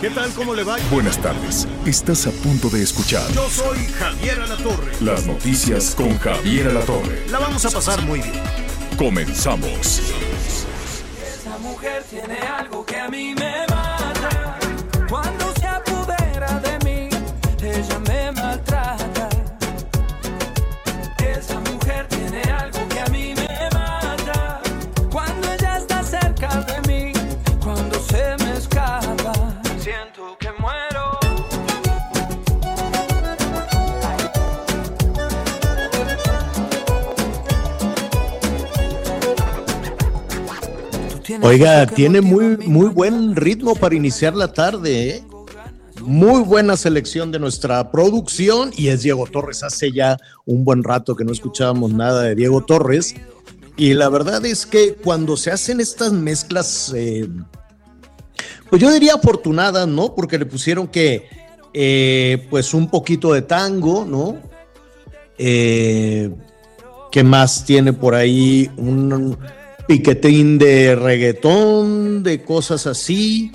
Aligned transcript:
¿Qué 0.00 0.10
tal? 0.10 0.30
¿Cómo 0.34 0.54
le 0.54 0.62
va? 0.62 0.76
Buenas 0.90 1.18
tardes. 1.20 1.66
Estás 1.86 2.26
a 2.26 2.30
punto 2.30 2.68
de 2.68 2.82
escuchar 2.82 3.26
Yo 3.32 3.48
soy 3.48 3.78
Javier 3.98 4.40
Alatorre. 4.40 4.92
las 5.00 5.26
noticias 5.26 5.94
con 5.94 6.18
Javier 6.18 6.68
Alatorre. 6.68 7.26
La 7.30 7.38
vamos 7.38 7.64
a 7.64 7.70
pasar 7.70 8.02
muy 8.02 8.20
bien. 8.20 8.42
Comenzamos. 8.98 10.00
Esa 11.40 11.58
mujer 11.58 12.04
tiene 12.10 12.38
algo 12.40 12.84
que 12.84 12.96
a 12.96 13.08
mí 13.08 13.34
me 13.34 13.45
Oiga, 41.42 41.86
tiene 41.86 42.20
muy, 42.20 42.56
muy 42.56 42.88
buen 42.88 43.36
ritmo 43.36 43.74
para 43.74 43.94
iniciar 43.94 44.34
la 44.34 44.52
tarde. 44.52 45.08
¿eh? 45.10 45.24
Muy 46.02 46.42
buena 46.42 46.76
selección 46.76 47.32
de 47.32 47.38
nuestra 47.38 47.90
producción 47.90 48.70
y 48.76 48.88
es 48.88 49.02
Diego 49.02 49.26
Torres. 49.26 49.62
Hace 49.62 49.92
ya 49.92 50.16
un 50.44 50.64
buen 50.64 50.82
rato 50.82 51.14
que 51.14 51.24
no 51.24 51.32
escuchábamos 51.32 51.92
nada 51.92 52.22
de 52.22 52.34
Diego 52.34 52.64
Torres. 52.64 53.14
Y 53.76 53.94
la 53.94 54.08
verdad 54.08 54.44
es 54.46 54.66
que 54.66 54.94
cuando 54.94 55.36
se 55.36 55.50
hacen 55.50 55.80
estas 55.80 56.12
mezclas, 56.12 56.92
eh, 56.94 57.28
pues 58.70 58.80
yo 58.80 58.90
diría 58.90 59.14
afortunadas, 59.14 59.86
¿no? 59.86 60.14
Porque 60.14 60.38
le 60.38 60.46
pusieron 60.46 60.88
que, 60.88 61.28
eh, 61.74 62.46
pues 62.48 62.72
un 62.72 62.88
poquito 62.88 63.32
de 63.32 63.42
tango, 63.42 64.04
¿no? 64.04 64.38
Eh, 65.38 66.30
¿Qué 67.12 67.22
más 67.22 67.64
tiene 67.64 67.92
por 67.92 68.14
ahí? 68.14 68.70
Un 68.76 69.36
piquetín 69.86 70.58
de 70.58 70.96
reggaetón, 70.96 72.22
de 72.22 72.42
cosas 72.42 72.86
así. 72.86 73.52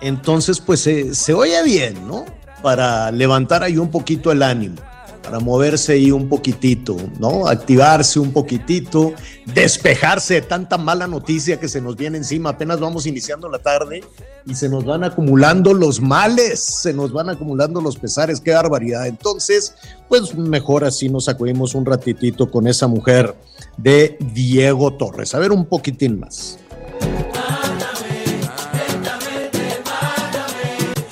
Entonces, 0.00 0.60
pues 0.60 0.80
se, 0.80 1.34
oye 1.34 1.62
bien, 1.64 2.06
¿no? 2.06 2.24
Para 2.62 3.10
levantar 3.10 3.62
ahí 3.62 3.78
un 3.78 3.90
poquito 3.90 4.30
el 4.32 4.42
ánimo, 4.42 4.76
para 5.22 5.40
moverse 5.40 5.92
ahí 5.92 6.10
un 6.10 6.28
poquitito, 6.28 6.96
¿no? 7.18 7.48
Activarse 7.48 8.18
un 8.18 8.32
poquitito, 8.32 9.12
despejarse 9.46 10.34
de 10.34 10.42
tanta 10.42 10.78
mala 10.78 11.06
noticia 11.06 11.58
que 11.58 11.68
se 11.68 11.80
nos 11.80 11.96
viene 11.96 12.18
encima. 12.18 12.50
Apenas 12.50 12.80
vamos 12.80 13.06
iniciando 13.06 13.48
la 13.48 13.58
tarde 13.58 14.02
y 14.46 14.54
se 14.54 14.68
nos 14.68 14.84
van 14.84 15.04
acumulando 15.04 15.74
los 15.74 16.00
males, 16.00 16.60
se 16.60 16.92
nos 16.92 17.12
van 17.12 17.28
acumulando 17.28 17.80
los 17.80 17.96
pesares, 17.96 18.40
qué 18.40 18.52
barbaridad. 18.52 19.06
Entonces, 19.06 19.74
pues 20.08 20.34
mejor 20.34 20.84
así 20.84 21.08
nos 21.08 21.28
acudimos 21.28 21.74
un 21.74 21.86
ratitito 21.86 22.50
con 22.50 22.66
esa 22.66 22.86
mujer 22.86 23.34
de 23.78 24.16
Diego 24.20 24.92
Torres. 24.94 25.34
A 25.34 25.38
ver 25.38 25.52
un 25.52 25.64
poquitín 25.64 26.20
más. 26.20 26.58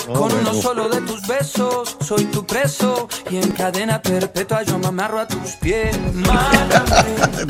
Con 0.07 0.33
uno 0.33 0.55
solo 0.55 0.89
de 0.89 1.01
tus 1.03 1.27
besos, 1.27 1.97
soy 2.01 2.25
tu 2.27 2.47
preso 2.47 3.09
y 3.31 3.37
en 3.37 3.51
cadena 3.51 4.01
perpetua 4.01 4.63
yo 4.63 4.79
me 4.79 4.87
amarro 4.87 5.21
a 5.21 5.29
tus 5.29 5.53
pies. 5.57 5.97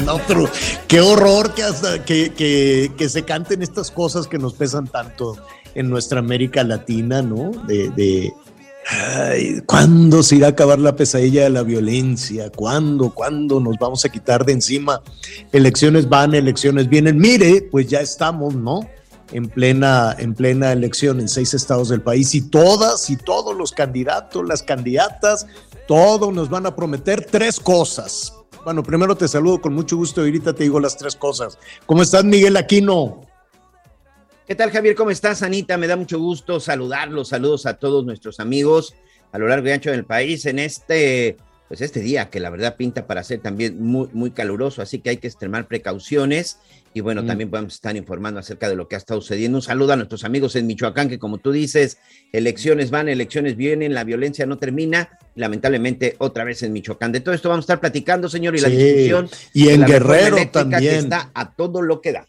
No, 0.04 0.19
pero 0.28 0.49
qué 0.88 1.00
horror 1.00 1.54
que, 1.54 1.62
hasta, 1.62 2.04
que, 2.04 2.33
que, 2.33 2.93
que 2.97 3.09
se 3.09 3.25
canten 3.25 3.62
estas 3.62 3.91
cosas 3.91 4.27
que 4.27 4.38
nos 4.38 4.54
pesan 4.54 4.87
tanto 4.87 5.37
en 5.75 5.88
nuestra 5.88 6.19
América 6.21 6.62
Latina, 6.65 7.22
¿no? 7.22 7.50
De, 7.66 7.91
de 7.91 8.33
ay, 8.88 9.60
¿cuándo 9.66 10.22
se 10.22 10.36
irá 10.36 10.48
a 10.48 10.50
acabar 10.50 10.78
la 10.78 10.97
pesadilla 10.97 11.44
de 11.44 11.50
la 11.50 11.62
violencia? 11.62 12.50
¿Cuándo, 12.50 13.10
cuándo 13.10 13.60
nos 13.60 13.76
vamos 13.78 14.04
a 14.04 14.08
quitar 14.08 14.44
de 14.44 14.52
encima? 14.52 15.02
Elecciones 15.52 16.08
van, 16.08 16.34
elecciones 16.34 16.88
vienen. 16.88 17.19
Mire, 17.19 17.69
pues 17.70 17.88
ya 17.88 18.00
estamos, 18.00 18.54
¿no? 18.54 18.80
En 19.32 19.48
plena, 19.48 20.14
en 20.19 20.34
plena 20.34 20.72
elección 20.72 21.20
en 21.20 21.28
seis 21.28 21.52
estados 21.52 21.88
del 21.88 22.00
país 22.00 22.34
y 22.34 22.42
todas 22.42 23.10
y 23.10 23.16
todos 23.16 23.56
los 23.56 23.72
candidatos, 23.72 24.47
las 24.47 24.62
candidatas, 24.62 25.47
todos 25.88 26.32
nos 26.32 26.48
van 26.48 26.66
a 26.66 26.76
prometer 26.76 27.26
tres 27.28 27.58
cosas. 27.58 28.32
Bueno, 28.64 28.82
primero 28.82 29.16
te 29.16 29.26
saludo 29.26 29.60
con 29.60 29.74
mucho 29.74 29.97
gusto 29.97 30.20
y 30.20 30.28
ahorita 30.28 30.53
te 30.53 30.64
digo 30.64 30.78
las 30.78 30.97
tres 30.97 31.16
cosas. 31.16 31.58
¿Cómo 31.86 32.03
estás, 32.03 32.24
Miguel 32.24 32.56
Aquino? 32.56 33.20
¿Qué 34.46 34.54
tal, 34.54 34.70
Javier? 34.70 34.94
¿Cómo 34.94 35.10
estás, 35.10 35.42
Anita? 35.42 35.76
Me 35.76 35.86
da 35.88 35.96
mucho 35.96 36.18
gusto 36.18 36.60
saludarlos. 36.60 37.28
Saludos 37.28 37.66
a 37.66 37.74
todos 37.74 38.04
nuestros 38.04 38.38
amigos 38.40 38.94
a 39.32 39.38
lo 39.38 39.48
largo 39.48 39.66
y 39.68 39.72
ancho 39.72 39.90
del 39.90 40.04
país 40.04 40.46
en 40.46 40.58
este, 40.60 41.36
pues 41.68 41.80
este 41.80 42.00
día 42.00 42.30
que 42.30 42.38
la 42.40 42.48
verdad 42.48 42.76
pinta 42.76 43.06
para 43.08 43.22
ser 43.24 43.40
también 43.40 43.82
muy, 43.82 44.08
muy 44.12 44.30
caluroso, 44.30 44.80
así 44.82 45.00
que 45.00 45.10
hay 45.10 45.16
que 45.18 45.26
extremar 45.26 45.66
precauciones 45.66 46.58
y 46.94 47.00
bueno, 47.00 47.22
Mm. 47.22 47.26
también 47.26 47.50
podemos 47.50 47.74
estar 47.74 47.94
informando 47.96 48.40
acerca 48.40 48.68
de 48.68 48.76
lo 48.76 48.86
que 48.88 48.94
ha 48.94 48.98
estado 48.98 49.20
sucediendo. 49.20 49.58
Un 49.58 49.62
saludo 49.62 49.92
a 49.92 49.96
nuestros 49.96 50.24
amigos 50.24 50.54
en 50.56 50.66
Michoacán, 50.68 51.08
que 51.10 51.18
como 51.18 51.38
tú 51.38 51.50
dices, 51.52 51.98
elecciones 52.32 52.90
van, 52.90 53.08
elecciones 53.08 53.56
vienen, 53.56 53.92
la 53.94 54.04
violencia 54.04 54.46
no 54.46 54.56
termina, 54.58 55.18
lamentablemente 55.34 56.14
otra 56.18 56.44
vez 56.44 56.62
en 56.62 56.72
Michoacán. 56.72 57.10
De 57.12 57.20
todo 57.20 57.34
esto 57.34 57.48
vamos 57.50 57.64
a 57.64 57.66
estar 57.66 57.80
platicando, 57.80 58.28
señor, 58.30 58.54
y 58.56 58.60
la 58.60 58.68
Sí, 58.70 58.76
discusión. 58.76 59.28
y 59.52 59.68
en 59.70 59.84
Guerrero 59.84 60.36
eléctrica 60.36 60.64
que 60.64 60.70
también. 60.70 60.94
está 60.94 61.30
a 61.34 61.52
todo 61.52 61.82
lo 61.82 62.00
que 62.00 62.12
da. 62.12 62.26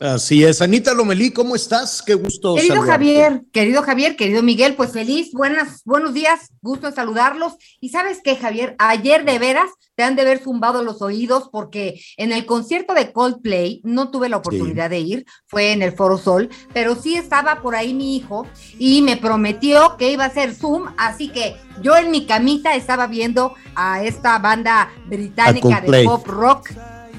Así 0.00 0.44
es. 0.44 0.62
Anita 0.62 0.94
Lomelí, 0.94 1.32
¿cómo 1.32 1.56
estás? 1.56 2.02
Qué 2.02 2.14
gusto. 2.14 2.54
Querido 2.54 2.76
saludarte. 2.76 2.92
Javier, 2.92 3.42
querido 3.52 3.82
Javier, 3.82 4.16
querido 4.16 4.42
Miguel, 4.42 4.74
pues 4.74 4.92
feliz, 4.92 5.32
buenas, 5.32 5.82
buenos 5.84 6.14
días, 6.14 6.52
gusto 6.62 6.86
en 6.86 6.94
saludarlos. 6.94 7.54
Y 7.80 7.88
sabes 7.88 8.20
qué, 8.22 8.36
Javier, 8.36 8.76
ayer 8.78 9.24
de 9.24 9.38
veras 9.40 9.70
te 9.96 10.04
han 10.04 10.14
de 10.14 10.22
haber 10.22 10.38
zumbado 10.38 10.84
los 10.84 11.02
oídos 11.02 11.48
porque 11.50 12.00
en 12.16 12.30
el 12.30 12.46
concierto 12.46 12.94
de 12.94 13.10
Coldplay 13.12 13.80
no 13.82 14.12
tuve 14.12 14.28
la 14.28 14.36
oportunidad 14.36 14.88
de 14.88 15.00
ir, 15.00 15.26
fue 15.48 15.72
en 15.72 15.82
el 15.82 15.90
Foro 15.90 16.16
Sol, 16.16 16.48
pero 16.72 16.94
sí 16.94 17.16
estaba 17.16 17.60
por 17.60 17.74
ahí 17.74 17.92
mi 17.92 18.16
hijo 18.16 18.46
y 18.78 19.02
me 19.02 19.16
prometió 19.16 19.96
que 19.96 20.12
iba 20.12 20.22
a 20.22 20.28
hacer 20.28 20.54
Zoom, 20.54 20.94
así 20.96 21.30
que 21.30 21.56
yo 21.82 21.96
en 21.96 22.12
mi 22.12 22.26
camita 22.26 22.76
estaba 22.76 23.08
viendo 23.08 23.54
a 23.74 24.04
esta 24.04 24.38
banda 24.38 24.92
británica 25.06 25.80
de 25.80 26.04
pop 26.04 26.24
rock 26.28 26.70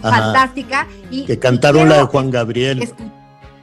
Ajá. 0.02 0.18
fantástica 0.34 0.88
y 1.12 1.26
Que 1.26 1.40
cantaron 1.40 1.90
la 1.90 1.98
de 2.00 2.04
Juan 2.06 2.32
Gabriel. 2.32 2.82
escu- 2.82 3.12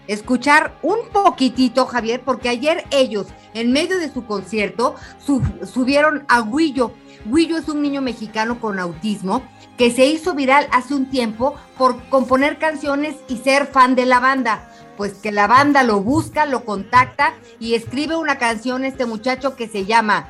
escuchar 0.06 0.74
un 0.82 0.98
poquitito, 1.12 1.86
Javier, 1.86 2.22
porque 2.24 2.48
ayer 2.48 2.84
ellos, 2.90 3.26
en 3.54 3.72
medio 3.72 3.98
de 3.98 4.12
su 4.12 4.24
concierto, 4.24 4.94
su- 5.24 5.42
subieron 5.64 6.24
a 6.28 6.42
Guillo. 6.42 6.92
Guillo 7.24 7.56
es 7.58 7.68
un 7.68 7.82
niño 7.82 8.02
mexicano 8.02 8.60
con 8.60 8.78
autismo 8.78 9.42
que 9.76 9.90
se 9.90 10.06
hizo 10.06 10.34
viral 10.34 10.68
hace 10.72 10.94
un 10.94 11.06
tiempo 11.10 11.54
por 11.76 12.00
componer 12.08 12.58
canciones 12.58 13.16
y 13.28 13.38
ser 13.38 13.66
fan 13.66 13.94
de 13.96 14.06
la 14.06 14.20
banda. 14.20 14.70
Pues 14.96 15.14
que 15.14 15.32
la 15.32 15.46
banda 15.46 15.82
lo 15.82 16.00
busca, 16.00 16.46
lo 16.46 16.64
contacta 16.64 17.34
y 17.58 17.74
escribe 17.74 18.16
una 18.16 18.38
canción 18.38 18.84
este 18.84 19.04
muchacho 19.06 19.54
que 19.56 19.68
se 19.68 19.84
llama 19.84 20.28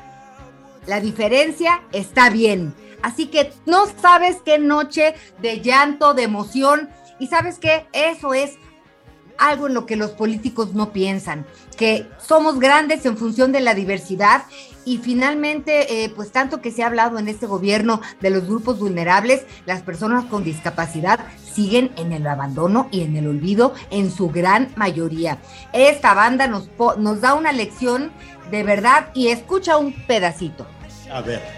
La 0.87 0.99
diferencia 0.99 1.81
está 1.91 2.29
bien. 2.29 2.73
Así 3.07 3.27
que 3.27 3.53
no 3.65 3.85
sabes 4.01 4.39
qué 4.43 4.59
noche 4.59 5.15
de 5.41 5.61
llanto, 5.61 6.13
de 6.13 6.23
emoción. 6.23 6.89
Y 7.19 7.27
sabes 7.27 7.57
qué, 7.57 7.87
eso 7.93 8.33
es 8.33 8.57
algo 9.37 9.67
en 9.67 9.73
lo 9.73 9.85
que 9.85 9.95
los 9.95 10.11
políticos 10.11 10.73
no 10.73 10.91
piensan, 10.91 11.45
que 11.77 12.05
somos 12.19 12.59
grandes 12.59 13.05
en 13.05 13.15
función 13.15 13.53
de 13.53 13.61
la 13.61 13.75
diversidad 13.75 14.43
y 14.83 14.97
finalmente, 14.97 16.03
eh, 16.03 16.09
pues 16.09 16.33
tanto 16.33 16.59
que 16.59 16.71
se 16.71 16.83
ha 16.83 16.87
hablado 16.87 17.17
en 17.17 17.29
este 17.29 17.45
gobierno 17.45 18.01
de 18.19 18.29
los 18.29 18.45
grupos 18.45 18.79
vulnerables, 18.79 19.45
las 19.65 19.83
personas 19.83 20.25
con 20.25 20.43
discapacidad 20.43 21.21
siguen 21.53 21.91
en 21.95 22.11
el 22.11 22.27
abandono 22.27 22.89
y 22.91 23.03
en 23.03 23.15
el 23.15 23.27
olvido 23.27 23.73
en 23.89 24.11
su 24.11 24.29
gran 24.29 24.73
mayoría. 24.75 25.37
Esta 25.71 26.13
banda 26.13 26.47
nos 26.47 27.21
da 27.21 27.35
una 27.35 27.53
lección 27.53 28.11
de 28.51 28.63
verdad 28.63 29.11
y 29.13 29.27
escucha 29.27 29.77
un 29.77 29.93
pedacito. 30.07 30.67
A 31.09 31.21
ver. 31.21 31.56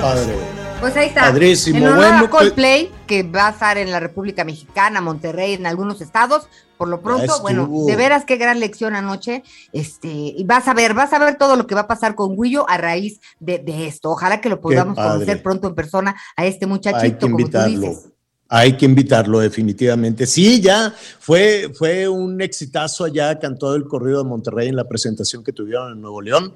Padre. 0.00 0.34
Pues 0.80 0.96
ahí 0.96 1.08
está. 1.08 1.22
Padrísimo. 1.22 1.78
En 1.78 1.86
honor 1.86 1.96
Bueno, 1.96 2.24
a 2.26 2.30
Coldplay, 2.30 2.90
que 3.06 3.22
va 3.24 3.48
a 3.48 3.50
estar 3.50 3.78
en 3.78 3.90
la 3.90 3.98
República 4.00 4.44
Mexicana, 4.44 5.00
Monterrey, 5.00 5.54
en 5.54 5.66
algunos 5.66 6.00
estados. 6.00 6.48
Por 6.76 6.86
lo 6.88 7.02
pronto, 7.02 7.40
bueno, 7.40 7.68
de 7.86 7.96
veras 7.96 8.24
qué 8.24 8.36
gran 8.36 8.60
lección 8.60 8.94
anoche. 8.94 9.42
Este, 9.72 10.08
y 10.08 10.44
vas 10.44 10.68
a 10.68 10.74
ver, 10.74 10.94
vas 10.94 11.12
a 11.12 11.18
ver 11.18 11.36
todo 11.36 11.56
lo 11.56 11.66
que 11.66 11.74
va 11.74 11.82
a 11.82 11.88
pasar 11.88 12.14
con 12.14 12.40
Guillo 12.40 12.68
a 12.68 12.78
raíz 12.78 13.20
de, 13.40 13.58
de 13.58 13.88
esto. 13.88 14.10
Ojalá 14.10 14.40
que 14.40 14.48
lo 14.48 14.60
podamos 14.60 14.94
conocer 14.96 15.42
pronto 15.42 15.66
en 15.66 15.74
persona 15.74 16.14
a 16.36 16.46
este 16.46 16.66
Hay 16.66 16.70
muchachito, 16.70 17.18
que 17.18 17.18
como 17.18 17.36
tú 17.36 17.40
invitarlo. 17.42 17.80
dices. 17.80 18.08
Hay 18.48 18.76
que 18.76 18.86
invitarlo 18.86 19.40
definitivamente. 19.40 20.24
Sí, 20.26 20.60
ya 20.60 20.94
fue, 21.18 21.70
fue 21.74 22.08
un 22.08 22.40
exitazo 22.40 23.04
allá, 23.04 23.38
cantó 23.38 23.74
el 23.74 23.84
corrido 23.84 24.22
de 24.22 24.28
Monterrey 24.28 24.68
en 24.68 24.76
la 24.76 24.88
presentación 24.88 25.42
que 25.42 25.52
tuvieron 25.52 25.92
en 25.92 26.00
Nuevo 26.00 26.22
León. 26.22 26.54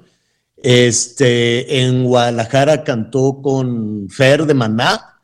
Este, 0.63 1.81
en 1.81 2.05
Guadalajara 2.05 2.85
cantó 2.85 3.41
con 3.41 4.07
Fer 4.09 4.45
de 4.45 4.53
Maná 4.53 5.19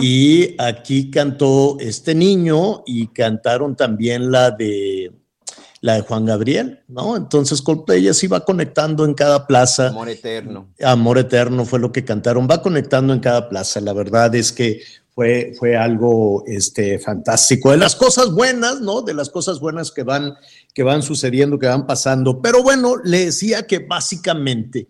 y 0.00 0.54
aquí 0.58 1.10
cantó 1.10 1.76
este 1.80 2.14
niño 2.14 2.82
y 2.86 3.08
cantaron 3.08 3.76
también 3.76 4.30
la 4.30 4.50
de 4.50 5.12
la 5.80 5.94
de 5.94 6.00
Juan 6.00 6.24
Gabriel, 6.24 6.80
¿no? 6.88 7.16
Entonces 7.16 7.60
Coldplay 7.60 8.02
ya 8.02 8.14
se 8.14 8.26
iba 8.26 8.44
conectando 8.44 9.04
en 9.04 9.14
cada 9.14 9.46
plaza. 9.46 9.88
Amor 9.88 10.08
eterno. 10.08 10.68
Amor 10.82 11.18
Eterno 11.18 11.64
fue 11.64 11.78
lo 11.78 11.92
que 11.92 12.04
cantaron. 12.04 12.48
Va 12.50 12.62
conectando 12.62 13.12
en 13.12 13.20
cada 13.20 13.48
plaza. 13.48 13.80
La 13.80 13.92
verdad 13.92 14.34
es 14.34 14.50
que 14.50 14.80
fue, 15.18 15.52
fue 15.58 15.76
algo 15.76 16.42
este, 16.46 16.98
fantástico. 16.98 17.70
De 17.70 17.76
las 17.76 17.96
cosas 17.96 18.32
buenas, 18.32 18.80
¿no? 18.80 19.02
De 19.02 19.14
las 19.14 19.30
cosas 19.30 19.60
buenas 19.60 19.90
que 19.90 20.02
van, 20.02 20.36
que 20.74 20.82
van 20.82 21.02
sucediendo, 21.02 21.58
que 21.58 21.66
van 21.66 21.86
pasando. 21.86 22.40
Pero 22.40 22.62
bueno, 22.62 22.96
le 23.04 23.26
decía 23.26 23.66
que 23.66 23.78
básicamente, 23.80 24.88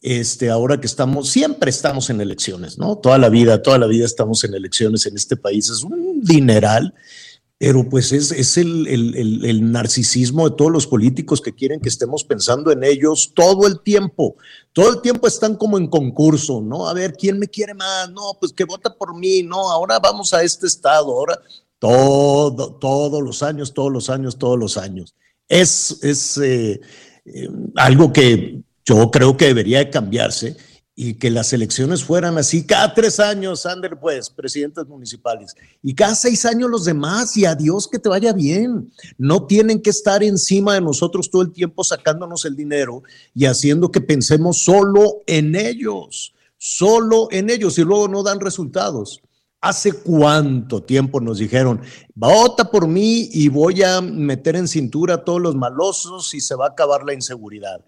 este, 0.00 0.50
ahora 0.50 0.80
que 0.80 0.86
estamos, 0.86 1.28
siempre 1.28 1.70
estamos 1.70 2.10
en 2.10 2.20
elecciones, 2.20 2.78
¿no? 2.78 2.96
Toda 2.98 3.18
la 3.18 3.28
vida, 3.28 3.62
toda 3.62 3.78
la 3.78 3.86
vida 3.86 4.04
estamos 4.04 4.44
en 4.44 4.54
elecciones 4.54 5.06
en 5.06 5.16
este 5.16 5.36
país. 5.36 5.68
Es 5.70 5.82
un 5.82 6.20
dineral. 6.22 6.94
Pero 7.56 7.88
pues 7.88 8.10
es, 8.10 8.32
es 8.32 8.58
el, 8.58 8.86
el- 8.88 9.14
el- 9.14 9.44
el 9.44 9.70
narcisismo 9.72 10.50
de 10.50 10.56
todos 10.56 10.72
los 10.72 10.88
políticos 10.88 11.40
que 11.40 11.54
quieren 11.54 11.80
que 11.80 11.88
estemos 11.88 12.24
pensando 12.24 12.72
en 12.72 12.82
ellos 12.82 13.32
todo 13.32 13.66
el 13.68 13.80
tiempo. 13.80 14.36
Todo 14.72 14.90
el 14.92 15.00
tiempo 15.00 15.28
están 15.28 15.54
como 15.54 15.78
en 15.78 15.86
concurso, 15.86 16.60
¿no? 16.60 16.88
A 16.88 16.92
ver, 16.92 17.14
¿quién 17.14 17.38
me 17.38 17.46
quiere 17.48 17.72
más? 17.72 18.10
No, 18.10 18.36
pues 18.40 18.52
que 18.52 18.64
vota 18.64 18.92
por 18.94 19.16
mí, 19.16 19.44
no, 19.44 19.70
ahora 19.70 20.00
vamos 20.00 20.34
a 20.34 20.42
este 20.42 20.66
estado, 20.66 21.06
ahora 21.12 21.40
todo, 21.84 22.76
todos 22.76 23.22
los 23.22 23.42
años, 23.42 23.74
todos 23.74 23.92
los 23.92 24.08
años, 24.08 24.38
todos 24.38 24.58
los 24.58 24.78
años. 24.78 25.14
Es, 25.46 25.98
es 26.02 26.38
eh, 26.38 26.80
eh, 27.26 27.48
algo 27.76 28.10
que 28.10 28.62
yo 28.86 29.10
creo 29.10 29.36
que 29.36 29.48
debería 29.48 29.80
de 29.80 29.90
cambiarse 29.90 30.56
y 30.94 31.14
que 31.18 31.30
las 31.30 31.52
elecciones 31.52 32.02
fueran 32.02 32.38
así, 32.38 32.64
cada 32.64 32.94
tres 32.94 33.20
años, 33.20 33.66
Ander, 33.66 34.00
pues, 34.00 34.30
presidentes 34.30 34.86
municipales, 34.86 35.54
y 35.82 35.94
cada 35.94 36.14
seis 36.14 36.46
años 36.46 36.70
los 36.70 36.86
demás, 36.86 37.36
y 37.36 37.44
adiós, 37.44 37.86
que 37.86 37.98
te 37.98 38.08
vaya 38.08 38.32
bien. 38.32 38.90
No 39.18 39.44
tienen 39.44 39.82
que 39.82 39.90
estar 39.90 40.22
encima 40.22 40.72
de 40.72 40.80
nosotros 40.80 41.30
todo 41.30 41.42
el 41.42 41.52
tiempo 41.52 41.84
sacándonos 41.84 42.46
el 42.46 42.56
dinero 42.56 43.02
y 43.34 43.44
haciendo 43.44 43.90
que 43.90 44.00
pensemos 44.00 44.64
solo 44.64 45.20
en 45.26 45.54
ellos, 45.54 46.32
solo 46.56 47.28
en 47.30 47.50
ellos, 47.50 47.76
y 47.76 47.82
luego 47.82 48.08
no 48.08 48.22
dan 48.22 48.40
resultados. 48.40 49.20
¿Hace 49.64 49.92
cuánto 49.92 50.82
tiempo 50.82 51.22
nos 51.22 51.38
dijeron, 51.38 51.80
vota 52.14 52.70
por 52.70 52.86
mí 52.86 53.30
y 53.32 53.48
voy 53.48 53.82
a 53.82 54.02
meter 54.02 54.56
en 54.56 54.68
cintura 54.68 55.14
a 55.14 55.24
todos 55.24 55.40
los 55.40 55.54
malosos 55.54 56.34
y 56.34 56.40
se 56.42 56.54
va 56.54 56.66
a 56.66 56.68
acabar 56.68 57.02
la 57.02 57.14
inseguridad? 57.14 57.82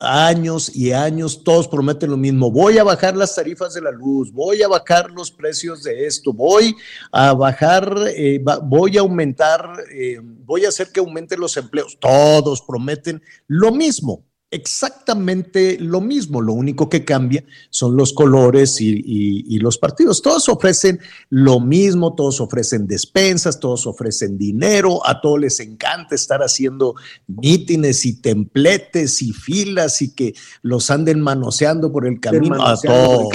años 0.00 0.76
y 0.76 0.92
años, 0.92 1.42
todos 1.42 1.66
prometen 1.66 2.10
lo 2.10 2.18
mismo. 2.18 2.50
Voy 2.50 2.76
a 2.76 2.84
bajar 2.84 3.16
las 3.16 3.34
tarifas 3.34 3.72
de 3.72 3.80
la 3.80 3.90
luz, 3.90 4.30
voy 4.32 4.62
a 4.62 4.68
bajar 4.68 5.10
los 5.12 5.30
precios 5.30 5.82
de 5.82 6.04
esto, 6.04 6.30
voy 6.34 6.76
a 7.10 7.32
bajar, 7.32 7.96
eh, 8.14 8.44
voy 8.64 8.98
a 8.98 9.00
aumentar, 9.00 9.82
eh, 9.94 10.20
voy 10.20 10.66
a 10.66 10.68
hacer 10.68 10.92
que 10.92 11.00
aumenten 11.00 11.40
los 11.40 11.56
empleos. 11.56 11.96
Todos 11.98 12.60
prometen 12.60 13.22
lo 13.46 13.72
mismo, 13.72 14.26
exactamente 14.54 15.76
lo 15.80 16.00
mismo. 16.00 16.40
Lo 16.40 16.52
único 16.52 16.88
que 16.88 17.04
cambia 17.04 17.44
son 17.70 17.96
los 17.96 18.12
colores 18.12 18.80
y, 18.80 18.90
y- 19.04 19.44
y 19.48 19.58
los 19.58 19.78
partidos. 19.78 20.22
Todos 20.22 20.48
ofrecen 20.48 20.98
lo 21.30 21.60
mismo, 21.60 22.14
todos 22.14 22.40
ofrecen 22.40 22.86
despensas, 22.86 23.58
todos 23.60 23.86
ofrecen 23.86 24.38
dinero, 24.38 25.06
a 25.06 25.20
todos 25.20 25.40
les 25.40 25.60
encanta 25.60 26.14
estar 26.14 26.40
haciendo 26.42 26.94
mítines 27.26 28.06
y 28.06 28.20
templetes 28.20 29.20
y 29.22 29.32
filas 29.32 30.00
y 30.02 30.14
que 30.14 30.34
los 30.62 30.90
anden 30.90 31.20
manoseando 31.20 31.92
por 31.92 32.06
el 32.06 32.20
camino 32.20 32.54
a 32.64 32.76
todos. 32.80 33.28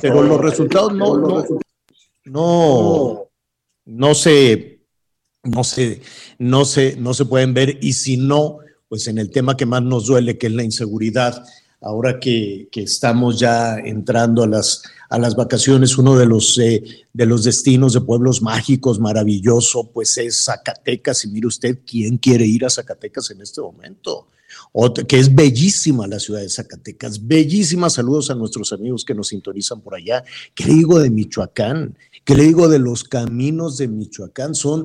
Pero 0.00 0.22
los 0.22 0.40
resultados 0.40 0.94
no, 0.94 1.18
no, 1.18 1.44
no, 2.24 3.28
no 3.84 4.14
se, 4.14 4.80
no 5.42 5.64
se, 5.64 6.00
no 6.38 6.64
se, 6.64 6.96
no 6.96 7.14
se 7.14 7.24
pueden 7.24 7.52
ver 7.54 7.78
y 7.82 7.92
si 7.94 8.16
no, 8.16 8.58
pues 8.92 9.08
en 9.08 9.16
el 9.16 9.30
tema 9.30 9.56
que 9.56 9.64
más 9.64 9.82
nos 9.82 10.04
duele, 10.04 10.36
que 10.36 10.48
es 10.48 10.52
la 10.52 10.64
inseguridad, 10.64 11.46
ahora 11.80 12.20
que, 12.20 12.68
estamos 12.74 13.40
ya 13.40 13.78
entrando 13.78 14.42
a 14.42 14.46
las, 14.46 14.82
a 15.08 15.18
las 15.18 15.34
vacaciones, 15.34 15.96
uno 15.96 16.18
de 16.18 16.26
los, 16.26 16.58
eh, 16.58 16.84
de 17.10 17.24
los 17.24 17.42
destinos 17.42 17.94
de 17.94 18.02
pueblos 18.02 18.42
mágicos 18.42 19.00
maravilloso, 19.00 19.90
pues 19.90 20.18
es 20.18 20.44
Zacatecas. 20.44 21.24
Y 21.24 21.28
mire 21.28 21.46
usted, 21.46 21.78
¿quién 21.86 22.18
quiere 22.18 22.44
ir 22.44 22.66
a 22.66 22.68
Zacatecas 22.68 23.30
en 23.30 23.40
este 23.40 23.62
momento? 23.62 24.26
Otra- 24.72 25.04
que 25.04 25.18
es 25.18 25.34
bellísima 25.34 26.06
la 26.06 26.20
ciudad 26.20 26.40
de 26.40 26.50
Zacatecas, 26.50 27.26
bellísima. 27.26 27.88
Saludos 27.88 28.28
a 28.30 28.34
nuestros 28.34 28.74
amigos 28.74 29.06
que 29.06 29.14
nos 29.14 29.28
sintonizan 29.28 29.80
por 29.80 29.94
allá. 29.94 30.22
¿Qué 30.54 30.66
digo 30.66 30.98
de 30.98 31.08
Michoacán? 31.08 31.96
¿Qué 32.26 32.34
digo 32.34 32.68
de 32.68 32.78
los 32.78 33.04
caminos 33.04 33.78
de 33.78 33.88
Michoacán? 33.88 34.54
Son 34.54 34.84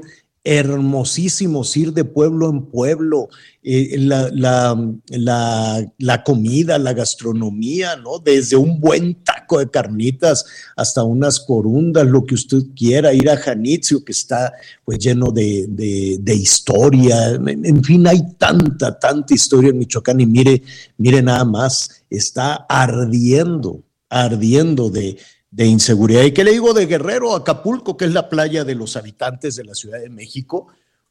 hermosísimos 0.49 1.75
ir 1.75 1.91
de 1.91 2.05
pueblo 2.05 2.49
en 2.49 2.67
pueblo, 2.67 3.27
eh, 3.63 3.97
la, 3.99 4.29
la, 4.31 5.85
la, 5.97 6.23
comida, 6.23 6.77
la 6.77 6.93
gastronomía, 6.93 7.97
¿no? 7.97 8.19
Desde 8.19 8.55
un 8.55 8.79
buen 8.79 9.15
taco 9.25 9.59
de 9.59 9.69
carnitas 9.69 10.45
hasta 10.77 11.03
unas 11.03 11.41
corundas, 11.41 12.07
lo 12.07 12.25
que 12.25 12.35
usted 12.35 12.59
quiera, 12.77 13.13
ir 13.13 13.29
a 13.29 13.35
Janitzio, 13.35 14.05
que 14.05 14.13
está 14.13 14.53
pues 14.85 14.99
lleno 14.99 15.31
de, 15.31 15.65
de, 15.67 16.17
de 16.21 16.35
historia, 16.35 17.31
en, 17.31 17.65
en 17.65 17.83
fin, 17.83 18.07
hay 18.07 18.21
tanta, 18.37 18.97
tanta 18.97 19.33
historia 19.33 19.71
en 19.71 19.79
Michoacán 19.79 20.21
y 20.21 20.25
mire, 20.25 20.63
mire 20.97 21.21
nada 21.21 21.43
más, 21.43 22.05
está 22.09 22.65
ardiendo, 22.69 23.83
ardiendo 24.09 24.89
de, 24.89 25.17
de 25.51 25.65
inseguridad. 25.65 26.23
¿Y 26.23 26.31
qué 26.31 26.43
le 26.43 26.51
digo 26.51 26.73
de 26.73 26.85
Guerrero, 26.85 27.35
Acapulco, 27.35 27.97
que 27.97 28.05
es 28.05 28.13
la 28.13 28.29
playa 28.29 28.63
de 28.63 28.75
los 28.75 28.97
habitantes 28.97 29.55
de 29.55 29.63
la 29.63 29.75
Ciudad 29.75 29.99
de 29.99 30.09
México? 30.09 30.67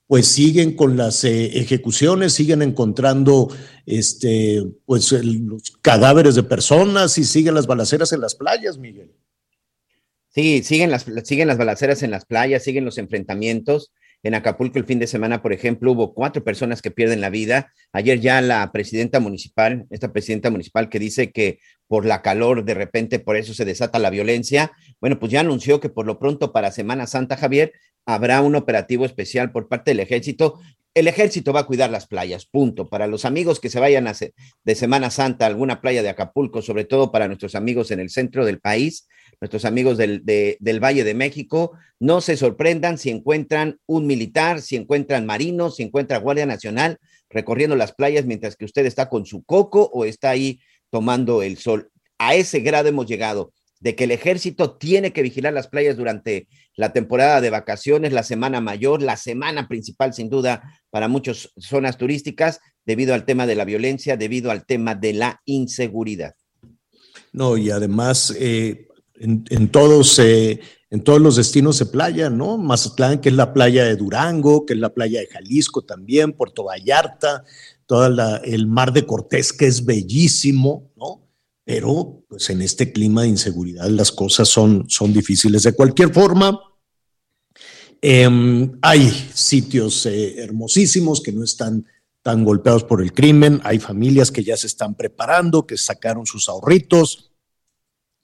Pues 0.06 0.28
siguen 0.28 0.76
con 0.76 0.96
las 0.96 1.24
eh, 1.24 1.58
ejecuciones, 1.58 2.32
siguen 2.32 2.62
encontrando 2.62 3.48
este, 3.86 4.64
pues, 4.84 5.10
los 5.12 5.72
cadáveres 5.82 6.36
de 6.36 6.44
personas 6.44 7.18
y 7.18 7.24
siguen 7.24 7.54
las 7.54 7.66
balaceras 7.66 8.12
en 8.12 8.20
las 8.20 8.36
playas, 8.36 8.78
Miguel. 8.78 9.12
Sí, 10.28 10.62
siguen 10.62 10.90
las, 10.90 11.06
siguen 11.24 11.48
las 11.48 11.58
balaceras 11.58 12.02
en 12.02 12.10
las 12.10 12.26
playas, 12.26 12.62
siguen 12.62 12.84
los 12.84 12.98
enfrentamientos. 12.98 13.90
En 14.26 14.34
Acapulco 14.34 14.80
el 14.80 14.84
fin 14.84 14.98
de 14.98 15.06
semana, 15.06 15.40
por 15.40 15.52
ejemplo, 15.52 15.92
hubo 15.92 16.12
cuatro 16.12 16.42
personas 16.42 16.82
que 16.82 16.90
pierden 16.90 17.20
la 17.20 17.30
vida. 17.30 17.72
Ayer 17.92 18.18
ya 18.18 18.40
la 18.40 18.72
presidenta 18.72 19.20
municipal, 19.20 19.86
esta 19.90 20.12
presidenta 20.12 20.50
municipal 20.50 20.88
que 20.88 20.98
dice 20.98 21.30
que 21.30 21.60
por 21.86 22.04
la 22.04 22.22
calor 22.22 22.64
de 22.64 22.74
repente 22.74 23.20
por 23.20 23.36
eso 23.36 23.54
se 23.54 23.64
desata 23.64 24.00
la 24.00 24.10
violencia, 24.10 24.72
bueno, 25.00 25.20
pues 25.20 25.30
ya 25.30 25.38
anunció 25.42 25.78
que 25.78 25.90
por 25.90 26.06
lo 26.06 26.18
pronto 26.18 26.52
para 26.52 26.72
Semana 26.72 27.06
Santa, 27.06 27.36
Javier, 27.36 27.72
habrá 28.04 28.40
un 28.42 28.56
operativo 28.56 29.04
especial 29.04 29.52
por 29.52 29.68
parte 29.68 29.92
del 29.92 30.00
ejército. 30.00 30.58
El 30.92 31.06
ejército 31.06 31.52
va 31.52 31.60
a 31.60 31.66
cuidar 31.66 31.90
las 31.90 32.08
playas, 32.08 32.46
punto. 32.46 32.88
Para 32.88 33.06
los 33.06 33.24
amigos 33.26 33.60
que 33.60 33.70
se 33.70 33.78
vayan 33.78 34.08
a 34.08 34.14
se- 34.14 34.34
de 34.64 34.74
Semana 34.74 35.10
Santa 35.10 35.44
a 35.44 35.48
alguna 35.48 35.80
playa 35.80 36.02
de 36.02 36.08
Acapulco, 36.08 36.62
sobre 36.62 36.84
todo 36.84 37.12
para 37.12 37.28
nuestros 37.28 37.54
amigos 37.54 37.92
en 37.92 38.00
el 38.00 38.10
centro 38.10 38.44
del 38.44 38.58
país, 38.58 39.06
nuestros 39.40 39.64
amigos 39.64 39.96
del, 39.98 40.24
de- 40.24 40.56
del 40.60 40.82
Valle 40.82 41.04
de 41.04 41.14
México, 41.14 41.72
no 42.00 42.20
se 42.20 42.36
sorprendan 42.36 42.98
si 42.98 43.10
encuentran 43.10 43.78
un 43.86 44.06
militar, 44.06 44.60
si 44.62 44.76
encuentran 44.76 45.26
marinos, 45.26 45.76
si 45.76 45.82
encuentran 45.82 46.22
Guardia 46.22 46.46
Nacional 46.46 46.98
recorriendo 47.28 47.76
las 47.76 47.92
playas 47.92 48.24
mientras 48.24 48.56
que 48.56 48.64
usted 48.64 48.86
está 48.86 49.08
con 49.08 49.26
su 49.26 49.42
coco 49.44 49.90
o 49.92 50.04
está 50.04 50.30
ahí 50.30 50.60
tomando 50.90 51.42
el 51.42 51.58
sol. 51.58 51.90
A 52.18 52.34
ese 52.34 52.60
grado 52.60 52.88
hemos 52.88 53.06
llegado 53.06 53.52
de 53.80 53.94
que 53.94 54.04
el 54.04 54.10
ejército 54.10 54.76
tiene 54.76 55.12
que 55.12 55.22
vigilar 55.22 55.52
las 55.52 55.68
playas 55.68 55.96
durante 55.96 56.48
la 56.76 56.92
temporada 56.92 57.40
de 57.42 57.50
vacaciones, 57.50 58.12
la 58.12 58.22
semana 58.22 58.60
mayor, 58.60 59.02
la 59.02 59.16
semana 59.16 59.68
principal 59.68 60.14
sin 60.14 60.30
duda 60.30 60.80
para 60.90 61.08
muchas 61.08 61.50
zonas 61.58 61.98
turísticas 61.98 62.60
debido 62.86 63.12
al 63.12 63.26
tema 63.26 63.46
de 63.46 63.54
la 63.54 63.64
violencia, 63.66 64.16
debido 64.16 64.50
al 64.50 64.64
tema 64.64 64.94
de 64.94 65.12
la 65.12 65.42
inseguridad. 65.44 66.34
No, 67.32 67.56
y 67.58 67.70
además 67.70 68.34
eh, 68.38 68.85
en, 69.20 69.68
todos, 69.68 70.18
eh, 70.18 70.60
en 70.90 71.02
todos 71.02 71.20
los 71.20 71.36
destinos 71.36 71.78
de 71.78 71.86
playa, 71.86 72.30
¿no? 72.30 72.58
Mazatlán, 72.58 73.20
que 73.20 73.28
es 73.28 73.34
la 73.34 73.52
playa 73.52 73.84
de 73.84 73.96
Durango, 73.96 74.66
que 74.66 74.74
es 74.74 74.80
la 74.80 74.94
playa 74.94 75.20
de 75.20 75.26
Jalisco 75.26 75.82
también, 75.82 76.32
Puerto 76.32 76.64
Vallarta, 76.64 77.44
todo 77.86 78.06
el 78.44 78.66
mar 78.66 78.92
de 78.92 79.06
Cortés, 79.06 79.52
que 79.52 79.66
es 79.66 79.84
bellísimo, 79.84 80.90
¿no? 80.96 81.26
pero 81.66 82.24
pues 82.28 82.48
en 82.50 82.62
este 82.62 82.92
clima 82.92 83.22
de 83.22 83.28
inseguridad 83.28 83.88
las 83.88 84.12
cosas 84.12 84.48
son, 84.48 84.88
son 84.88 85.12
difíciles. 85.12 85.64
De 85.64 85.72
cualquier 85.72 86.14
forma, 86.14 86.60
em, 88.00 88.78
hay 88.80 89.10
sitios 89.34 90.06
eh, 90.06 90.40
hermosísimos 90.40 91.20
que 91.20 91.32
no 91.32 91.42
están 91.42 91.84
tan 92.22 92.44
golpeados 92.44 92.84
por 92.84 93.02
el 93.02 93.12
crimen, 93.12 93.60
hay 93.64 93.80
familias 93.80 94.30
que 94.30 94.44
ya 94.44 94.56
se 94.56 94.68
están 94.68 94.94
preparando, 94.94 95.66
que 95.66 95.76
sacaron 95.76 96.24
sus 96.24 96.48
ahorritos. 96.48 97.32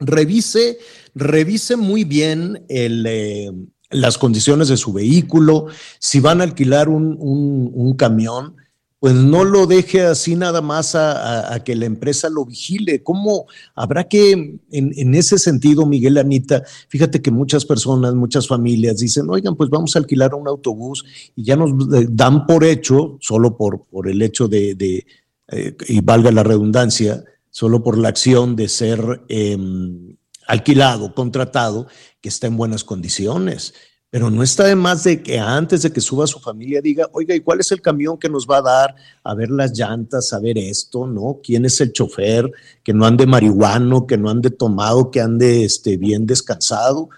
Revise, 0.04 0.78
revise 1.14 1.76
muy 1.76 2.04
bien 2.04 2.64
eh, 2.68 3.50
las 3.90 4.18
condiciones 4.18 4.68
de 4.68 4.76
su 4.76 4.92
vehículo, 4.92 5.66
si 5.98 6.20
van 6.20 6.40
a 6.40 6.44
alquilar 6.44 6.88
un, 6.88 7.16
un 7.18 7.96
camión, 7.96 8.56
pues 9.02 9.14
no 9.14 9.42
lo 9.42 9.66
deje 9.66 10.02
así 10.02 10.36
nada 10.36 10.60
más 10.60 10.94
a, 10.94 11.60
que 11.64 11.74
la 11.74 11.86
empresa 11.86 12.30
lo 12.30 12.44
vigile. 12.44 13.02
¿Cómo 13.02 13.46
habrá 13.74 14.04
que, 14.04 14.60
en, 14.70 15.14
ese 15.16 15.38
sentido, 15.38 15.86
Miguel 15.86 16.18
Anita, 16.18 16.62
fíjate 16.86 17.20
que 17.20 17.32
muchas 17.32 17.64
personas, 17.64 18.14
muchas 18.14 18.46
familias 18.46 18.98
dicen, 18.98 19.26
oigan, 19.28 19.56
pues 19.56 19.70
vamos 19.70 19.96
a 19.96 19.98
alquilar 19.98 20.36
un 20.36 20.46
autobús 20.46 21.04
y 21.34 21.42
ya 21.42 21.56
nos 21.56 21.72
dan 22.14 22.46
por 22.46 22.62
hecho, 22.62 23.18
solo 23.20 23.56
por, 23.56 23.86
por 23.86 24.08
el 24.08 24.22
hecho 24.22 24.46
de, 24.46 25.04
eh, 25.48 25.76
y 25.88 26.00
valga 26.00 26.30
la 26.30 26.44
redundancia, 26.44 27.24
solo 27.52 27.84
por 27.84 27.96
la 27.96 28.08
acción 28.08 28.56
de 28.56 28.68
ser 28.68 29.22
em, 29.28 30.16
alquilado, 30.48 31.14
contratado, 31.14 31.86
que 32.20 32.28
está 32.28 32.48
en 32.48 32.56
buenas 32.56 32.82
condiciones. 32.82 33.74
Pero 34.10 34.30
no 34.30 34.42
está 34.42 34.64
de 34.64 34.74
más 34.74 35.04
de 35.04 35.22
que 35.22 35.38
antes 35.38 35.82
de 35.82 35.92
que 35.92 36.00
suba 36.00 36.26
su 36.26 36.38
familia 36.38 36.82
diga, 36.82 37.08
oiga, 37.12 37.34
¿y 37.34 37.40
cuál 37.40 37.60
es 37.60 37.72
el 37.72 37.80
camión 37.80 38.18
que 38.18 38.28
nos 38.28 38.46
va 38.46 38.58
a 38.58 38.62
dar 38.62 38.94
a 39.22 39.34
ver 39.34 39.50
las 39.50 39.72
llantas, 39.72 40.32
a 40.32 40.38
ver 40.38 40.58
esto, 40.58 41.06
¿no? 41.06 41.40
¿Quién 41.42 41.64
es 41.64 41.80
el 41.80 41.92
chofer? 41.92 42.50
Que 42.82 42.92
no 42.92 43.06
ande 43.06 43.26
marihuano, 43.26 44.06
que 44.06 44.18
no 44.18 44.28
ande 44.28 44.50
tomado, 44.50 45.10
que 45.10 45.20
ande 45.20 45.64
este, 45.64 45.96
bien 45.96 46.26
descansado. 46.26 47.08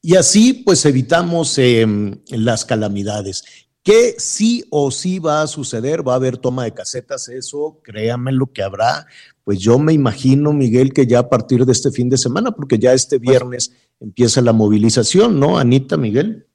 Y 0.00 0.16
así 0.16 0.54
pues 0.54 0.84
evitamos 0.86 1.58
em, 1.58 2.18
las 2.28 2.64
calamidades. 2.64 3.44
Que 3.82 4.14
sí 4.18 4.64
o 4.70 4.90
sí 4.90 5.18
va 5.18 5.42
a 5.42 5.46
suceder, 5.46 6.06
va 6.06 6.14
a 6.14 6.16
haber 6.16 6.38
toma 6.38 6.64
de 6.64 6.72
casetas, 6.72 7.28
eso, 7.28 7.80
créanme 7.82 8.32
lo 8.32 8.52
que 8.52 8.62
habrá. 8.62 9.06
Pues 9.48 9.60
yo 9.60 9.78
me 9.78 9.94
imagino, 9.94 10.52
Miguel, 10.52 10.92
que 10.92 11.06
ya 11.06 11.20
a 11.20 11.30
partir 11.30 11.64
de 11.64 11.72
este 11.72 11.90
fin 11.90 12.10
de 12.10 12.18
semana, 12.18 12.50
porque 12.50 12.78
ya 12.78 12.92
este 12.92 13.18
pues 13.18 13.30
viernes 13.30 13.72
empieza 13.98 14.42
la 14.42 14.52
movilización, 14.52 15.40
¿no, 15.40 15.56
Anita, 15.56 15.96
Miguel? 15.96 16.46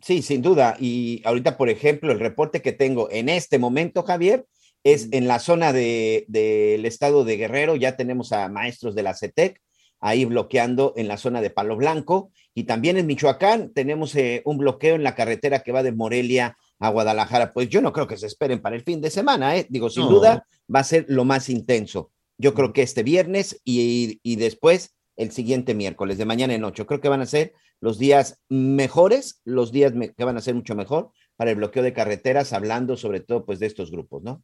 Sí, 0.00 0.22
sin 0.22 0.42
duda. 0.42 0.76
Y 0.78 1.22
ahorita, 1.24 1.56
por 1.56 1.70
ejemplo, 1.70 2.12
el 2.12 2.20
reporte 2.20 2.62
que 2.62 2.70
tengo 2.70 3.10
en 3.10 3.28
este 3.28 3.58
momento, 3.58 4.04
Javier, 4.04 4.46
es 4.84 5.08
en 5.10 5.26
la 5.26 5.40
zona 5.40 5.72
del 5.72 6.24
de, 6.28 6.80
estado 6.84 7.24
de 7.24 7.36
Guerrero, 7.36 7.74
ya 7.74 7.96
tenemos 7.96 8.30
a 8.30 8.48
maestros 8.48 8.94
de 8.94 9.02
la 9.02 9.14
CETEC 9.14 9.60
ahí 9.98 10.24
bloqueando 10.24 10.92
en 10.96 11.08
la 11.08 11.16
zona 11.16 11.40
de 11.40 11.50
Palo 11.50 11.76
Blanco. 11.76 12.30
Y 12.54 12.62
también 12.62 12.96
en 12.96 13.08
Michoacán 13.08 13.72
tenemos 13.74 14.14
eh, 14.14 14.42
un 14.44 14.58
bloqueo 14.58 14.94
en 14.94 15.02
la 15.02 15.16
carretera 15.16 15.64
que 15.64 15.72
va 15.72 15.82
de 15.82 15.90
Morelia 15.90 16.56
a 16.78 16.90
Guadalajara. 16.90 17.52
Pues 17.52 17.68
yo 17.70 17.80
no 17.80 17.92
creo 17.92 18.06
que 18.06 18.16
se 18.16 18.28
esperen 18.28 18.62
para 18.62 18.76
el 18.76 18.82
fin 18.82 19.00
de 19.00 19.10
semana, 19.10 19.56
¿eh? 19.56 19.66
Digo, 19.68 19.90
sin 19.90 20.08
duda 20.08 20.46
va 20.72 20.78
a 20.78 20.84
ser 20.84 21.06
lo 21.08 21.24
más 21.24 21.48
intenso. 21.48 22.12
Yo 22.38 22.54
creo 22.54 22.72
que 22.72 22.82
este 22.82 23.02
viernes 23.02 23.60
y, 23.64 24.20
y 24.22 24.36
después 24.36 24.96
el 25.16 25.32
siguiente 25.32 25.74
miércoles, 25.74 26.18
de 26.18 26.24
mañana 26.24 26.54
en 26.54 26.64
ocho. 26.64 26.86
Creo 26.86 27.00
que 27.00 27.08
van 27.08 27.22
a 27.22 27.26
ser 27.26 27.54
los 27.80 27.98
días 27.98 28.40
mejores, 28.48 29.40
los 29.44 29.72
días 29.72 29.92
que 30.16 30.24
van 30.24 30.36
a 30.36 30.42
ser 30.42 30.54
mucho 30.54 30.74
mejor 30.74 31.10
para 31.36 31.50
el 31.50 31.56
bloqueo 31.56 31.82
de 31.82 31.92
carreteras, 31.92 32.52
hablando 32.52 32.96
sobre 32.96 33.20
todo 33.20 33.44
pues 33.44 33.58
de 33.58 33.66
estos 33.66 33.90
grupos, 33.90 34.22
¿no? 34.22 34.42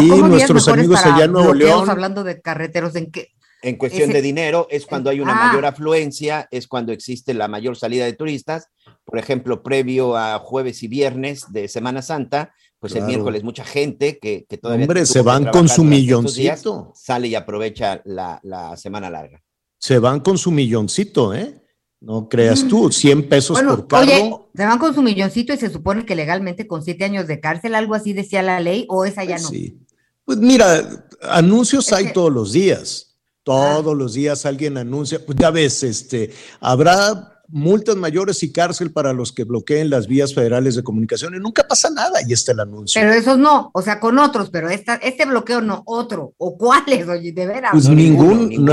y 0.00 0.06
nuestros 0.06 0.66
amigos 0.68 1.04
allá 1.04 1.24
en 1.24 1.32
Nuevo 1.32 1.52
León. 1.52 1.88
Hablando 1.88 2.24
de 2.24 2.40
carreteros, 2.40 2.94
¿en 2.96 3.10
qué? 3.10 3.28
En 3.62 3.76
cuestión 3.76 4.10
de 4.10 4.22
dinero, 4.22 4.66
es 4.70 4.86
cuando 4.86 5.08
hay 5.08 5.20
una 5.20 5.40
ah. 5.40 5.46
mayor 5.46 5.66
afluencia, 5.66 6.48
es 6.50 6.66
cuando 6.66 6.92
existe 6.92 7.32
la 7.32 7.46
mayor 7.46 7.76
salida 7.76 8.04
de 8.04 8.12
turistas. 8.12 8.68
Por 9.04 9.18
ejemplo, 9.18 9.62
previo 9.62 10.16
a 10.16 10.38
jueves 10.40 10.82
y 10.82 10.88
viernes 10.88 11.44
de 11.52 11.68
Semana 11.68 12.02
Santa, 12.02 12.54
pues 12.82 12.94
el 12.94 13.04
miércoles 13.04 13.42
mucha 13.42 13.64
gente 13.64 14.18
que, 14.18 14.44
que 14.46 14.58
todavía... 14.58 14.84
Hombre, 14.84 15.06
se 15.06 15.22
van 15.22 15.46
con 15.46 15.70
su 15.70 15.82
milloncito. 15.84 16.92
sale 16.94 17.28
y 17.28 17.34
aprovecha 17.34 18.02
la, 18.04 18.38
la 18.42 18.76
semana 18.76 19.08
larga 19.08 19.42
se 19.82 19.98
van 19.98 20.20
con 20.20 20.38
su 20.38 20.52
milloncito, 20.52 21.34
¿eh? 21.34 21.60
No 22.00 22.28
creas 22.28 22.66
tú, 22.68 22.90
100 22.90 23.18
mm. 23.18 23.22
pesos 23.22 23.60
por 23.60 23.88
carro. 23.88 24.02
Oye, 24.02 24.34
se 24.54 24.64
van 24.64 24.78
con 24.78 24.94
su 24.94 25.02
milloncito 25.02 25.52
y 25.52 25.56
se 25.56 25.70
supone 25.70 26.06
que 26.06 26.14
legalmente 26.14 26.68
con 26.68 26.84
siete 26.84 27.04
años 27.04 27.26
de 27.26 27.40
cárcel, 27.40 27.74
algo 27.74 27.94
así 27.94 28.12
decía 28.12 28.42
la 28.42 28.60
ley, 28.60 28.86
o 28.88 29.04
esa 29.04 29.24
ya 29.24 29.38
no. 29.38 29.48
Sí. 29.48 29.80
Pues 30.24 30.38
mira, 30.38 31.08
anuncios 31.22 31.92
hay 31.92 32.12
todos 32.12 32.32
los 32.32 32.52
días. 32.52 33.18
Todos 33.42 33.92
ah. 33.92 33.96
los 33.96 34.14
días 34.14 34.46
alguien 34.46 34.78
anuncia, 34.78 35.24
pues 35.24 35.36
ya 35.36 35.50
ves, 35.50 35.82
este, 35.82 36.30
habrá 36.60 37.31
multas 37.52 37.96
mayores 37.96 38.42
y 38.42 38.50
cárcel 38.50 38.90
para 38.90 39.12
los 39.12 39.30
que 39.30 39.44
bloqueen 39.44 39.90
las 39.90 40.06
vías 40.06 40.34
federales 40.34 40.74
de 40.74 40.82
comunicación 40.82 41.34
y 41.34 41.38
nunca 41.38 41.68
pasa 41.68 41.90
nada 41.90 42.20
y 42.26 42.32
está 42.32 42.52
el 42.52 42.60
anuncio. 42.60 43.00
Pero 43.00 43.12
esos 43.12 43.38
no, 43.38 43.70
o 43.74 43.82
sea, 43.82 44.00
con 44.00 44.18
otros, 44.18 44.50
pero 44.50 44.70
esta, 44.70 44.94
este 44.96 45.26
bloqueo 45.26 45.60
no, 45.60 45.82
otro, 45.84 46.32
o 46.38 46.56
cuáles, 46.56 47.06
oye, 47.06 47.32
de 47.32 47.46
veras. 47.46 47.72
Pues 47.72 47.88
ningún, 47.88 48.68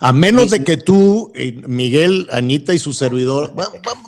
a 0.00 0.12
menos 0.12 0.50
de 0.50 0.64
que 0.64 0.78
tú, 0.78 1.30
eh, 1.34 1.60
Miguel, 1.66 2.26
Anita 2.32 2.72
y 2.72 2.78
su 2.78 2.94
servidor, 2.94 3.52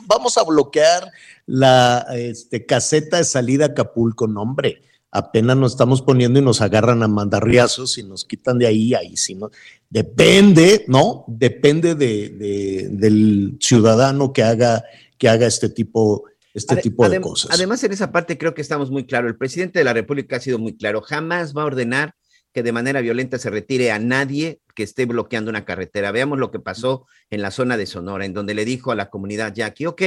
vamos 0.07 0.37
a 0.37 0.43
bloquear 0.43 1.11
la 1.45 2.05
este, 2.15 2.65
caseta 2.65 3.17
de 3.17 3.23
salida 3.23 3.65
a 3.65 3.67
Acapulco, 3.69 4.27
no 4.27 4.41
hombre 4.41 4.81
apenas 5.11 5.57
nos 5.57 5.73
estamos 5.73 6.01
poniendo 6.01 6.39
y 6.39 6.41
nos 6.41 6.61
agarran 6.61 7.03
a 7.03 7.07
mandarriazos 7.07 7.97
y 7.97 8.03
nos 8.03 8.25
quitan 8.25 8.57
de 8.57 8.67
ahí, 8.67 8.93
ahí 8.93 9.17
sí, 9.17 9.35
¿no? 9.35 9.51
Depende, 9.89 10.85
¿no? 10.87 11.25
Depende 11.27 11.95
de, 11.95 12.89
del 12.89 13.57
ciudadano 13.59 14.31
que 14.31 14.43
haga, 14.43 14.83
que 15.17 15.27
haga 15.27 15.47
este 15.47 15.69
tipo, 15.69 16.23
este 16.53 16.77
tipo 16.77 17.07
de 17.09 17.19
cosas. 17.19 17.51
Además, 17.51 17.83
en 17.83 17.91
esa 17.91 18.11
parte 18.11 18.37
creo 18.37 18.53
que 18.53 18.61
estamos 18.61 18.89
muy 18.89 19.05
claros. 19.05 19.29
El 19.29 19.37
presidente 19.37 19.79
de 19.79 19.85
la 19.85 19.93
República 19.93 20.37
ha 20.37 20.39
sido 20.39 20.59
muy 20.59 20.77
claro. 20.77 21.01
Jamás 21.01 21.55
va 21.55 21.63
a 21.63 21.65
ordenar 21.65 22.15
que 22.53 22.63
de 22.63 22.71
manera 22.71 23.01
violenta 23.01 23.37
se 23.37 23.49
retire 23.49 23.91
a 23.91 23.99
nadie 23.99 24.61
que 24.75 24.83
esté 24.83 25.05
bloqueando 25.05 25.49
una 25.49 25.65
carretera. 25.65 26.11
Veamos 26.11 26.39
lo 26.39 26.51
que 26.51 26.59
pasó 26.59 27.05
en 27.29 27.41
la 27.41 27.51
zona 27.51 27.75
de 27.75 27.85
Sonora, 27.85 28.25
en 28.25 28.33
donde 28.33 28.53
le 28.53 28.65
dijo 28.65 28.91
a 28.91 28.95
la 28.95 29.09
comunidad 29.09 29.53
Jackie, 29.53 29.85
ok, 29.85 30.01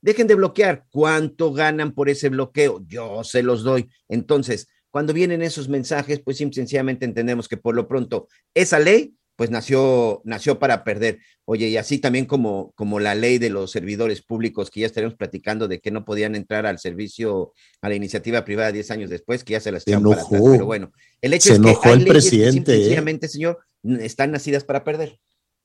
Dejen 0.00 0.26
de 0.26 0.34
bloquear. 0.34 0.86
¿Cuánto 0.90 1.52
ganan 1.52 1.92
por 1.92 2.08
ese 2.08 2.28
bloqueo? 2.28 2.82
Yo 2.86 3.22
se 3.24 3.42
los 3.42 3.62
doy. 3.62 3.88
Entonces, 4.08 4.68
cuando 4.90 5.12
vienen 5.12 5.42
esos 5.42 5.68
mensajes, 5.68 6.20
pues 6.20 6.38
sencillamente 6.38 7.04
entendemos 7.04 7.48
que 7.48 7.56
por 7.56 7.74
lo 7.74 7.86
pronto 7.86 8.28
esa 8.54 8.78
ley 8.78 9.14
pues 9.40 9.50
nació, 9.50 10.20
nació 10.24 10.58
para 10.58 10.84
perder. 10.84 11.18
Oye, 11.46 11.68
y 11.68 11.78
así 11.78 11.96
también 11.96 12.26
como, 12.26 12.72
como 12.74 13.00
la 13.00 13.14
ley 13.14 13.38
de 13.38 13.48
los 13.48 13.70
servidores 13.70 14.20
públicos, 14.20 14.70
que 14.70 14.80
ya 14.80 14.86
estaremos 14.86 15.14
platicando 15.14 15.66
de 15.66 15.80
que 15.80 15.90
no 15.90 16.04
podían 16.04 16.34
entrar 16.34 16.66
al 16.66 16.78
servicio, 16.78 17.54
a 17.80 17.88
la 17.88 17.94
iniciativa 17.94 18.44
privada 18.44 18.70
10 18.70 18.90
años 18.90 19.08
después, 19.08 19.42
que 19.42 19.52
ya 19.52 19.60
se 19.60 19.72
las 19.72 19.88
echan 19.88 20.02
para 20.02 20.20
atrás. 20.20 20.42
Pero 20.42 20.66
bueno, 20.66 20.92
el 21.22 21.32
hecho 21.32 21.54
es 21.54 21.58
que 21.58 21.90
el 21.90 22.04
presidente, 22.04 22.74
¿eh? 22.74 22.80
sencillamente, 22.80 23.28
señor, 23.28 23.60
están 23.82 24.30
nacidas 24.30 24.62
para 24.64 24.84
perder. 24.84 25.18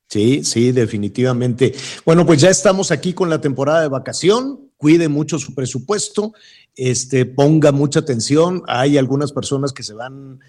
Sí, 0.08 0.44
sí, 0.44 0.72
definitivamente. 0.72 1.74
Bueno, 2.06 2.26
pues 2.26 2.40
ya 2.42 2.50
estamos 2.50 2.92
aquí 2.92 3.14
con 3.14 3.30
la 3.30 3.42
temporada 3.42 3.82
de 3.82 3.88
vacación. 3.88 4.72
Cuide 4.86 5.10
mucho 5.10 5.40
su 5.40 5.56
presupuesto, 5.56 6.34
este, 6.76 7.26
ponga 7.26 7.72
mucha 7.72 8.02
atención. 8.02 8.62
Hay 8.68 9.00
algunas 9.00 9.32
personas 9.32 9.74
que 9.74 9.82
se 9.82 9.96
van 9.96 10.42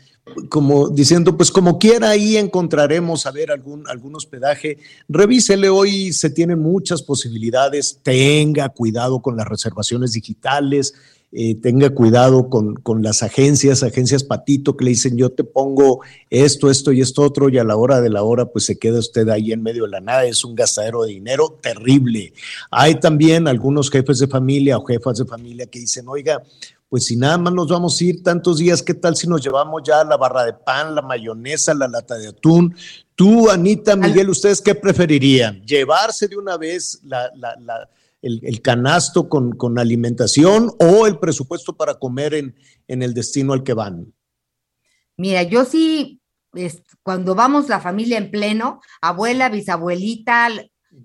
como 0.50 0.90
diciendo, 0.90 1.38
pues 1.38 1.50
como 1.50 1.78
quiera, 1.78 2.10
ahí 2.10 2.36
encontraremos 2.36 3.24
a 3.24 3.30
ver 3.30 3.50
algún, 3.50 3.88
algún 3.88 4.14
hospedaje. 4.14 4.76
Revísele, 5.08 5.70
hoy 5.70 6.12
se 6.12 6.28
tienen 6.28 6.58
muchas 6.58 7.00
posibilidades. 7.00 8.00
Tenga 8.02 8.68
cuidado 8.68 9.22
con 9.22 9.38
las 9.38 9.48
reservaciones 9.48 10.12
digitales 10.12 10.92
eh, 11.32 11.56
tenga 11.56 11.90
cuidado 11.90 12.48
con, 12.48 13.02
las 13.02 13.22
agencias, 13.22 13.82
agencias 13.82 14.22
patito 14.22 14.76
que 14.76 14.84
le 14.84 14.90
dicen 14.92 15.18
yo 15.18 15.30
te 15.30 15.42
pongo 15.44 16.00
esto, 16.30 16.70
esto 16.70 16.92
y 16.92 17.00
esto 17.00 17.22
otro 17.22 17.48
y 17.48 17.58
a 17.58 17.64
la 17.64 17.76
hora 17.76 18.00
de 18.00 18.08
la 18.08 18.22
hora 18.22 18.46
pues 18.46 18.64
se 18.64 18.78
queda 18.78 19.00
usted 19.00 19.28
ahí 19.28 19.52
en 19.52 19.62
medio 19.62 19.84
de 19.84 19.90
la 19.90 20.00
nada, 20.00 20.24
es 20.24 20.44
un 20.44 20.54
gastadero 20.54 21.02
de 21.02 21.10
dinero 21.10 21.58
terrible. 21.60 22.32
Hay 22.70 23.00
también 23.00 23.48
algunos 23.48 23.90
jefes 23.90 24.18
de 24.18 24.25
familia 24.26 24.78
o 24.78 24.84
jefas 24.84 25.18
de 25.18 25.24
familia 25.24 25.66
que 25.66 25.80
dicen, 25.80 26.06
oiga, 26.08 26.42
pues 26.88 27.06
si 27.06 27.16
nada 27.16 27.36
más 27.38 27.52
nos 27.52 27.68
vamos 27.68 28.00
a 28.00 28.04
ir 28.04 28.22
tantos 28.22 28.58
días, 28.58 28.82
¿qué 28.82 28.94
tal 28.94 29.16
si 29.16 29.26
nos 29.26 29.42
llevamos 29.42 29.82
ya 29.84 30.04
la 30.04 30.16
barra 30.16 30.44
de 30.44 30.52
pan, 30.52 30.94
la 30.94 31.02
mayonesa, 31.02 31.74
la 31.74 31.88
lata 31.88 32.16
de 32.16 32.28
atún? 32.28 32.74
Tú, 33.14 33.50
Anita, 33.50 33.96
Miguel, 33.96 34.30
¿ustedes 34.30 34.60
qué 34.60 34.74
preferirían? 34.74 35.62
¿Llevarse 35.62 36.28
de 36.28 36.36
una 36.36 36.56
vez 36.56 37.00
la, 37.02 37.30
la, 37.34 37.56
la 37.60 37.88
el, 38.22 38.60
canasto 38.62 39.28
con, 39.28 39.78
alimentación 39.78 40.72
o 40.78 41.06
el 41.06 41.18
presupuesto 41.18 41.76
para 41.76 41.94
comer 41.94 42.34
en, 42.34 42.56
en 42.88 43.02
el 43.02 43.14
destino 43.14 43.52
al 43.52 43.62
que 43.62 43.74
van? 43.74 44.12
Mira, 45.16 45.42
yo 45.42 45.64
sí, 45.64 46.20
cuando 47.02 47.34
vamos 47.34 47.68
la 47.68 47.80
familia 47.80 48.18
en 48.18 48.30
pleno, 48.30 48.80
abuela, 49.00 49.48
bisabuelita, 49.48 50.48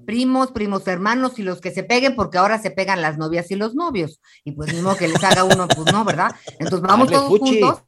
primos, 0.06 0.52
primos 0.52 0.88
hermanos 0.88 1.40
y 1.40 1.44
los 1.44 1.62
que 1.62 1.72
se 1.72 1.84
peguen, 1.84 2.16
porque 2.16 2.38
ahora 2.38 2.62
se 2.62 2.72
pegan 2.72 3.02
las 3.02 3.18
novias 3.18 3.52
y 3.52 3.56
los 3.56 3.76
novios. 3.76 4.20
Y 4.44 4.52
pues 4.52 4.74
mismo 4.74 4.96
que 4.96 5.08
les 5.08 5.24
haga 5.24 5.44
uno, 5.44 5.68
pues 5.68 5.92
no, 5.92 6.04
¿verdad? 6.04 6.36
Entonces 6.60 6.82
vamos 6.82 7.10
todos 7.10 7.28
juntos. 7.40 7.84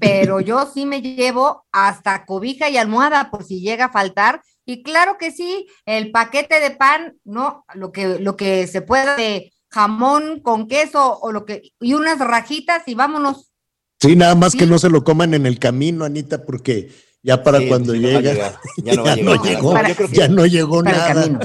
pero 0.00 0.40
yo 0.40 0.68
sí 0.72 0.84
me 0.84 1.00
llevo 1.00 1.64
hasta 1.72 2.26
cobija 2.26 2.68
y 2.68 2.76
almohada 2.76 3.30
por 3.30 3.44
si 3.44 3.60
llega 3.60 3.86
a 3.86 3.92
faltar. 3.92 4.42
Y 4.64 4.82
claro 4.82 5.16
que 5.18 5.30
sí, 5.30 5.68
el 5.84 6.10
paquete 6.10 6.58
de 6.58 6.72
pan, 6.72 7.16
no, 7.24 7.64
lo 7.74 7.92
que, 7.92 8.18
lo 8.18 8.36
que 8.36 8.66
se 8.66 8.82
pueda 8.82 9.16
de 9.16 9.52
jamón 9.70 10.40
con 10.40 10.66
queso 10.66 11.18
o 11.20 11.30
lo 11.30 11.44
que, 11.44 11.72
y 11.80 11.94
unas 11.94 12.18
rajitas 12.18 12.82
y 12.86 12.94
vámonos. 12.94 13.52
Sí, 14.00 14.16
nada 14.16 14.34
más 14.34 14.54
que 14.54 14.66
no 14.66 14.78
se 14.78 14.90
lo 14.90 15.04
coman 15.04 15.34
en 15.34 15.46
el 15.46 15.58
camino, 15.58 16.04
Anita, 16.04 16.44
porque 16.44 16.90
ya 17.26 17.42
para 17.42 17.58
cuando 17.66 17.92
llega, 17.92 18.20
ya 18.76 18.94
no, 18.94 19.44
llegó, 19.44 19.74
ya 20.12 20.28
no 20.28 20.46
llegó 20.46 20.80
nada. 20.80 21.40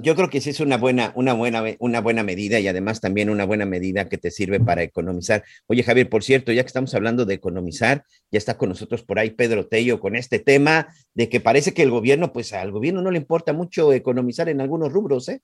Yo 0.00 0.16
creo 0.16 0.30
que 0.30 0.40
sí 0.40 0.48
es 0.50 0.60
una 0.60 0.78
buena, 0.78 1.12
una 1.16 1.34
buena, 1.34 1.62
una 1.80 2.00
buena 2.00 2.22
medida 2.22 2.58
y 2.60 2.66
además 2.66 3.02
también 3.02 3.28
una 3.28 3.44
buena 3.44 3.66
medida 3.66 4.08
que 4.08 4.16
te 4.16 4.30
sirve 4.30 4.58
para 4.58 4.82
economizar. 4.82 5.44
Oye, 5.66 5.82
Javier, 5.82 6.08
por 6.08 6.24
cierto, 6.24 6.50
ya 6.50 6.62
que 6.62 6.68
estamos 6.68 6.94
hablando 6.94 7.26
de 7.26 7.34
economizar, 7.34 8.04
ya 8.30 8.38
está 8.38 8.56
con 8.56 8.70
nosotros 8.70 9.02
por 9.02 9.18
ahí 9.18 9.30
Pedro 9.30 9.66
Tello 9.66 10.00
con 10.00 10.16
este 10.16 10.38
tema 10.38 10.88
de 11.12 11.28
que 11.28 11.40
parece 11.40 11.74
que 11.74 11.82
el 11.82 11.90
gobierno, 11.90 12.32
pues 12.32 12.54
al 12.54 12.72
gobierno 12.72 13.02
no 13.02 13.10
le 13.10 13.18
importa 13.18 13.52
mucho 13.52 13.92
economizar 13.92 14.48
en 14.48 14.62
algunos 14.62 14.90
rubros, 14.90 15.28
¿eh? 15.28 15.42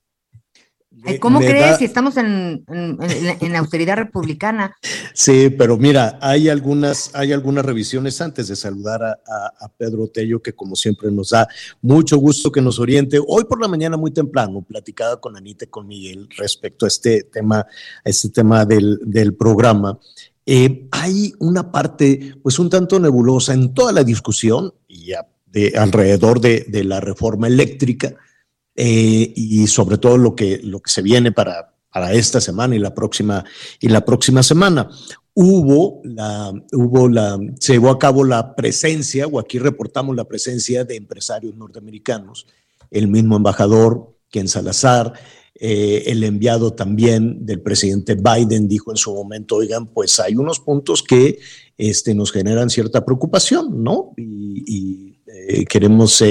¿Cómo 1.19 1.39
crees 1.39 1.77
si 1.77 1.85
estamos 1.85 2.17
en, 2.17 2.65
en, 2.67 3.55
austeridad 3.55 3.97
republicana? 3.97 4.75
Sí, 5.17 5.49
pero 5.49 5.77
mira, 5.77 6.19
hay 6.21 6.49
algunas, 6.49 7.09
hay 7.15 7.31
algunas 7.31 7.65
revisiones 7.65 8.19
antes 8.19 8.49
de 8.49 8.55
saludar 8.57 9.01
a, 9.01 9.69
Pedro 9.77 10.07
Tello, 10.07 10.41
que 10.41 10.51
como 10.51 10.75
siempre 10.75 11.09
nos 11.09 11.29
da 11.29 11.47
mucho 11.81 12.17
gusto 12.17 12.51
que 12.51 12.61
nos 12.61 12.79
oriente. 12.79 13.17
Hoy 13.25 13.45
por 13.45 13.61
la 13.61 13.69
mañana 13.69 13.95
muy 13.95 14.11
temprano, 14.11 14.61
platicaba 14.61 15.21
con 15.21 15.37
Anita 15.37 15.63
y 15.63 15.67
con 15.69 15.87
Miguel 15.87 16.27
respecto 16.37 16.85
a 16.85 16.89
este 16.89 17.23
tema, 17.23 17.59
a 17.59 18.09
este 18.09 18.29
tema 18.29 18.65
del, 18.65 18.99
del 19.05 19.35
programa. 19.35 19.97
Eh, 20.45 20.87
hay 20.91 21.33
una 21.39 21.71
parte, 21.71 22.35
pues 22.43 22.59
un 22.59 22.69
tanto 22.69 22.99
nebulosa 22.99 23.53
en 23.53 23.73
toda 23.73 23.93
la 23.93 24.03
discusión 24.03 24.73
y 24.87 25.13
de, 25.45 25.73
alrededor 25.77 26.41
de, 26.41 26.65
de 26.67 26.83
la 26.83 26.99
reforma 26.99 27.47
eléctrica 27.47 28.15
eh, 28.75 29.33
y 29.35 29.67
sobre 29.67 29.97
todo 29.97 30.17
lo 30.17 30.35
que, 30.35 30.59
lo 30.63 30.81
que 30.81 30.91
se 30.91 31.01
viene 31.01 31.31
para, 31.31 31.73
para 31.91 32.11
esta 32.13 32.41
semana 32.41 32.75
y 32.75 32.79
la 32.79 32.93
próxima, 32.93 33.45
y 33.79 33.87
la 33.87 34.03
próxima 34.03 34.43
semana. 34.43 34.89
Hubo 35.33 36.01
la, 36.03 36.53
hubo 36.73 37.07
la, 37.09 37.37
se 37.59 37.73
llevó 37.73 37.89
a 37.89 37.99
cabo 37.99 38.23
la 38.23 38.55
presencia, 38.55 39.27
o 39.27 39.39
aquí 39.39 39.59
reportamos 39.59 40.15
la 40.15 40.25
presencia 40.25 40.83
de 40.83 40.97
empresarios 40.97 41.55
norteamericanos, 41.55 42.47
el 42.91 43.07
mismo 43.07 43.37
embajador 43.37 44.13
Ken 44.29 44.47
Salazar, 44.47 45.13
eh, 45.57 46.03
el 46.07 46.21
enviado 46.25 46.73
también 46.73 47.45
del 47.45 47.61
presidente 47.61 48.15
Biden 48.15 48.67
dijo 48.67 48.91
en 48.91 48.97
su 48.97 49.13
momento, 49.13 49.55
oigan, 49.55 49.87
pues 49.87 50.19
hay 50.19 50.35
unos 50.35 50.59
puntos 50.59 51.01
que 51.01 51.39
este, 51.77 52.13
nos 52.13 52.33
generan 52.33 52.69
cierta 52.69 53.05
preocupación, 53.05 53.81
¿no? 53.81 54.11
Y, 54.17 55.17
eh, 55.27 55.65
queremos 55.65 56.21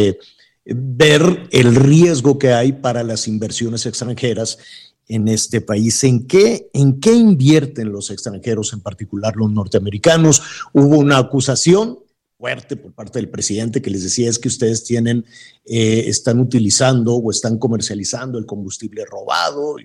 ver 0.64 1.48
el 1.50 1.74
riesgo 1.74 2.38
que 2.38 2.52
hay 2.52 2.72
para 2.72 3.02
las 3.02 3.28
inversiones 3.28 3.86
extranjeras 3.86 4.58
en 5.08 5.28
este 5.28 5.60
país. 5.60 6.02
¿En 6.04 6.26
qué, 6.26 6.70
¿En 6.72 7.00
qué 7.00 7.12
invierten 7.12 7.92
los 7.92 8.10
extranjeros, 8.10 8.72
en 8.72 8.80
particular 8.80 9.36
los 9.36 9.50
norteamericanos? 9.50 10.42
Hubo 10.72 10.98
una 10.98 11.18
acusación 11.18 11.98
fuerte 12.38 12.76
por 12.76 12.92
parte 12.92 13.18
del 13.18 13.30
presidente 13.30 13.80
que 13.80 13.90
les 13.90 14.02
decía 14.02 14.28
es 14.28 14.38
que 14.38 14.48
ustedes 14.48 14.84
tienen, 14.84 15.24
eh, 15.64 16.04
están 16.06 16.40
utilizando 16.40 17.14
o 17.14 17.30
están 17.30 17.58
comercializando 17.58 18.38
el 18.38 18.46
combustible 18.46 19.04
robado. 19.04 19.76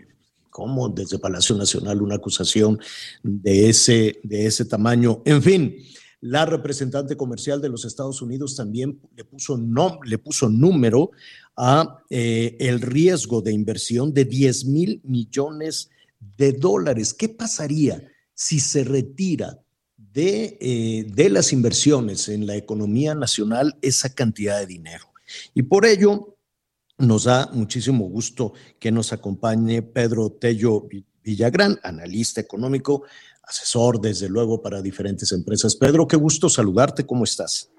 ¿Cómo 0.50 0.90
desde 0.90 1.20
Palacio 1.20 1.56
Nacional 1.56 2.02
una 2.02 2.16
acusación 2.16 2.80
de 3.24 3.70
ese, 3.70 4.20
de 4.24 4.46
ese 4.46 4.66
tamaño? 4.66 5.22
En 5.26 5.42
fin, 5.42 5.76
la 6.22 6.46
representante 6.46 7.16
comercial 7.16 7.62
de 7.62 7.70
los 7.70 7.86
Estados 7.86 8.22
Unidos 8.22 8.56
también 8.56 9.00
le 9.16 9.24
puso, 9.24 9.58
no, 9.58 10.00
le 10.04 10.18
puso 10.18 10.50
número 10.50 11.12
a 11.56 12.04
eh, 12.10 12.58
el 12.60 12.82
riesgo 12.82 13.42
de 13.42 13.54
inversión 13.54 14.14
de 14.14 14.26
10 14.26 14.66
mil 14.66 15.02
millones 15.04 15.90
de 16.38 16.54
dólares. 16.54 17.14
¿Qué 17.14 17.30
pasaría 17.30 18.04
si 18.34 18.60
se 18.60 18.84
retira 18.84 19.60
de, 19.96 20.58
eh, 20.60 21.06
de 21.08 21.30
las 21.30 21.54
inversiones 21.54 22.28
en 22.28 22.46
la 22.46 22.56
economía 22.56 23.16
nacional 23.16 23.78
esa 23.82 24.14
cantidad 24.14 24.60
de 24.60 24.66
dinero? 24.66 25.06
Y 25.54 25.64
por 25.64 25.86
ello, 25.86 26.36
nos 26.98 27.24
da 27.24 27.50
muchísimo 27.54 28.10
gusto 28.10 28.54
que 28.78 28.92
nos 28.92 29.14
acompañe 29.14 29.82
Pedro 29.82 30.32
Tello 30.32 30.88
Villagrán, 31.24 31.80
analista 31.84 32.42
económico, 32.42 33.04
asesor, 33.50 34.00
desde 34.00 34.30
luego, 34.30 34.62
para 34.62 34.82
diferentes 34.82 35.32
empresas. 35.32 35.76
Pedro, 35.76 36.08
qué 36.08 36.16
gusto 36.16 36.48
saludarte, 36.50 37.06
¿cómo 37.06 37.24
estás? 37.24 37.72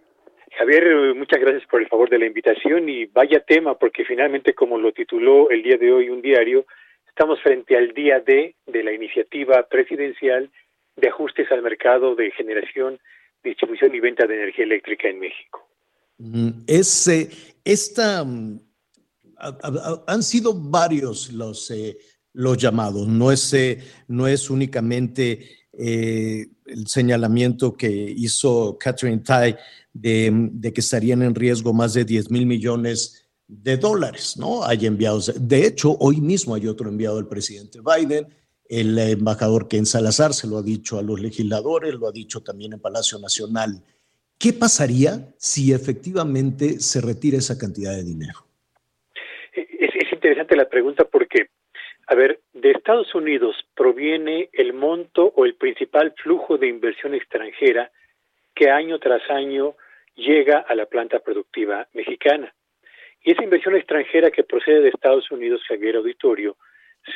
Javier, 0.58 1.14
muchas 1.14 1.40
gracias 1.40 1.62
por 1.70 1.80
el 1.80 1.88
favor 1.88 2.10
de 2.10 2.18
la 2.18 2.26
invitación 2.26 2.88
y 2.88 3.06
vaya 3.06 3.40
tema, 3.40 3.78
porque 3.78 4.04
finalmente, 4.04 4.52
como 4.52 4.78
lo 4.78 4.92
tituló 4.92 5.48
el 5.48 5.62
día 5.62 5.78
de 5.78 5.92
hoy 5.92 6.10
un 6.10 6.20
diario, 6.20 6.66
estamos 7.08 7.40
frente 7.40 7.76
al 7.76 7.94
día 7.94 8.20
D 8.20 8.56
de 8.66 8.82
la 8.82 8.92
iniciativa 8.92 9.66
presidencial 9.68 10.50
de 10.96 11.08
ajustes 11.08 11.50
al 11.52 11.62
mercado 11.62 12.14
de 12.16 12.30
generación, 12.32 12.98
distribución 13.44 13.94
y 13.94 14.00
venta 14.00 14.26
de 14.26 14.34
energía 14.34 14.64
eléctrica 14.64 15.08
en 15.08 15.20
México. 15.20 15.66
Mm, 16.18 16.50
es, 16.66 17.08
esta, 17.64 18.24
mm, 18.24 18.60
han 20.06 20.22
sido 20.22 20.52
varios 20.52 21.32
los, 21.32 21.70
eh, 21.70 21.96
los 22.34 22.58
llamados, 22.58 23.06
no 23.06 23.32
es, 23.32 23.54
eh, 23.54 23.78
no 24.08 24.26
es 24.26 24.50
únicamente 24.50 25.59
eh, 25.82 26.46
el 26.66 26.86
señalamiento 26.88 27.74
que 27.74 27.88
hizo 27.88 28.76
Catherine 28.78 29.22
Tai 29.22 29.56
de, 29.94 30.72
que 30.74 30.80
estarían 30.80 31.22
en 31.22 31.34
riesgo 31.34 31.72
más 31.72 31.94
de 31.94 32.04
10 32.04 32.30
mil 32.30 32.44
millones 32.44 33.26
de 33.48 33.78
dólares, 33.78 34.36
¿no? 34.36 34.62
Hay 34.62 34.84
enviados. 34.84 35.32
De 35.40 35.66
hecho, 35.66 35.96
hoy 35.98 36.20
mismo 36.20 36.54
hay 36.54 36.66
otro 36.66 36.90
enviado 36.90 37.16
del 37.16 37.28
presidente 37.28 37.80
Biden. 37.80 38.28
El 38.68 38.98
embajador 38.98 39.68
Ken 39.68 39.86
Salazar 39.86 40.34
se 40.34 40.46
lo 40.46 40.58
ha 40.58 40.62
dicho 40.62 40.98
a 40.98 41.02
los 41.02 41.18
legisladores, 41.18 41.94
lo 41.94 42.08
ha 42.08 42.12
dicho 42.12 42.42
también 42.42 42.74
en 42.74 42.80
Palacio 42.80 43.18
Nacional. 43.18 43.82
¿Qué 44.38 44.52
pasaría 44.52 45.34
si 45.38 45.72
efectivamente 45.72 46.78
se 46.78 47.00
retira 47.00 47.38
esa 47.38 47.56
cantidad 47.56 47.92
de 47.92 48.04
dinero? 48.04 48.46
es 49.52 50.12
interesante 50.12 50.56
la 50.56 50.68
pregunta 50.68 51.04
porque 51.04 51.48
a 52.10 52.16
ver, 52.16 52.40
de 52.52 52.72
Estados 52.72 53.14
Unidos 53.14 53.54
proviene 53.76 54.50
el 54.52 54.72
monto 54.72 55.32
o 55.36 55.44
el 55.44 55.54
principal 55.54 56.12
flujo 56.20 56.58
de 56.58 56.66
inversión 56.66 57.14
extranjera 57.14 57.92
que 58.52 58.68
año 58.68 58.98
tras 58.98 59.22
año 59.30 59.76
llega 60.16 60.58
a 60.58 60.74
la 60.74 60.86
planta 60.86 61.20
productiva 61.20 61.86
mexicana. 61.92 62.52
Y 63.22 63.30
esa 63.30 63.44
inversión 63.44 63.76
extranjera 63.76 64.32
que 64.32 64.42
procede 64.42 64.80
de 64.80 64.88
Estados 64.88 65.30
Unidos, 65.30 65.62
Javier 65.68 65.96
Auditorio, 65.96 66.56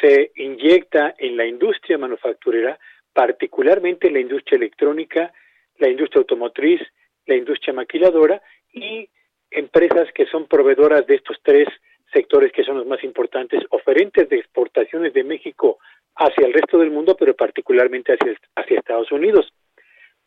se 0.00 0.30
inyecta 0.36 1.16
en 1.18 1.36
la 1.36 1.44
industria 1.44 1.98
manufacturera, 1.98 2.78
particularmente 3.12 4.06
en 4.06 4.14
la 4.14 4.20
industria 4.20 4.58
electrónica, 4.58 5.32
la 5.78 5.88
industria 5.88 6.20
automotriz, 6.20 6.80
la 7.26 7.34
industria 7.34 7.74
maquiladora 7.74 8.40
y 8.72 9.08
empresas 9.50 10.12
que 10.14 10.26
son 10.26 10.46
proveedoras 10.46 11.04
de 11.08 11.16
estos 11.16 11.38
tres 11.42 11.66
sectores 12.14 12.52
que 12.52 12.64
son 12.64 12.78
los 12.78 12.86
más 12.86 13.02
importantes, 13.04 13.62
oferentes 13.70 14.28
de 14.28 14.36
exportaciones 14.36 15.12
de 15.12 15.24
México 15.24 15.78
hacia 16.14 16.46
el 16.46 16.54
resto 16.54 16.78
del 16.78 16.90
mundo, 16.90 17.16
pero 17.18 17.34
particularmente 17.34 18.14
hacia, 18.14 18.34
hacia 18.54 18.78
Estados 18.78 19.12
Unidos. 19.12 19.52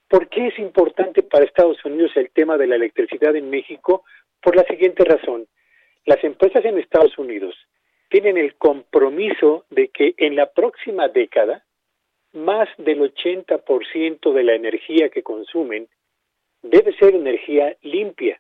¿Por 0.08 0.30
qué 0.30 0.48
es 0.48 0.60
importante 0.60 1.24
para 1.24 1.46
Estados 1.46 1.84
Unidos 1.84 2.12
el 2.16 2.30
tema 2.30 2.58
de 2.58 2.68
la 2.68 2.76
electricidad 2.76 3.36
en 3.36 3.50
México? 3.50 4.04
Por 4.42 4.56
la 4.56 4.64
siguiente 4.64 5.04
razón. 5.04 5.48
Las 6.06 6.24
empresas 6.24 6.64
en 6.64 6.78
Estados 6.78 7.18
Unidos 7.18 7.56
tienen 8.10 8.38
el 8.38 8.56
compromiso 8.56 9.66
de 9.70 9.90
que 9.90 10.14
en 10.18 10.36
la 10.36 10.52
próxima 10.52 11.08
década 11.08 11.66
más 12.34 12.70
del 12.78 13.00
80% 13.02 14.34
de 14.34 14.44
la 14.44 14.54
energía 14.54 15.10
que 15.10 15.24
consumen 15.24 15.88
debe 16.62 16.94
ser 16.98 17.16
energía 17.16 17.76
limpia 17.82 18.40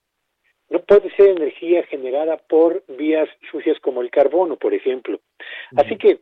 no 0.69 0.80
puede 0.80 1.10
ser 1.15 1.30
energía 1.30 1.84
generada 1.84 2.38
por 2.38 2.84
vías 2.88 3.30
sucias 3.51 3.80
como 3.80 4.01
el 4.01 4.10
carbono, 4.10 4.58
por 4.58 4.73
ejemplo. 4.73 5.19
Así 5.75 5.97
que 5.97 6.19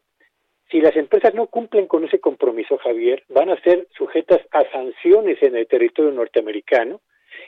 si 0.69 0.81
las 0.81 0.95
empresas 0.95 1.33
no 1.33 1.47
cumplen 1.47 1.87
con 1.87 2.03
ese 2.03 2.19
compromiso, 2.19 2.77
Javier, 2.77 3.23
van 3.29 3.49
a 3.49 3.61
ser 3.61 3.87
sujetas 3.97 4.41
a 4.51 4.63
sanciones 4.71 5.41
en 5.41 5.55
el 5.55 5.67
territorio 5.67 6.11
norteamericano 6.11 7.01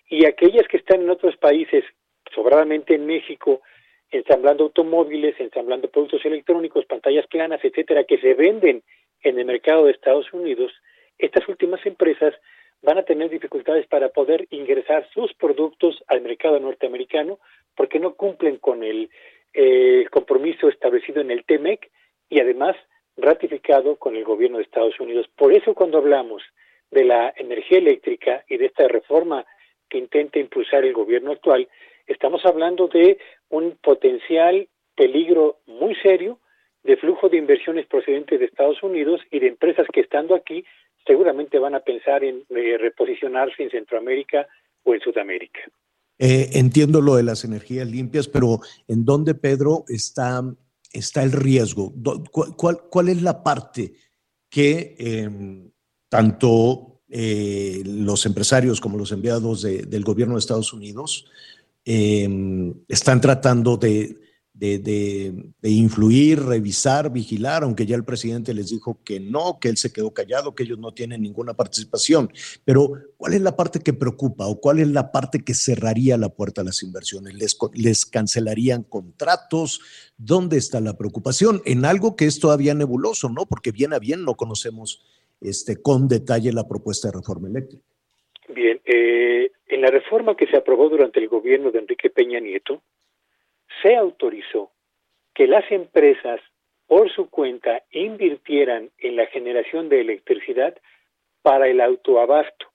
y 0.09 0.25
aquellas 0.25 0.67
que 0.67 0.77
están 0.77 1.01
en 1.01 1.09
otros 1.09 1.35
países, 1.37 1.83
sobradamente 2.33 2.95
en 2.95 3.05
México, 3.05 3.61
ensamblando 4.11 4.65
automóviles, 4.65 5.39
ensamblando 5.39 5.89
productos 5.89 6.25
electrónicos, 6.25 6.85
pantallas 6.85 7.27
planas, 7.27 7.59
etcétera, 7.63 8.03
que 8.05 8.17
se 8.19 8.33
venden 8.33 8.83
en 9.21 9.39
el 9.39 9.45
mercado 9.45 9.85
de 9.85 9.91
Estados 9.91 10.31
Unidos, 10.33 10.71
estas 11.17 11.47
últimas 11.47 11.83
empresas 11.85 12.33
van 12.81 12.97
a 12.97 13.03
tener 13.03 13.29
dificultades 13.29 13.87
para 13.87 14.09
poder 14.09 14.47
ingresar 14.49 15.07
sus 15.13 15.33
productos 15.33 16.03
al 16.07 16.21
mercado 16.21 16.59
norteamericano 16.59 17.39
porque 17.75 17.99
no 17.99 18.15
cumplen 18.15 18.57
con 18.57 18.83
el 18.83 19.09
eh, 19.53 20.05
compromiso 20.11 20.69
establecido 20.69 21.21
en 21.21 21.31
el 21.31 21.43
TEMEC 21.45 21.89
y 22.29 22.39
además 22.39 22.75
ratificado 23.17 23.95
con 23.95 24.15
el 24.15 24.23
gobierno 24.23 24.57
de 24.57 24.63
Estados 24.63 24.99
Unidos. 24.99 25.27
Por 25.35 25.53
eso 25.53 25.73
cuando 25.73 25.97
hablamos 25.97 26.43
de 26.91 27.03
la 27.03 27.33
energía 27.35 27.79
eléctrica 27.79 28.43
y 28.47 28.57
de 28.57 28.67
esta 28.67 28.87
reforma 28.87 29.45
que 29.89 29.97
intenta 29.97 30.39
impulsar 30.39 30.85
el 30.85 30.93
gobierno 30.93 31.31
actual, 31.31 31.67
estamos 32.05 32.45
hablando 32.45 32.87
de 32.87 33.17
un 33.49 33.77
potencial 33.81 34.67
peligro 34.95 35.57
muy 35.65 35.95
serio 35.95 36.39
de 36.83 36.97
flujo 36.97 37.27
de 37.27 37.37
inversiones 37.37 37.85
procedentes 37.87 38.39
de 38.39 38.45
Estados 38.45 38.81
Unidos 38.81 39.21
y 39.31 39.39
de 39.39 39.47
empresas 39.47 39.87
que 39.91 40.01
estando 40.01 40.35
aquí 40.35 40.63
seguramente 41.07 41.57
van 41.57 41.75
a 41.75 41.79
pensar 41.79 42.23
en 42.23 42.43
eh, 42.49 42.77
reposicionarse 42.77 43.63
en 43.63 43.71
Centroamérica 43.71 44.45
o 44.83 44.93
en 44.93 44.99
Sudamérica. 45.01 45.61
Eh, 46.19 46.49
entiendo 46.53 47.01
lo 47.01 47.15
de 47.15 47.23
las 47.23 47.43
energías 47.43 47.87
limpias, 47.87 48.27
pero 48.27 48.59
¿en 48.87 49.05
dónde, 49.05 49.33
Pedro, 49.33 49.85
está, 49.87 50.43
está 50.91 51.23
el 51.23 51.31
riesgo? 51.31 51.93
¿Cuál, 52.31 53.09
es 53.09 53.21
la 53.21 53.43
parte 53.43 53.93
que 54.49 54.95
em, 54.97 55.71
tanto 56.09 57.01
eh, 57.09 57.81
los 57.85 58.25
empresarios 58.25 58.81
como 58.81 58.97
los 58.97 59.11
enviados 59.11 59.61
del 59.61 60.03
gobierno 60.03 60.35
de 60.35 60.39
Estados 60.39 60.73
Unidos 60.73 61.25
em, 61.85 62.73
están 62.87 63.21
tratando 63.21 63.77
de, 63.77 64.26
de, 64.59 65.33
influir, 65.61 66.41
revisar, 66.41 67.11
vigilar, 67.11 67.63
aunque 67.63 67.85
ya 67.85 67.95
el 67.95 68.03
presidente 68.03 68.53
les 68.53 68.69
dijo 68.69 68.99
que 69.03 69.19
no, 69.19 69.59
que 69.59 69.69
él 69.69 69.77
se 69.77 69.93
quedó 69.93 70.13
callado, 70.13 70.55
que 70.55 70.63
ellos 70.63 70.79
no 70.79 70.93
tienen 70.93 71.21
ninguna 71.21 71.53
participación. 71.53 72.31
Pero, 72.65 72.93
¿cuál 73.17 73.33
es 73.33 73.41
la 73.41 73.55
parte 73.55 73.79
que 73.79 73.93
preocupa 73.93 74.47
o 74.47 74.59
cuál 74.59 74.79
es 74.79 74.87
la 74.87 75.11
parte 75.11 75.43
que 75.43 75.53
cerraría 75.53 76.17
la 76.17 76.29
puerta 76.29 76.61
a 76.61 76.63
las 76.63 76.81
inversiones? 76.81 77.35
¿Les, 77.35 77.57
les 77.73 78.05
cancelarían 78.05 78.83
contratos? 78.83 79.79
¿Dónde 80.17 80.57
está 80.57 80.81
la 80.81 80.97
preocupación? 80.97 81.61
En 81.65 81.85
algo 81.85 82.15
que 82.15 82.25
es 82.25 82.39
todavía 82.39 82.73
nebuloso, 82.73 83.29
¿no? 83.29 83.45
Porque 83.45 83.71
bien 83.71 83.93
a 83.93 83.99
bien 83.99 84.23
no 84.23 84.35
conocemos 84.35 85.05
este, 85.39 85.81
con 85.81 86.07
detalle 86.07 86.51
la 86.51 86.67
propuesta 86.67 87.09
de 87.09 87.17
reforma 87.17 87.47
eléctrica. 87.47 87.83
Bien, 88.49 88.79
eh, 88.85 89.51
en 89.67 89.81
la 89.81 89.91
reforma 89.91 90.35
que 90.35 90.47
se 90.47 90.57
aprobó 90.57 90.89
durante 90.89 91.19
el 91.19 91.27
gobierno 91.27 91.69
de 91.69 91.79
Enrique 91.79 92.09
Peña 92.09 92.39
Nieto, 92.39 92.81
se 93.81 93.95
autorizó 93.95 94.71
que 95.33 95.47
las 95.47 95.69
empresas 95.71 96.41
por 96.87 97.11
su 97.11 97.29
cuenta 97.29 97.83
invirtieran 97.91 98.89
en 98.97 99.15
la 99.15 99.27
generación 99.27 99.89
de 99.89 100.01
electricidad 100.01 100.75
para 101.41 101.67
el 101.67 101.81
autoabasto 101.81 102.67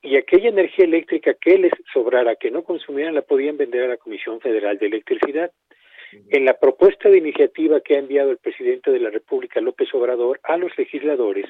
y 0.00 0.16
aquella 0.16 0.48
energía 0.48 0.84
eléctrica 0.84 1.34
que 1.34 1.58
les 1.58 1.72
sobrara, 1.92 2.36
que 2.36 2.50
no 2.50 2.64
consumieran, 2.64 3.14
la 3.14 3.22
podían 3.22 3.56
vender 3.56 3.84
a 3.84 3.88
la 3.88 3.96
Comisión 3.96 4.40
Federal 4.40 4.78
de 4.78 4.86
Electricidad. 4.86 5.52
En 6.28 6.44
la 6.44 6.58
propuesta 6.58 7.08
de 7.08 7.18
iniciativa 7.18 7.80
que 7.80 7.94
ha 7.94 8.00
enviado 8.00 8.30
el 8.30 8.38
presidente 8.38 8.90
de 8.90 9.00
la 9.00 9.10
República, 9.10 9.60
López 9.60 9.88
Obrador, 9.94 10.40
a 10.42 10.56
los 10.56 10.76
legisladores, 10.76 11.46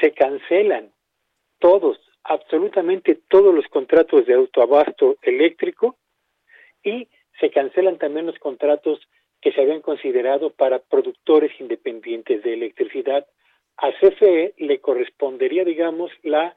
se 0.00 0.12
cancelan 0.12 0.92
todos, 1.58 1.98
absolutamente 2.24 3.18
todos 3.28 3.54
los 3.54 3.66
contratos 3.68 4.26
de 4.26 4.34
autoabasto 4.34 5.16
eléctrico 5.22 5.96
y 6.82 7.08
se 7.40 7.50
cancelan 7.50 7.98
también 7.98 8.26
los 8.26 8.38
contratos 8.38 9.00
que 9.40 9.52
se 9.52 9.60
habían 9.60 9.80
considerado 9.80 10.50
para 10.50 10.80
productores 10.80 11.52
independientes 11.60 12.42
de 12.42 12.54
electricidad. 12.54 13.26
A 13.76 13.92
CFE 13.92 14.54
le 14.56 14.80
correspondería, 14.80 15.64
digamos, 15.64 16.10
la 16.22 16.56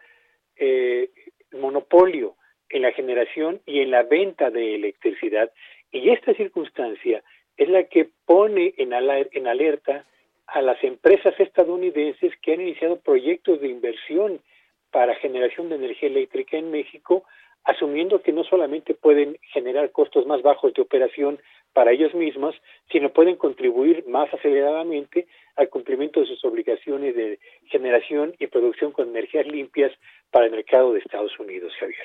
eh, 0.56 1.10
monopolio 1.52 2.36
en 2.70 2.82
la 2.84 2.91
generación 2.94 3.62
y 3.65 3.82
en 3.82 3.91
la 3.91 4.04
venta 4.04 4.50
de 4.50 4.76
electricidad. 4.76 5.52
Y 5.91 6.10
esta 6.10 6.34
circunstancia 6.34 7.24
es 7.58 7.70
la 7.70 7.84
que 7.84 8.10
pone 8.26 8.74
en, 8.78 8.94
en 8.94 9.48
alerta 9.48 10.06
a 10.48 10.62
las 10.62 10.84
empresas 10.84 11.34
estadounidenses 11.39 12.34
que 12.41 12.54
han 12.54 12.62
iniciado 12.62 13.00
proyectos 13.00 13.62
de 13.62 13.67
inversión 13.67 14.41
para 14.89 15.15
generación 15.15 15.70
de 15.70 15.76
energía 15.76 16.10
eléctrica 16.10 16.58
en 16.58 16.72
México 16.72 17.24
asumiendo 17.63 18.21
que 18.21 18.32
no 18.32 18.43
solamente 18.43 18.93
pueden 18.93 19.38
generar 19.54 19.91
costos 19.91 20.26
más 20.26 20.41
bajos 20.41 20.74
de 20.74 20.82
operación 20.82 21.39
para 21.74 21.91
ellos 21.91 22.13
mismos, 22.13 22.56
sino 22.91 23.13
pueden 23.13 23.36
contribuir 23.36 24.06
más 24.08 24.34
aceleradamente 24.34 25.28
al 25.56 25.69
cumplimiento 25.69 26.19
de 26.19 26.26
sus 26.26 26.43
obligaciones 26.43 27.15
de 27.15 27.39
generación 27.65 28.34
y 28.39 28.47
producción 28.47 28.91
con 28.91 29.10
energías 29.10 29.45
limpias 29.47 29.91
para 30.32 30.45
el 30.45 30.52
mercado 30.52 30.93
de 30.93 31.00
Estados 31.00 31.38
Unidos, 31.39 31.71
Javier. 31.80 31.97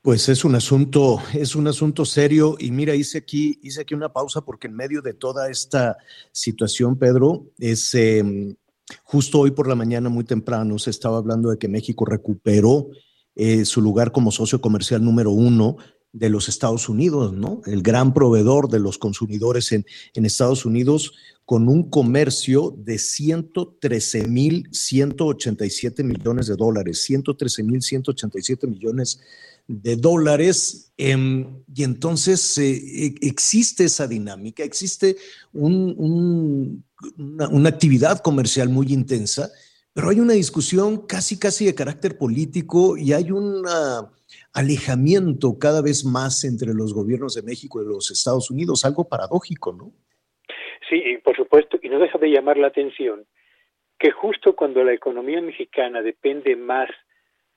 Pues 0.00 0.28
es 0.28 0.44
un 0.44 0.54
asunto, 0.54 1.18
es 1.34 1.56
un 1.56 1.66
asunto 1.66 2.04
serio. 2.04 2.54
Y 2.58 2.70
mira, 2.70 2.94
hice 2.94 3.18
aquí, 3.18 3.58
hice 3.62 3.82
aquí 3.82 3.94
una 3.94 4.12
pausa 4.12 4.42
porque 4.42 4.68
en 4.68 4.76
medio 4.76 5.02
de 5.02 5.12
toda 5.12 5.50
esta 5.50 5.96
situación, 6.30 6.98
Pedro, 6.98 7.46
es 7.58 7.94
em, 7.94 8.54
justo 9.02 9.40
hoy 9.40 9.50
por 9.50 9.68
la 9.68 9.74
mañana, 9.74 10.08
muy 10.08 10.24
temprano, 10.24 10.78
se 10.78 10.90
estaba 10.90 11.18
hablando 11.18 11.50
de 11.50 11.58
que 11.58 11.68
México 11.68 12.04
recuperó 12.04 12.86
eh, 13.40 13.64
su 13.64 13.80
lugar 13.80 14.10
como 14.10 14.32
socio 14.32 14.60
comercial 14.60 15.04
número 15.04 15.30
uno 15.30 15.76
de 16.12 16.28
los 16.28 16.48
Estados 16.48 16.88
Unidos, 16.88 17.32
¿no? 17.32 17.60
El 17.66 17.82
gran 17.82 18.12
proveedor 18.12 18.68
de 18.68 18.80
los 18.80 18.98
consumidores 18.98 19.70
en, 19.70 19.86
Estados 20.14 20.66
Unidos 20.66 21.12
con 21.44 21.68
un 21.68 21.88
comercio 21.88 22.74
de 22.76 22.98
113 22.98 24.26
mil 24.26 24.68
187 24.72 26.02
millones 26.02 26.48
de 26.48 26.56
dólares, 26.56 27.00
113 27.04 27.62
mil 27.62 27.80
187 27.80 28.66
millones 28.66 29.20
de 29.68 29.94
dólares. 29.94 30.90
Em, 30.96 31.62
y 31.72 31.84
entonces 31.84 32.58
eh, 32.58 32.72
e, 32.72 33.14
existe 33.20 33.84
esa 33.84 34.08
dinámica, 34.08 34.64
existe 34.64 35.16
un, 35.52 36.82
una, 37.16 37.48
una 37.50 37.68
actividad 37.68 38.18
comercial 38.18 38.68
muy 38.68 38.92
intensa 38.92 39.48
pero 39.98 40.10
hay 40.10 40.20
una 40.20 40.34
discusión 40.34 41.08
casi, 41.08 41.40
casi 41.40 41.66
de 41.66 41.74
carácter 41.74 42.16
político 42.16 42.96
y 42.96 43.12
hay 43.14 43.32
un 43.32 43.66
alejamiento 44.54 45.58
cada 45.58 45.82
vez 45.82 46.04
más 46.04 46.44
entre 46.44 46.72
los 46.72 46.94
gobiernos 46.94 47.34
de 47.34 47.42
México 47.42 47.82
y 47.82 47.84
los 47.84 48.08
Estados 48.12 48.48
Unidos, 48.48 48.84
algo 48.84 49.08
paradójico, 49.08 49.72
¿no? 49.72 49.90
Sí, 50.88 51.02
por 51.24 51.34
supuesto, 51.34 51.80
y 51.82 51.88
no 51.88 51.98
deja 51.98 52.16
de 52.16 52.30
llamar 52.30 52.58
la 52.58 52.68
atención 52.68 53.26
que 53.98 54.12
justo 54.12 54.54
cuando 54.54 54.84
la 54.84 54.92
economía 54.92 55.42
mexicana 55.42 56.00
depende 56.00 56.54
más 56.54 56.88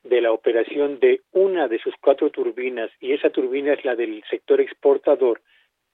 de 0.03 0.21
la 0.21 0.31
operación 0.31 0.99
de 0.99 1.21
una 1.33 1.67
de 1.67 1.77
sus 1.77 1.93
cuatro 2.01 2.31
turbinas, 2.31 2.89
y 2.99 3.11
esa 3.11 3.29
turbina 3.29 3.73
es 3.73 3.85
la 3.85 3.95
del 3.95 4.23
sector 4.31 4.59
exportador, 4.61 5.43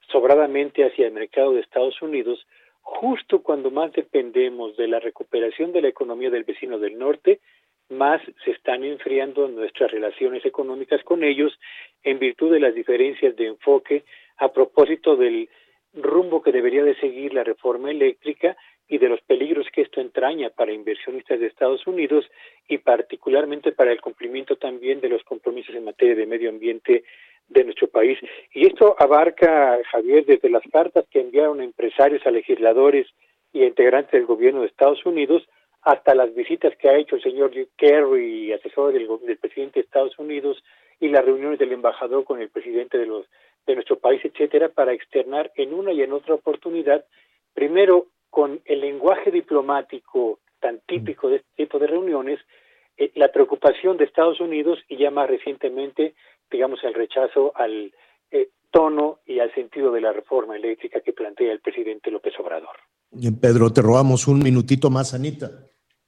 sobradamente 0.10 0.86
hacia 0.86 1.08
el 1.08 1.12
mercado 1.14 1.52
de 1.52 1.60
Estados 1.60 2.02
Unidos, 2.02 2.48
justo 2.88 3.44
cuando 3.44 3.70
más 3.70 3.92
dependemos 3.92 4.78
de 4.78 4.88
la 4.88 5.00
recuperación 5.00 5.74
de 5.74 5.82
la 5.82 5.90
economía 5.90 6.30
del 6.30 6.46
vecino 6.46 6.80
del 6.80 6.98
norte, 6.98 7.42
más 7.90 8.22
se 8.46 8.52
están 8.52 8.86
enfriando 8.86 9.48
nuestras 9.50 9.92
relaciones 9.92 10.46
económicas 10.46 11.04
con 11.04 11.24
ellos 11.24 11.52
en 12.04 12.18
virtud 12.18 12.52
de 12.52 12.62
las 12.62 12.74
diferencias 12.74 13.36
de 13.36 13.48
enfoque 13.48 14.06
a 14.38 14.54
propósito 14.54 15.18
del 15.18 15.50
rumbo 15.94 16.42
que 16.42 16.54
debería 16.54 16.84
de 16.84 16.96
seguir 16.96 17.34
la 17.34 17.44
reforma 17.44 17.92
eléctrica 17.92 18.56
y 18.88 18.98
de 18.98 19.10
los 19.10 19.22
peligros 19.22 19.68
que 19.74 19.82
esto 19.82 20.00
entraña 20.00 20.50
para 20.50 20.72
inversionistas 20.72 21.40
de 21.40 21.48
Estados 21.48 21.86
Unidos 21.88 22.26
y 22.68 22.78
particularmente 22.78 23.72
para 23.72 23.92
el 23.92 24.02
cumplimiento 24.02 24.56
también 24.56 25.02
de 25.02 25.10
los 25.10 25.24
compromisos 25.24 25.76
en 25.76 25.84
materia 25.84 26.16
de 26.16 26.26
medio 26.26 26.50
ambiente 26.50 27.04
de 27.50 27.64
nuestro 27.64 27.88
país. 27.88 28.18
Y 28.54 28.68
esto 28.68 28.96
abarca, 28.98 29.78
Javier, 29.92 30.26
desde 30.26 30.50
las 30.50 30.64
cartas 30.72 31.06
que 31.10 31.22
enviaron 31.22 31.62
empresarios 31.62 32.26
a 32.26 32.32
legisladores 32.32 33.08
y 33.54 33.64
integrantes 33.64 34.12
del 34.12 34.26
gobierno 34.26 34.62
de 34.62 34.68
Estados 34.68 35.06
Unidos 35.06 35.48
hasta 35.82 36.16
las 36.16 36.34
visitas 36.36 36.76
que 36.78 36.90
ha 36.90 36.98
hecho 36.98 37.16
el 37.16 37.24
señor 37.24 37.52
Kerry, 37.78 38.52
asesor 38.52 38.94
del, 38.94 39.08
del 39.26 39.38
presidente 39.38 39.80
de 39.80 39.86
Estados 39.86 40.18
Unidos, 40.20 40.62
y 41.00 41.10
las 41.10 41.24
reuniones 41.24 41.60
del 41.60 41.72
embajador 41.72 42.26
con 42.26 42.42
el 42.42 42.50
presidente 42.50 42.98
de, 42.98 43.06
los, 43.06 43.26
de 43.66 43.76
nuestro 43.76 43.98
país, 43.98 44.20
etcétera, 44.24 44.70
para 44.70 44.94
externar 44.94 45.52
en 45.56 45.74
una 45.74 45.94
y 45.94 46.02
en 46.02 46.12
otra 46.12 46.34
oportunidad, 46.34 47.06
primero 47.54 48.08
con 48.30 48.62
el 48.66 48.82
lenguaje 48.82 49.32
diplomático 49.32 50.40
tan 50.60 50.82
típico 50.88 51.30
de 51.30 51.38
este 51.38 51.50
tipo 51.56 51.80
de 51.80 51.88
reuniones, 51.88 52.40
eh, 52.98 53.12
la 53.16 53.32
preocupación 53.32 53.98
de 53.98 54.06
Estados 54.06 54.40
Unidos 54.40 54.80
y 54.88 54.98
ya 54.98 55.12
más 55.12 55.30
recientemente 55.30 56.16
digamos, 56.52 56.80
el 56.84 56.94
rechazo 56.94 57.52
al 57.56 57.92
eh, 58.32 58.50
tono 58.72 59.20
y 59.26 59.40
al 59.40 59.54
sentido 59.54 59.92
de 59.92 60.02
la 60.02 60.14
reforma 60.14 60.56
eléctrica 60.56 61.02
que 61.02 61.14
plantea 61.14 61.52
el 61.52 61.60
presidente 61.60 62.12
López 62.12 62.34
Obrador. 62.40 62.76
Pedro, 63.42 63.72
te 63.72 63.82
robamos 63.82 64.28
un 64.28 64.40
minutito 64.40 64.90
más, 64.90 65.14
Anita 65.14 65.50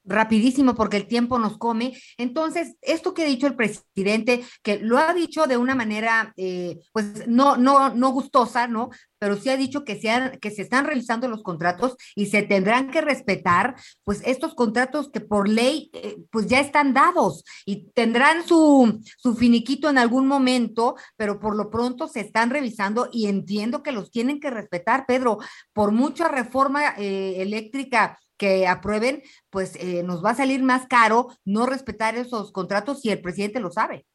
rapidísimo 0.10 0.76
porque 0.76 0.98
el 0.98 1.08
tiempo 1.08 1.40
nos 1.40 1.58
come. 1.58 1.94
Entonces, 2.18 2.76
esto 2.82 3.14
que 3.14 3.24
ha 3.24 3.28
dicho 3.28 3.48
el 3.48 3.56
presidente, 3.56 4.44
que 4.64 4.80
lo 4.80 4.98
ha 4.98 5.14
dicho 5.14 5.46
de 5.48 5.58
una 5.58 5.76
manera, 5.76 6.34
eh, 6.36 6.80
pues 6.92 7.28
no, 7.28 7.56
no, 7.56 7.94
no 7.94 8.10
gustosa, 8.10 8.68
¿no? 8.68 8.90
Pero 9.20 9.36
sí 9.38 9.50
ha 9.50 9.58
dicho 9.58 9.84
que 9.84 10.00
se, 10.00 10.40
que 10.40 10.50
se 10.50 10.62
están 10.62 10.86
realizando 10.86 11.28
los 11.28 11.44
contratos 11.44 11.96
y 12.16 12.28
se 12.28 12.42
tendrán 12.42 12.90
que 12.90 13.02
respetar, 13.02 13.76
pues 14.04 14.22
estos 14.26 14.56
contratos 14.56 15.10
que 15.12 15.20
por 15.20 15.48
ley, 15.48 15.90
eh, 15.94 16.18
pues 16.32 16.48
ya 16.48 16.60
están 16.60 16.94
dados 16.94 17.44
y 17.66 17.92
tendrán 17.92 18.46
su, 18.48 19.02
su 19.18 19.36
finiquito 19.36 19.90
en 19.90 19.98
algún 19.98 20.26
momento, 20.26 20.96
pero 21.18 21.40
por 21.40 21.56
lo 21.56 21.70
pronto 21.70 22.08
se 22.08 22.22
están 22.22 22.50
revisando 22.50 23.10
y 23.12 23.28
entiendo 23.28 23.84
que 23.84 23.92
los 23.92 24.10
tienen 24.10 24.40
que 24.40 24.50
respetar, 24.50 25.06
Pedro, 25.06 25.38
por 25.74 25.92
mucha 25.92 26.30
reforma 26.30 26.96
eh, 26.98 27.42
eléctrica 27.42 28.18
que 28.40 28.66
aprueben, 28.66 29.22
pues 29.52 29.76
eh, 29.76 30.02
nos 30.04 30.26
va 30.26 30.32
a 30.32 30.36
salir 30.36 30.64
más 30.64 30.88
caro 30.88 31.28
no 31.46 31.68
respetar 31.68 32.16
esos 32.16 32.52
contratos 32.52 33.06
y 33.06 33.12
el 33.12 33.22
presidente 33.22 33.60
lo 33.60 33.70
sabe. 33.70 34.06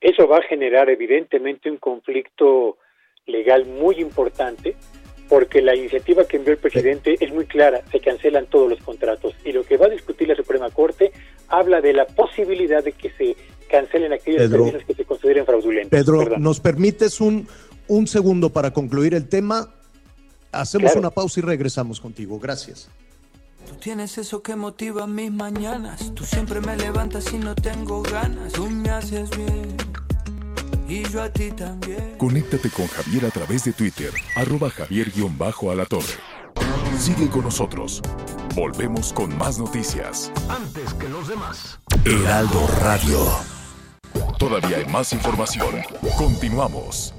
Eso 0.00 0.28
va 0.28 0.38
a 0.38 0.42
generar 0.42 0.88
evidentemente 0.90 1.68
un 1.68 1.78
conflicto 1.78 2.78
legal 3.26 3.66
muy 3.66 3.96
importante 3.96 4.76
porque 5.28 5.60
la 5.60 5.74
iniciativa 5.74 6.24
que 6.24 6.36
envió 6.36 6.52
el 6.52 6.58
presidente 6.58 7.16
es 7.20 7.32
muy 7.32 7.46
clara, 7.46 7.82
se 7.90 8.00
cancelan 8.00 8.46
todos 8.46 8.70
los 8.70 8.80
contratos 8.80 9.34
y 9.44 9.52
lo 9.52 9.62
que 9.64 9.76
va 9.76 9.86
a 9.86 9.90
discutir 9.90 10.28
la 10.28 10.36
Suprema 10.36 10.70
Corte 10.70 11.12
habla 11.48 11.80
de 11.80 11.92
la 11.92 12.06
posibilidad 12.06 12.82
de 12.82 12.92
que 12.92 13.10
se 13.10 13.36
cancelen 13.68 14.12
aquellos 14.12 14.50
términos 14.50 14.82
que 14.86 14.94
se 14.94 15.04
consideren 15.04 15.44
fraudulentos. 15.44 15.90
Pedro, 15.90 16.38
¿nos 16.38 16.60
permites 16.60 17.20
un, 17.20 17.46
un 17.88 18.06
segundo 18.06 18.50
para 18.50 18.72
concluir 18.72 19.14
el 19.14 19.28
tema? 19.28 19.74
Hacemos 20.52 20.96
una 20.96 21.10
pausa 21.10 21.40
y 21.40 21.42
regresamos 21.42 22.00
contigo. 22.00 22.38
Gracias. 22.38 22.88
Tú 23.68 23.74
tienes 23.76 24.16
eso 24.18 24.42
que 24.42 24.56
motiva 24.56 25.06
mis 25.06 25.30
mañanas. 25.30 26.14
Tú 26.14 26.24
siempre 26.24 26.60
me 26.60 26.76
levantas 26.76 27.32
y 27.32 27.38
no 27.38 27.54
tengo 27.54 28.02
ganas. 28.02 28.52
Tú 28.54 28.68
me 28.70 28.88
haces 28.88 29.28
bien. 29.36 29.76
Y 30.88 31.06
yo 31.10 31.22
a 31.22 31.30
ti 31.30 31.50
también. 31.50 32.16
Conéctate 32.16 32.70
con 32.70 32.86
Javier 32.86 33.26
a 33.26 33.30
través 33.30 33.64
de 33.64 33.74
Twitter, 33.74 34.10
arroba 34.36 34.70
javier-alatorre. 34.70 36.14
Sigue 36.98 37.28
con 37.28 37.42
nosotros. 37.42 38.00
Volvemos 38.54 39.12
con 39.12 39.36
más 39.36 39.58
noticias. 39.58 40.32
Antes 40.48 40.94
que 40.94 41.08
los 41.08 41.28
demás. 41.28 41.78
Heraldo 42.06 42.66
Radio. 42.80 43.18
Todavía 44.38 44.78
hay 44.78 44.86
más 44.86 45.12
información. 45.12 45.82
Continuamos. 46.16 47.12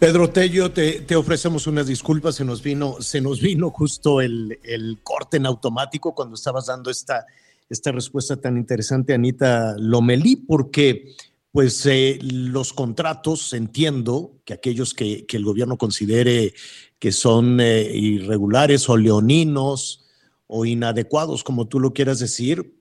Pedro 0.00 0.30
Tello, 0.30 0.72
te, 0.72 1.02
te, 1.02 1.14
ofrecemos 1.14 1.66
unas 1.66 1.86
disculpas, 1.86 2.34
se 2.34 2.44
nos 2.46 2.62
vino, 2.62 2.96
se 3.00 3.20
nos 3.20 3.38
vino 3.42 3.68
justo 3.68 4.22
el, 4.22 4.58
el, 4.62 4.98
corte 5.02 5.36
en 5.36 5.44
automático 5.44 6.14
cuando 6.14 6.36
estabas 6.36 6.66
dando 6.66 6.90
esta, 6.90 7.26
esta 7.68 7.92
respuesta 7.92 8.40
tan 8.40 8.56
interesante, 8.56 9.12
Anita 9.12 9.76
Lomelí, 9.76 10.36
porque 10.36 11.14
pues 11.52 11.84
eh, 11.84 12.18
los 12.22 12.72
contratos, 12.72 13.52
entiendo 13.52 14.38
que 14.46 14.54
aquellos 14.54 14.94
que, 14.94 15.26
que, 15.26 15.36
el 15.36 15.44
gobierno 15.44 15.76
considere 15.76 16.54
que 16.98 17.12
son 17.12 17.60
eh, 17.60 17.82
irregulares 17.94 18.88
o 18.88 18.96
leoninos 18.96 20.06
o 20.46 20.64
inadecuados, 20.64 21.44
como 21.44 21.68
tú 21.68 21.78
lo 21.78 21.92
quieras 21.92 22.20
decir, 22.20 22.74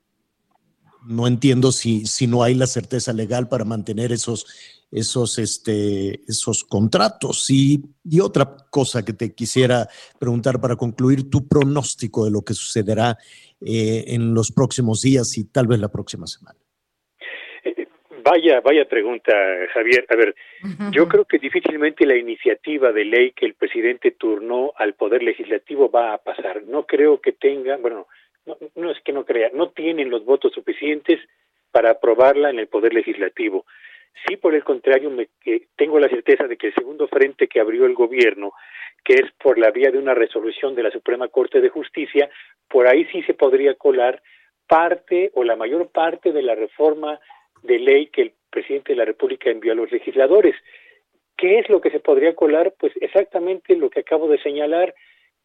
no 1.06 1.28
entiendo 1.28 1.74
si, 1.74 2.06
si 2.06 2.28
no 2.28 2.44
hay 2.44 2.56
la 2.56 2.68
certeza 2.68 3.12
legal 3.12 3.50
para 3.50 3.66
mantener 3.66 4.14
esos 4.14 4.46
esos, 4.92 5.38
este, 5.40 6.22
esos 6.28 6.64
contratos. 6.64 7.50
Y, 7.50 7.82
y, 8.04 8.20
otra 8.20 8.56
cosa 8.70 9.04
que 9.06 9.14
te 9.14 9.34
quisiera 9.34 9.88
preguntar 10.20 10.60
para 10.60 10.76
concluir, 10.76 11.30
tu 11.30 11.48
pronóstico 11.48 12.26
de 12.26 12.32
lo 12.32 12.42
que 12.42 12.54
sucederá 12.54 13.18
eh, 13.62 14.06
en 14.08 14.34
los 14.34 14.52
próximos 14.52 15.02
días 15.02 15.38
y 15.38 15.52
tal 15.52 15.68
vez 15.68 15.80
la 15.80 15.90
próxima 15.90 16.28
semana. 16.28 16.58
Eh, 17.64 17.88
vaya, 18.24 18.62
vaya 18.62 18.88
pregunta, 18.88 19.34
Javier. 19.74 20.06
A 20.10 20.16
ver, 20.16 20.36
yo 20.92 21.08
creo 21.08 21.26
que 21.26 21.40
difícilmente 21.40 22.06
la 22.06 22.16
iniciativa 22.16 22.92
de 22.92 23.06
ley 23.06 23.32
que 23.32 23.46
el 23.46 23.54
presidente 23.54 24.12
turnó 24.12 24.74
al 24.78 24.94
Poder 24.94 25.24
Legislativo 25.24 25.90
va 25.92 26.14
a 26.14 26.18
pasar. 26.18 26.64
No 26.64 26.86
creo 26.86 27.22
que 27.22 27.34
tenga, 27.34 27.78
bueno, 27.78 28.08
no, 28.46 28.58
no 28.76 28.92
es 28.92 28.98
que 29.04 29.14
no 29.14 29.26
crea, 29.26 29.52
no 29.54 29.70
tienen 29.70 30.10
los 30.10 30.26
votos 30.26 30.54
suficientes 30.54 31.20
para 31.72 31.92
aprobarla 31.92 32.50
en 32.50 32.60
el 32.60 32.68
Poder 32.68 32.94
Legislativo. 32.94 33.66
Sí, 34.28 34.38
por 34.38 34.54
el 34.54 34.64
contrario, 34.64 35.10
me, 35.10 35.30
tengo 35.76 36.00
la 36.00 36.10
certeza 36.10 36.46
de 36.48 36.58
que 36.58 36.68
el 36.68 36.74
segundo 36.74 37.08
frente 37.08 37.48
que 37.48 37.60
abrió 37.60 37.86
el 37.86 37.94
gobierno, 37.94 38.54
que 39.04 39.14
es 39.14 39.32
por 39.42 39.58
la 39.58 39.72
vía 39.72 39.92
de 39.92 39.98
una 39.98 40.14
resolución 40.14 40.76
de 40.76 40.84
la 40.84 40.92
Suprema 40.92 41.28
Corte 41.30 41.62
de 41.62 41.70
Justicia, 41.70 42.30
por 42.68 42.88
ahí 42.88 43.06
sí 43.12 43.24
se 43.24 43.34
podría 43.34 43.76
colar 43.76 44.22
parte 44.68 45.32
o 45.34 45.44
la 45.44 45.56
mayor 45.56 45.90
parte 45.90 46.32
de 46.32 46.42
la 46.42 46.56
reforma 46.56 47.20
de 47.64 47.80
ley 47.80 48.08
que 48.08 48.22
el 48.22 48.34
presidente 48.50 48.94
de 48.94 48.98
la 48.98 49.06
República 49.06 49.50
envió 49.50 49.72
a 49.72 49.76
los 49.76 49.92
legisladores. 49.92 50.56
¿Qué 51.38 51.60
es 51.60 51.70
lo 51.70 51.80
que 51.80 51.90
se 51.90 52.00
podría 52.00 52.36
colar? 52.36 52.74
Pues 52.78 52.94
exactamente 53.00 53.76
lo 53.76 53.90
que 53.90 54.02
acabo 54.02 54.28
de 54.28 54.42
señalar, 54.42 54.94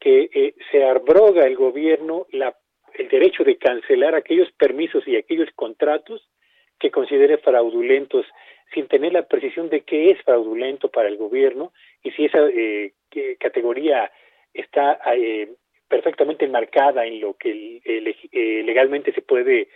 que 0.00 0.28
eh, 0.34 0.54
se 0.70 0.84
abroga 0.84 1.46
el 1.46 1.56
gobierno 1.56 2.26
la, 2.32 2.56
el 2.94 3.08
derecho 3.08 3.44
de 3.44 3.56
cancelar 3.56 4.14
aquellos 4.14 4.50
permisos 4.52 5.06
y 5.06 5.16
aquellos 5.16 5.48
contratos 5.54 6.28
que 6.78 6.90
considere 6.90 7.38
fraudulentos 7.38 8.26
sin 8.72 8.88
tener 8.88 9.12
la 9.12 9.26
precisión 9.26 9.68
de 9.68 9.82
qué 9.82 10.10
es 10.10 10.22
fraudulento 10.22 10.90
para 10.90 11.08
el 11.08 11.16
gobierno 11.16 11.72
y 12.02 12.10
si 12.12 12.24
esa 12.24 12.38
eh, 12.48 12.92
categoría 13.38 14.10
está 14.52 14.98
eh, 15.16 15.54
perfectamente 15.88 16.44
enmarcada 16.44 17.06
en 17.06 17.20
lo 17.20 17.34
que 17.34 17.80
eh, 17.84 18.62
legalmente 18.64 19.12
se 19.12 19.22
puede 19.22 19.68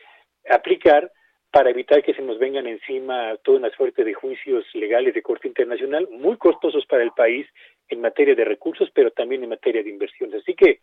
aplicar 0.51 1.13
para 1.51 1.71
evitar 1.71 2.03
que 2.03 2.15
se 2.15 2.23
nos 2.23 2.39
vengan 2.39 2.67
encima 2.67 3.37
toda 3.43 3.59
una 3.59 3.71
suerte 3.71 4.05
de 4.05 4.15
juicios 4.15 4.65
legales 4.75 5.15
de 5.15 5.23
corte 5.23 5.49
internacional 5.49 6.09
muy 6.11 6.37
costosos 6.37 6.85
para 6.87 7.03
el 7.03 7.13
país 7.13 7.47
en 7.89 8.01
materia 8.01 8.35
de 8.35 8.45
recursos, 8.45 8.91
pero 8.93 9.11
también 9.13 9.43
en 9.43 9.49
materia 9.49 9.83
de 9.83 9.89
inversiones. 9.89 10.43
Así 10.43 10.55
que 10.55 10.81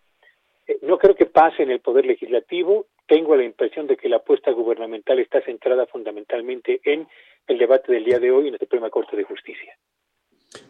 no 0.82 0.97
creo 0.97 1.15
que 1.15 1.28
pase 1.28 1.63
en 1.63 1.71
el 1.71 1.80
Poder 1.80 2.06
Legislativo. 2.06 2.88
Tengo 3.08 3.36
la 3.36 3.44
impresión 3.44 3.88
de 3.88 3.98
que 3.98 4.10
la 4.10 4.18
apuesta 4.18 4.52
gubernamental 4.52 5.20
está 5.20 5.41
centrada 5.44 5.86
fundamentalmente 5.86 6.82
en 6.84 7.08
el 7.48 7.58
debate 7.58 7.91
del 7.91 8.04
día 8.04 8.20
de 8.20 8.32
hoy 8.32 8.48
en 8.48 8.54
la 8.54 8.60
Suprema 8.60 8.89
Corte 8.89 9.15
de 9.15 9.24
Justicia. 9.24 9.78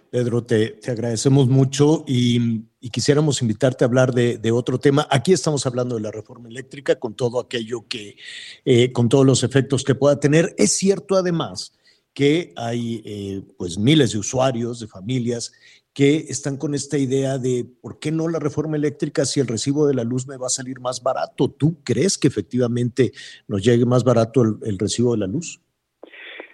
Pedro, 0.09 0.43
te, 0.43 0.79
agradecemos 0.87 1.47
mucho 1.47 2.03
y, 2.07 2.61
y, 2.79 2.89
quisiéramos 2.89 3.41
invitarte 3.41 3.83
a 3.83 3.87
hablar 3.87 4.13
de, 4.13 4.37
de, 4.37 4.51
otro 4.51 4.79
tema. 4.79 5.07
Aquí 5.09 5.33
estamos 5.33 5.65
hablando 5.65 5.95
de 5.95 6.01
la 6.01 6.11
reforma 6.11 6.47
eléctrica 6.47 6.95
con 6.95 7.15
todo 7.15 7.39
aquello 7.39 7.85
que, 7.87 8.15
eh, 8.63 8.91
con 8.91 9.09
todos 9.09 9.25
los 9.25 9.43
efectos 9.43 9.83
que 9.83 9.95
pueda 9.95 10.19
tener. 10.19 10.55
Es 10.57 10.77
cierto 10.77 11.15
además 11.15 11.77
que 12.13 12.53
hay 12.55 13.01
eh, 13.05 13.41
pues 13.57 13.77
miles 13.77 14.13
de 14.13 14.19
usuarios, 14.19 14.79
de 14.79 14.87
familias 14.87 15.51
que 15.95 16.17
están 16.27 16.57
con 16.57 16.75
esta 16.75 16.97
idea 16.97 17.37
de 17.37 17.63
por 17.81 17.99
qué 17.99 18.11
no 18.11 18.27
la 18.27 18.37
reforma 18.37 18.75
eléctrica 18.75 19.23
si 19.23 19.39
el 19.39 19.47
recibo 19.47 19.87
de 19.87 19.95
la 19.95 20.03
luz 20.03 20.27
me 20.27 20.37
va 20.37 20.47
a 20.47 20.49
salir 20.49 20.81
más 20.81 21.01
barato. 21.01 21.49
¿Tú 21.49 21.81
crees 21.85 22.17
que 22.17 22.27
efectivamente 22.27 23.11
nos 23.47 23.63
llegue 23.63 23.85
más 23.85 24.03
barato 24.03 24.41
el, 24.41 24.55
el 24.67 24.77
recibo 24.77 25.13
de 25.13 25.19
la 25.19 25.27
luz? 25.27 25.61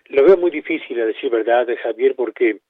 Lo 0.09 0.23
veo 0.23 0.37
muy 0.37 0.51
difícil 0.51 1.01
a 1.01 1.05
decir 1.05 1.31
verdad, 1.31 1.67
Javier, 1.81 2.15
porque 2.15 2.61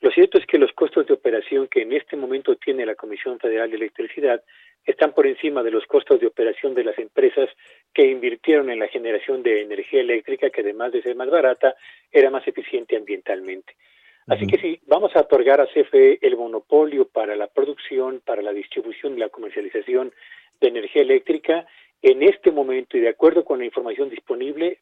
lo 0.00 0.10
cierto 0.10 0.38
es 0.38 0.46
que 0.46 0.58
los 0.58 0.72
costos 0.72 1.06
de 1.06 1.12
operación 1.12 1.68
que 1.68 1.82
en 1.82 1.92
este 1.92 2.16
momento 2.16 2.56
tiene 2.56 2.86
la 2.86 2.94
Comisión 2.94 3.38
Federal 3.38 3.70
de 3.70 3.76
Electricidad 3.76 4.42
están 4.84 5.12
por 5.12 5.26
encima 5.26 5.62
de 5.62 5.70
los 5.70 5.86
costos 5.86 6.20
de 6.20 6.26
operación 6.26 6.74
de 6.74 6.84
las 6.84 6.98
empresas 6.98 7.48
que 7.92 8.06
invirtieron 8.06 8.70
en 8.70 8.78
la 8.78 8.88
generación 8.88 9.42
de 9.42 9.62
energía 9.62 10.00
eléctrica, 10.00 10.50
que 10.50 10.60
además 10.60 10.92
de 10.92 11.02
ser 11.02 11.16
más 11.16 11.30
barata, 11.30 11.74
era 12.10 12.30
más 12.30 12.46
eficiente 12.46 12.96
ambientalmente. 12.96 13.74
Así 14.26 14.46
que 14.46 14.58
si 14.58 14.80
vamos 14.86 15.14
a 15.14 15.20
otorgar 15.20 15.60
a 15.60 15.66
CFE 15.66 16.18
el 16.22 16.36
monopolio 16.36 17.06
para 17.06 17.36
la 17.36 17.46
producción, 17.46 18.22
para 18.24 18.40
la 18.40 18.52
distribución 18.52 19.14
y 19.14 19.20
la 19.20 19.28
comercialización 19.28 20.12
de 20.60 20.68
energía 20.68 21.02
eléctrica, 21.02 21.66
en 22.00 22.22
este 22.22 22.50
momento 22.50 22.96
y 22.96 23.00
de 23.00 23.10
acuerdo 23.10 23.44
con 23.44 23.58
la 23.58 23.66
información 23.66 24.08
disponible, 24.08 24.78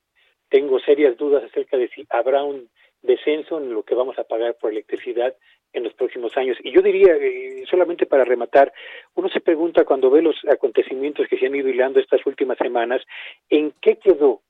tengo 0.49 0.79
serias 0.81 1.17
dudas 1.17 1.43
acerca 1.43 1.77
de 1.77 1.89
si 1.89 2.07
habrá 2.11 2.45
un 2.45 2.69
descenso 3.03 3.59
en 3.59 3.73
lo 3.73 3.83
que 3.83 3.97
vamos 3.97 4.17
a 4.19 4.25
pagar 4.25 4.57
por 4.61 4.71
electricidad 4.71 5.35
en 5.73 5.85
los 5.85 5.95
próximos 5.95 6.37
años. 6.37 6.57
Y 6.63 6.71
yo 6.71 6.83
diría, 6.83 7.15
eh, 7.17 7.65
solamente 7.69 8.07
para 8.07 8.25
rematar, 8.25 8.73
uno 9.15 9.29
se 9.29 9.41
pregunta 9.41 9.85
cuando 9.85 10.11
ve 10.11 10.23
los 10.23 10.37
acontecimientos 10.49 11.27
que 11.27 11.39
se 11.39 11.47
han 11.47 11.55
ido 11.55 11.69
hilando 11.69 11.99
estas 11.99 12.25
últimas 12.27 12.59
semanas, 12.59 13.03
¿en 13.49 13.73
qué 13.81 13.97
quedó 13.97 14.43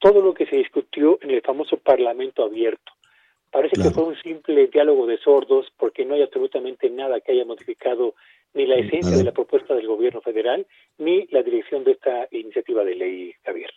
todo 0.00 0.20
lo 0.20 0.34
que 0.34 0.46
se 0.46 0.56
discutió 0.56 1.18
en 1.22 1.30
el 1.30 1.40
famoso 1.40 1.78
Parlamento 1.78 2.44
abierto? 2.44 2.92
Parece 3.58 3.74
claro. 3.74 3.90
que 3.90 3.94
fue 3.96 4.04
un 4.04 4.16
simple 4.22 4.68
diálogo 4.68 5.04
de 5.08 5.18
sordos 5.18 5.66
porque 5.76 6.04
no 6.04 6.14
hay 6.14 6.22
absolutamente 6.22 6.88
nada 6.90 7.20
que 7.20 7.32
haya 7.32 7.44
modificado 7.44 8.14
ni 8.54 8.66
la 8.66 8.76
esencia 8.76 9.16
de 9.16 9.24
la 9.24 9.32
propuesta 9.32 9.74
del 9.74 9.88
gobierno 9.88 10.20
federal 10.20 10.64
ni 10.96 11.26
la 11.32 11.42
dirección 11.42 11.82
de 11.82 11.90
esta 11.90 12.28
iniciativa 12.30 12.84
de 12.84 12.94
ley, 12.94 13.34
Javier. 13.44 13.70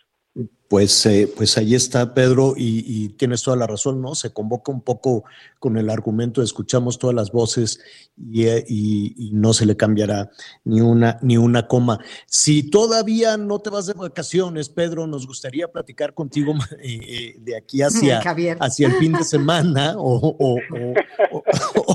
Pues, 0.72 1.04
eh, 1.04 1.30
pues 1.36 1.58
ahí 1.58 1.74
está, 1.74 2.14
Pedro, 2.14 2.54
y, 2.56 2.82
y, 2.86 3.10
tienes 3.10 3.42
toda 3.42 3.58
la 3.58 3.66
razón, 3.66 4.00
¿no? 4.00 4.14
Se 4.14 4.32
convoca 4.32 4.72
un 4.72 4.80
poco 4.80 5.24
con 5.58 5.76
el 5.76 5.90
argumento, 5.90 6.40
escuchamos 6.40 6.98
todas 6.98 7.14
las 7.14 7.30
voces 7.30 7.78
y, 8.16 8.48
y, 8.48 9.14
y, 9.18 9.30
no 9.34 9.52
se 9.52 9.66
le 9.66 9.76
cambiará 9.76 10.30
ni 10.64 10.80
una, 10.80 11.18
ni 11.20 11.36
una 11.36 11.68
coma. 11.68 11.98
Si 12.24 12.70
todavía 12.70 13.36
no 13.36 13.58
te 13.58 13.68
vas 13.68 13.84
de 13.84 13.92
vacaciones, 13.92 14.70
Pedro, 14.70 15.06
nos 15.06 15.26
gustaría 15.26 15.68
platicar 15.68 16.14
contigo 16.14 16.54
eh, 16.82 17.00
eh 17.02 17.34
de 17.38 17.54
aquí 17.54 17.82
hacia, 17.82 18.22
hacia 18.58 18.86
el 18.86 18.94
fin 18.94 19.12
de 19.12 19.24
semana 19.24 19.96
o, 19.98 20.34
o, 20.38 20.56
o, 20.56 20.94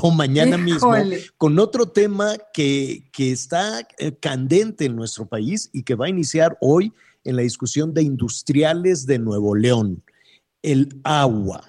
o 0.03 0.11
mañana 0.11 0.55
mismo, 0.59 0.93
con 1.37 1.57
otro 1.57 1.87
tema 1.87 2.35
que, 2.53 3.09
que 3.11 3.31
está 3.31 3.87
eh, 3.97 4.15
candente 4.19 4.85
en 4.85 4.95
nuestro 4.95 5.25
país 5.25 5.71
y 5.73 5.81
que 5.81 5.95
va 5.95 6.05
a 6.05 6.09
iniciar 6.09 6.59
hoy 6.61 6.93
en 7.27 7.35
la 7.35 7.41
discusión 7.41 7.93
de 7.93 8.03
industriales 8.03 9.05
de 9.05 9.19
Nuevo 9.19 9.53
León, 9.53 10.01
el 10.61 10.99
agua. 11.03 11.61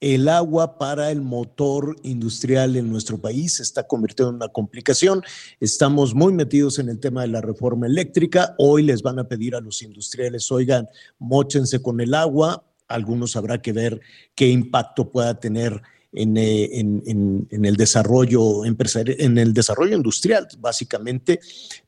el 0.00 0.28
agua 0.28 0.76
para 0.76 1.10
el 1.10 1.22
motor 1.22 1.96
industrial 2.02 2.76
en 2.76 2.90
nuestro 2.90 3.18
país 3.18 3.54
se 3.54 3.62
está 3.62 3.86
convirtiendo 3.86 4.30
en 4.30 4.36
una 4.36 4.48
complicación. 4.48 5.22
Estamos 5.60 6.14
muy 6.14 6.32
metidos 6.34 6.78
en 6.78 6.90
el 6.90 7.00
tema 7.00 7.22
de 7.22 7.28
la 7.28 7.40
reforma 7.40 7.86
eléctrica. 7.86 8.54
Hoy 8.58 8.82
les 8.82 9.00
van 9.02 9.18
a 9.18 9.28
pedir 9.28 9.54
a 9.54 9.62
los 9.62 9.80
industriales, 9.80 10.52
oigan, 10.52 10.88
mochense 11.18 11.80
con 11.80 12.02
el 12.02 12.12
agua. 12.12 12.64
Algunos 12.86 13.34
habrá 13.36 13.62
que 13.62 13.72
ver 13.72 14.00
qué 14.34 14.50
impacto 14.50 15.10
pueda 15.10 15.40
tener 15.40 15.80
eh, 16.16 16.68
en, 16.72 17.48
el 17.50 17.76
desarrollo 17.76 18.64
empresarial, 18.64 19.16
en 19.18 19.36
el 19.36 19.52
desarrollo 19.52 19.96
industrial, 19.96 20.46
básicamente. 20.58 21.40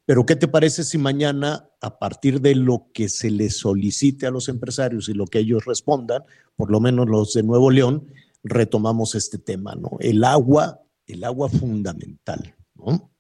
Pero, 0.05 0.27
¿qué 0.27 0.35
te 0.35 0.49
parece 0.49 0.83
si 0.83 0.99
mañana, 0.99 1.69
a 1.81 1.99
partir 1.99 2.41
de 2.41 2.57
lo 2.57 2.89
que 2.93 3.09
se 3.09 3.31
les 3.31 3.59
solicite 3.59 4.27
a 4.27 4.31
los 4.31 4.49
empresarios 4.49 5.09
y 5.09 5.15
lo 5.15 5.27
que 5.27 5.39
ellos 5.39 5.65
respondan, 5.65 6.25
por 6.57 6.71
lo 6.71 6.81
menos 6.81 7.09
los 7.09 7.35
de 7.35 7.45
Nuevo 7.45 7.71
León, 7.71 8.09
retomamos 8.43 9.15
este 9.15 9.39
tema, 9.39 9.75
¿no? 9.75 9.97
El 10.01 10.25
agua, 10.25 10.81
el 11.07 11.23
agua 11.23 11.49
fundamental, 11.49 12.55
¿no? 12.75 13.11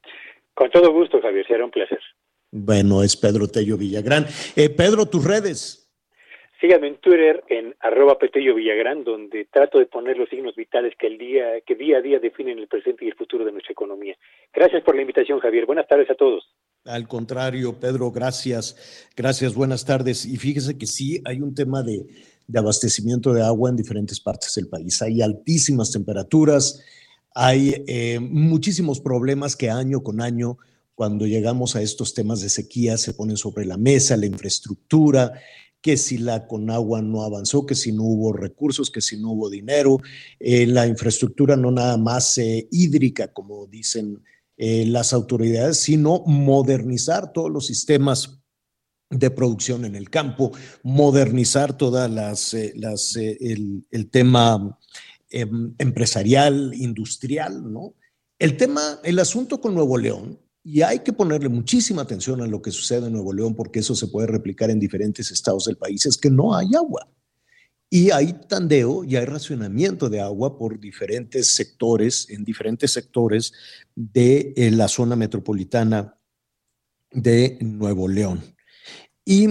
Con 0.54 0.70
todo 0.70 0.92
gusto, 0.92 1.20
Javier, 1.20 1.46
será 1.46 1.64
un 1.64 1.70
placer. 1.70 2.00
Bueno, 2.50 3.02
es 3.02 3.16
Pedro 3.16 3.46
Tello 3.46 3.76
Villagrán. 3.76 4.26
Eh, 4.56 4.70
Pedro, 4.70 5.06
tus 5.06 5.24
redes. 5.24 5.85
Síganme 6.60 6.88
en 6.88 6.96
Twitter 6.96 7.44
en 7.48 7.74
arroba 7.80 8.18
Petello 8.18 8.54
Villagrán, 8.54 9.04
donde 9.04 9.44
trato 9.52 9.78
de 9.78 9.86
poner 9.86 10.16
los 10.16 10.28
signos 10.30 10.54
vitales 10.56 10.94
que 10.98 11.06
el 11.06 11.18
día, 11.18 11.60
que 11.66 11.74
día 11.74 11.98
a 11.98 12.00
día 12.00 12.18
definen 12.18 12.58
el 12.58 12.66
presente 12.66 13.04
y 13.04 13.08
el 13.08 13.14
futuro 13.14 13.44
de 13.44 13.52
nuestra 13.52 13.72
economía. 13.72 14.16
Gracias 14.54 14.82
por 14.82 14.94
la 14.94 15.02
invitación, 15.02 15.38
Javier. 15.38 15.66
Buenas 15.66 15.86
tardes 15.86 16.08
a 16.10 16.14
todos. 16.14 16.44
Al 16.86 17.06
contrario, 17.06 17.78
Pedro, 17.78 18.10
gracias. 18.10 19.10
Gracias, 19.14 19.54
buenas 19.54 19.84
tardes. 19.84 20.24
Y 20.24 20.38
fíjese 20.38 20.78
que 20.78 20.86
sí, 20.86 21.20
hay 21.26 21.42
un 21.42 21.54
tema 21.54 21.82
de, 21.82 22.06
abastecimiento 22.54 23.34
de 23.34 23.42
agua 23.42 23.68
en 23.68 23.76
diferentes 23.76 24.18
partes 24.20 24.54
del 24.54 24.68
país. 24.68 25.02
Hay 25.02 25.20
altísimas 25.20 25.90
temperaturas, 25.90 26.82
hay 27.34 27.84
eh, 27.86 28.18
muchísimos 28.18 29.00
problemas 29.00 29.56
que 29.56 29.68
año 29.68 30.02
con 30.02 30.22
año, 30.22 30.56
cuando 30.94 31.26
llegamos 31.26 31.76
a 31.76 31.82
estos 31.82 32.14
temas 32.14 32.40
de 32.40 32.48
sequía, 32.48 32.96
se 32.96 33.12
ponen 33.12 33.36
sobre 33.36 33.66
la 33.66 33.76
mesa, 33.76 34.16
la 34.16 34.24
infraestructura, 34.24 35.32
que 35.80 35.96
si 35.96 36.18
la 36.18 36.46
Conagua 36.46 37.02
no 37.02 37.22
avanzó, 37.22 37.64
que 37.66 37.74
si 37.74 37.92
no 37.92 38.02
hubo 38.02 38.32
recursos, 38.32 38.90
que 38.90 39.00
si 39.00 39.20
no 39.20 39.30
hubo 39.30 39.48
dinero, 39.48 39.98
eh, 40.40 40.66
la 40.66 40.86
infraestructura 40.86 41.56
no 41.56 41.70
nada 41.70 41.96
más 41.96 42.38
eh, 42.38 42.68
hídrica, 42.70 43.32
como 43.32 43.66
dicen 43.66 44.22
eh, 44.56 44.86
las 44.86 45.12
autoridades, 45.12 45.78
sino 45.78 46.24
modernizar 46.26 47.32
todos 47.32 47.50
los 47.50 47.66
sistemas 47.66 48.40
de 49.10 49.30
producción 49.30 49.84
en 49.84 49.94
el 49.94 50.10
campo, 50.10 50.50
modernizar 50.82 51.76
todas 51.76 52.10
las, 52.10 52.52
el, 52.54 53.86
el, 53.90 54.10
tema 54.10 54.78
em, 55.30 55.74
empresarial, 55.78 56.72
industrial, 56.74 57.72
¿no? 57.72 57.94
El 58.38 58.56
tema, 58.56 58.98
el 59.04 59.18
asunto 59.18 59.60
con 59.60 59.74
Nuevo 59.74 59.96
León 59.96 60.40
y 60.68 60.82
hay 60.82 60.98
que 60.98 61.12
ponerle 61.12 61.48
muchísima 61.48 62.02
atención 62.02 62.42
a 62.42 62.46
lo 62.48 62.60
que 62.60 62.72
sucede 62.72 63.06
en 63.06 63.12
Nuevo 63.12 63.32
León 63.32 63.54
porque 63.54 63.78
eso 63.78 63.94
se 63.94 64.08
puede 64.08 64.26
replicar 64.26 64.68
en 64.68 64.80
diferentes 64.80 65.30
estados 65.30 65.66
del 65.66 65.76
país, 65.76 66.04
es 66.06 66.16
que 66.16 66.28
no 66.28 66.56
hay 66.56 66.74
agua. 66.74 67.08
Y 67.88 68.10
hay 68.10 68.32
tandeo 68.48 69.04
y 69.04 69.14
hay 69.14 69.26
racionamiento 69.26 70.10
de 70.10 70.20
agua 70.20 70.58
por 70.58 70.80
diferentes 70.80 71.46
sectores, 71.46 72.28
en 72.30 72.42
diferentes 72.44 72.90
sectores 72.90 73.52
de 73.94 74.54
eh, 74.56 74.72
la 74.72 74.88
zona 74.88 75.14
metropolitana 75.14 76.18
de 77.12 77.58
Nuevo 77.60 78.08
León. 78.08 78.42
Y 79.24 79.46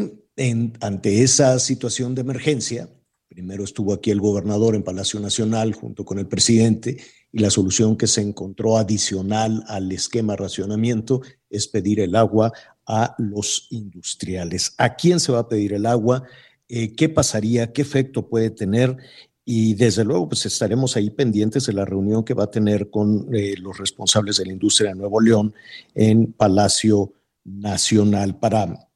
ante 0.82 1.24
esa 1.24 1.58
situación 1.60 2.14
de 2.14 2.22
emergencia, 2.22 2.90
primero 3.30 3.64
estuvo 3.64 3.94
aquí 3.94 4.12
el 4.12 4.20
gobernador 4.20 4.76
en 4.76 4.84
Palacio 4.84 5.22
Nacional 5.22 5.76
junto 5.76 6.04
con 6.04 6.20
el 6.20 6.28
presidente 6.28 6.98
y 7.36 7.40
la 7.40 7.50
solución 7.50 7.98
que 7.98 8.08
se 8.08 8.22
encontró 8.22 8.78
adicional 8.78 9.66
al 9.68 9.92
esquema 9.92 10.38
racionamiento 10.38 11.22
es 11.50 11.68
pedir 11.68 12.00
el 12.00 12.16
agua 12.16 12.54
a 12.88 13.14
los 13.18 13.68
industriales. 13.72 14.74
¿A 14.78 14.96
quién 14.96 15.20
se 15.20 15.34
va 15.34 15.40
a 15.40 15.50
pedir 15.50 15.74
el 15.74 15.86
agua? 15.86 16.24
Eh, 16.70 16.96
¿Qué 16.96 17.10
pasaría? 17.10 17.74
¿Qué 17.74 17.82
efecto 17.82 18.30
puede 18.30 18.52
tener? 18.52 18.96
Y 19.44 19.74
desde 19.74 20.06
luego, 20.06 20.30
pues 20.30 20.46
estaremos 20.46 20.96
ahí 20.96 21.10
pendientes 21.10 21.66
de 21.66 21.74
la 21.74 21.84
reunión 21.84 22.24
que 22.24 22.34
va 22.34 22.46
a 22.46 22.52
tener 22.52 22.90
con 22.90 23.28
eh, 23.36 23.56
los 23.58 23.78
responsables 23.78 24.38
de 24.38 24.46
la 24.46 24.54
industria 24.54 24.92
de 24.92 24.96
Nuevo 24.96 25.20
León 25.20 25.54
en 25.94 26.32
Palacio 26.32 27.12
Nacional 27.44 28.40
para 28.40 28.88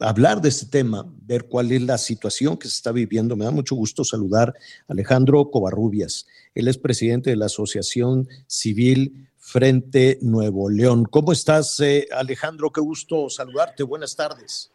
hablar 0.00 0.40
de 0.40 0.48
este 0.48 0.66
tema, 0.66 1.04
ver 1.26 1.44
cuál 1.48 1.72
es 1.72 1.82
la 1.82 1.98
situación 1.98 2.56
que 2.56 2.68
se 2.68 2.76
está 2.76 2.92
viviendo. 2.92 3.36
Me 3.36 3.44
da 3.44 3.50
mucho 3.50 3.74
gusto 3.74 4.04
saludar 4.04 4.54
a 4.88 4.92
Alejandro 4.92 5.50
Covarrubias. 5.50 6.26
Él 6.54 6.68
es 6.68 6.78
presidente 6.78 7.30
de 7.30 7.36
la 7.36 7.46
Asociación 7.46 8.28
Civil 8.46 9.28
Frente 9.38 10.18
Nuevo 10.22 10.70
León. 10.70 11.04
¿Cómo 11.10 11.32
estás, 11.32 11.80
eh, 11.80 12.06
Alejandro? 12.16 12.70
Qué 12.70 12.80
gusto 12.80 13.28
saludarte. 13.28 13.82
Buenas 13.82 14.16
tardes. 14.16 14.72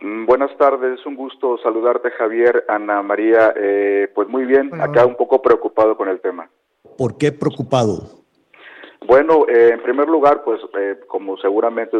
Mm, 0.00 0.26
buenas 0.26 0.56
tardes, 0.56 1.04
un 1.04 1.16
gusto 1.16 1.58
saludarte, 1.62 2.10
Javier, 2.10 2.64
Ana 2.68 3.02
María. 3.02 3.52
Eh, 3.56 4.10
pues 4.14 4.28
muy 4.28 4.44
bien, 4.44 4.70
acá 4.80 5.04
un 5.04 5.16
poco 5.16 5.42
preocupado 5.42 5.96
con 5.96 6.08
el 6.08 6.20
tema. 6.20 6.50
¿Por 6.96 7.18
qué 7.18 7.32
preocupado? 7.32 8.19
Bueno, 9.06 9.46
eh, 9.48 9.70
en 9.72 9.82
primer 9.82 10.08
lugar, 10.08 10.44
pues 10.44 10.60
eh, 10.78 11.00
como 11.08 11.36
seguramente 11.38 11.98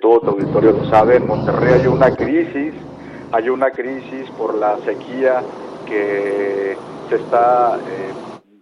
todo 0.00 0.20
tu 0.20 0.30
auditorio 0.30 0.72
lo 0.72 0.84
sabe, 0.90 1.16
en 1.16 1.26
Monterrey 1.26 1.80
hay 1.80 1.86
una 1.86 2.14
crisis, 2.14 2.74
hay 3.32 3.48
una 3.48 3.70
crisis 3.70 4.28
por 4.32 4.54
la 4.54 4.76
sequía 4.78 5.42
que 5.86 6.76
se 7.08 7.16
está 7.16 7.78
eh, 7.78 8.12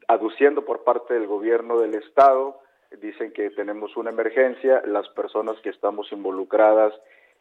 aduciendo 0.06 0.64
por 0.64 0.84
parte 0.84 1.14
del 1.14 1.26
gobierno 1.26 1.80
del 1.80 1.94
estado. 1.94 2.60
Dicen 3.00 3.32
que 3.32 3.50
tenemos 3.50 3.96
una 3.96 4.10
emergencia, 4.10 4.82
las 4.86 5.08
personas 5.10 5.56
que 5.60 5.70
estamos 5.70 6.12
involucradas 6.12 6.94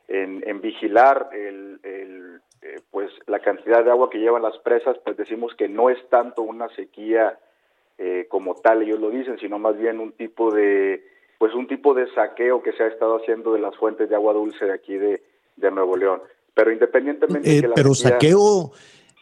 en, 0.07 0.62
vigilar 0.62 1.29
el, 1.33 2.41
pues 2.91 3.12
la 3.27 3.39
cantidad 3.39 3.83
de 3.83 3.91
agua 3.91 4.10
que 4.10 4.19
llevan 4.19 4.41
las 4.41 4.57
presas, 4.60 4.97
pues 5.03 5.17
decimos 5.17 5.53
que 5.55 5.67
no 5.67 5.89
es 5.89 5.99
tanto 6.10 6.41
una 6.41 6.67
sequía 6.69 7.38
eh, 7.97 8.25
como 8.29 8.55
tal 8.55 8.83
ellos 8.83 8.99
lo 8.99 9.10
dicen, 9.10 9.38
sino 9.39 9.60
más 9.60 9.77
bien 9.77 9.99
un 9.99 10.13
tipo 10.13 10.53
de 10.53 11.03
pues 11.38 11.53
un 11.53 11.67
tipo 11.67 11.93
de 11.93 12.12
saqueo 12.13 12.63
que 12.63 12.73
se 12.73 12.83
ha 12.83 12.88
estado 12.88 13.17
haciendo 13.17 13.53
de 13.53 13.60
las 13.60 13.75
fuentes 13.77 14.10
de 14.10 14.15
agua 14.15 14.33
dulce 14.33 14.65
de 14.65 14.73
aquí 14.73 14.97
de, 14.97 15.21
Nuevo 15.71 15.95
León. 15.95 16.21
Pero 16.53 16.71
independientemente 16.71 17.57
eh, 17.57 17.69
pero 17.75 17.93
saqueo 17.93 18.71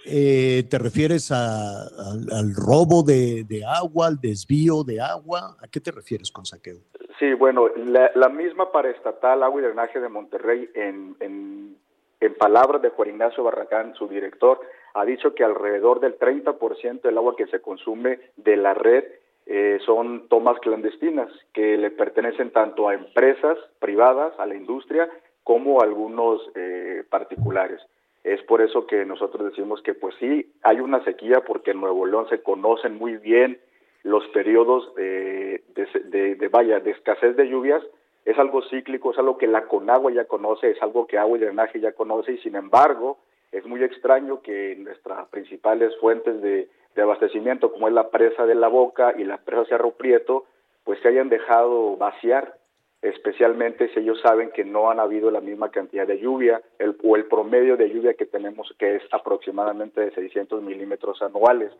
eh, 0.07 0.63
¿Te 0.69 0.77
refieres 0.77 1.31
al 1.31 2.53
robo 2.55 3.01
de, 3.01 3.63
agua, 3.67 4.07
al 4.07 4.19
desvío 4.21 4.83
de 4.83 5.01
agua? 5.01 5.57
¿A 5.59 5.67
qué 5.67 5.79
te 5.79 5.91
refieres 5.91 6.31
con 6.31 6.45
saqueo? 6.45 6.77
Sí, 7.17 7.33
bueno, 7.33 7.69
la, 7.75 8.29
misma 8.29 8.71
paraestatal 8.71 9.41
Agua 9.41 9.61
y 9.61 9.63
Drenaje 9.63 9.99
de 9.99 10.09
Monterrey, 10.09 10.69
en, 10.75 11.15
en, 11.19 11.77
en 12.19 12.35
palabras 12.35 12.81
de 12.83 12.89
Juan 12.89 13.09
Ignacio 13.09 13.43
Barracán, 13.43 13.95
su 13.95 14.07
director, 14.07 14.59
ha 14.95 15.05
dicho 15.05 15.35
que 15.35 15.43
alrededor 15.43 15.99
del 15.99 16.17
30% 16.17 17.01
del 17.01 17.17
agua 17.17 17.35
que 17.35 17.47
se 17.47 17.59
consume 17.59 18.19
de 18.37 18.55
la 18.55 18.73
red 18.73 19.03
eh, 19.45 19.77
son 19.85 20.27
tomas 20.29 20.57
clandestinas 20.59 21.29
que 21.53 21.77
le 21.77 21.91
pertenecen 21.91 22.51
tanto 22.51 22.87
a 22.87 22.95
empresas 22.95 23.57
privadas, 23.79 24.33
a 24.39 24.45
la 24.45 24.55
industria, 24.55 25.09
como 25.43 25.81
a 25.81 25.83
algunos 25.83 26.41
eh, 26.55 27.03
particulares. 27.09 27.81
Es 28.23 28.41
por 28.43 28.61
eso 28.61 28.87
que 28.87 29.05
nosotros 29.05 29.49
decimos 29.49 29.81
que 29.81 29.93
pues 29.93 30.15
sí, 30.17 30.51
hay 30.63 30.79
una 30.79 31.03
sequía 31.03 31.41
porque 31.45 31.71
en 31.71 31.81
Nuevo 31.81 32.05
León 32.05 32.27
se 32.29 32.41
conocen 32.41 32.97
muy 32.97 33.17
bien 33.17 33.59
los 34.03 34.25
periodos 34.29 34.95
de, 34.95 35.61
de, 35.75 36.35
de, 36.35 36.47
vaya, 36.47 36.79
de 36.79 36.91
escasez 36.91 37.35
de 37.35 37.49
lluvias, 37.49 37.83
es 38.23 38.39
algo 38.39 38.61
cíclico, 38.69 39.11
es 39.11 39.17
algo 39.19 39.37
que 39.37 39.45
la 39.45 39.67
Conagua 39.67 40.11
ya 40.11 40.25
conoce, 40.25 40.71
es 40.71 40.81
algo 40.81 41.05
que 41.05 41.17
Agua 41.17 41.37
y 41.37 41.41
Drenaje 41.41 41.79
ya 41.79 41.91
conoce 41.91 42.31
y 42.31 42.37
sin 42.37 42.55
embargo 42.55 43.17
es 43.55 43.65
muy 43.65 43.81
extraño 43.83 44.41
que 44.41 44.75
nuestras 44.75 45.29
principales 45.29 45.95
fuentes 46.01 46.41
de, 46.41 46.67
abastecimiento, 46.97 47.71
como 47.71 47.87
es 47.87 47.93
la 47.93 48.09
presa 48.09 48.45
de 48.45 48.55
la 48.55 48.67
Boca 48.67 49.13
y 49.17 49.23
la 49.23 49.37
presa 49.37 49.65
Cerro 49.65 49.91
Prieto, 49.91 50.45
pues 50.83 50.99
se 51.01 51.07
hayan 51.07 51.29
dejado 51.29 51.97
vaciar, 51.97 52.57
especialmente 53.01 53.89
si 53.89 53.99
ellos 53.99 54.19
saben 54.21 54.51
que 54.51 54.65
no 54.65 54.89
han 54.89 54.99
habido 54.99 55.31
la 55.31 55.41
misma 55.41 55.71
cantidad 55.71 56.05
de 56.05 56.19
lluvia 56.19 56.61
el, 56.79 56.97
o 57.03 57.15
el 57.15 57.25
promedio 57.25 57.77
de 57.77 57.89
lluvia 57.89 58.13
que 58.13 58.25
tenemos, 58.25 58.73
que 58.77 58.95
es 58.95 59.03
aproximadamente 59.11 60.01
de 60.01 60.11
600 60.11 60.61
milímetros 60.61 61.21
anuales. 61.21 61.71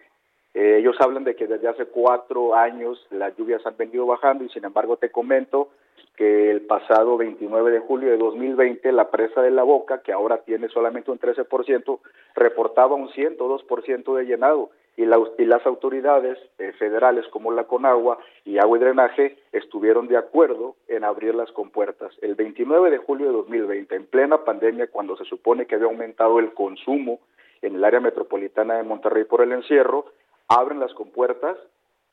Eh, 0.54 0.78
ellos 0.80 0.96
hablan 1.00 1.26
de 1.26 1.36
que 1.36 1.48
desde 1.48 1.68
hace 1.68 1.86
cuatro 1.86 2.56
años 2.56 3.06
las 3.10 3.36
lluvias 3.38 3.66
han 3.66 3.76
venido 3.76 4.06
bajando 4.06 4.46
y 4.46 4.50
sin 4.50 4.64
embargo 4.64 4.96
te 4.96 5.12
comento 5.12 5.70
que 6.16 6.52
el 6.52 6.62
pasado 6.62 7.18
29 7.18 7.72
de 7.72 7.80
julio 7.80 8.12
de 8.12 8.18
2020 8.18 8.92
la 8.92 9.10
presa 9.12 9.42
de 9.42 9.52
la 9.52 9.64
Boca, 9.64 10.02
que 10.02 10.12
ahora 10.12 10.38
tiene 10.40 10.70
solamente 10.70 11.12
un 11.12 11.20
13%, 11.20 12.00
reportaba 12.36 12.96
un 12.96 13.10
102% 13.10 14.16
de 14.16 14.26
llenado 14.26 14.70
y, 14.98 15.04
y 15.04 15.46
las 15.46 15.66
autoridades 15.66 16.38
eh, 16.58 16.72
federales 16.80 17.28
como 17.28 17.52
la 17.52 17.66
Conagua 17.66 18.18
y 18.46 18.58
Agua 18.58 18.78
y 18.78 18.82
Drenaje 18.82 19.38
estuvieron 19.52 20.08
de 20.08 20.18
acuerdo 20.18 20.76
en 20.88 21.04
abrir 21.04 21.36
las 21.36 21.52
compuertas. 21.52 22.14
El 22.22 22.36
29 22.36 22.92
de 22.92 22.98
julio 22.98 23.28
de 23.28 23.34
2020, 23.34 23.96
en 23.96 24.06
plena 24.06 24.44
pandemia, 24.44 24.88
cuando 24.88 25.18
se 25.18 25.26
supone 25.26 25.66
que 25.66 25.76
había 25.76 25.88
aumentado 25.88 26.40
el 26.40 26.54
consumo 26.54 27.20
en 27.62 27.76
el 27.76 27.84
área 27.84 28.00
metropolitana 28.00 28.76
de 28.76 28.84
Monterrey 28.84 29.26
por 29.26 29.42
el 29.42 29.52
encierro, 29.52 30.06
abren 30.48 30.80
las 30.80 30.94
compuertas 30.94 31.58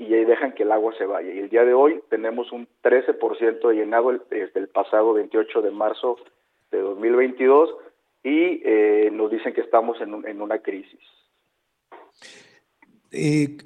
y 0.08 0.14
ahí 0.14 0.24
dejan 0.24 0.52
que 0.52 0.64
el 0.64 0.72
agua 0.72 0.92
se 0.98 1.06
vaya. 1.06 1.32
Y 1.32 1.38
el 1.38 1.48
día 1.48 1.64
de 1.64 1.74
hoy 1.74 2.00
tenemos 2.10 2.52
un 2.52 2.68
13% 2.82 3.68
de 3.68 3.74
llenado 3.74 4.12
desde 4.30 4.60
el 4.60 4.68
pasado 4.68 5.12
28 5.14 5.62
de 5.62 5.70
marzo 5.70 6.16
de 6.70 6.80
2022 6.80 7.70
y 8.24 8.62
eh, 8.64 9.10
nos 9.12 9.30
dicen 9.30 9.52
que 9.52 9.60
estamos 9.60 10.00
en, 10.00 10.26
en 10.26 10.40
una 10.40 10.58
crisis. 10.58 11.00
Eh, 13.10 13.56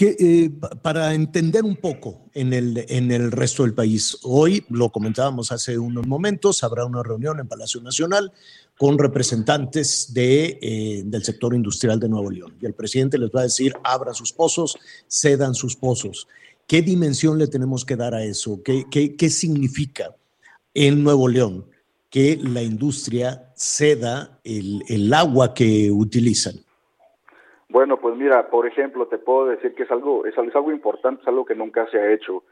eh, 0.00 0.50
para 0.80 1.12
entender 1.12 1.64
un 1.64 1.74
poco 1.74 2.30
en 2.32 2.52
el, 2.52 2.84
en 2.88 3.10
el 3.10 3.32
resto 3.32 3.64
del 3.64 3.74
país, 3.74 4.20
hoy 4.22 4.64
lo 4.70 4.90
comentábamos 4.90 5.50
hace 5.50 5.76
unos 5.76 6.06
momentos, 6.06 6.62
habrá 6.62 6.84
una 6.84 7.02
reunión 7.02 7.40
en 7.40 7.48
Palacio 7.48 7.80
Nacional 7.80 8.32
con 8.78 8.96
representantes 8.98 10.14
de, 10.14 10.58
eh, 10.62 11.02
del 11.04 11.22
sector 11.24 11.54
industrial 11.54 11.98
de 11.98 12.08
Nuevo 12.08 12.30
León. 12.30 12.54
Y 12.60 12.66
el 12.66 12.74
presidente 12.74 13.18
les 13.18 13.30
va 13.30 13.40
a 13.40 13.44
decir, 13.44 13.74
abran 13.82 14.14
sus 14.14 14.32
pozos, 14.32 14.78
cedan 15.08 15.54
sus 15.54 15.76
pozos. 15.76 16.28
¿Qué 16.66 16.82
dimensión 16.82 17.38
le 17.38 17.48
tenemos 17.48 17.84
que 17.84 17.96
dar 17.96 18.14
a 18.14 18.22
eso? 18.22 18.60
¿Qué, 18.64 18.84
qué, 18.90 19.16
qué 19.16 19.28
significa 19.30 20.14
en 20.74 21.02
Nuevo 21.02 21.28
León 21.28 21.64
que 22.08 22.38
la 22.40 22.62
industria 22.62 23.52
ceda 23.56 24.38
el, 24.44 24.82
el 24.88 25.12
agua 25.12 25.54
que 25.54 25.90
utilizan? 25.90 26.54
Bueno, 27.68 27.98
pues 28.00 28.16
mira, 28.16 28.48
por 28.48 28.66
ejemplo, 28.66 29.06
te 29.08 29.18
puedo 29.18 29.46
decir 29.46 29.74
que 29.74 29.82
es 29.82 29.90
algo, 29.90 30.24
es, 30.24 30.36
algo 30.38 30.72
importante, 30.72 31.22
es 31.22 31.28
algo 31.28 31.44
que 31.44 31.54
nunca 31.54 31.86
se 31.90 31.98
ha 31.98 32.12
hecho. 32.12 32.42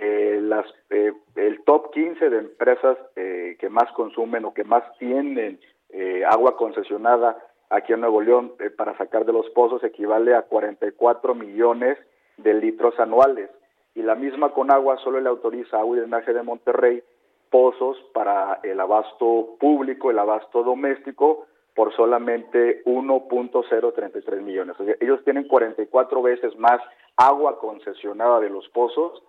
Eh, 0.00 0.40
las, 0.42 0.66
eh, 0.90 1.12
el 1.34 1.62
top 1.64 1.92
15 1.92 2.30
de 2.30 2.38
empresas 2.38 2.96
eh, 3.16 3.56
que 3.58 3.68
más 3.68 3.90
consumen 3.92 4.44
o 4.44 4.54
que 4.54 4.64
más 4.64 4.82
tienen 4.98 5.58
eh, 5.90 6.24
agua 6.24 6.56
concesionada 6.56 7.36
aquí 7.70 7.92
en 7.92 8.00
Nuevo 8.00 8.20
León 8.20 8.52
eh, 8.58 8.70
para 8.70 8.96
sacar 8.96 9.24
de 9.24 9.32
los 9.32 9.48
pozos 9.50 9.82
equivale 9.84 10.34
a 10.34 10.42
44 10.42 11.34
millones 11.34 11.98
de 12.36 12.54
litros 12.54 12.98
anuales. 12.98 13.50
Y 13.94 14.02
la 14.02 14.14
misma 14.14 14.50
con 14.50 14.70
agua 14.70 14.98
solo 14.98 15.20
le 15.20 15.28
autoriza 15.28 15.76
a 15.76 15.80
Agua 15.80 15.96
y 15.96 16.00
Drenaje 16.00 16.32
de 16.32 16.42
Monterrey 16.42 17.02
pozos 17.50 17.96
para 18.12 18.60
el 18.62 18.78
abasto 18.80 19.56
público, 19.58 20.10
el 20.10 20.18
abasto 20.18 20.62
doméstico, 20.62 21.46
por 21.74 21.94
solamente 21.94 22.82
1.033 22.84 24.40
millones. 24.40 24.76
O 24.78 24.84
sea, 24.84 24.94
ellos 25.00 25.22
tienen 25.24 25.46
44 25.46 26.22
veces 26.22 26.56
más 26.58 26.80
agua 27.16 27.58
concesionada 27.58 28.40
de 28.40 28.50
los 28.50 28.68
pozos 28.70 29.22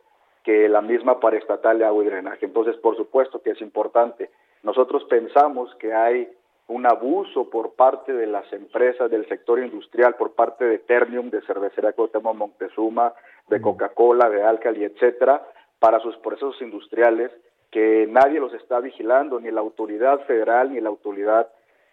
que 0.43 0.69
la 0.69 0.81
misma 0.81 1.19
paraestatal 1.19 1.79
de 1.79 1.85
agua 1.85 2.03
y 2.03 2.07
drenaje. 2.07 2.45
Entonces, 2.45 2.75
por 2.77 2.95
supuesto 2.95 3.41
que 3.41 3.51
es 3.51 3.61
importante. 3.61 4.29
Nosotros 4.63 5.03
pensamos 5.05 5.73
que 5.75 5.93
hay 5.93 6.29
un 6.67 6.85
abuso 6.85 7.49
por 7.49 7.73
parte 7.75 8.11
de 8.13 8.27
las 8.27 8.51
empresas 8.51 9.09
del 9.09 9.27
sector 9.27 9.59
industrial, 9.59 10.15
por 10.15 10.33
parte 10.33 10.65
de 10.65 10.79
Ternium, 10.79 11.29
de 11.29 11.41
Cervecería 11.41 11.93
Cuauhtémoc 11.93 12.35
Montezuma, 12.35 13.13
de 13.47 13.61
Coca-Cola, 13.61 14.29
de 14.29 14.43
Alcali, 14.43 14.83
etcétera, 14.83 15.45
para 15.79 15.99
sus 15.99 16.17
procesos 16.17 16.61
industriales, 16.61 17.31
que 17.71 18.07
nadie 18.09 18.39
los 18.39 18.53
está 18.53 18.79
vigilando, 18.79 19.39
ni 19.39 19.51
la 19.51 19.61
autoridad 19.61 20.25
federal 20.25 20.73
ni 20.73 20.81
la 20.81 20.89
autoridad 20.89 21.47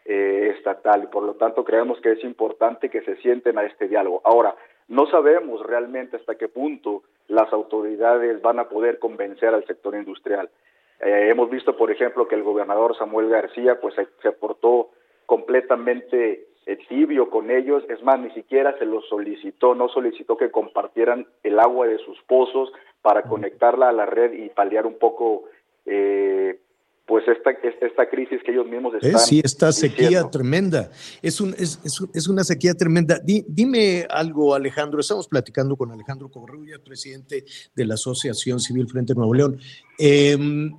eh, 0.04 0.52
estatal 0.56 1.04
y 1.04 1.06
por 1.06 1.22
lo 1.22 1.34
tanto 1.34 1.64
creemos 1.64 1.98
que 2.00 2.12
es 2.12 2.22
importante 2.24 2.90
que 2.90 3.00
se 3.02 3.16
sienten 3.16 3.58
a 3.58 3.64
este 3.64 3.88
diálogo. 3.88 4.20
Ahora, 4.24 4.54
no 4.88 5.06
sabemos 5.06 5.64
realmente 5.64 6.16
hasta 6.16 6.36
qué 6.36 6.48
punto 6.48 7.02
las 7.28 7.52
autoridades 7.52 8.40
van 8.42 8.58
a 8.58 8.68
poder 8.68 8.98
convencer 8.98 9.54
al 9.54 9.66
sector 9.66 9.94
industrial. 9.94 10.50
Eh, 11.00 11.28
hemos 11.30 11.50
visto, 11.50 11.76
por 11.76 11.90
ejemplo, 11.90 12.28
que 12.28 12.34
el 12.34 12.42
gobernador 12.42 12.96
Samuel 12.96 13.28
García 13.28 13.80
pues 13.80 13.94
se, 13.94 14.06
se 14.22 14.32
portó 14.32 14.90
completamente 15.26 16.46
eh, 16.66 16.78
tibio 16.88 17.28
con 17.28 17.50
ellos, 17.50 17.84
es 17.90 18.02
más, 18.02 18.18
ni 18.18 18.30
siquiera 18.30 18.76
se 18.78 18.86
los 18.86 19.06
solicitó, 19.08 19.74
no 19.74 19.88
solicitó 19.88 20.36
que 20.36 20.50
compartieran 20.50 21.26
el 21.42 21.58
agua 21.58 21.86
de 21.86 21.98
sus 21.98 22.20
pozos 22.22 22.72
para 23.02 23.22
conectarla 23.22 23.90
a 23.90 23.92
la 23.92 24.06
red 24.06 24.32
y 24.32 24.48
paliar 24.48 24.86
un 24.86 24.98
poco 24.98 25.44
eh, 25.84 26.58
pues 27.06 27.24
esta, 27.28 27.50
esta 27.86 28.08
crisis 28.08 28.40
que 28.44 28.52
ellos 28.52 28.66
mismos 28.66 28.94
están. 28.94 29.20
sí, 29.20 29.40
esta 29.44 29.72
sequía 29.72 30.24
tremenda. 30.30 30.90
Es, 31.20 31.40
un, 31.40 31.54
es, 31.58 31.78
es, 32.14 32.28
una 32.28 32.44
sequía 32.44 32.72
tremenda. 32.72 33.20
dime 33.22 34.06
algo, 34.08 34.54
Alejandro. 34.54 35.00
Estamos 35.00 35.28
platicando 35.28 35.76
con 35.76 35.92
Alejandro 35.92 36.30
Corrulla, 36.30 36.78
presidente 36.82 37.44
de 37.74 37.84
la 37.84 37.94
Asociación 37.94 38.58
Civil 38.58 38.88
Frente 38.88 39.14
Nuevo 39.14 39.34
León. 39.34 39.58
Em, 39.98 40.74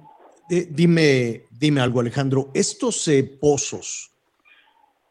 dime, 0.49 1.43
dime 1.51 1.81
algo, 1.81 1.99
Alejandro. 1.99 2.49
¿Estos 2.55 3.07
eh, 3.07 3.23
pozos 3.23 4.11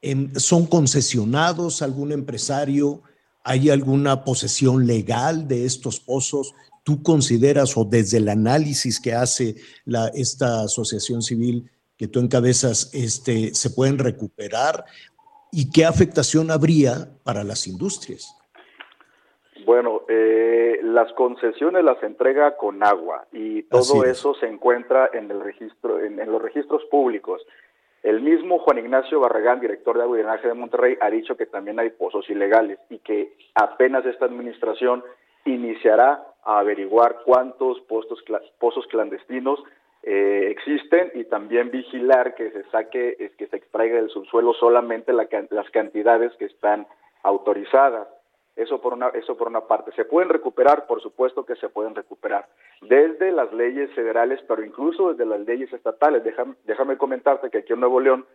em, 0.03 0.35
son 0.35 0.67
concesionados 0.67 1.81
a 1.81 1.85
algún 1.85 2.11
empresario? 2.11 3.03
¿Hay 3.45 3.71
alguna 3.71 4.25
posesión 4.25 4.85
legal 4.85 5.47
de 5.47 5.65
estos 5.65 6.01
pozos? 6.01 6.55
Tú 6.85 7.03
consideras 7.03 7.77
o 7.77 7.85
desde 7.85 8.19
el 8.19 8.29
análisis 8.29 9.01
que 9.01 9.15
hace 9.15 9.57
la, 9.85 10.09
esta 10.09 10.63
asociación 10.63 11.23
civil 11.23 11.71
que 11.97 12.09
tú 12.09 12.21
encabezas, 12.21 12.95
este, 12.95 13.55
se 13.55 13.71
pueden 13.71 13.99
recuperar 13.99 14.85
y 15.51 15.71
qué 15.71 15.85
afectación 15.85 16.51
habría 16.51 17.09
para 17.25 17.45
las 17.45 17.67
industrias? 17.67 18.37
Bueno, 19.65 20.03
eh, 20.09 20.81
las 20.83 21.13
concesiones 21.13 21.85
las 21.85 22.03
entrega 22.03 22.57
con 22.57 22.83
agua 22.83 23.27
y 23.33 23.63
todo 23.63 24.05
eso 24.05 24.35
se 24.35 24.47
encuentra 24.47 25.09
en 25.13 25.31
el 25.31 25.41
registro, 25.41 26.01
en, 26.01 26.21
en, 26.21 26.31
los 26.31 26.43
registros 26.43 26.83
públicos. 26.91 27.41
El 28.03 28.21
mismo 28.21 28.59
Juan 28.59 28.79
Ignacio 28.79 29.21
Barragán, 29.21 29.61
director 29.61 29.97
de 29.97 30.03
Agua 30.03 30.19
y 30.19 30.23
Drenaje 30.23 30.49
de 30.49 30.55
Monterrey, 30.55 30.99
ha 31.01 31.09
dicho 31.09 31.37
que 31.37 31.47
también 31.47 31.79
hay 31.79 31.91
pozos 31.91 32.29
ilegales 32.29 32.79
y 32.91 32.99
que 32.99 33.35
apenas 33.55 34.05
esta 34.05 34.27
administración 34.27 35.03
iniciará 35.47 36.34
a 36.45 36.59
averiguar 36.59 37.23
cuántos 37.25 37.81
pozos 37.81 38.87
clandestinos 38.89 39.63
eh, 40.03 40.49
existen 40.51 41.13
y 41.15 41.25
también 41.25 41.71
vigilar 41.71 42.35
que 42.35 42.51
se 42.51 42.65
saque, 42.65 43.33
que 43.39 43.47
se 43.47 43.57
extraiga 43.57 43.97
del 43.97 44.11
subsuelo 44.11 44.53
solamente 44.55 45.13
la, 45.13 45.27
las 45.51 45.71
cantidades 45.71 46.33
que 46.37 46.45
están 46.45 46.87
autorizadas. 47.23 48.07
Eso 48.55 48.81
por 48.81 48.93
una 48.93 49.09
eso 49.09 49.37
por 49.37 49.49
una 49.49 49.63
parte. 49.63 49.91
Se 49.93 50.05
pueden 50.05 50.29
recuperar, 50.29 50.87
por 50.87 51.01
supuesto 51.03 51.45
que 51.45 51.57
se 51.57 51.69
pueden 51.69 51.95
recuperar 51.95 52.47
desde 52.83 53.33
las 53.33 53.53
leyes 53.53 53.91
federales, 53.95 54.41
pero 54.47 54.63
incluso 54.63 55.11
desde 55.11 55.27
las 55.27 55.41
leyes 55.41 55.73
estatales. 55.73 56.23
Déjame, 56.23 56.55
déjame 56.65 56.97
comentarte 56.97 57.51
que 57.51 57.59
aquí 57.59 57.73
en 57.73 57.81
Nuevo 57.81 57.99
León 57.99 58.27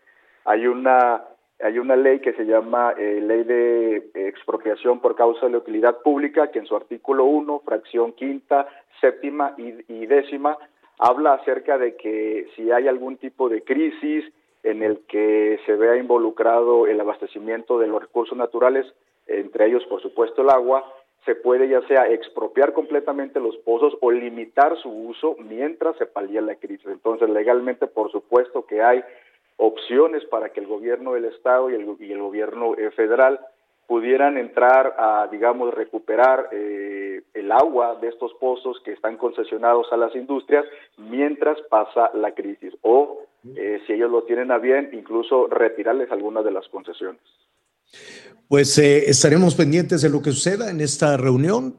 hay 0.43 0.67
una 0.67 1.23
hay 1.61 1.77
una 1.77 1.95
ley 1.95 2.19
que 2.19 2.33
se 2.33 2.45
llama 2.45 2.93
eh, 2.97 3.19
Ley 3.21 3.43
de 3.43 4.09
Expropiación 4.13 4.99
por 5.01 5.15
Causa 5.15 5.45
de 5.45 5.51
la 5.51 5.57
Utilidad 5.57 6.01
Pública, 6.01 6.51
que 6.51 6.59
en 6.59 6.65
su 6.65 6.75
artículo 6.75 7.25
1, 7.25 7.61
fracción 7.65 8.13
quinta, 8.13 8.67
séptima 9.01 9.53
y, 9.57 9.75
y, 9.87 10.05
décima, 10.05 10.57
habla 10.97 11.33
acerca 11.33 11.77
de 11.77 11.95
que 11.95 12.47
si 12.55 12.71
hay 12.71 12.87
algún 12.87 13.17
tipo 13.17 13.49
de 13.49 13.63
crisis 13.63 14.25
en 14.63 14.83
el 14.83 14.99
que 15.07 15.59
se 15.65 15.75
vea 15.75 15.97
involucrado 15.97 16.87
el 16.87 16.99
abastecimiento 16.99 17.79
de 17.79 17.87
los 17.87 18.01
recursos 18.01 18.37
naturales, 18.37 18.85
entre 19.27 19.67
ellos, 19.67 19.85
por 19.85 20.01
supuesto, 20.01 20.41
el 20.41 20.49
agua, 20.49 20.85
se 21.25 21.35
puede 21.35 21.67
ya 21.67 21.81
sea 21.87 22.07
expropiar 22.07 22.73
completamente 22.73 23.39
los 23.39 23.55
pozos 23.57 23.97
o 24.01 24.11
limitar 24.11 24.77
su 24.77 24.89
uso 24.89 25.35
mientras 25.39 25.97
se 25.97 26.05
palía 26.05 26.41
la 26.41 26.55
crisis. 26.55 26.87
Entonces, 26.87 27.29
legalmente, 27.29 27.87
por 27.87 28.11
supuesto 28.11 28.65
que 28.65 28.81
hay 28.81 29.03
opciones 29.59 30.23
para 30.25 30.49
que 30.49 30.61
el 30.61 30.67
gobierno 30.67 31.13
del 31.13 31.25
Estado 31.25 31.69
y 31.69 31.75
el, 31.75 31.85
gobierno 31.85 32.75
eh, 32.75 32.89
federal 32.91 33.39
pudieran 33.87 34.37
entrar 34.37 34.95
a, 34.97 35.27
digamos, 35.31 35.73
recuperar 35.73 36.49
eh, 36.51 37.23
el 37.33 37.51
agua 37.51 37.97
de 37.99 38.07
estos 38.07 38.31
pozos 38.39 38.77
que 38.85 38.93
están 38.93 39.17
concesionados 39.17 39.87
a 39.91 39.97
las 39.97 40.15
industrias 40.15 40.63
mientras 40.97 41.57
pasa 41.69 42.11
la 42.13 42.33
crisis 42.33 42.73
o, 42.81 43.23
eh, 43.55 43.81
si 43.85 43.93
ellos 43.93 44.11
lo 44.11 44.23
tienen 44.23 44.51
a 44.51 44.59
bien, 44.59 44.89
incluso 44.93 45.47
retirarles 45.47 46.11
algunas 46.11 46.45
de 46.45 46.51
las 46.51 46.67
concesiones. 46.69 47.21
Pues 48.47 48.77
eh, 48.77 49.09
estaremos 49.09 49.55
pendientes 49.55 50.01
de 50.01 50.09
lo 50.09 50.21
que 50.21 50.31
suceda 50.31 50.69
en 50.69 50.81
esta 50.81 51.17
reunión. 51.17 51.75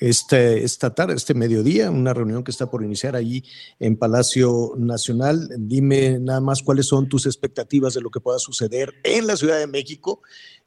Esta 0.00 0.94
tarde, 0.94 1.14
este 1.14 1.34
mediodía, 1.34 1.90
una 1.90 2.14
reunión 2.14 2.44
que 2.44 2.50
está 2.50 2.70
por 2.70 2.84
iniciar 2.84 3.16
allí 3.16 3.44
en 3.80 3.96
Palacio 3.96 4.72
Nacional. 4.76 5.48
Dime 5.58 6.18
nada 6.20 6.40
más 6.40 6.62
cuáles 6.62 6.86
son 6.86 7.08
tus 7.08 7.26
expectativas 7.26 7.94
de 7.94 8.00
lo 8.00 8.10
que 8.10 8.20
pueda 8.20 8.38
suceder 8.38 8.94
en 9.02 9.26
la 9.26 9.36
Ciudad 9.36 9.58
de 9.58 9.66
México, 9.66 10.22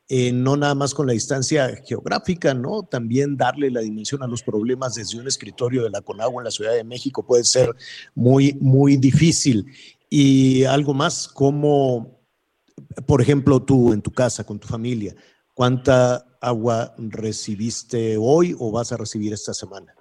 eh, 0.10 0.32
no 0.32 0.56
nada 0.56 0.76
más 0.76 0.94
con 0.94 1.08
la 1.08 1.14
distancia 1.14 1.82
geográfica, 1.86 2.54
¿no? 2.54 2.84
También 2.84 3.36
darle 3.38 3.72
la 3.72 3.82
dimensión 3.82 4.24
a 4.24 4.28
los 4.28 4.44
problemas 4.44 4.96
desde 4.96 5.20
un 5.20 5.28
escritorio 5.28 5.84
de 5.84 5.90
la 5.90 6.02
Conagua 6.02 6.42
en 6.42 6.46
la 6.46 6.52
Ciudad 6.52 6.74
de 6.74 6.84
México 6.84 7.26
puede 7.26 7.44
ser 7.44 7.76
muy, 8.16 8.58
muy 8.60 8.98
difícil. 8.98 9.66
Y 10.10 10.64
algo 10.64 10.94
más, 10.94 11.28
como, 11.28 12.22
por 13.06 13.22
ejemplo, 13.22 13.62
tú 13.62 13.92
en 13.92 14.02
tu 14.02 14.12
casa, 14.12 14.46
con 14.46 14.60
tu 14.60 14.68
familia, 14.68 15.14
¿cuánta 15.54 16.27
agua 16.42 16.94
recibiste 16.98 18.18
hoy 18.20 18.56
o 18.60 18.72
vas 18.72 18.92
a 18.92 18.98
recibir 18.98 19.34
esta 19.34 19.54
semana? 19.54 19.94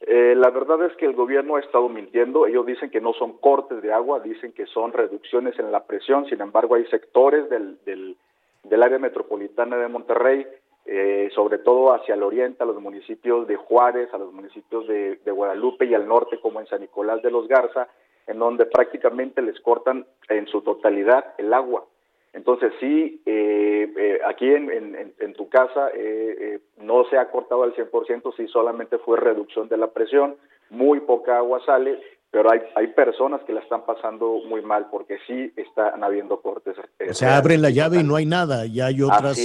Eh, 0.00 0.34
la 0.36 0.50
verdad 0.50 0.84
es 0.86 0.96
que 0.96 1.06
el 1.06 1.14
gobierno 1.14 1.56
ha 1.56 1.60
estado 1.60 1.88
mintiendo. 1.88 2.46
Ellos 2.46 2.64
dicen 2.66 2.90
que 2.90 3.00
no 3.00 3.12
son 3.12 3.38
cortes 3.38 3.82
de 3.82 3.92
agua, 3.92 4.20
dicen 4.20 4.52
que 4.52 4.66
son 4.66 4.92
reducciones 4.92 5.58
en 5.58 5.70
la 5.70 5.84
presión. 5.84 6.26
Sin 6.26 6.40
embargo, 6.40 6.76
hay 6.76 6.86
sectores 6.86 7.48
del, 7.50 7.78
del, 7.84 8.82
área 8.82 8.98
metropolitana 8.98 9.76
de 9.76 9.88
Monterrey 9.88 10.46
eh, 10.90 11.28
sobre 11.34 11.58
todo 11.58 11.92
hacia 11.92 12.14
el 12.14 12.22
oriente, 12.22 12.62
a 12.62 12.66
los 12.66 12.80
municipios 12.80 13.46
de 13.46 13.56
Juárez, 13.56 14.08
a 14.14 14.16
los 14.16 14.32
municipios 14.32 14.88
de, 14.88 15.18
Guadalupe 15.26 15.84
y 15.84 15.92
al 15.92 16.08
norte, 16.08 16.40
como 16.40 16.60
en 16.60 16.66
San 16.66 16.80
Nicolás 16.80 17.20
de 17.20 17.30
los 17.30 17.46
Garza, 17.46 17.88
en 18.26 18.38
donde 18.38 18.64
prácticamente 18.64 19.42
les 19.42 19.60
cortan 19.60 20.06
en 20.30 20.46
su 20.46 20.62
totalidad 20.62 21.34
el 21.36 21.52
agua. 21.52 21.84
Entonces 22.38 22.72
sí, 22.78 23.20
eh, 23.26 23.92
eh, 23.96 24.20
aquí 24.24 24.46
en, 24.46 25.34
tu 25.34 25.48
casa 25.48 25.90
no 26.80 27.04
se 27.10 27.18
ha 27.18 27.28
cortado 27.32 27.64
al 27.64 27.74
100%, 27.74 28.32
sí 28.36 28.46
solamente 28.46 28.98
fue 28.98 29.18
reducción 29.18 29.68
de 29.68 29.76
la 29.76 29.88
presión, 29.88 30.36
muy 30.70 31.00
poca 31.00 31.38
agua 31.38 31.60
sale, 31.66 31.98
pero 32.30 32.52
hay, 32.52 32.60
hay 32.76 32.86
personas 32.88 33.40
que 33.44 33.52
la 33.52 33.58
están 33.58 33.84
pasando 33.84 34.40
muy 34.48 34.62
mal 34.62 34.86
porque 34.88 35.16
sí 35.26 35.52
están 35.56 36.04
habiendo 36.04 36.40
cortes. 36.40 36.76
O 37.10 37.14
sea, 37.14 37.38
abren 37.38 37.60
la 37.60 37.70
llave 37.70 37.98
y 37.98 38.04
no 38.04 38.14
hay 38.14 38.26
nada, 38.26 38.66
y 38.66 38.80
hay 38.80 39.02
otras, 39.02 39.36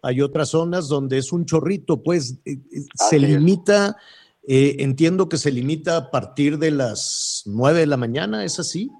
hay 0.00 0.22
otras 0.22 0.48
zonas 0.48 0.88
donde 0.88 1.18
es 1.18 1.32
un 1.32 1.44
chorrito, 1.44 2.02
pues 2.02 2.40
eh, 2.46 2.52
eh, 2.72 2.80
se 2.94 3.18
limita, 3.18 3.98
eh, 4.46 4.76
entiendo 4.78 5.28
que 5.28 5.36
se 5.36 5.52
limita 5.52 5.98
a 5.98 6.10
partir 6.10 6.56
de 6.58 6.70
las 6.70 7.42
nueve 7.44 7.80
de 7.80 7.86
la 7.86 7.98
mañana, 7.98 8.42
¿es 8.42 8.58
así? 8.58 8.90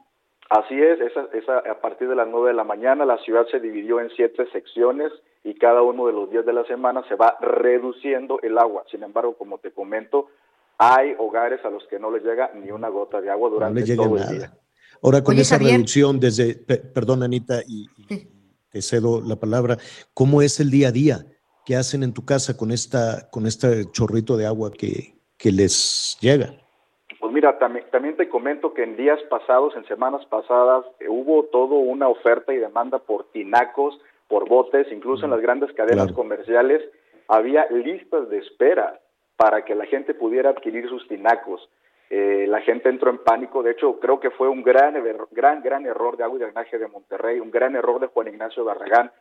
Así 0.49 0.81
es, 0.81 0.99
esa, 1.01 1.29
esa, 1.35 1.59
a 1.59 1.81
partir 1.81 2.09
de 2.09 2.17
las 2.17 2.27
nueve 2.27 2.49
de 2.49 2.55
la 2.55 2.65
mañana 2.65 3.05
la 3.05 3.19
ciudad 3.19 3.47
se 3.51 3.61
dividió 3.61 4.01
en 4.01 4.09
siete 4.17 4.47
secciones 4.51 5.13
y 5.45 5.55
cada 5.55 5.83
uno 5.83 6.07
de 6.07 6.15
los 6.15 6.31
días 6.31 6.47
de 6.47 6.55
la 6.55 6.65
semana 6.65 7.07
se 7.07 7.17
va 7.17 7.37
reduciendo 7.41 8.41
el 8.43 8.57
agua. 8.57 8.85
Sin 8.91 9.03
embargo, 9.03 9.37
como 9.37 9.59
te 9.59 9.73
comento, 9.73 10.29
hay 10.79 11.15
hogares 11.19 11.63
a 11.65 11.71
los 11.71 11.85
que 11.89 11.99
no 11.99 12.11
les 12.11 12.25
llega 12.25 12.51
ni 12.55 12.71
una 12.71 12.89
gota 12.89 13.21
de 13.21 13.31
agua 13.31 13.51
durante 13.51 13.95
todo 13.95 14.17
el 14.17 14.39
día. 14.39 14.53
Ahora, 15.03 15.23
con 15.23 15.39
esa 15.39 15.59
reducción 15.59 16.19
desde, 16.19 16.55
perdón 16.55 17.23
Anita, 17.23 17.61
y, 17.67 17.87
te 18.71 18.83
cedo 18.83 19.21
la 19.21 19.37
palabra, 19.37 19.77
¿cómo 20.15 20.41
es 20.43 20.61
el 20.61 20.71
día 20.71 20.89
a 20.89 20.93
día? 20.93 21.27
¿Qué 21.67 21.77
hacen 21.77 22.03
en 22.03 22.15
tu 22.15 22.25
casa 22.25 22.57
con, 22.57 22.71
esta, 22.71 23.29
con 23.31 23.47
este 23.47 23.91
chorrito 23.91 24.37
de 24.37 24.47
agua 24.47 24.71
que, 24.71 25.21
que 25.37 25.53
les 25.53 26.17
llega? 26.21 26.55
Mira, 27.39 27.57
también, 27.57 27.85
también 27.93 28.17
te 28.17 28.29
comento 28.29 28.75
que 28.75 28.83
en 28.83 28.97
días 28.97 29.23
pasados, 29.31 29.77
en 29.77 29.87
semanas 29.87 30.27
pasadas, 30.27 30.85
eh, 30.99 31.09
hubo 31.09 31.45
todo 31.45 31.77
una 31.77 32.09
oferta 32.09 32.53
y 32.53 32.57
demanda 32.57 32.99
por 32.99 33.31
tinacos, 33.31 33.97
por 34.27 34.49
botes, 34.49 34.91
incluso 34.91 35.25
en 35.25 35.31
las 35.31 35.41
grandes 35.41 35.73
cadenas 35.75 36.11
comerciales 36.11 36.83
había 37.29 37.65
listas 37.71 38.29
de 38.29 38.39
espera 38.39 38.99
para 39.37 39.65
que 39.65 39.77
la 39.77 39.87
gente 39.87 40.15
pudiera 40.15 40.51
adquirir 40.51 40.89
sus 40.89 41.07
tinacos. 41.07 41.71
Eh, 42.11 42.47
la 42.49 42.61
gente 42.63 42.89
entró 42.89 43.09
en 43.09 43.19
pánico, 43.19 43.63
de 43.63 43.71
hecho 43.71 44.01
creo 44.01 44.19
que 44.19 44.33
fue 44.33 44.49
un 44.49 44.65
gran, 44.65 45.01
gran, 45.31 45.63
gran 45.63 45.87
error 45.87 46.17
de 46.17 46.25
agua 46.25 46.39
y 46.39 46.43
drenaje 46.43 46.77
de 46.77 46.89
Monterrey, 46.89 47.39
un 47.39 47.53
gran 47.53 47.77
error 47.77 48.01
de 48.01 48.09
Juan 48.09 48.27
Ignacio 48.27 48.65
Barragán, 48.65 49.13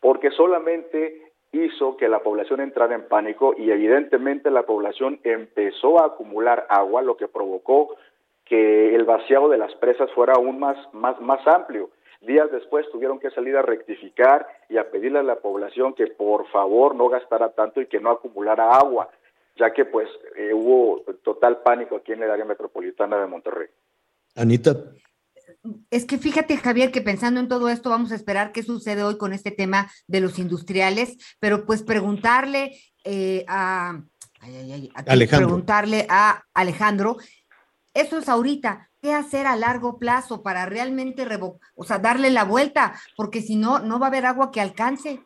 porque 0.00 0.30
solamente 0.32 1.32
hizo 1.54 1.96
que 1.96 2.08
la 2.08 2.20
población 2.20 2.60
entrara 2.60 2.94
en 2.94 3.08
pánico 3.08 3.54
y 3.56 3.70
evidentemente 3.70 4.50
la 4.50 4.64
población 4.64 5.20
empezó 5.24 6.02
a 6.02 6.06
acumular 6.06 6.66
agua, 6.68 7.02
lo 7.02 7.16
que 7.16 7.28
provocó 7.28 7.96
que 8.44 8.94
el 8.94 9.04
vaciado 9.04 9.48
de 9.48 9.58
las 9.58 9.74
presas 9.76 10.10
fuera 10.12 10.34
aún 10.34 10.58
más, 10.58 10.76
más, 10.92 11.20
más 11.20 11.46
amplio. 11.46 11.90
Días 12.20 12.50
después 12.50 12.86
tuvieron 12.90 13.18
que 13.18 13.30
salir 13.30 13.56
a 13.56 13.62
rectificar 13.62 14.46
y 14.68 14.78
a 14.78 14.90
pedirle 14.90 15.20
a 15.20 15.22
la 15.22 15.36
población 15.36 15.94
que 15.94 16.06
por 16.08 16.46
favor 16.48 16.94
no 16.94 17.08
gastara 17.08 17.50
tanto 17.50 17.80
y 17.80 17.86
que 17.86 18.00
no 18.00 18.10
acumulara 18.10 18.70
agua 18.76 19.10
ya 19.56 19.72
que 19.72 19.84
pues 19.84 20.08
eh, 20.36 20.52
hubo 20.52 21.02
total 21.22 21.62
pánico 21.62 21.96
aquí 21.96 22.12
en 22.12 22.22
el 22.22 22.30
área 22.30 22.44
metropolitana 22.44 23.20
de 23.20 23.26
Monterrey. 23.26 23.68
Anita. 24.36 24.72
Es 25.90 26.04
que 26.04 26.18
fíjate, 26.18 26.56
Javier, 26.56 26.90
que 26.90 27.00
pensando 27.00 27.40
en 27.40 27.48
todo 27.48 27.68
esto, 27.68 27.90
vamos 27.90 28.12
a 28.12 28.16
esperar 28.16 28.52
qué 28.52 28.62
sucede 28.62 29.02
hoy 29.02 29.16
con 29.16 29.32
este 29.32 29.50
tema 29.50 29.88
de 30.06 30.20
los 30.20 30.38
industriales, 30.38 31.16
pero 31.40 31.64
pues 31.64 31.82
preguntarle 31.82 32.72
eh, 33.04 33.44
a, 33.48 34.00
Alejandro. 35.06 35.46
preguntarle 35.46 36.06
a 36.10 36.42
Alejandro, 36.52 37.16
eso 37.94 38.18
es 38.18 38.28
ahorita, 38.28 38.90
¿qué 39.00 39.12
hacer 39.12 39.46
a 39.46 39.56
largo 39.56 39.98
plazo 39.98 40.42
para 40.42 40.66
realmente 40.66 41.26
o 41.76 41.84
sea, 41.84 41.98
darle 41.98 42.30
la 42.30 42.44
vuelta? 42.44 42.94
Porque 43.16 43.40
si 43.40 43.56
no, 43.56 43.78
no 43.78 43.98
va 43.98 44.06
a 44.06 44.08
haber 44.08 44.26
agua 44.26 44.50
que 44.50 44.60
alcance. 44.60 45.20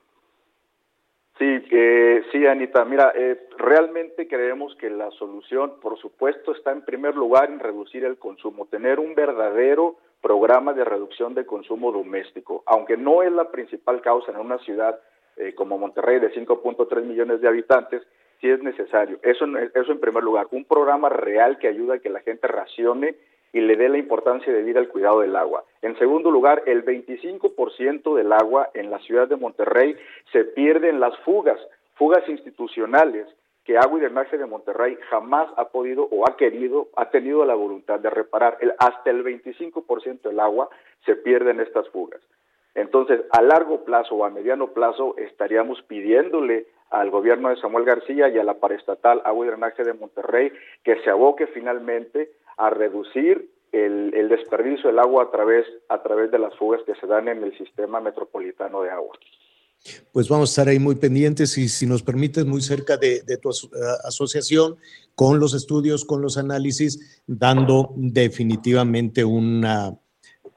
Sí, 1.38 1.64
eh, 1.70 2.22
sí, 2.32 2.46
Anita. 2.46 2.84
Mira, 2.84 3.12
eh, 3.14 3.48
realmente 3.56 4.26
creemos 4.26 4.74
que 4.74 4.90
la 4.90 5.08
solución, 5.12 5.78
por 5.80 5.96
supuesto, 5.98 6.52
está 6.52 6.72
en 6.72 6.84
primer 6.84 7.14
lugar 7.14 7.48
en 7.48 7.60
reducir 7.60 8.04
el 8.04 8.18
consumo, 8.18 8.66
tener 8.66 8.98
un 8.98 9.14
verdadero 9.14 9.98
programa 10.20 10.72
de 10.72 10.84
reducción 10.84 11.34
de 11.34 11.46
consumo 11.46 11.92
doméstico, 11.92 12.62
aunque 12.66 12.96
no 12.96 13.22
es 13.22 13.32
la 13.32 13.50
principal 13.50 14.00
causa 14.00 14.32
en 14.32 14.38
una 14.38 14.58
ciudad 14.58 14.98
eh, 15.36 15.54
como 15.54 15.78
Monterrey 15.78 16.18
de 16.18 16.32
5.3 16.32 17.02
millones 17.04 17.40
de 17.40 17.48
habitantes, 17.48 18.02
sí 18.40 18.48
es 18.50 18.62
necesario. 18.62 19.18
Eso, 19.22 19.46
eso 19.74 19.92
en 19.92 20.00
primer 20.00 20.22
lugar, 20.22 20.48
un 20.50 20.64
programa 20.64 21.08
real 21.08 21.58
que 21.58 21.68
ayuda 21.68 21.94
a 21.94 21.98
que 21.98 22.10
la 22.10 22.20
gente 22.20 22.48
racione 22.48 23.14
y 23.52 23.60
le 23.60 23.76
dé 23.76 23.88
la 23.88 23.98
importancia 23.98 24.52
de 24.52 24.62
vida 24.62 24.78
al 24.78 24.88
cuidado 24.88 25.20
del 25.20 25.36
agua. 25.36 25.64
En 25.82 25.98
segundo 25.98 26.30
lugar, 26.30 26.62
el 26.66 26.84
25% 26.84 28.14
del 28.14 28.32
agua 28.32 28.70
en 28.74 28.90
la 28.90 28.98
ciudad 29.00 29.28
de 29.28 29.36
Monterrey 29.36 29.96
se 30.32 30.44
pierde 30.44 30.90
en 30.90 31.00
las 31.00 31.16
fugas, 31.20 31.58
fugas 31.94 32.28
institucionales 32.28 33.26
que 33.68 33.76
Agua 33.76 33.98
y 33.98 34.00
Drenaje 34.00 34.38
de 34.38 34.46
Monterrey 34.46 34.96
jamás 35.10 35.46
ha 35.58 35.68
podido 35.68 36.08
o 36.10 36.26
ha 36.26 36.38
querido, 36.38 36.88
ha 36.96 37.10
tenido 37.10 37.44
la 37.44 37.54
voluntad 37.54 38.00
de 38.00 38.08
reparar. 38.08 38.56
El, 38.62 38.72
hasta 38.78 39.10
el 39.10 39.22
25% 39.22 40.22
del 40.22 40.40
agua 40.40 40.70
se 41.04 41.16
pierde 41.16 41.50
en 41.50 41.60
estas 41.60 41.86
fugas. 41.90 42.22
Entonces, 42.74 43.20
a 43.30 43.42
largo 43.42 43.84
plazo 43.84 44.14
o 44.14 44.24
a 44.24 44.30
mediano 44.30 44.68
plazo 44.68 45.16
estaríamos 45.18 45.82
pidiéndole 45.82 46.68
al 46.88 47.10
gobierno 47.10 47.50
de 47.50 47.56
Samuel 47.56 47.84
García 47.84 48.30
y 48.30 48.38
a 48.38 48.42
la 48.42 48.54
paraestatal 48.54 49.20
Agua 49.26 49.44
y 49.44 49.48
Drenaje 49.50 49.84
de 49.84 49.92
Monterrey 49.92 50.50
que 50.82 51.02
se 51.02 51.10
aboque 51.10 51.46
finalmente 51.48 52.30
a 52.56 52.70
reducir 52.70 53.50
el, 53.72 54.30
desperdicio 54.30 54.88
del 54.88 54.98
agua 54.98 55.24
a 55.24 55.30
través, 55.30 55.66
a 55.90 56.02
través 56.02 56.30
de 56.30 56.38
las 56.38 56.56
fugas 56.56 56.80
que 56.84 56.94
se 56.94 57.06
dan 57.06 57.28
en 57.28 57.44
el 57.44 57.54
sistema 57.58 58.00
metropolitano 58.00 58.80
de 58.80 58.88
agua. 58.88 59.14
Pues 60.12 60.28
vamos 60.28 60.50
a 60.50 60.52
estar 60.52 60.68
ahí 60.68 60.78
muy 60.78 60.96
pendientes 60.96 61.56
y 61.56 61.68
si 61.68 61.86
nos 61.86 62.02
permites 62.02 62.44
muy 62.44 62.60
cerca 62.60 62.96
de, 62.96 63.22
tu 63.40 63.50
asociación 64.04 64.76
con 65.14 65.38
los 65.38 65.54
estudios, 65.54 66.04
con 66.04 66.20
los 66.20 66.36
análisis, 66.36 67.22
dando 67.26 67.94
definitivamente 67.96 69.24
una, 69.24 69.98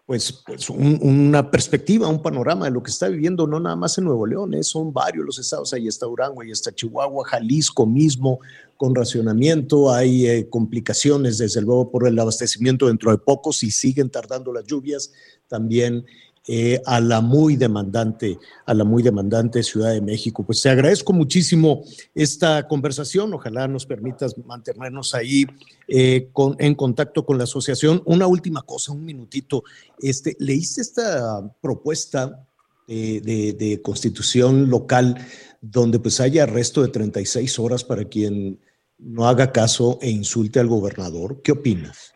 pues, 0.06 0.44
pues 0.46 0.70
una 0.70 1.50
perspectiva, 1.50 2.08
un 2.08 2.22
panorama 2.22 2.66
de 2.66 2.72
lo 2.72 2.84
que 2.84 2.92
está 2.92 3.08
viviendo, 3.08 3.48
no 3.48 3.60
nada 3.60 3.76
más 3.76 3.98
en 3.98 4.04
Nuevo 4.06 4.26
León, 4.28 4.54
¿eh? 4.54 4.64
son 4.64 4.92
varios 4.92 5.26
los 5.26 5.40
estados, 5.40 5.74
ahí 5.74 5.88
está 5.88 6.06
Durango, 6.06 6.42
ahí 6.42 6.52
está 6.52 6.74
Chihuahua, 6.74 7.26
Jalisco 7.26 7.86
mismo, 7.86 8.40
con 8.76 8.94
racionamiento, 8.94 9.94
hay 9.94 10.28
eh, 10.28 10.50
complicaciones 10.50 11.38
desde 11.38 11.62
luego 11.62 11.92
por 11.92 12.08
el 12.08 12.20
abastecimiento 12.20 12.88
dentro 12.88 13.12
de 13.12 13.20
poco, 13.20 13.54
si 13.54 13.72
siguen 13.72 14.10
tardando 14.10 14.52
las 14.52 14.66
lluvias, 14.66 15.14
también 15.48 16.06
eh, 16.48 16.82
a 16.86 17.00
la 17.00 17.22
muy 17.22 17.56
demandante, 17.56 18.39
a 18.66 18.74
la 18.74 18.84
muy 18.84 19.04
demandante 19.04 19.62
Ciudad 19.62 19.92
de 19.92 20.02
México. 20.02 20.44
Pues 20.44 20.62
te 20.62 20.70
agradezco 20.70 21.14
muchísimo 21.14 21.84
esta 22.16 22.68
conversación. 22.68 23.34
Ojalá 23.34 23.68
nos 23.68 23.86
permitas 23.86 24.36
mantenernos 24.39 25.14
ahí 25.14 25.46
eh, 25.88 26.30
con, 26.34 26.56
en 26.58 26.74
contacto 26.74 27.26
con 27.26 27.38
la 27.38 27.44
asociación. 27.44 28.02
Una 28.06 28.26
última 28.26 28.64
cosa, 28.64 28.92
un 28.92 29.06
minutito. 29.06 29.64
Este, 30.00 30.36
¿Leíste 30.39 30.82
esta 30.82 31.54
propuesta 31.62 32.48
de, 32.88 33.56
de, 33.58 33.82
constitución 33.82 34.70
local 34.70 35.16
donde 35.62 35.98
pues 36.00 36.20
haya 36.20 36.44
arresto 36.44 36.82
de 36.82 36.89
36 36.89 37.58
horas 37.60 37.86
para 37.86 38.04
quien 38.04 38.60
no 38.98 39.30
haga 39.30 39.54
caso 39.54 39.98
e 40.02 40.10
insulte 40.10 40.60
al 40.60 40.68
gobernador? 40.68 41.42
¿Qué 41.42 41.54
opinas? 41.54 42.14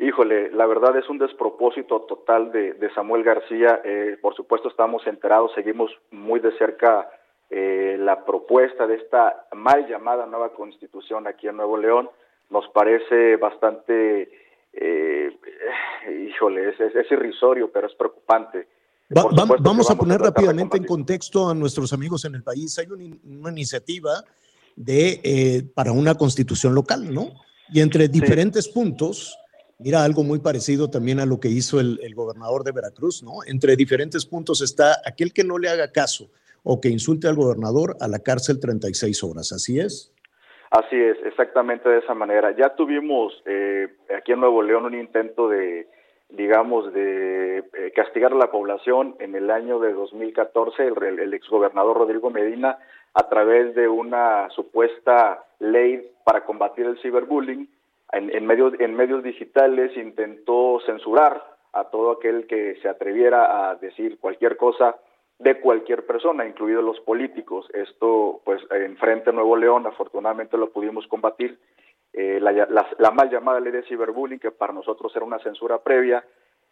Híjole, 0.00 0.52
la 0.52 0.66
verdad 0.66 0.96
es 0.96 1.08
un 1.08 1.18
despropósito 1.18 2.02
total 2.02 2.52
de, 2.52 2.88
Samuel 2.94 3.24
García. 3.24 3.80
Eh, 3.84 4.16
por 4.22 4.34
supuesto 4.36 4.68
estamos 4.68 5.04
enterados, 5.08 5.50
seguimos 5.56 5.90
muy 6.12 6.38
de 6.38 6.56
cerca 6.56 7.10
eh, 7.50 7.96
la 7.98 8.24
propuesta 8.24 8.86
de 8.86 8.94
esta 8.94 9.48
mal 9.52 9.88
llamada 9.88 10.26
nueva 10.26 10.54
constitución 10.54 11.26
aquí 11.26 11.48
en 11.48 11.56
Nuevo 11.56 11.76
León. 11.76 12.08
Nos 12.48 12.68
parece 12.68 13.36
bastante, 13.38 14.30
eh, 14.72 15.36
híjole, 16.28 16.68
es, 16.68 17.10
irrisorio, 17.10 17.72
pero 17.72 17.88
es 17.88 17.94
preocupante. 17.96 18.68
vamos 19.08 19.90
a 19.90 19.96
poner 19.96 20.20
rápidamente 20.20 20.76
en 20.76 20.84
contexto 20.84 21.50
a 21.50 21.54
nuestros 21.54 21.92
amigos 21.92 22.24
en 22.24 22.36
el 22.36 22.44
país. 22.44 22.78
Hay 22.78 22.86
una, 22.86 23.50
iniciativa 23.50 24.22
de 24.76 25.64
para 25.74 25.90
una 25.90 26.14
constitución 26.14 26.72
local, 26.72 27.12
¿no? 27.12 27.32
Y 27.72 27.80
entre 27.80 28.06
diferentes 28.06 28.68
puntos 28.68 29.36
Mira, 29.80 30.02
algo 30.02 30.24
muy 30.24 30.40
parecido 30.40 30.90
también 30.90 31.20
a 31.20 31.26
lo 31.26 31.38
que 31.38 31.46
hizo 31.46 31.78
el, 31.78 32.12
gobernador 32.16 32.64
de 32.64 32.72
Veracruz, 32.72 33.22
¿no? 33.22 33.44
Entre 33.46 33.76
diferentes 33.76 34.26
puntos 34.26 34.60
está 34.60 34.96
aquel 35.06 35.32
que 35.32 35.44
no 35.44 35.56
le 35.56 35.68
haga 35.68 35.92
caso 35.92 36.32
o 36.64 36.80
que 36.80 36.88
insulte 36.88 37.28
al 37.28 37.36
gobernador 37.36 37.94
a 38.00 38.08
la 38.08 38.18
cárcel 38.18 38.58
36 38.58 39.22
horas, 39.22 39.52
¿así 39.52 39.78
es? 39.78 40.12
Así 40.72 40.96
es, 40.96 41.16
exactamente 41.24 41.88
de 41.88 41.98
esa 41.98 42.12
manera. 42.12 42.56
Ya 42.56 42.74
tuvimos 42.74 43.32
eh, 43.46 43.86
aquí 44.16 44.32
en 44.32 44.40
Nuevo 44.40 44.64
León 44.64 44.84
un 44.84 44.98
intento 44.98 45.48
de, 45.48 45.86
digamos, 46.28 46.92
de 46.92 47.58
eh, 47.58 47.92
castigar 47.94 48.32
a 48.32 48.36
la 48.36 48.50
población 48.50 49.14
en 49.20 49.36
el 49.36 49.48
año 49.48 49.78
de 49.78 49.92
2014. 49.92 50.88
El, 50.88 51.20
el 51.20 51.34
exgobernador 51.34 51.98
Rodrigo 51.98 52.30
Medina 52.30 52.78
a 53.14 53.28
través 53.28 53.76
de 53.76 53.88
una 53.88 54.50
supuesta 54.50 55.44
ley 55.60 56.10
para 56.24 56.44
combatir 56.44 56.84
el 56.86 57.00
ciberbullying, 57.00 57.68
en, 58.12 58.46
medios, 58.46 58.74
en 58.78 58.94
medios 58.94 59.22
digitales 59.22 59.96
intentó 59.96 60.80
censurar 60.86 61.42
a 61.72 61.84
todo 61.84 62.12
aquel 62.12 62.46
que 62.46 62.76
se 62.80 62.88
atreviera 62.88 63.70
a 63.70 63.76
decir 63.76 64.18
cualquier 64.18 64.56
cosa 64.56 64.96
de 65.38 65.60
cualquier 65.60 66.04
persona, 66.06 66.46
incluidos 66.46 66.82
los 66.82 67.00
políticos. 67.00 67.68
Esto, 67.72 68.40
pues, 68.44 68.60
en 68.70 68.96
Frente 68.96 69.32
Nuevo 69.32 69.56
León, 69.56 69.86
afortunadamente 69.86 70.56
lo 70.56 70.70
pudimos 70.70 71.06
combatir. 71.06 71.58
Eh, 72.12 72.40
la, 72.40 72.52
la, 72.52 73.10
mal 73.10 73.30
llamada 73.30 73.60
ley 73.60 73.70
de 73.70 73.84
ciberbullying, 73.84 74.40
que 74.40 74.50
para 74.50 74.72
nosotros 74.72 75.14
era 75.14 75.24
una 75.24 75.38
censura 75.38 75.78
previa, 75.78 76.24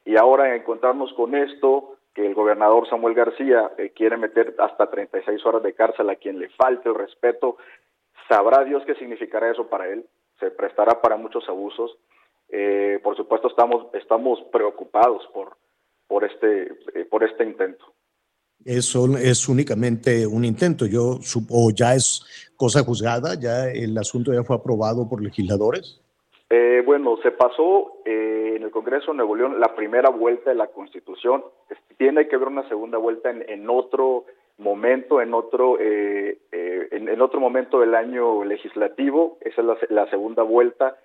y 0.05 0.16
ahora 0.16 0.57
encontrarnos 0.57 1.12
con 1.12 1.34
esto, 1.34 1.97
que 2.14 2.26
el 2.26 2.34
gobernador 2.34 2.89
Samuel 2.89 3.14
García 3.14 3.70
eh, 3.76 3.91
quiere 3.95 4.16
meter 4.16 4.55
hasta 4.59 4.91
36 4.91 5.45
horas 5.45 5.62
de 5.62 5.74
cárcel 5.74 6.09
a 6.09 6.16
quien 6.16 6.39
le 6.39 6.49
falte 6.49 6.89
el 6.89 6.95
respeto, 6.95 7.59
sabrá 8.28 8.64
Dios 8.64 8.82
qué 8.87 8.95
significará 8.95 9.51
eso 9.51 9.68
para 9.68 9.89
él, 9.89 10.07
se 10.39 10.51
prestará 10.51 11.01
para 11.01 11.16
muchos 11.16 11.49
abusos. 11.49 11.97
Eh, 12.49 13.01
por 13.03 13.16
supuesto, 13.16 13.49
estamos, 13.49 13.87
estamos 13.95 14.41
preocupados 14.53 15.26
por, 15.32 15.57
por, 16.07 16.24
este, 16.24 16.74
por 17.11 17.24
este 17.24 17.45
intento. 17.45 17.84
Eso 18.64 19.16
es 19.16 19.49
únicamente 19.49 20.26
un 20.26 20.45
intento. 20.45 20.87
Yo 20.87 21.18
supongo 21.20 21.70
ya 21.70 21.95
es 21.95 22.53
cosa 22.57 22.82
juzgada, 22.82 23.39
ya 23.39 23.70
el 23.70 23.97
asunto 23.97 24.32
ya 24.32 24.43
fue 24.43 24.57
aprobado 24.57 25.09
por 25.09 25.22
legisladores. 25.22 26.01
Eh, 26.49 26.82
bueno, 26.84 27.16
se 27.22 27.32
pasó 27.32 27.99
eh, 28.05 28.55
en 28.57 28.62
el 28.62 28.70
Congreso 28.70 29.11
de 29.11 29.18
Nuevo 29.18 29.34
León 29.34 29.61
la 29.61 29.74
primera 29.74 30.11
vuelta 30.11 30.51
de 30.51 30.57
la 30.57 30.68
Constitución. 30.68 31.45
Tiene 31.97 32.28
que 32.28 32.37
haber 32.37 32.49
una 32.49 32.68
segunda 32.68 32.99
vuelta 32.99 33.30
en, 33.30 33.68
otro 33.68 34.26
momento, 34.59 35.20
en 35.20 35.34
otro, 35.34 35.78
eh, 35.80 36.38
en, 36.52 37.20
otro 37.20 37.40
momento 37.40 37.80
del 37.80 37.94
año 37.94 38.44
legislativo. 38.44 39.38
Esa 39.40 39.61
es 39.61 39.66
la, 39.66 39.76
la 39.90 40.11
segunda 40.11 40.42
vuelta. 40.42 40.96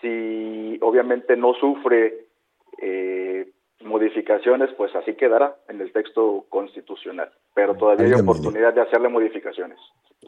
Si 0.00 0.78
obviamente 0.82 1.36
no 1.36 1.54
sufre 1.54 2.26
modificaciones, 3.84 4.70
pues 4.76 4.94
así 4.94 5.14
quedará 5.14 5.56
en 5.68 5.80
el 5.80 5.92
texto 5.92 6.46
constitucional, 6.48 7.30
pero 7.54 7.74
todavía 7.74 8.06
hay 8.06 8.20
oportunidad 8.20 8.74
de 8.74 8.82
hacerle 8.82 9.08
modificaciones. 9.08 9.78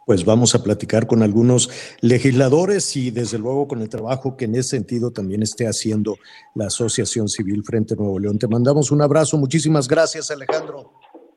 Pues 0.07 0.25
vamos 0.25 0.55
a 0.55 0.63
platicar 0.63 1.07
con 1.07 1.23
algunos 1.23 1.97
legisladores 2.01 2.97
y 2.97 3.11
desde 3.11 3.39
luego 3.39 3.69
con 3.69 3.81
el 3.81 3.89
trabajo 3.89 4.37
que 4.37 4.47
en 4.47 4.57
ese 4.57 4.77
sentido 4.77 5.13
también 5.13 5.43
esté 5.43 5.67
haciendo 5.67 6.17
la 6.55 6.67
Asociación 6.67 7.29
Civil 7.29 7.63
Frente 7.65 7.95
Nuevo 7.97 8.19
León. 8.19 8.39
Te 8.39 8.49
mandamos 8.49 8.91
un 8.91 9.03
abrazo, 9.03 9.39
muchísimas 9.39 9.89
gracias 9.89 10.31
Alejandro. 10.31 10.94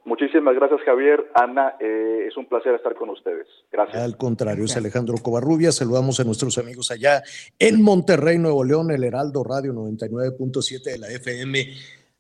Muchísimas 0.08 0.56
gracias 0.56 0.80
Javier, 0.86 1.30
Ana, 1.36 1.76
eh, 1.82 2.28
es 2.30 2.38
un 2.38 2.48
placer 2.48 2.74
estar 2.74 2.96
con 2.96 3.10
ustedes. 3.10 3.46
Gracias. 3.70 4.02
Al 4.02 4.16
contrario, 4.16 4.64
es 4.64 4.78
Alejandro 4.78 5.16
Covarrubia, 5.22 5.74
saludamos 5.74 6.18
a 6.22 6.24
nuestros 6.24 6.58
amigos 6.58 6.92
allá 6.92 7.22
en 7.60 7.82
Monterrey, 7.82 8.38
Nuevo 8.38 8.64
León, 8.64 8.90
el 8.90 9.04
Heraldo 9.04 9.44
Radio 9.44 9.74
99.7 9.74 10.82
de 10.82 10.98
la 10.98 11.10
FM. 11.10 11.74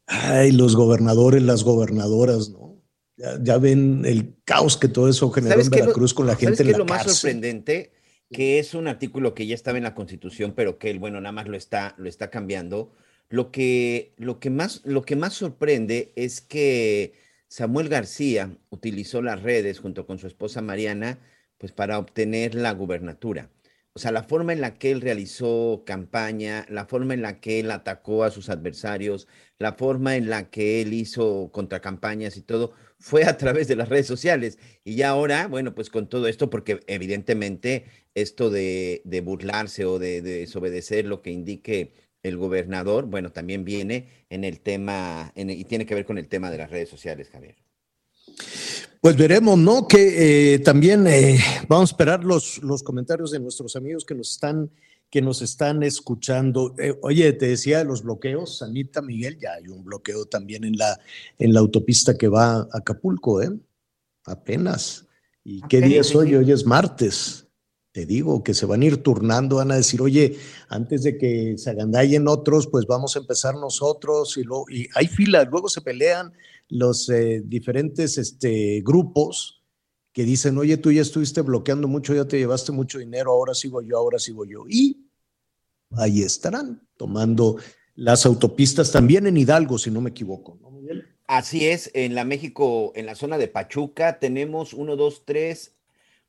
Ay, 0.05 0.51
los 0.51 0.75
gobernadores, 0.75 1.41
las 1.41 1.63
gobernadoras, 1.63 2.49
¿no? 2.49 2.75
Ya, 3.15 3.57
ven 3.57 4.03
el 4.03 4.35
caos 4.43 4.75
que 4.75 4.89
todo 4.89 5.07
eso 5.07 5.31
generó 5.31 5.61
en 5.61 5.69
Veracruz 5.69 6.13
con 6.13 6.27
la 6.27 6.35
gente 6.35 6.63
en 6.63 6.67
la 6.67 6.71
es 6.73 6.77
lo 6.77 6.85
más 6.85 7.09
sorprendente? 7.09 7.93
Que 8.29 8.59
es 8.59 8.73
un 8.73 8.89
artículo 8.89 9.33
que 9.33 9.47
ya 9.47 9.55
estaba 9.55 9.77
en 9.77 9.85
la 9.85 9.95
Constitución, 9.95 10.51
pero 10.53 10.77
que 10.77 10.89
él, 10.89 10.99
bueno, 10.99 11.21
nada 11.21 11.31
más 11.31 11.47
lo 11.47 11.55
está, 11.55 11.95
lo 11.97 12.09
está 12.09 12.29
cambiando. 12.29 12.91
Lo 13.29 13.49
que, 13.49 14.13
lo, 14.17 14.41
que 14.41 14.49
más, 14.49 14.81
lo 14.83 15.03
que 15.03 15.15
más 15.15 15.35
sorprende 15.35 16.11
es 16.17 16.41
que 16.41 17.13
Samuel 17.47 17.89
García 17.89 18.57
utilizó 18.69 19.21
las 19.21 19.41
redes 19.41 19.79
junto 19.79 20.05
con 20.05 20.19
su 20.19 20.27
esposa 20.27 20.61
Mariana, 20.61 21.19
pues 21.57 21.71
para 21.71 21.97
obtener 21.99 22.55
la 22.55 22.71
gubernatura. 22.71 23.49
O 23.97 23.99
sea, 23.99 24.11
la 24.11 24.21
forma 24.21 24.53
en 24.53 24.61
la 24.61 24.75
que 24.75 24.91
él 24.91 25.01
realizó 25.01 25.81
campaña, 25.83 26.67
la 26.69 26.85
forma 26.85 27.15
en 27.15 27.23
la 27.23 27.39
que 27.39 27.59
él 27.59 27.71
atacó 27.71 28.23
a 28.23 28.29
sus 28.29 28.49
adversarios, 28.49 29.27
la 29.57 29.73
forma 29.73 30.15
en 30.15 30.29
la 30.29 30.51
que 30.51 30.81
él 30.81 30.93
hizo 30.93 31.49
contracampañas 31.51 32.37
y 32.37 32.43
todo, 32.43 32.73
fue 32.99 33.23
a 33.25 33.37
través 33.37 33.67
de 33.67 33.75
las 33.75 33.89
redes 33.89 34.05
sociales. 34.05 34.59
Y 34.83 34.97
ya 34.97 35.09
ahora, 35.09 35.47
bueno, 35.47 35.73
pues 35.73 35.89
con 35.89 36.07
todo 36.09 36.27
esto, 36.27 36.51
porque 36.51 36.79
evidentemente 36.85 37.85
esto 38.13 38.51
de, 38.51 39.01
burlarse 39.23 39.85
o 39.85 39.97
de, 39.97 40.21
desobedecer 40.21 41.05
lo 41.05 41.23
que 41.23 41.31
indique 41.31 41.93
el 42.27 42.37
gobernador, 42.37 43.05
bueno, 43.05 43.31
también 43.31 43.63
viene 43.63 44.25
en 44.29 44.43
el 44.43 44.59
tema, 44.59 45.31
y 45.35 45.63
tiene 45.65 45.85
que 45.85 45.95
ver 45.95 46.05
con 46.05 46.17
el 46.17 46.27
tema 46.27 46.51
de 46.51 46.57
las 46.57 46.69
redes 46.69 46.89
sociales, 46.89 47.29
Javier. 47.31 47.55
Pues 49.01 49.15
veremos, 49.15 49.57
¿no? 49.57 49.87
Que 49.87 50.53
eh, 50.53 50.59
también 50.59 51.07
eh, 51.07 51.39
vamos 51.67 51.91
a 51.91 51.93
esperar 51.93 52.23
los, 52.23 52.61
los 52.63 52.83
comentarios 52.83 53.31
de 53.31 53.39
nuestros 53.39 53.75
amigos 53.75 54.03
que 54.05 54.15
nos 54.15 54.31
están, 54.31 54.71
que 55.09 55.21
nos 55.21 55.41
están 55.41 55.83
escuchando. 55.83 56.75
Eh, 56.79 56.97
oye, 57.01 57.31
te 57.33 57.47
decía 57.47 57.77
de 57.79 57.85
los 57.85 58.03
bloqueos, 58.03 58.61
Anita 58.61 59.01
Miguel, 59.01 59.37
ya 59.39 59.53
hay 59.53 59.67
un 59.67 59.83
bloqueo 59.83 60.25
también 60.25 60.63
en 60.63 60.77
la, 60.77 60.99
en 61.37 61.53
la 61.53 61.59
autopista 61.59 62.17
que 62.17 62.27
va 62.27 62.57
a 62.57 62.67
Acapulco, 62.73 63.41
¿eh? 63.41 63.51
Apenas. 64.25 65.05
¿Y 65.43 65.61
qué 65.69 65.79
día 65.79 66.01
es 66.01 66.13
hoy? 66.13 66.35
Hoy 66.35 66.51
es 66.51 66.65
martes. 66.65 67.46
Te 67.97 68.05
digo 68.05 68.43
que 68.43 68.53
se 68.53 68.67
van 68.67 68.83
a 68.83 68.85
ir 68.85 69.01
turnando, 69.01 69.55
van 69.55 69.71
a 69.71 69.75
decir, 69.75 70.03
oye, 70.03 70.37
antes 70.69 71.01
de 71.01 71.17
que 71.17 71.57
se 71.57 71.71
agandallen 71.71 72.27
otros, 72.27 72.67
pues 72.67 72.85
vamos 72.85 73.15
a 73.15 73.19
empezar 73.19 73.55
nosotros 73.55 74.37
y, 74.37 74.43
luego, 74.43 74.65
y 74.69 74.87
hay 74.93 75.07
filas, 75.07 75.47
luego 75.49 75.67
se 75.67 75.81
pelean 75.81 76.31
los 76.69 77.09
eh, 77.09 77.41
diferentes 77.43 78.19
este, 78.19 78.83
grupos 78.85 79.63
que 80.13 80.25
dicen, 80.25 80.59
oye, 80.59 80.77
tú 80.77 80.91
ya 80.91 81.01
estuviste 81.01 81.41
bloqueando 81.41 81.87
mucho, 81.87 82.13
ya 82.13 82.27
te 82.27 82.37
llevaste 82.37 82.71
mucho 82.71 82.99
dinero, 82.99 83.31
ahora 83.31 83.55
sigo 83.55 83.81
yo, 83.81 83.97
ahora 83.97 84.19
sigo 84.19 84.45
yo. 84.45 84.65
Y 84.69 85.09
ahí 85.93 86.21
estarán 86.21 86.87
tomando 86.97 87.57
las 87.95 88.27
autopistas 88.27 88.91
también 88.91 89.25
en 89.25 89.37
Hidalgo, 89.37 89.79
si 89.79 89.89
no 89.89 90.01
me 90.01 90.11
equivoco, 90.11 90.59
¿no, 90.61 90.67
Así 91.25 91.65
es, 91.65 91.89
en 91.95 92.13
la 92.13 92.25
México, 92.25 92.93
en 92.95 93.07
la 93.07 93.15
zona 93.15 93.39
de 93.39 93.47
Pachuca, 93.47 94.19
tenemos 94.19 94.73
uno, 94.73 94.95
dos, 94.95 95.23
tres, 95.25 95.76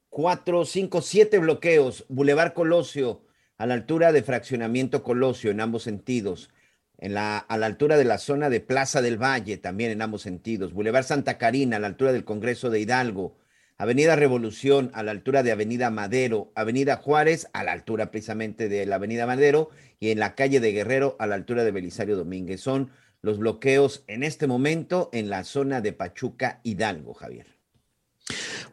cuatro, 0.09 0.65
cinco, 0.65 1.03
siete 1.03 1.39
bloqueos. 1.39 2.07
Boulevard 2.09 2.53
Colosio, 2.53 3.23
a 3.57 3.67
la 3.67 3.75
altura 3.75 4.13
de 4.13 4.23
Fraccionamiento 4.23 5.03
Colosio, 5.03 5.51
en 5.51 5.61
ambos 5.61 5.83
sentidos 5.83 6.51
en 6.99 7.15
la, 7.15 7.39
a 7.39 7.57
la 7.57 7.67
altura 7.67 7.97
de 7.97 8.05
la 8.05 8.19
zona 8.19 8.51
de 8.51 8.61
Plaza 8.61 9.01
del 9.01 9.23
Valle, 9.23 9.57
también 9.57 9.91
en 9.91 10.03
ambos 10.03 10.23
sentidos, 10.23 10.73
Boulevard 10.73 11.05
Santa 11.05 11.39
Carina, 11.39 11.77
a 11.77 11.81
la 11.81 11.87
altura 11.87 12.13
del 12.13 12.25
Congreso 12.25 12.71
de 12.71 12.81
Hidalgo, 12.81 13.39
Avenida 13.79 14.17
Revolución, 14.17 14.91
a 14.93 15.05
la 15.05 15.13
altura 15.13 15.45
de 15.45 15.53
Avenida 15.53 15.91
Madero, 15.91 16.51
Avenida 16.57 16.97
Juárez, 16.97 17.49
a 17.53 17.63
la 17.63 17.73
altura 17.73 18.11
precisamente 18.11 18.69
de 18.69 18.85
la 18.87 18.97
Avenida 18.97 19.27
Madero, 19.27 19.71
y 20.01 20.11
en 20.11 20.19
la 20.19 20.35
calle 20.35 20.59
de 20.59 20.73
Guerrero, 20.73 21.17
a 21.21 21.29
la 21.29 21.37
altura 21.37 21.63
de 21.63 21.71
Belisario 21.71 22.17
Domínguez. 22.17 22.61
Son 22.61 22.91
los 23.23 23.39
bloqueos 23.39 24.03
en 24.09 24.25
este 24.25 24.49
momento 24.49 25.11
en 25.13 25.31
la 25.31 25.45
zona 25.45 25.81
de 25.81 25.93
Pachuca, 25.93 26.61
Hidalgo, 26.65 27.15
Javier. 27.15 27.58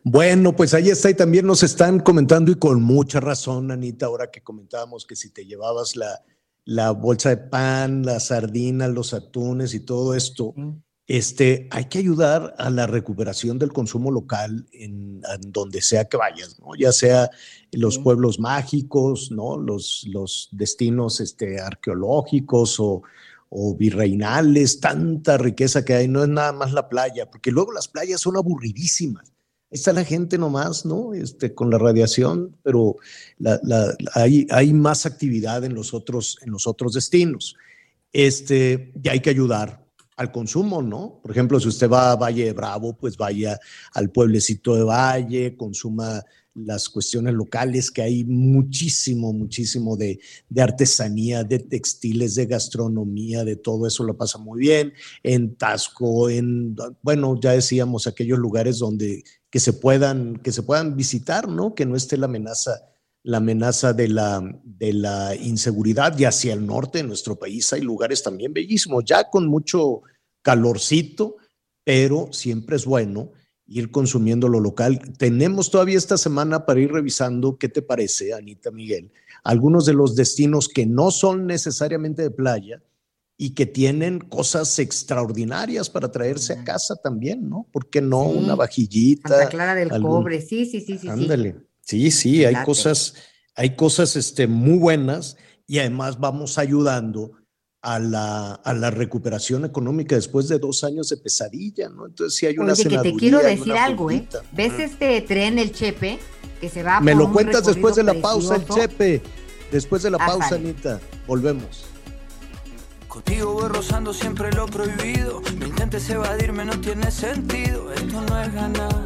Bueno, 0.07 0.55
pues 0.55 0.75
ahí 0.75 0.89
está 0.89 1.09
y 1.09 1.15
también 1.15 1.47
nos 1.47 1.63
están 1.63 1.99
comentando 1.99 2.51
y 2.51 2.55
con 2.55 2.79
mucha 2.83 3.19
razón, 3.19 3.71
Anita, 3.71 4.05
ahora 4.05 4.29
que 4.29 4.43
comentábamos 4.43 5.03
que 5.03 5.15
si 5.15 5.31
te 5.31 5.47
llevabas 5.47 5.95
la, 5.95 6.23
la 6.63 6.91
bolsa 6.91 7.29
de 7.29 7.37
pan, 7.37 8.05
las 8.05 8.27
sardinas, 8.27 8.91
los 8.91 9.15
atunes 9.15 9.73
y 9.73 9.79
todo 9.79 10.13
esto, 10.13 10.53
este, 11.07 11.67
hay 11.71 11.85
que 11.85 11.97
ayudar 11.97 12.53
a 12.59 12.69
la 12.69 12.85
recuperación 12.85 13.57
del 13.57 13.73
consumo 13.73 14.11
local 14.11 14.67
en, 14.73 15.21
donde 15.47 15.81
sea 15.81 16.05
que 16.05 16.17
vayas, 16.17 16.59
¿no? 16.59 16.75
ya 16.77 16.91
sea 16.91 17.31
los 17.71 17.97
pueblos 17.97 18.39
mágicos, 18.39 19.31
¿no? 19.31 19.57
los, 19.57 20.05
los 20.07 20.49
destinos 20.51 21.19
este, 21.19 21.59
arqueológicos 21.59 22.79
o, 22.79 23.01
o 23.49 23.75
virreinales, 23.75 24.79
tanta 24.79 25.39
riqueza 25.39 25.83
que 25.83 25.95
hay, 25.95 26.07
no 26.07 26.21
es 26.21 26.29
nada 26.29 26.51
más 26.51 26.73
la 26.73 26.89
playa, 26.89 27.27
porque 27.27 27.49
luego 27.49 27.71
las 27.71 27.87
playas 27.87 28.21
son 28.21 28.37
aburridísimas 28.37 29.34
está 29.75 29.93
la 29.93 30.03
gente 30.03 30.37
nomás, 30.37 30.85
¿no? 30.85 31.13
Este, 31.13 31.53
con 31.53 31.69
la 31.69 31.77
radiación, 31.77 32.57
pero 32.63 32.95
hay, 34.13 34.47
hay, 34.49 34.73
más 34.73 35.05
actividad 35.05 35.63
en 35.63 35.73
los 35.73 35.93
otros, 35.93 36.37
en 36.41 36.51
los 36.51 36.65
otros 36.65 36.93
destinos. 36.93 37.55
Este, 38.11 38.93
y 39.03 39.09
hay 39.09 39.19
que 39.19 39.29
ayudar 39.29 39.85
al 40.15 40.31
consumo, 40.31 40.81
¿no? 40.81 41.19
Por 41.21 41.31
ejemplo, 41.31 41.59
si 41.59 41.67
usted 41.67 41.89
va 41.89 42.11
a 42.11 42.15
Valle 42.15 42.45
de 42.45 42.53
Bravo, 42.53 42.95
pues 42.97 43.17
vaya 43.17 43.59
al 43.93 44.09
pueblecito 44.09 44.75
de 44.75 44.83
Valle, 44.83 45.57
consuma 45.57 46.23
las 46.55 46.87
cuestiones 46.87 47.33
locales, 47.33 47.91
que 47.91 48.01
hay 48.01 48.23
muchísimo, 48.23 49.33
muchísimo 49.33 49.97
de, 49.97 50.19
de, 50.47 50.61
artesanía, 50.61 51.43
de 51.43 51.59
textiles, 51.59 52.35
de 52.35 52.45
gastronomía, 52.45 53.43
de 53.43 53.57
todo 53.57 53.85
eso 53.85 54.05
lo 54.05 54.15
pasa 54.15 54.37
muy 54.37 54.61
bien. 54.61 54.93
En 55.21 55.55
Tasco, 55.55 56.29
en, 56.29 56.77
bueno, 57.01 57.37
ya 57.41 57.51
decíamos, 57.51 58.07
aquellos 58.07 58.39
lugares 58.39 58.79
donde 58.79 59.23
que 59.55 59.61
se 59.61 59.71
puedan, 59.71 60.35
que 60.39 60.51
se 60.51 60.63
puedan 60.63 60.97
visitar, 60.97 61.47
¿no? 61.47 61.75
Que 61.75 61.85
no 61.85 61.95
esté 61.95 62.17
la 62.17 62.25
amenaza, 62.25 62.89
la 63.23 63.37
amenaza 63.37 63.93
de 63.93 64.09
la, 64.09 64.43
de 64.65 64.91
la 64.91 65.33
inseguridad. 65.33 66.19
Y 66.19 66.25
hacia 66.25 66.51
el 66.51 66.65
norte 66.65 66.97
de 66.97 67.05
nuestro 67.05 67.37
país 67.39 67.71
hay 67.71 67.79
lugares 67.79 68.21
también 68.21 68.51
bellísimos, 68.51 69.05
ya 69.05 69.29
con 69.29 69.47
mucho 69.47 70.01
calorcito, 70.41 71.37
pero 71.85 72.27
siempre 72.33 72.75
es 72.75 72.83
bueno 72.83 73.31
ir 73.65 73.91
consumiendo 73.91 74.49
lo 74.49 74.59
local. 74.59 74.99
Tenemos 75.17 75.71
todavía 75.71 75.99
esta 75.99 76.17
semana 76.17 76.65
para 76.65 76.81
ir 76.81 76.91
revisando, 76.91 77.57
¿qué 77.57 77.69
te 77.69 77.81
parece, 77.81 78.33
Anita 78.33 78.71
Miguel? 78.71 79.13
Algunos 79.45 79.85
de 79.85 79.93
los 79.93 80.17
destinos 80.17 80.67
que 80.67 80.85
no 80.85 81.11
son 81.11 81.47
necesariamente 81.47 82.23
de 82.23 82.31
playa 82.31 82.83
y 83.37 83.53
que 83.53 83.65
tienen 83.65 84.19
cosas 84.19 84.79
extraordinarias 84.79 85.89
para 85.89 86.09
traerse 86.11 86.53
a 86.53 86.63
casa 86.63 86.95
también, 86.95 87.49
¿no? 87.49 87.67
¿Por 87.71 87.89
qué 87.89 88.01
no? 88.01 88.29
Sí. 88.31 88.37
Una 88.39 88.55
vajillita. 88.55 89.29
Santa 89.29 89.49
Clara 89.49 89.75
del 89.75 89.91
algún- 89.91 90.11
Cobre, 90.11 90.41
sí, 90.41 90.65
sí, 90.65 90.81
sí, 90.81 90.97
sí. 90.97 91.07
Ándale. 91.09 91.55
Sí, 91.81 92.11
sí, 92.11 92.45
hay 92.45 92.55
cosas, 92.65 93.13
hay 93.55 93.75
cosas 93.75 94.15
este, 94.15 94.47
muy 94.47 94.77
buenas 94.79 95.37
y 95.67 95.79
además 95.79 96.19
vamos 96.19 96.57
ayudando 96.57 97.31
a 97.81 97.99
la, 97.99 98.53
a 98.53 98.73
la 98.73 98.89
recuperación 98.89 99.63
económica 99.65 100.15
después 100.15 100.47
de 100.47 100.57
dos 100.57 100.83
años 100.83 101.09
de 101.09 101.17
pesadilla, 101.17 101.89
¿no? 101.89 102.07
Entonces 102.07 102.39
sí 102.39 102.47
hay 102.47 102.57
una 102.57 102.73
Oye, 102.73 102.83
que 102.85 102.97
te 102.97 103.13
quiero 103.13 103.39
decir 103.39 103.73
algo, 103.73 104.09
¿eh? 104.09 104.27
¿Ves 104.53 104.79
este 104.79 105.21
tren, 105.21 105.59
el 105.59 105.71
Chepe, 105.71 106.17
que 106.59 106.69
se 106.69 106.81
va 106.81 106.99
Me 107.01 107.11
por 107.11 107.21
lo 107.21 107.27
un 107.27 107.33
cuentas 107.33 107.65
después 107.65 107.95
de 107.95 108.03
la 108.03 108.15
pausa, 108.15 108.55
el? 108.55 108.65
Chepe. 108.65 109.21
Después 109.71 110.01
de 110.01 110.09
la 110.09 110.17
Ah, 110.19 110.25
pausa. 110.25 110.55
Anita. 110.55 110.99
Volvemos. 111.27 111.85
Contigo 113.15 113.53
voy 113.53 113.69
rozando 113.69 114.13
siempre 114.13 114.51
lo 114.51 114.65
prohibido. 114.65 115.41
No 115.57 115.65
intentes 115.65 116.09
evadirme, 116.09 116.65
no 116.65 116.77
tiene 116.81 117.09
sentido. 117.09 117.93
Esto 117.93 118.19
no 118.19 118.41
es 118.41 118.53
ganar, 118.53 119.05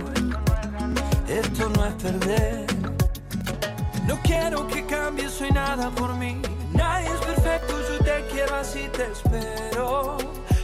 esto 1.28 1.70
no 1.70 1.86
es 1.86 1.94
perder. 1.94 2.66
No 4.08 4.20
quiero 4.24 4.68
que 4.68 4.84
cambies, 4.88 5.32
soy 5.34 5.52
nada 5.52 5.92
por 5.92 6.16
mí. 6.16 6.42
Nadie 6.74 7.08
es 7.08 7.20
perfecto, 7.24 7.80
yo 7.88 8.04
te 8.04 8.26
quiero 8.32 8.56
así, 8.56 8.90
te 8.92 9.12
espero. 9.12 10.18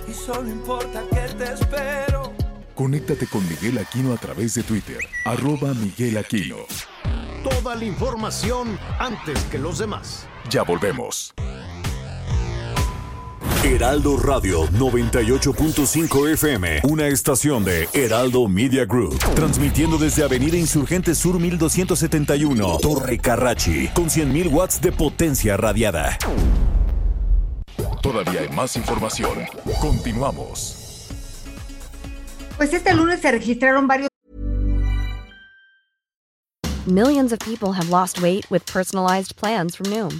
Y 0.07 0.13
solo 0.13 0.49
importa 0.49 1.03
que 1.11 1.35
te 1.35 1.53
espero. 1.53 2.33
Conéctate 2.73 3.27
con 3.27 3.47
Miguel 3.47 3.77
Aquino 3.77 4.11
a 4.11 4.17
través 4.17 4.55
de 4.55 4.63
Twitter, 4.63 5.01
arroba 5.23 5.75
Miguel 5.75 6.17
Aquino. 6.17 6.65
Toda 7.43 7.75
la 7.75 7.85
información 7.85 8.79
antes 8.97 9.43
que 9.51 9.59
los 9.59 9.77
demás. 9.77 10.25
Ya 10.49 10.63
volvemos. 10.63 11.31
Heraldo 13.65 14.15
Radio 14.17 14.67
98.5 14.67 16.33
FM, 16.33 16.81
una 16.83 17.07
estación 17.07 17.63
de 17.63 17.89
Heraldo 17.93 18.47
Media 18.47 18.85
Group, 18.85 19.17
transmitiendo 19.33 19.97
desde 19.97 20.23
Avenida 20.23 20.55
Insurgente 20.55 21.15
Sur 21.15 21.39
1271, 21.39 22.77
Torre 22.79 23.17
Carrachi, 23.17 23.87
con 23.95 24.05
100.000 24.05 24.51
watts 24.51 24.79
de 24.79 24.91
potencia 24.91 25.57
radiada. 25.57 26.15
Todavía 28.03 28.41
hay 28.41 28.49
más 28.49 28.75
información. 28.75 29.39
Continuamos. 29.81 31.09
Pues 32.57 32.71
este 32.71 32.93
lunes 32.93 33.19
se 33.21 33.31
registraron 33.31 33.87
varios 33.87 34.09
Millions 36.85 37.33
of 37.33 37.39
people 37.39 37.73
have 37.73 37.89
lost 37.89 38.21
weight 38.21 38.45
with 38.51 38.63
personalized 38.71 39.35
plans 39.37 39.75
from 39.75 39.89
Noom, 39.89 40.19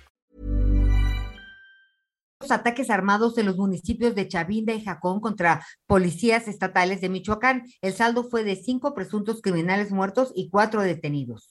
Ataques 2.51 2.89
armados 2.89 3.37
en 3.37 3.45
los 3.45 3.57
municipios 3.57 4.15
de 4.15 4.27
Chavinda 4.27 4.73
y 4.73 4.83
Jacón 4.83 5.19
contra 5.19 5.65
policías 5.87 6.47
estatales 6.47 7.01
de 7.01 7.09
Michoacán. 7.09 7.63
El 7.81 7.93
saldo 7.93 8.23
fue 8.23 8.43
de 8.43 8.55
cinco 8.55 8.93
presuntos 8.93 9.41
criminales 9.41 9.91
muertos 9.91 10.31
y 10.35 10.49
cuatro 10.49 10.81
detenidos. 10.81 11.50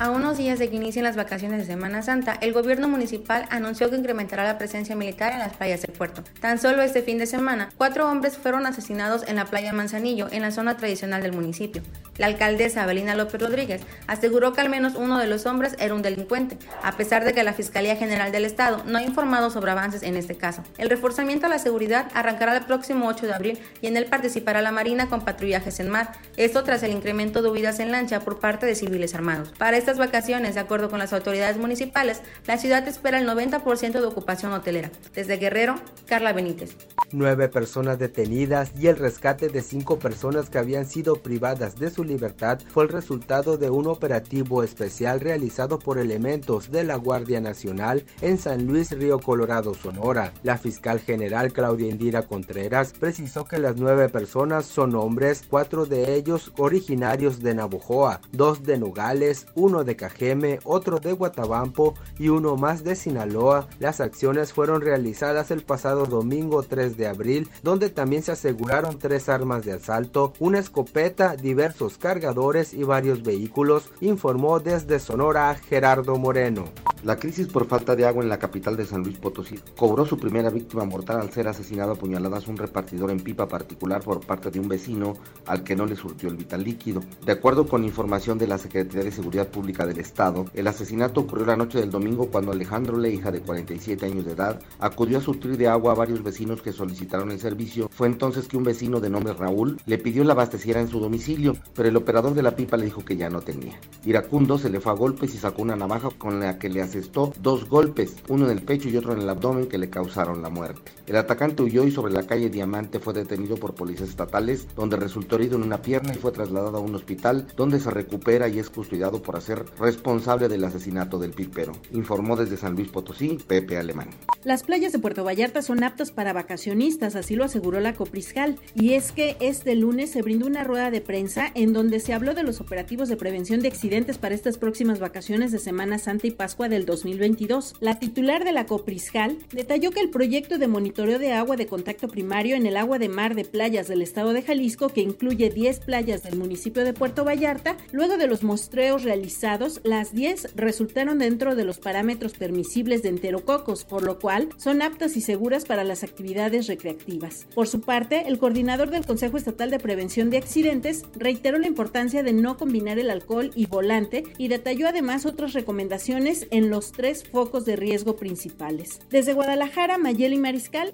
A 0.00 0.10
unos 0.10 0.38
días 0.38 0.60
de 0.60 0.70
que 0.70 0.76
inicien 0.76 1.02
las 1.02 1.16
vacaciones 1.16 1.58
de 1.58 1.66
Semana 1.66 2.02
Santa, 2.02 2.38
el 2.40 2.52
gobierno 2.52 2.86
municipal 2.86 3.46
anunció 3.50 3.90
que 3.90 3.96
incrementará 3.96 4.44
la 4.44 4.56
presencia 4.56 4.94
militar 4.94 5.32
en 5.32 5.40
las 5.40 5.54
playas 5.54 5.82
del 5.82 5.90
puerto. 5.90 6.22
Tan 6.40 6.60
solo 6.60 6.82
este 6.82 7.02
fin 7.02 7.18
de 7.18 7.26
semana, 7.26 7.70
cuatro 7.76 8.08
hombres 8.08 8.38
fueron 8.38 8.64
asesinados 8.64 9.26
en 9.26 9.34
la 9.34 9.46
playa 9.46 9.72
Manzanillo, 9.72 10.28
en 10.30 10.42
la 10.42 10.52
zona 10.52 10.76
tradicional 10.76 11.20
del 11.24 11.32
municipio. 11.32 11.82
La 12.16 12.26
alcaldesa 12.26 12.84
Abelina 12.84 13.16
López 13.16 13.40
Rodríguez 13.40 13.82
aseguró 14.06 14.52
que 14.52 14.60
al 14.60 14.68
menos 14.68 14.94
uno 14.94 15.18
de 15.18 15.26
los 15.26 15.46
hombres 15.46 15.74
era 15.80 15.94
un 15.94 16.02
delincuente, 16.02 16.58
a 16.84 16.96
pesar 16.96 17.24
de 17.24 17.32
que 17.32 17.42
la 17.42 17.52
Fiscalía 17.52 17.96
General 17.96 18.30
del 18.30 18.44
Estado 18.44 18.84
no 18.86 18.98
ha 18.98 19.02
informado 19.02 19.50
sobre 19.50 19.72
avances 19.72 20.04
en 20.04 20.16
este 20.16 20.36
caso. 20.36 20.62
El 20.78 20.90
reforzamiento 20.90 21.46
a 21.46 21.48
la 21.48 21.58
seguridad 21.58 22.06
arrancará 22.14 22.56
el 22.56 22.64
próximo 22.64 23.08
8 23.08 23.26
de 23.26 23.34
abril 23.34 23.58
y 23.80 23.88
en 23.88 23.96
él 23.96 24.04
participará 24.04 24.62
la 24.62 24.70
Marina 24.70 25.08
con 25.08 25.24
patrullajes 25.24 25.80
en 25.80 25.90
mar. 25.90 26.12
Esto 26.36 26.62
tras 26.62 26.84
el 26.84 26.92
incremento 26.92 27.42
de 27.42 27.50
huidas 27.50 27.80
en 27.80 27.90
lancha 27.90 28.20
por 28.20 28.38
parte 28.38 28.64
de 28.64 28.76
civiles 28.76 29.16
armados. 29.16 29.52
Para 29.58 29.76
estas 29.88 30.06
vacaciones, 30.06 30.54
de 30.54 30.60
acuerdo 30.60 30.90
con 30.90 30.98
las 30.98 31.14
autoridades 31.14 31.56
municipales, 31.56 32.20
la 32.46 32.58
ciudad 32.58 32.86
espera 32.86 33.18
el 33.18 33.26
90% 33.26 33.92
de 33.92 34.04
ocupación 34.04 34.52
hotelera. 34.52 34.90
Desde 35.14 35.38
Guerrero, 35.38 35.76
Carla 36.04 36.34
Benítez. 36.34 36.76
Nueve 37.10 37.48
personas 37.48 37.98
detenidas 37.98 38.70
y 38.78 38.88
el 38.88 38.98
rescate 38.98 39.48
de 39.48 39.62
cinco 39.62 39.98
personas 39.98 40.50
que 40.50 40.58
habían 40.58 40.84
sido 40.84 41.22
privadas 41.22 41.78
de 41.78 41.88
su 41.88 42.04
libertad 42.04 42.60
fue 42.68 42.84
el 42.84 42.90
resultado 42.90 43.56
de 43.56 43.70
un 43.70 43.86
operativo 43.86 44.62
especial 44.62 45.20
realizado 45.20 45.78
por 45.78 45.96
elementos 45.96 46.70
de 46.70 46.84
la 46.84 46.96
Guardia 46.96 47.40
Nacional 47.40 48.04
en 48.20 48.36
San 48.36 48.66
Luis 48.66 48.90
Río 48.90 49.20
Colorado, 49.20 49.72
Sonora. 49.72 50.34
La 50.42 50.58
fiscal 50.58 51.00
general 51.00 51.50
Claudia 51.54 51.88
Indira 51.88 52.26
Contreras 52.26 52.92
precisó 52.92 53.46
que 53.46 53.58
las 53.58 53.76
nueve 53.76 54.10
personas 54.10 54.66
son 54.66 54.94
hombres, 54.94 55.44
cuatro 55.48 55.86
de 55.86 56.14
ellos 56.14 56.52
originarios 56.58 57.40
de 57.40 57.54
Navojoa, 57.54 58.20
dos 58.32 58.64
de 58.64 58.76
Nogales, 58.76 59.46
uno 59.54 59.77
de 59.84 59.96
Cajeme, 59.96 60.60
otro 60.64 60.98
de 60.98 61.12
Guatabampo 61.12 61.94
y 62.18 62.28
uno 62.28 62.56
más 62.56 62.84
de 62.84 62.96
Sinaloa. 62.96 63.68
Las 63.78 64.00
acciones 64.00 64.52
fueron 64.52 64.80
realizadas 64.80 65.50
el 65.50 65.62
pasado 65.62 66.06
domingo 66.06 66.62
3 66.62 66.96
de 66.96 67.06
abril, 67.06 67.48
donde 67.62 67.90
también 67.90 68.22
se 68.22 68.32
aseguraron 68.32 68.98
tres 68.98 69.28
armas 69.28 69.64
de 69.64 69.72
asalto, 69.72 70.32
una 70.38 70.58
escopeta, 70.58 71.36
diversos 71.36 71.98
cargadores 71.98 72.74
y 72.74 72.84
varios 72.84 73.22
vehículos, 73.22 73.90
informó 74.00 74.60
desde 74.60 74.98
Sonora 74.98 75.54
Gerardo 75.54 76.16
Moreno. 76.16 76.66
La 77.04 77.16
crisis 77.16 77.46
por 77.46 77.66
falta 77.66 77.94
de 77.94 78.06
agua 78.06 78.24
en 78.24 78.28
la 78.28 78.40
capital 78.40 78.76
de 78.76 78.84
San 78.84 79.02
Luis 79.04 79.18
Potosí 79.18 79.60
cobró 79.76 80.04
su 80.04 80.18
primera 80.18 80.50
víctima 80.50 80.84
mortal 80.84 81.20
al 81.20 81.30
ser 81.30 81.46
asesinado 81.46 81.92
a 81.92 81.94
puñaladas 81.94 82.48
un 82.48 82.56
repartidor 82.56 83.12
en 83.12 83.20
pipa 83.20 83.46
particular 83.46 84.02
por 84.02 84.26
parte 84.26 84.50
de 84.50 84.58
un 84.58 84.66
vecino 84.66 85.14
al 85.46 85.62
que 85.62 85.76
no 85.76 85.86
le 85.86 85.94
surtió 85.94 86.28
el 86.28 86.36
vital 86.36 86.64
líquido. 86.64 87.00
De 87.24 87.32
acuerdo 87.32 87.68
con 87.68 87.84
información 87.84 88.36
de 88.36 88.48
la 88.48 88.58
Secretaría 88.58 89.04
de 89.04 89.12
Seguridad 89.12 89.46
Pública 89.46 89.67
del 89.68 89.98
Estado, 89.98 90.46
el 90.54 90.66
asesinato 90.66 91.20
ocurrió 91.20 91.44
la 91.44 91.56
noche 91.56 91.78
del 91.78 91.90
domingo 91.90 92.30
cuando 92.30 92.52
Alejandro 92.52 92.96
Leija, 92.96 93.30
de 93.30 93.42
47 93.42 94.06
años 94.06 94.24
de 94.24 94.32
edad, 94.32 94.60
acudió 94.78 95.18
a 95.18 95.20
surtir 95.20 95.56
de 95.58 95.68
agua 95.68 95.92
a 95.92 95.96
varios 95.96 96.22
vecinos 96.22 96.62
que 96.62 96.72
solicitaron 96.72 97.30
el 97.30 97.38
servicio. 97.38 97.88
Fue 97.92 98.06
entonces 98.06 98.48
que 98.48 98.56
un 98.56 98.64
vecino 98.64 98.98
de 98.98 99.10
nombre 99.10 99.34
Raúl 99.34 99.78
le 99.84 99.98
pidió 99.98 100.24
la 100.24 100.32
abasteciera 100.32 100.80
en 100.80 100.88
su 100.88 101.00
domicilio, 101.00 101.54
pero 101.74 101.88
el 101.88 101.96
operador 101.96 102.34
de 102.34 102.42
la 102.42 102.56
pipa 102.56 102.78
le 102.78 102.86
dijo 102.86 103.04
que 103.04 103.16
ya 103.16 103.28
no 103.28 103.42
tenía. 103.42 103.78
Iracundo 104.04 104.58
se 104.58 104.70
le 104.70 104.80
fue 104.80 104.92
a 104.92 104.94
golpes 104.94 105.34
y 105.34 105.38
sacó 105.38 105.62
una 105.62 105.76
navaja 105.76 106.08
con 106.16 106.40
la 106.40 106.58
que 106.58 106.70
le 106.70 106.80
asestó 106.80 107.32
dos 107.40 107.68
golpes, 107.68 108.16
uno 108.28 108.46
en 108.46 108.58
el 108.58 108.64
pecho 108.64 108.88
y 108.88 108.96
otro 108.96 109.12
en 109.12 109.20
el 109.20 109.28
abdomen 109.28 109.66
que 109.66 109.78
le 109.78 109.90
causaron 109.90 110.40
la 110.40 110.48
muerte. 110.48 110.97
El 111.08 111.16
atacante 111.16 111.62
huyó 111.62 111.84
y 111.84 111.90
sobre 111.90 112.12
la 112.12 112.26
calle 112.26 112.50
Diamante 112.50 113.00
fue 113.00 113.14
detenido 113.14 113.56
por 113.56 113.74
policías 113.74 114.08
estatales, 114.08 114.66
donde 114.76 114.96
resultó 114.96 115.36
herido 115.36 115.56
en 115.56 115.64
una 115.64 115.82
pierna 115.82 116.12
y 116.14 116.18
fue 116.18 116.32
trasladado 116.32 116.76
a 116.76 116.80
un 116.80 116.94
hospital 116.94 117.46
donde 117.56 117.80
se 117.80 117.90
recupera 117.90 118.48
y 118.48 118.58
es 118.58 118.70
custodiado 118.70 119.22
por 119.22 119.40
ser 119.40 119.64
responsable 119.78 120.48
del 120.48 120.64
asesinato 120.64 121.18
del 121.18 121.32
pipero. 121.32 121.72
Informó 121.92 122.36
desde 122.36 122.56
San 122.56 122.74
Luis 122.74 122.88
Potosí, 122.88 123.38
Pepe 123.46 123.78
Alemán. 123.78 124.10
Las 124.44 124.62
playas 124.62 124.92
de 124.92 124.98
Puerto 124.98 125.24
Vallarta 125.24 125.62
son 125.62 125.82
aptas 125.82 126.10
para 126.12 126.32
vacacionistas, 126.32 127.16
así 127.16 127.36
lo 127.36 127.44
aseguró 127.44 127.80
la 127.80 127.94
Copriscal. 127.94 128.56
Y 128.74 128.94
es 128.94 129.12
que 129.12 129.36
este 129.40 129.74
lunes 129.74 130.10
se 130.10 130.22
brindó 130.22 130.46
una 130.46 130.64
rueda 130.64 130.90
de 130.90 131.00
prensa 131.00 131.50
en 131.54 131.72
donde 131.72 132.00
se 132.00 132.12
habló 132.12 132.34
de 132.34 132.44
los 132.44 132.60
operativos 132.60 133.08
de 133.08 133.16
prevención 133.16 133.60
de 133.60 133.68
accidentes 133.68 134.18
para 134.18 134.34
estas 134.34 134.58
próximas 134.58 135.00
vacaciones 135.00 135.52
de 135.52 135.58
Semana 135.58 135.98
Santa 135.98 136.26
y 136.26 136.30
Pascua 136.30 136.68
del 136.68 136.78
del 136.78 136.86
2022. 136.86 137.74
La 137.80 137.98
titular 137.98 138.44
de 138.44 138.52
la 138.52 138.66
Copriscal 138.66 139.36
detalló 139.52 139.90
que 139.90 140.00
el 140.00 140.10
proyecto 140.10 140.58
de 140.58 140.68
monitoreo 140.68 140.97
de 141.06 141.32
agua 141.32 141.54
de 141.56 141.68
contacto 141.68 142.08
primario 142.08 142.56
en 142.56 142.66
el 142.66 142.76
agua 142.76 142.98
de 142.98 143.08
mar 143.08 143.36
de 143.36 143.44
playas 143.44 143.86
del 143.86 144.02
estado 144.02 144.32
de 144.32 144.42
Jalisco, 144.42 144.88
que 144.88 145.00
incluye 145.00 145.48
10 145.48 145.78
playas 145.80 146.24
del 146.24 146.36
municipio 146.36 146.84
de 146.84 146.92
Puerto 146.92 147.24
Vallarta, 147.24 147.76
luego 147.92 148.16
de 148.16 148.26
los 148.26 148.42
muestreos 148.42 149.04
realizados, 149.04 149.80
las 149.84 150.12
10 150.12 150.56
resultaron 150.56 151.20
dentro 151.20 151.54
de 151.54 151.64
los 151.64 151.78
parámetros 151.78 152.32
permisibles 152.32 153.04
de 153.04 153.10
enterococos, 153.10 153.84
por 153.84 154.02
lo 154.02 154.18
cual 154.18 154.48
son 154.56 154.82
aptas 154.82 155.16
y 155.16 155.20
seguras 155.20 155.66
para 155.66 155.84
las 155.84 156.02
actividades 156.02 156.66
recreativas. 156.66 157.46
Por 157.54 157.68
su 157.68 157.80
parte, 157.80 158.24
el 158.26 158.38
coordinador 158.38 158.90
del 158.90 159.06
Consejo 159.06 159.36
Estatal 159.36 159.70
de 159.70 159.78
Prevención 159.78 160.30
de 160.30 160.38
Accidentes 160.38 161.04
reiteró 161.14 161.58
la 161.58 161.68
importancia 161.68 162.24
de 162.24 162.32
no 162.32 162.56
combinar 162.56 162.98
el 162.98 163.10
alcohol 163.10 163.52
y 163.54 163.66
volante 163.66 164.24
y 164.36 164.48
detalló 164.48 164.88
además 164.88 165.26
otras 165.26 165.52
recomendaciones 165.52 166.48
en 166.50 166.70
los 166.70 166.90
tres 166.90 167.22
focos 167.22 167.64
de 167.64 167.76
riesgo 167.76 168.16
principales. 168.16 168.98
Desde 169.10 169.32
Guadalajara, 169.32 169.96
Mayeli 169.96 170.38
Mariscal. 170.38 170.87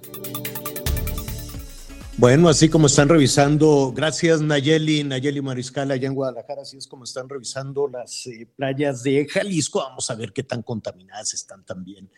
Bueno, 2.16 2.48
así 2.48 2.68
como 2.68 2.86
están 2.86 3.08
revisando, 3.08 3.92
gracias 3.94 4.40
Nayeli, 4.40 5.02
Nayeli 5.02 5.42
Mariscal 5.42 5.90
allá 5.90 6.06
en 6.06 6.14
Guadalajara, 6.14 6.62
así 6.62 6.76
es 6.76 6.86
como 6.86 7.04
están 7.04 7.28
revisando 7.28 7.88
las 7.88 8.26
eh, 8.28 8.48
playas 8.54 9.02
de 9.02 9.26
Jalisco, 9.28 9.80
vamos 9.80 10.08
a 10.10 10.14
ver 10.14 10.32
qué 10.32 10.44
tan 10.44 10.62
contaminadas 10.62 11.34
están 11.34 11.66
también 11.66 12.08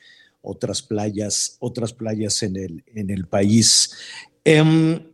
otras 0.43 0.83
playas, 0.83 1.57
otras 1.61 1.93
playas 1.95 2.43
en 2.43 2.57
el, 2.57 2.85
en 2.95 3.11
el 3.11 3.27
país. 3.27 3.97
Em, 4.45 5.13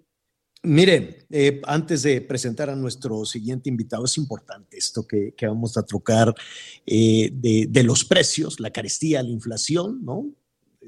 miren, 0.64 1.16
eh, 1.30 1.62
antes 1.64 2.02
de 2.02 2.20
presentar 2.20 2.68
a 2.68 2.76
nuestro 2.76 3.24
siguiente 3.24 3.70
invitado, 3.70 4.04
es 4.04 4.18
importante 4.18 4.76
esto 4.76 5.06
que, 5.06 5.32
vamos 5.42 5.76
a 5.76 5.84
trocar 5.84 6.34
eh, 6.84 7.30
de, 7.32 7.66
de, 7.70 7.82
los 7.82 8.04
precios, 8.04 8.60
la 8.60 8.70
carestía, 8.70 9.22
la 9.22 9.30
inflación, 9.30 10.04
¿no? 10.04 10.34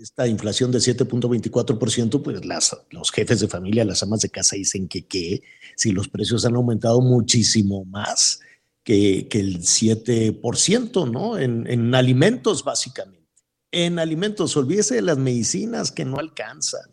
Esta 0.01 0.27
inflación 0.27 0.73
de 0.73 0.79
7.24%, 0.79 2.23
pues 2.23 2.45
las, 2.45 2.77
los 2.91 3.11
jefes 3.11 3.41
de 3.41 3.49
familia, 3.49 3.85
las 3.85 4.03
amas 4.03 4.21
de 4.21 4.29
casa 4.29 4.57
dicen 4.57 4.89
que, 4.89 5.07
que 5.07 5.43
si 5.77 5.93
los 5.93 6.09
precios 6.09 6.45
han 6.45 6.57
aumentado 6.57 7.01
muchísimo 7.01 7.85
más 7.85 8.41
que, 8.83 9.29
que 9.29 9.41
el 9.41 9.61
7%, 9.61 11.11
¿no? 11.11 11.39
En, 11.39 11.67
en, 11.67 11.95
alimentos, 11.95 12.65
básicamente. 12.65 13.25
En 13.71 13.99
alimentos, 13.99 14.57
olvídese 14.57 14.97
de 14.97 15.03
las 15.03 15.19
medicinas 15.19 15.91
que 15.91 16.05
no 16.05 16.19
alcanzan. 16.19 16.91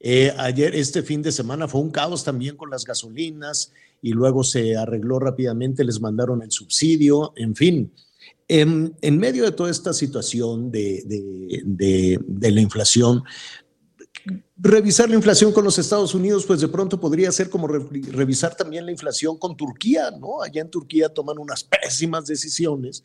Eh, 0.00 0.34
ayer, 0.36 0.74
este 0.74 1.02
fin 1.02 1.22
de 1.22 1.30
semana 1.30 1.68
fue 1.68 1.80
un 1.80 1.90
caos 1.90 2.24
también 2.24 2.56
con 2.56 2.70
las 2.70 2.84
gasolinas 2.84 3.72
y 4.00 4.10
luego 4.10 4.42
se 4.42 4.76
arregló 4.76 5.20
rápidamente, 5.20 5.84
les 5.84 6.00
mandaron 6.00 6.42
el 6.42 6.50
subsidio, 6.50 7.32
en 7.36 7.54
fin. 7.54 7.92
En, 8.54 9.18
medio 9.18 9.44
de 9.44 9.52
toda 9.52 9.70
esta 9.70 9.94
situación 9.94 10.70
de, 10.70 11.02
la 12.42 12.60
inflación, 12.60 13.22
revisar 14.58 15.08
la 15.08 15.14
inflación 15.14 15.54
con 15.54 15.64
los 15.64 15.78
Estados 15.78 16.14
Unidos, 16.14 16.44
pues 16.44 16.60
de 16.60 16.68
pronto 16.68 17.00
podría 17.00 17.32
ser 17.32 17.48
como 17.48 17.66
revisar 17.66 18.54
también 18.54 18.84
la 18.84 18.92
inflación 18.92 19.38
con 19.38 19.56
Turquía, 19.56 20.10
¿no? 20.10 20.42
Allá 20.42 20.60
en 20.60 20.68
Turquía 20.68 21.08
toman 21.08 21.38
unas 21.38 21.64
pésimas 21.64 22.26
decisiones 22.26 23.04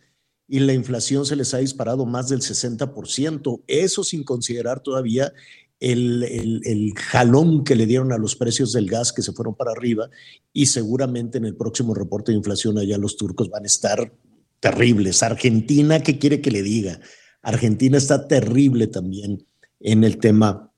y 0.49 0.59
la 0.59 0.73
inflación 0.73 1.25
se 1.25 1.37
les 1.37 1.53
ha 1.53 1.59
disparado 1.59 2.05
más 2.05 2.27
del 2.27 2.41
60%, 2.41 3.63
eso 3.67 4.03
sin 4.03 4.25
considerar 4.25 4.81
todavía 4.81 5.31
el, 5.79 6.23
el, 6.65 6.93
jalón 6.93 7.63
que 7.63 7.77
le 7.77 7.85
dieron 7.85 8.11
a 8.11 8.17
los 8.17 8.35
precios 8.35 8.73
del 8.73 8.89
gas 8.89 9.13
que 9.13 9.21
se 9.21 9.31
fueron 9.31 9.55
para 9.55 9.71
arriba 9.71 10.09
y 10.51 10.65
seguramente 10.65 11.37
en 11.37 11.45
el 11.45 11.55
próximo 11.55 11.93
reporte 11.93 12.33
de 12.33 12.37
inflación 12.37 12.77
allá 12.77 12.97
los 12.97 13.15
turcos 13.15 13.49
van 13.49 13.63
a 13.63 13.67
estar 13.67 14.11
terribles. 14.59 15.23
Argentina, 15.23 16.01
¿qué 16.01 16.19
quiere 16.19 16.41
que 16.41 16.51
le 16.51 16.61
diga? 16.61 16.99
Argentina 17.41 17.97
está 17.97 18.27
terrible 18.27 18.87
también 18.87 19.45
en 19.79 20.03
el 20.03 20.17
tema, 20.17 20.71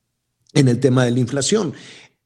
en 0.54 0.68
el 0.68 0.80
tema 0.80 1.06
de 1.06 1.12
la 1.12 1.20
inflación. 1.20 1.74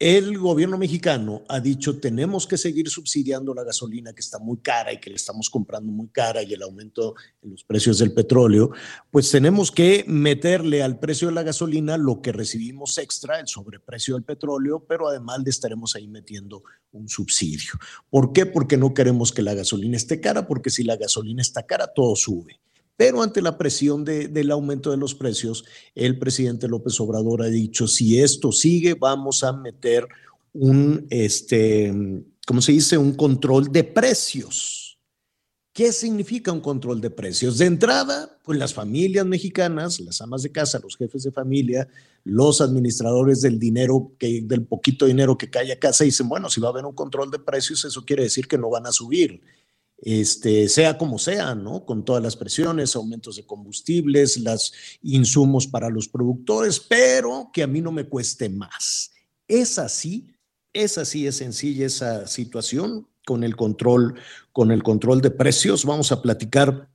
El 0.05 0.37
gobierno 0.37 0.77
mexicano 0.77 1.43
ha 1.47 1.61
dicho 1.61 1.97
tenemos 1.97 2.45
que 2.45 2.57
seguir 2.57 2.89
subsidiando 2.89 3.53
la 3.53 3.63
gasolina 3.63 4.11
que 4.11 4.19
está 4.19 4.37
muy 4.37 4.57
cara 4.57 4.91
y 4.91 4.99
que 4.99 5.09
le 5.09 5.15
estamos 5.15 5.49
comprando 5.49 5.93
muy 5.93 6.09
cara 6.09 6.43
y 6.43 6.53
el 6.53 6.61
aumento 6.61 7.15
en 7.41 7.51
los 7.51 7.63
precios 7.63 7.99
del 7.99 8.11
petróleo, 8.11 8.71
pues 9.09 9.31
tenemos 9.31 9.71
que 9.71 10.03
meterle 10.05 10.83
al 10.83 10.99
precio 10.99 11.29
de 11.29 11.35
la 11.35 11.43
gasolina 11.43 11.95
lo 11.95 12.21
que 12.21 12.33
recibimos 12.33 12.97
extra, 12.97 13.39
el 13.39 13.47
sobreprecio 13.47 14.15
del 14.15 14.25
petróleo, 14.25 14.83
pero 14.85 15.07
además 15.07 15.39
le 15.41 15.51
estaremos 15.51 15.95
ahí 15.95 16.09
metiendo 16.09 16.63
un 16.91 17.07
subsidio. 17.07 17.71
¿Por 18.09 18.33
qué? 18.33 18.45
Porque 18.45 18.75
no 18.75 18.93
queremos 18.93 19.31
que 19.31 19.41
la 19.41 19.53
gasolina 19.53 19.95
esté 19.95 20.19
cara, 20.19 20.45
porque 20.45 20.69
si 20.69 20.83
la 20.83 20.97
gasolina 20.97 21.41
está 21.41 21.63
cara, 21.63 21.87
todo 21.87 22.17
sube. 22.17 22.59
Pero 22.95 23.23
ante 23.23 23.41
la 23.41 23.57
presión 23.57 24.05
del 24.05 24.51
aumento 24.51 24.91
de 24.91 24.97
los 24.97 25.15
precios, 25.15 25.65
el 25.95 26.19
presidente 26.19 26.67
López 26.67 26.99
Obrador 26.99 27.41
ha 27.41 27.47
dicho, 27.47 27.87
si 27.87 28.19
esto 28.19 28.51
sigue, 28.51 28.93
vamos 28.93 29.43
a 29.43 29.51
meter 29.51 30.07
un, 30.53 31.07
este, 31.09 31.91
¿cómo 32.45 32.61
se 32.61 32.73
dice? 32.73 32.97
Un 32.97 33.13
control 33.13 33.71
de 33.71 33.83
precios. 33.83 34.99
¿Qué 35.73 35.91
significa 35.91 36.51
un 36.51 36.61
control 36.61 37.01
de 37.01 37.09
precios? 37.09 37.57
De 37.57 37.65
entrada, 37.65 38.37
pues 38.43 38.59
las 38.59 38.75
familias 38.75 39.25
mexicanas, 39.25 39.99
las 39.99 40.21
amas 40.21 40.43
de 40.43 40.51
casa, 40.51 40.77
los 40.77 40.95
jefes 40.95 41.23
de 41.23 41.31
familia, 41.31 41.87
los 42.23 42.61
administradores 42.61 43.41
del 43.41 43.57
dinero, 43.57 44.11
que, 44.19 44.41
del 44.43 44.67
poquito 44.67 45.07
dinero 45.07 45.35
que 45.35 45.49
cae 45.49 45.71
a 45.71 45.79
casa, 45.79 46.03
dicen, 46.03 46.29
bueno, 46.29 46.47
si 46.47 46.61
va 46.61 46.67
a 46.67 46.71
haber 46.71 46.85
un 46.85 46.93
control 46.93 47.31
de 47.31 47.39
precios, 47.39 47.83
eso 47.85 48.05
quiere 48.05 48.21
decir 48.21 48.47
que 48.47 48.59
no 48.59 48.69
van 48.69 48.85
a 48.85 48.91
subir 48.91 49.41
este, 50.05 50.67
sea 50.67 50.97
como 50.97 51.17
sea, 51.17 51.55
¿no? 51.55 51.85
Con 51.85 52.03
todas 52.03 52.21
las 52.21 52.35
presiones, 52.35 52.95
aumentos 52.95 53.37
de 53.37 53.45
combustibles, 53.45 54.37
los 54.37 54.73
insumos 55.01 55.65
para 55.65 55.89
los 55.89 56.09
productores, 56.09 56.79
pero 56.79 57.49
que 57.53 57.63
a 57.63 57.67
mí 57.67 57.79
no 57.79 57.91
me 57.91 58.03
cueste 58.03 58.49
más. 58.49 59.11
Es 59.47 59.79
así, 59.79 60.29
es 60.73 60.97
así, 60.97 61.25
es 61.25 61.37
sencilla 61.37 61.85
esa 61.85 62.27
situación 62.27 63.07
con 63.25 63.45
el 63.45 63.55
control, 63.55 64.15
con 64.51 64.71
el 64.71 64.83
control 64.83 65.21
de 65.21 65.31
precios. 65.31 65.85
Vamos 65.85 66.11
a 66.11 66.21
platicar 66.21 66.89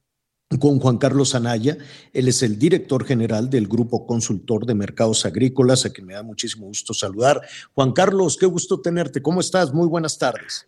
con 0.60 0.78
Juan 0.78 0.98
Carlos 0.98 1.34
Anaya. 1.34 1.78
Él 2.12 2.28
es 2.28 2.42
el 2.42 2.58
director 2.58 3.06
general 3.06 3.48
del 3.48 3.68
Grupo 3.68 4.06
Consultor 4.06 4.66
de 4.66 4.74
Mercados 4.74 5.24
Agrícolas, 5.24 5.86
a 5.86 5.90
quien 5.90 6.06
me 6.06 6.14
da 6.14 6.22
muchísimo 6.22 6.66
gusto 6.66 6.92
saludar. 6.92 7.40
Juan 7.72 7.92
Carlos, 7.92 8.36
qué 8.36 8.44
gusto 8.44 8.82
tenerte. 8.82 9.22
¿Cómo 9.22 9.40
estás? 9.40 9.72
Muy 9.72 9.86
buenas 9.86 10.18
tardes. 10.18 10.66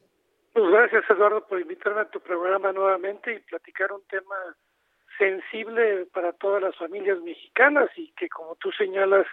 Pues 0.53 0.70
gracias 0.70 1.05
Eduardo 1.09 1.46
por 1.46 1.61
invitarme 1.61 2.01
a 2.01 2.11
tu 2.11 2.20
programa 2.20 2.72
nuevamente 2.72 3.34
y 3.34 3.38
platicar 3.40 3.92
un 3.92 4.03
tema 4.09 4.36
sensible 5.18 6.07
para 6.12 6.32
todas 6.32 6.62
las 6.62 6.76
familias 6.76 7.20
mexicanas 7.22 7.90
y 7.96 8.11
que 8.12 8.28
como 8.28 8.57
tú 8.57 8.72
señalas 8.72 9.26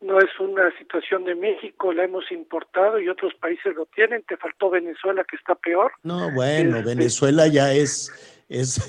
no 0.00 0.18
es 0.18 0.30
una 0.40 0.76
situación 0.78 1.24
de 1.24 1.36
México, 1.36 1.92
la 1.92 2.04
hemos 2.04 2.30
importado 2.32 2.98
y 2.98 3.08
otros 3.08 3.34
países 3.34 3.76
lo 3.76 3.86
tienen. 3.86 4.24
Te 4.24 4.36
faltó 4.36 4.70
Venezuela 4.70 5.22
que 5.22 5.36
está 5.36 5.54
peor. 5.54 5.92
No, 6.02 6.32
bueno, 6.32 6.78
este, 6.78 6.88
Venezuela 6.88 7.46
ya 7.46 7.72
es 7.72 8.10
es, 8.48 8.80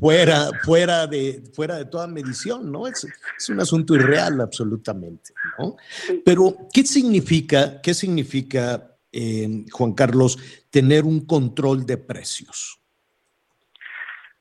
fuera 0.00 0.50
fuera 0.64 1.06
de 1.06 1.42
fuera 1.52 1.76
de 1.76 1.84
toda 1.84 2.06
medición, 2.06 2.72
¿no? 2.72 2.86
Es, 2.86 3.06
es 3.36 3.48
un 3.48 3.60
asunto 3.60 3.94
irreal 3.94 4.40
absolutamente, 4.40 5.34
¿no? 5.58 5.76
Pero 6.24 6.56
¿qué 6.72 6.84
significa 6.84 7.80
qué 7.82 7.92
significa 7.92 8.91
eh, 9.12 9.64
Juan 9.70 9.92
Carlos, 9.94 10.66
tener 10.70 11.04
un 11.04 11.26
control 11.26 11.84
de 11.86 11.98
precios? 11.98 12.82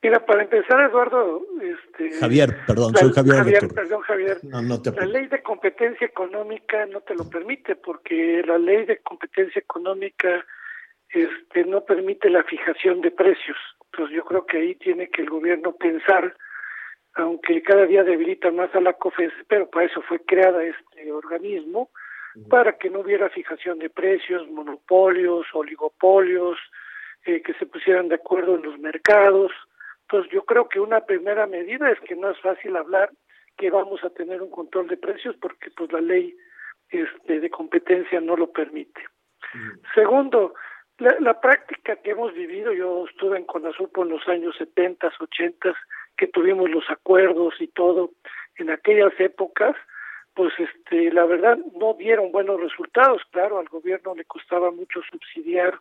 Mira, 0.03 0.25
para 0.25 0.41
empezar, 0.41 0.89
Eduardo. 0.89 1.45
Este, 1.61 2.17
Javier, 2.17 2.57
perdón, 2.65 2.95
soy 2.95 3.11
Javier. 3.13 3.35
Javier 3.35 3.67
perdón, 3.73 4.01
Javier. 4.01 4.39
la 4.43 5.05
ley 5.05 5.27
de 5.27 5.43
competencia 5.43 6.07
económica 6.07 6.87
no 6.87 7.01
te 7.01 7.13
lo 7.13 7.29
permite, 7.29 7.75
porque 7.75 8.41
la 8.45 8.57
ley 8.57 8.85
de 8.85 8.97
competencia 8.97 9.59
económica 9.59 10.43
este, 11.09 11.65
no 11.65 11.85
permite 11.85 12.31
la 12.31 12.43
fijación 12.43 13.01
de 13.01 13.11
precios. 13.11 13.57
Entonces, 13.91 14.15
yo 14.15 14.23
creo 14.23 14.45
que 14.45 14.57
ahí 14.57 14.75
tiene 14.75 15.09
que 15.09 15.21
el 15.21 15.29
gobierno 15.29 15.73
pensar, 15.73 16.35
aunque 17.13 17.61
cada 17.61 17.85
día 17.85 18.03
debilita 18.03 18.49
más 18.51 18.73
a 18.73 18.81
la 18.81 18.93
COFES, 18.93 19.33
pero 19.47 19.69
para 19.69 19.85
eso 19.85 20.01
fue 20.01 20.19
creada 20.25 20.63
este 20.63 21.11
organismo, 21.11 21.91
para 22.49 22.77
que 22.77 22.89
no 22.89 22.99
hubiera 22.99 23.29
fijación 23.29 23.79
de 23.79 23.89
precios, 23.89 24.49
monopolios, 24.49 25.45
oligopolios, 25.53 26.57
eh, 27.25 27.41
que 27.41 27.53
se 27.55 27.65
pusieran 27.65 28.07
de 28.07 28.15
acuerdo 28.15 28.55
en 28.55 28.63
los 28.63 28.79
mercados. 28.79 29.51
Entonces 30.03 30.31
yo 30.31 30.43
creo 30.45 30.67
que 30.69 30.79
una 30.79 31.01
primera 31.05 31.45
medida 31.47 31.89
es 31.91 31.99
que 32.01 32.15
no 32.15 32.29
es 32.29 32.39
fácil 32.39 32.75
hablar 32.75 33.11
que 33.57 33.69
vamos 33.69 34.03
a 34.03 34.09
tener 34.09 34.41
un 34.41 34.49
control 34.49 34.87
de 34.87 34.97
precios 34.97 35.35
porque 35.41 35.69
pues 35.71 35.91
la 35.91 36.01
ley 36.01 36.35
este, 36.89 37.39
de 37.39 37.49
competencia 37.49 38.19
no 38.19 38.35
lo 38.35 38.51
permite. 38.51 39.01
Segundo, 39.93 40.53
la, 40.97 41.15
la, 41.19 41.39
práctica 41.39 41.97
que 41.97 42.11
hemos 42.11 42.33
vivido, 42.33 42.73
yo 42.73 43.05
estuve 43.07 43.37
en 43.37 43.45
Conasupo 43.45 44.03
en 44.03 44.09
los 44.09 44.27
años 44.27 44.55
70, 44.57 45.11
80, 45.19 45.73
que 46.15 46.27
tuvimos 46.27 46.69
los 46.69 46.89
acuerdos 46.89 47.55
y 47.59 47.67
todo, 47.67 48.11
en 48.55 48.69
aquellas 48.69 49.13
épocas, 49.19 49.75
pues 50.41 50.53
este 50.57 51.13
la 51.13 51.25
verdad 51.25 51.55
no 51.79 51.93
dieron 51.93 52.31
buenos 52.31 52.59
resultados. 52.59 53.21
Claro 53.29 53.59
al 53.59 53.69
gobierno 53.69 54.15
le 54.15 54.25
costaba 54.25 54.71
mucho 54.71 54.99
subsidiar 55.03 55.77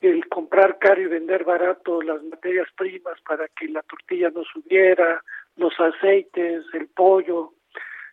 el 0.00 0.28
comprar 0.28 0.78
caro 0.78 1.00
y 1.00 1.06
vender 1.06 1.42
barato 1.42 2.00
las 2.00 2.22
materias 2.22 2.68
primas 2.76 3.20
para 3.22 3.48
que 3.48 3.66
la 3.66 3.82
tortilla 3.82 4.30
no 4.30 4.44
subiera, 4.44 5.24
los 5.56 5.72
aceites, 5.80 6.62
el 6.72 6.86
pollo, 6.86 7.54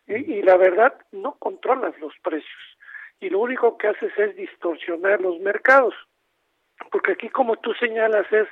y, 0.07 0.41
la 0.41 0.57
verdad 0.57 0.95
no 1.11 1.34
controlas 1.34 1.93
los 1.99 2.13
precios. 2.23 2.78
Y 3.19 3.30
lo 3.30 3.38
único 3.38 3.78
que 3.78 3.89
haces 3.89 4.11
es 4.17 4.36
distorsionar 4.36 5.21
los 5.21 5.39
mercados, 5.41 5.93
porque 6.91 7.11
aquí 7.11 7.30
como 7.30 7.57
tú 7.57 7.75
señalas 7.75 8.25
es 8.34 8.47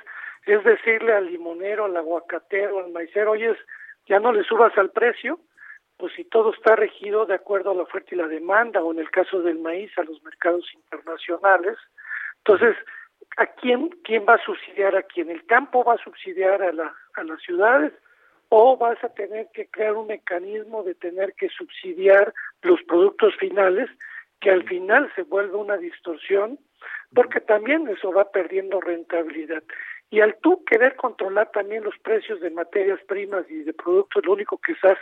es 0.46 0.62
decirle 0.62 1.12
al 1.12 1.26
limonero, 1.26 1.86
al 1.86 1.96
aguacatero, 1.96 2.84
al 2.84 2.92
maicero, 2.92 3.32
oye, 3.32 3.52
ya 4.06 4.20
no 4.20 4.30
le 4.32 4.44
subas 4.44 4.78
al 4.78 4.90
precio, 4.90 5.40
pues 5.96 6.12
si 6.14 6.24
todo 6.24 6.52
está 6.52 6.76
regido 6.76 7.26
de 7.26 7.34
acuerdo 7.34 7.70
a 7.70 7.74
la 7.74 7.82
oferta 7.82 8.14
y 8.14 8.18
la 8.18 8.28
demanda, 8.28 8.82
o 8.82 8.92
en 8.92 8.98
el 8.98 9.10
caso 9.10 9.40
del 9.40 9.58
maíz, 9.58 9.90
a 9.96 10.04
los 10.04 10.22
mercados 10.22 10.66
internacionales, 10.74 11.76
entonces, 12.38 12.76
¿a 13.38 13.46
quién, 13.46 13.88
quién 14.04 14.24
va 14.28 14.34
a 14.34 14.44
subsidiar 14.44 14.94
a 14.96 15.02
quién? 15.02 15.30
¿El 15.30 15.44
campo 15.46 15.82
va 15.82 15.94
a 15.94 16.04
subsidiar 16.04 16.62
a, 16.62 16.72
la, 16.72 16.94
a 17.14 17.24
las 17.24 17.40
ciudades? 17.42 17.92
¿O 18.50 18.76
vas 18.76 19.02
a 19.02 19.08
tener 19.08 19.48
que 19.52 19.66
crear 19.68 19.94
un 19.94 20.06
mecanismo 20.06 20.84
de 20.84 20.94
tener 20.94 21.34
que 21.34 21.48
subsidiar 21.48 22.32
los 22.62 22.80
productos 22.84 23.34
finales, 23.36 23.90
que 24.40 24.50
al 24.50 24.62
final 24.64 25.10
se 25.16 25.22
vuelve 25.22 25.56
una 25.56 25.76
distorsión, 25.76 26.58
porque 27.14 27.40
también 27.40 27.88
eso 27.88 28.12
va 28.12 28.30
perdiendo 28.30 28.80
rentabilidad. 28.80 29.64
Y 30.10 30.20
al 30.20 30.36
tú 30.36 30.64
querer 30.64 30.94
controlar 30.94 31.50
también 31.50 31.82
los 31.82 31.98
precios 31.98 32.40
de 32.40 32.50
materias 32.50 33.00
primas 33.08 33.44
y 33.50 33.64
de 33.64 33.72
productos, 33.72 34.24
lo 34.24 34.34
único 34.34 34.58
que 34.58 34.72
estás 34.72 34.98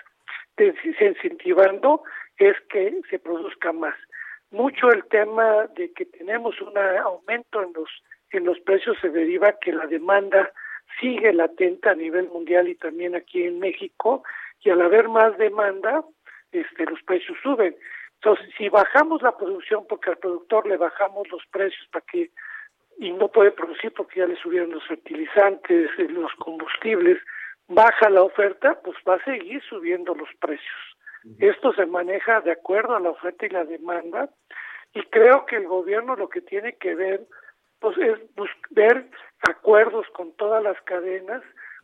incentivando 0.59 2.03
es 2.37 2.57
que 2.71 3.01
se 3.11 3.19
produzca 3.19 3.73
más. 3.73 3.95
Mucho 4.51 4.91
el 4.91 5.05
tema 5.07 5.67
de 5.77 5.93
que 5.93 6.07
tenemos 6.07 6.61
un 6.61 6.77
aumento 6.79 7.63
en 7.63 7.73
los 7.73 7.89
en 8.31 8.45
los 8.45 8.59
precios 8.61 8.97
se 9.01 9.11
deriva 9.11 9.59
que 9.61 9.73
la 9.73 9.87
demanda 9.87 10.53
sigue 11.01 11.33
latente 11.33 11.89
a 11.89 11.95
nivel 11.95 12.29
mundial 12.29 12.69
y 12.69 12.75
también 12.75 13.15
aquí 13.15 13.45
en 13.45 13.61
México 13.61 14.25
y 14.61 14.71
al 14.71 14.81
haber 14.81 15.09
más 15.09 15.37
demanda, 15.39 16.05
este 16.51 16.87
los 16.87 17.03
precios 17.03 17.37
suben. 17.43 17.77
Entonces, 18.15 18.47
si 18.57 18.69
bajamos 18.69 19.23
la 19.23 19.37
producción 19.37 19.87
porque 19.89 20.11
al 20.11 20.19
productor 20.19 20.67
le 20.67 20.77
bajamos 20.77 21.29
los 21.31 21.45
precios 21.51 21.87
para 21.93 22.05
que 22.07 22.31
y 22.99 23.13
no 23.13 23.29
puede 23.29 23.51
producir 23.51 23.93
porque 23.93 24.21
ya 24.21 24.27
le 24.27 24.37
subieron 24.37 24.71
los 24.71 24.87
fertilizantes, 24.87 25.91
los 26.11 26.33
combustibles, 26.37 27.19
baja 27.69 28.11
la 28.11 28.23
oferta, 28.23 28.79
pues 28.83 28.97
va 29.09 29.15
a 29.15 29.25
seguir 29.25 29.63
subiendo 29.63 30.15
los 30.15 30.29
precios. 30.41 30.97
Esto 31.39 31.73
se 31.73 31.87
maneja 31.87 32.43
de 32.43 32.53
acuerdo 32.53 32.95
a 32.95 33.01
la 33.01 33.11
oferta 33.11 33.47
y 33.47 33.49
la 33.49 33.65
demanda 33.65 34.29
y 34.93 35.03
creo 35.05 35.47
que 35.47 35.57
el 35.57 35.67
gobierno 35.67 36.17
lo 36.17 36.29
que 36.29 36.43
tiene 36.43 36.75
que 36.75 36.95
ver 36.95 37.27
pues 37.81 37.97
es 37.99 38.19
ver 38.71 39.07
acuerdos 39.49 40.07
con 40.15 40.33
todas 40.33 40.63
las 40.63 40.81
cadenas 40.83 41.43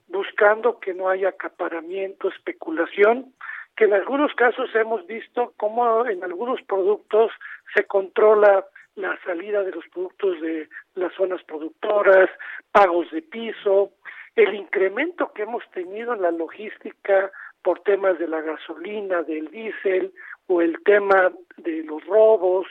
buscando 0.09 0.78
que 0.81 0.93
no 0.93 1.09
haya 1.09 1.31
acaparamiento, 1.31 2.28
especulación, 2.28 3.33
que 3.76 3.85
en 3.85 3.95
algunos 3.95 4.35
casos 4.35 4.68
hemos 4.74 5.07
visto 5.07 5.55
cómo 5.57 6.07
en 6.07 6.22
algunos 6.24 6.61
productos 6.62 7.33
se 7.74 7.85
controla 7.85 8.66
la 8.97 9.18
salida 9.24 9.62
de 9.62 9.72
los 9.72 9.87
productos 9.89 10.41
de 10.41 10.68
las 10.95 11.12
zonas 11.14 11.43
productoras, 11.45 12.28
pagos 12.72 13.11
de 13.11 13.22
piso, 13.22 13.93
el 14.37 14.55
incremento 14.55 15.33
que 15.33 15.43
hemos 15.43 15.68
tenido 15.70 16.14
en 16.14 16.22
la 16.22 16.31
logística 16.31 17.31
por 17.62 17.81
temas 17.81 18.18
de 18.18 18.28
la 18.28 18.41
gasolina, 18.41 19.22
del 19.22 19.51
diésel 19.51 20.12
o 20.47 20.62
el 20.62 20.83
tema 20.83 21.33
de 21.57 21.83
los 21.85 22.05
robos, 22.07 22.66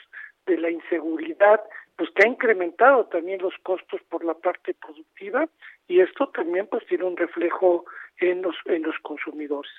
de 0.46 0.58
la 0.58 0.70
inseguridad, 0.70 1.62
pues 1.96 2.10
que 2.16 2.24
ha 2.24 2.28
incrementado 2.28 3.06
también 3.06 3.42
los 3.42 3.54
costos 3.62 4.02
por 4.10 4.24
la 4.24 4.34
parte 4.34 4.74
productiva 4.74 5.48
y 5.88 6.00
esto 6.00 6.30
también 6.30 6.68
pues 6.68 6.86
tiene 6.88 7.04
un 7.04 7.18
reflejo 7.18 7.86
en 8.18 8.42
los 8.42 8.56
en 8.66 8.84
los 8.84 8.98
consumidores. 9.00 9.72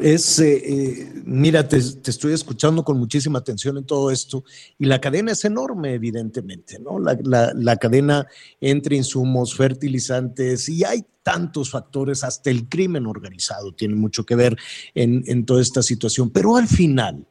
Es, 0.00 0.38
eh, 0.38 0.62
eh, 0.64 1.12
mira, 1.24 1.66
te, 1.66 1.76
estoy 1.76 2.32
escuchando 2.32 2.84
con 2.84 2.98
muchísima 2.98 3.38
atención 3.38 3.78
en 3.78 3.84
todo 3.84 4.10
esto 4.10 4.44
y 4.78 4.86
la 4.86 5.00
cadena 5.00 5.32
es 5.32 5.44
enorme, 5.44 5.94
evidentemente, 5.94 6.78
¿no? 6.78 6.98
La, 6.98 7.76
cadena 7.76 8.26
entre 8.60 8.96
insumos, 8.96 9.54
fertilizantes 9.54 10.68
y 10.68 10.84
hay 10.84 11.04
tantos 11.22 11.70
factores, 11.70 12.24
hasta 12.24 12.50
el 12.50 12.68
crimen 12.68 13.06
organizado 13.06 13.72
tiene 13.72 13.94
mucho 13.94 14.26
que 14.26 14.34
ver 14.34 14.56
en, 14.94 15.22
en 15.26 15.44
toda 15.46 15.62
esta 15.62 15.82
situación. 15.82 16.30
Pero 16.30 16.56
al 16.56 16.66
final, 16.66 17.24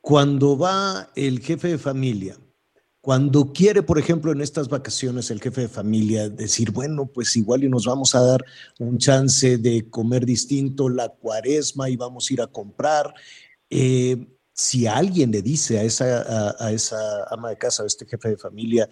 cuando 0.00 0.56
va 0.56 1.10
el 1.16 1.40
jefe 1.40 1.68
de 1.68 1.78
familia 1.78 2.36
cuando 3.04 3.52
quiere, 3.52 3.82
por 3.82 3.98
ejemplo, 3.98 4.32
en 4.32 4.40
estas 4.40 4.70
vacaciones 4.70 5.30
el 5.30 5.38
jefe 5.38 5.60
de 5.60 5.68
familia 5.68 6.30
decir, 6.30 6.70
bueno, 6.70 7.04
pues 7.04 7.36
igual 7.36 7.62
y 7.62 7.68
nos 7.68 7.84
vamos 7.84 8.14
a 8.14 8.22
dar 8.22 8.42
un 8.78 8.96
chance 8.96 9.58
de 9.58 9.90
comer 9.90 10.24
distinto 10.24 10.88
la 10.88 11.10
cuaresma 11.10 11.90
y 11.90 11.96
vamos 11.96 12.30
a 12.30 12.32
ir 12.32 12.40
a 12.40 12.46
comprar. 12.46 13.12
Eh, 13.68 14.26
si 14.54 14.86
alguien 14.86 15.32
le 15.32 15.42
dice 15.42 15.78
a 15.78 15.82
esa, 15.82 16.54
a, 16.58 16.72
esa 16.72 16.96
ama 17.30 17.50
de 17.50 17.58
casa, 17.58 17.82
a 17.82 17.86
este 17.86 18.06
jefe 18.06 18.30
de 18.30 18.36
familia, 18.38 18.88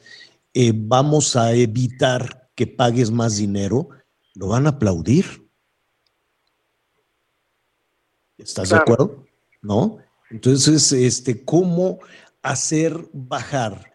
eh, 0.53 0.75
vamos 0.75 1.35
a 1.35 1.55
evitar 1.55 2.51
que 2.55 2.67
pagues 2.67 3.11
más 3.11 3.39
dinero, 3.39 3.89
lo 4.35 4.49
van 4.49 4.67
a 4.67 4.71
aplaudir. 4.77 5.49
¿Estás 8.37 8.69
de 8.69 8.77
acuerdo? 8.77 9.25
¿No? 9.63 9.97
Entonces, 10.29 10.93
este, 10.93 11.47
¿cómo 11.47 11.99
hacer 12.43 13.09
bajar 13.15 13.92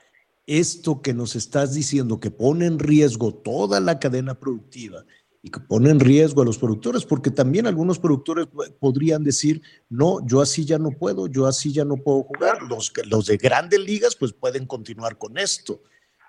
esto 0.47 1.01
que 1.01 1.13
nos 1.13 1.35
estás 1.35 1.73
diciendo, 1.73 2.19
que 2.19 2.31
pone 2.31 2.65
en 2.65 2.79
riesgo 2.79 3.33
toda 3.33 3.79
la 3.81 3.99
cadena 3.99 4.39
productiva 4.39 5.05
y 5.43 5.51
que 5.51 5.59
pone 5.59 5.89
en 5.89 5.99
riesgo 5.99 6.41
a 6.41 6.45
los 6.45 6.57
productores, 6.57 7.05
porque 7.05 7.29
también 7.29 7.67
algunos 7.67 7.99
productores 7.99 8.47
podrían 8.79 9.23
decir, 9.23 9.61
no, 9.89 10.25
yo 10.25 10.41
así 10.41 10.65
ya 10.65 10.79
no 10.79 10.91
puedo, 10.91 11.27
yo 11.27 11.45
así 11.45 11.71
ya 11.73 11.85
no 11.85 11.97
puedo 11.97 12.23
jugar. 12.23 12.63
Los, 12.63 12.91
los 13.05 13.25
de 13.27 13.37
grandes 13.37 13.79
ligas 13.81 14.15
pues 14.15 14.33
pueden 14.33 14.65
continuar 14.65 15.17
con 15.17 15.37
esto, 15.37 15.83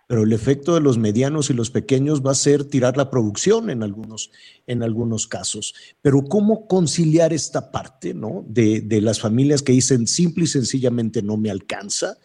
pero 0.09 0.25
el 0.25 0.33
efecto 0.33 0.75
de 0.75 0.81
los 0.81 0.99
medianos 0.99 1.49
y 1.49 1.55
los 1.55 1.71
pequeños 1.71 2.21
va 2.21 2.33
a 2.33 2.35
ser 2.35 2.65
tirar 2.65 2.97
la 2.97 3.11
producción 3.11 3.71
en 3.71 3.85
algunos, 3.85 4.33
en 4.67 4.83
algunos 4.83 5.29
casos. 5.29 5.75
Pero 6.03 6.25
¿cómo 6.25 6.67
conciliar 6.67 7.33
esta 7.33 7.71
parte 7.71 8.15
¿no? 8.15 8.45
de, 8.49 8.81
de 8.81 9.01
las 9.01 9.21
familias 9.21 9.63
que 9.63 9.73
dicen 9.73 10.09
simple 10.09 10.45
y 10.45 10.49
sencillamente 10.49 11.23
no 11.23 11.37
me 11.37 11.51
alcanza? 11.51 12.19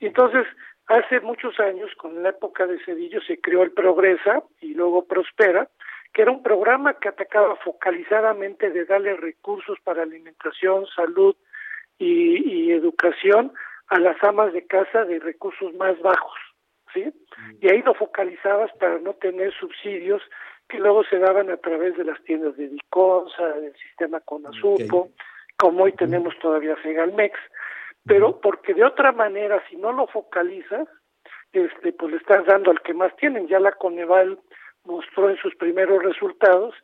Entonces, 0.00 0.46
hace 0.86 1.20
muchos 1.20 1.58
años, 1.60 1.90
con 1.96 2.22
la 2.22 2.30
época 2.30 2.66
de 2.66 2.82
Cedillo, 2.84 3.20
se 3.22 3.40
creó 3.40 3.62
el 3.62 3.72
Progresa 3.72 4.42
y 4.60 4.74
luego 4.74 5.06
Prospera, 5.06 5.68
que 6.14 6.22
era 6.22 6.30
un 6.30 6.42
programa 6.42 6.94
que 6.94 7.08
atacaba 7.08 7.56
focalizadamente 7.56 8.70
de 8.70 8.84
darle 8.84 9.16
recursos 9.16 9.78
para 9.82 10.04
alimentación, 10.04 10.86
salud 10.94 11.36
y, 11.98 12.70
educación 12.70 13.52
a 13.88 13.98
las 13.98 14.22
amas 14.24 14.52
de 14.52 14.66
casa 14.66 15.04
de 15.04 15.18
recursos 15.18 15.74
más 15.74 16.00
bajos, 16.00 16.38
¿sí? 16.92 17.04
Mm. 17.04 17.56
Y 17.60 17.70
ahí 17.70 17.82
lo 17.82 17.94
focalizabas 17.94 18.72
para 18.78 18.98
no 18.98 19.14
tener 19.14 19.52
subsidios 19.54 20.22
que 20.68 20.78
luego 20.78 21.04
se 21.04 21.18
daban 21.18 21.50
a 21.50 21.56
través 21.56 21.96
de 21.96 22.04
las 22.04 22.22
tiendas 22.24 22.56
de 22.56 22.68
Diconsa, 22.68 23.48
del 23.60 23.74
sistema 23.76 24.20
Conasupo, 24.20 25.10
como 25.56 25.84
hoy 25.84 25.92
tenemos 25.92 26.36
todavía 26.40 26.76
Segalmex, 26.82 27.38
pero 28.06 28.40
porque 28.40 28.74
de 28.74 28.84
otra 28.84 29.12
manera, 29.12 29.62
si 29.68 29.76
no 29.76 29.92
lo 29.92 30.06
focalizas, 30.06 30.88
este, 31.52 31.92
pues 31.92 32.12
le 32.12 32.18
estás 32.18 32.44
dando 32.46 32.70
al 32.70 32.82
que 32.82 32.94
más 32.94 33.14
tienen. 33.16 33.46
Ya 33.46 33.60
la 33.60 33.72
Coneval 33.72 34.38
mostró 34.84 35.30
en 35.30 35.36
sus 35.38 35.54
primeros 35.56 36.02
resultados 36.02 36.74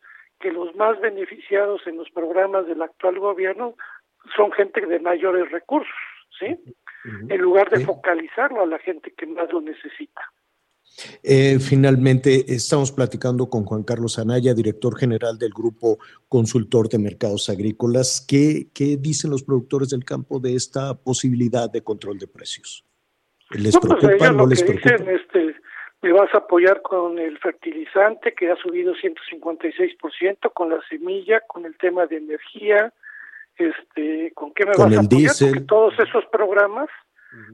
que 0.40 0.50
los 0.50 0.74
más 0.74 0.98
beneficiados 1.00 1.86
en 1.86 1.96
los 1.96 2.10
programas 2.10 2.66
del 2.66 2.82
actual 2.82 3.18
gobierno 3.18 3.76
son 4.36 4.52
gente 4.52 4.84
de 4.86 4.98
mayores 4.98 5.50
recursos, 5.50 5.94
¿sí? 6.38 6.58
En 7.28 7.40
lugar 7.40 7.70
de 7.70 7.84
focalizarlo 7.84 8.62
a 8.62 8.66
la 8.66 8.78
gente 8.78 9.12
que 9.12 9.26
más 9.26 9.50
lo 9.52 9.60
necesita. 9.60 10.20
Eh, 11.22 11.58
finalmente, 11.60 12.52
estamos 12.52 12.92
platicando 12.92 13.48
con 13.48 13.64
Juan 13.64 13.84
Carlos 13.84 14.18
Anaya, 14.18 14.54
director 14.54 14.98
general 14.98 15.38
del 15.38 15.50
Grupo 15.50 15.98
Consultor 16.28 16.88
de 16.88 16.98
Mercados 16.98 17.48
Agrícolas. 17.48 18.24
¿Qué, 18.26 18.68
¿Qué, 18.74 18.96
dicen 18.98 19.30
los 19.30 19.42
productores 19.42 19.90
del 19.90 20.04
campo 20.04 20.40
de 20.40 20.54
esta 20.54 20.94
posibilidad 20.94 21.70
de 21.70 21.82
control 21.82 22.18
de 22.18 22.26
precios? 22.26 22.84
¿Les 23.50 23.74
no, 23.74 23.80
pues, 23.80 23.94
preocupa? 24.00 24.32
¿No 24.32 24.46
les 24.46 24.62
preocupa? 24.62 24.90
Dicen, 24.90 25.08
este, 25.08 25.49
me 26.02 26.12
vas 26.12 26.32
a 26.34 26.38
apoyar 26.38 26.82
con 26.82 27.18
el 27.18 27.38
fertilizante 27.38 28.32
que 28.34 28.50
ha 28.50 28.56
subido 28.56 28.94
156%, 28.94 30.52
con 30.52 30.70
la 30.70 30.80
semilla, 30.88 31.40
con 31.40 31.66
el 31.66 31.76
tema 31.76 32.06
de 32.06 32.16
energía, 32.16 32.92
este, 33.56 34.32
¿con 34.32 34.52
qué 34.54 34.64
me 34.64 34.70
vas 34.70 34.80
a 34.80 35.00
apoyar? 35.00 35.32
Porque 35.38 35.60
todos 35.66 35.98
esos 35.98 36.24
programas 36.26 36.88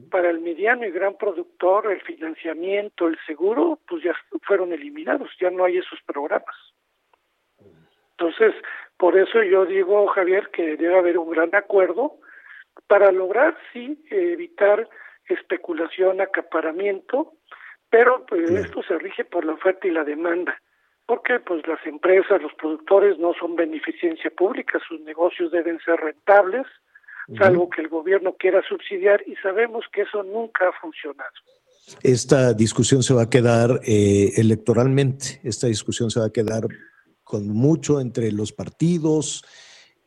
para 0.09 0.29
el 0.29 0.39
mediano 0.39 0.85
y 0.85 0.91
gran 0.91 1.17
productor, 1.17 1.91
el 1.91 2.01
financiamiento, 2.01 3.07
el 3.07 3.17
seguro, 3.27 3.79
pues 3.87 4.03
ya 4.03 4.15
fueron 4.43 4.73
eliminados, 4.73 5.29
ya 5.39 5.51
no 5.51 5.65
hay 5.65 5.77
esos 5.77 5.99
programas. 6.01 6.55
Entonces, 8.11 8.55
por 8.97 9.17
eso 9.17 9.43
yo 9.43 9.65
digo, 9.65 10.07
Javier, 10.07 10.49
que 10.49 10.77
debe 10.77 10.97
haber 10.97 11.19
un 11.19 11.29
gran 11.29 11.53
acuerdo 11.53 12.15
para 12.87 13.11
lograr, 13.11 13.55
sí, 13.71 14.03
evitar 14.09 14.89
especulación, 15.27 16.21
acaparamiento, 16.21 17.33
pero 17.89 18.25
pues 18.25 18.49
esto 18.49 18.81
se 18.83 18.97
rige 18.97 19.25
por 19.25 19.45
la 19.45 19.53
oferta 19.53 19.87
y 19.87 19.91
la 19.91 20.03
demanda, 20.03 20.59
porque 21.05 21.39
pues 21.39 21.65
las 21.67 21.85
empresas, 21.85 22.41
los 22.41 22.53
productores 22.55 23.17
no 23.17 23.33
son 23.39 23.55
beneficencia 23.55 24.29
pública, 24.31 24.79
sus 24.87 24.99
negocios 25.01 25.51
deben 25.51 25.79
ser 25.79 25.99
rentables, 25.99 26.65
salvo 27.37 27.69
que 27.69 27.81
el 27.81 27.89
gobierno 27.89 28.35
quiera 28.37 28.61
subsidiar 28.67 29.21
y 29.27 29.35
sabemos 29.37 29.85
que 29.91 30.01
eso 30.01 30.23
nunca 30.23 30.69
ha 30.69 30.81
funcionado. 30.81 31.31
Esta 32.03 32.53
discusión 32.53 33.03
se 33.03 33.13
va 33.13 33.23
a 33.23 33.29
quedar 33.29 33.79
eh, 33.85 34.33
electoralmente, 34.35 35.39
esta 35.43 35.67
discusión 35.67 36.09
se 36.09 36.19
va 36.19 36.27
a 36.27 36.31
quedar 36.31 36.67
con 37.23 37.47
mucho 37.47 37.99
entre 37.99 38.31
los 38.31 38.51
partidos 38.51 39.43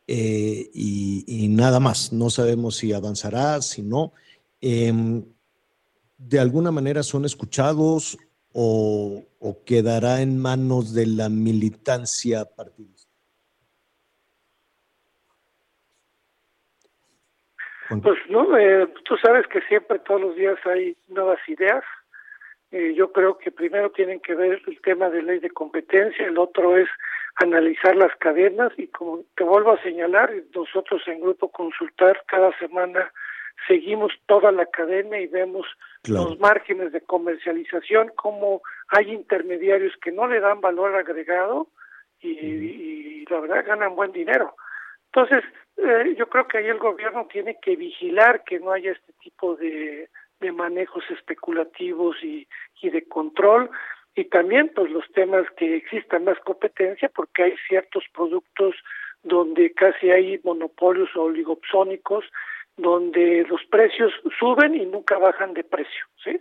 eh, 0.07 0.69
y, 0.73 1.47
nada 1.49 1.79
más. 1.79 2.11
No 2.11 2.29
sabemos 2.29 2.75
si 2.77 2.93
avanzará, 2.93 3.61
si 3.61 3.81
no. 3.81 4.13
Em, 4.59 5.23
de 6.27 6.39
alguna 6.39 6.71
manera 6.71 7.03
son 7.03 7.25
escuchados 7.25 8.17
o, 8.53 9.25
quedará 9.65 10.21
en 10.21 10.39
manos 10.39 10.93
de 10.93 11.07
la 11.07 11.29
militancia 11.29 12.45
partidista? 12.45 13.09
Pues 17.89 18.19
no, 18.29 18.57
eh, 18.57 18.87
tú 19.03 19.17
sabes 19.17 19.47
que 19.47 19.61
siempre 19.61 19.99
todos 19.99 20.21
los 20.21 20.35
días 20.35 20.57
hay 20.65 20.95
nuevas 21.07 21.39
ideas. 21.47 21.83
Eh, 22.71 22.93
yo 22.95 23.11
creo 23.11 23.37
que 23.37 23.51
primero 23.51 23.91
tienen 23.91 24.21
que 24.21 24.33
ver 24.33 24.61
el 24.65 24.81
tema 24.81 25.09
de 25.09 25.23
ley 25.23 25.39
de 25.39 25.49
competencia, 25.49 26.25
el 26.25 26.37
otro 26.37 26.77
es 26.77 26.87
analizar 27.35 27.95
las 27.97 28.15
cadenas 28.17 28.71
y 28.77 28.87
como 28.87 29.25
te 29.35 29.43
vuelvo 29.43 29.73
a 29.73 29.81
señalar, 29.81 30.31
nosotros 30.55 31.01
en 31.07 31.19
Grupo 31.19 31.51
Consultar 31.51 32.23
cada 32.27 32.57
semana 32.59 33.11
seguimos 33.67 34.13
toda 34.25 34.51
la 34.53 34.65
cadena 34.67 35.19
y 35.19 35.27
vemos 35.27 35.65
los 36.07 36.39
márgenes 36.39 36.91
de 36.91 37.01
comercialización, 37.01 38.11
cómo 38.15 38.61
hay 38.87 39.11
intermediarios 39.11 39.93
que 40.01 40.11
no 40.11 40.27
le 40.27 40.39
dan 40.39 40.61
valor 40.61 40.95
agregado 40.95 41.67
y, 42.19 43.25
la 43.29 43.39
verdad 43.39 43.65
ganan 43.65 43.95
buen 43.95 44.11
dinero. 44.11 44.55
Entonces, 45.13 45.43
eh, 45.77 46.15
yo 46.17 46.27
creo 46.27 46.47
que 46.47 46.57
ahí 46.57 46.67
el 46.67 46.79
gobierno 46.79 47.27
tiene 47.31 47.57
que 47.61 47.75
vigilar 47.75 48.43
que 48.43 48.59
no 48.59 48.71
haya 48.71 48.91
este 48.91 49.13
tipo 49.21 49.55
de, 49.55 50.09
de 50.39 50.51
manejos 50.51 51.03
especulativos 51.11 52.17
y, 52.23 52.47
y 52.81 52.89
de 52.89 53.07
control 53.07 53.69
y 54.15 54.25
también 54.25 54.71
pues 54.75 54.91
los 54.91 55.09
temas 55.13 55.45
que 55.55 55.77
existan 55.77 56.25
más 56.25 56.39
competencia 56.39 57.09
porque 57.15 57.43
hay 57.43 57.53
ciertos 57.67 58.03
productos 58.13 58.75
donde 59.23 59.71
casi 59.73 60.09
hay 60.09 60.39
monopolios 60.43 61.15
oligopsónicos 61.15 62.25
donde 62.81 63.45
los 63.47 63.61
precios 63.69 64.11
suben 64.39 64.75
y 64.75 64.85
nunca 64.85 65.17
bajan 65.17 65.53
de 65.53 65.63
precio, 65.63 66.05
¿sí? 66.23 66.39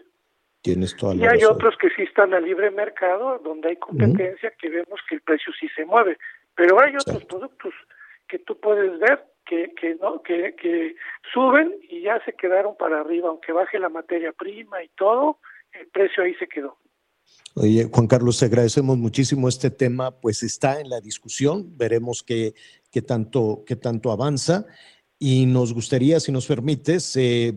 Tienes 0.62 0.96
toda 0.96 1.14
la 1.14 1.24
y 1.24 1.26
hay 1.26 1.44
otros 1.44 1.74
que 1.78 1.88
sí 1.90 2.02
están 2.02 2.34
a 2.34 2.40
libre 2.40 2.70
mercado, 2.70 3.38
donde 3.42 3.70
hay 3.70 3.76
competencia, 3.76 4.52
que 4.60 4.68
vemos 4.68 5.00
que 5.08 5.14
el 5.14 5.22
precio 5.22 5.52
sí 5.58 5.68
se 5.74 5.86
mueve. 5.86 6.18
Pero 6.54 6.80
hay 6.80 6.94
otros 6.96 7.24
productos 7.24 7.72
que 8.28 8.38
tú 8.40 8.58
puedes 8.60 8.98
ver 8.98 9.24
que, 9.46 9.72
que 9.80 9.94
no 9.94 10.22
que, 10.22 10.54
que 10.60 10.96
suben 11.32 11.74
y 11.88 12.02
ya 12.02 12.22
se 12.24 12.34
quedaron 12.34 12.76
para 12.76 13.00
arriba, 13.00 13.30
aunque 13.30 13.52
baje 13.52 13.78
la 13.78 13.88
materia 13.88 14.32
prima 14.32 14.82
y 14.82 14.88
todo, 14.88 15.38
el 15.72 15.86
precio 15.88 16.22
ahí 16.24 16.34
se 16.34 16.46
quedó. 16.46 16.76
Oye, 17.56 17.88
Juan 17.90 18.06
Carlos, 18.06 18.38
te 18.38 18.46
agradecemos 18.46 18.98
muchísimo 18.98 19.48
este 19.48 19.70
tema, 19.70 20.10
pues 20.20 20.42
está 20.42 20.80
en 20.80 20.90
la 20.90 21.00
discusión, 21.00 21.76
veremos 21.76 22.22
qué, 22.22 22.54
qué 22.92 23.02
tanto, 23.02 23.64
qué 23.66 23.76
tanto 23.76 24.12
avanza 24.12 24.66
y 25.22 25.44
nos 25.44 25.74
gustaría, 25.74 26.18
si 26.18 26.32
nos 26.32 26.46
permites, 26.46 27.14
eh, 27.14 27.52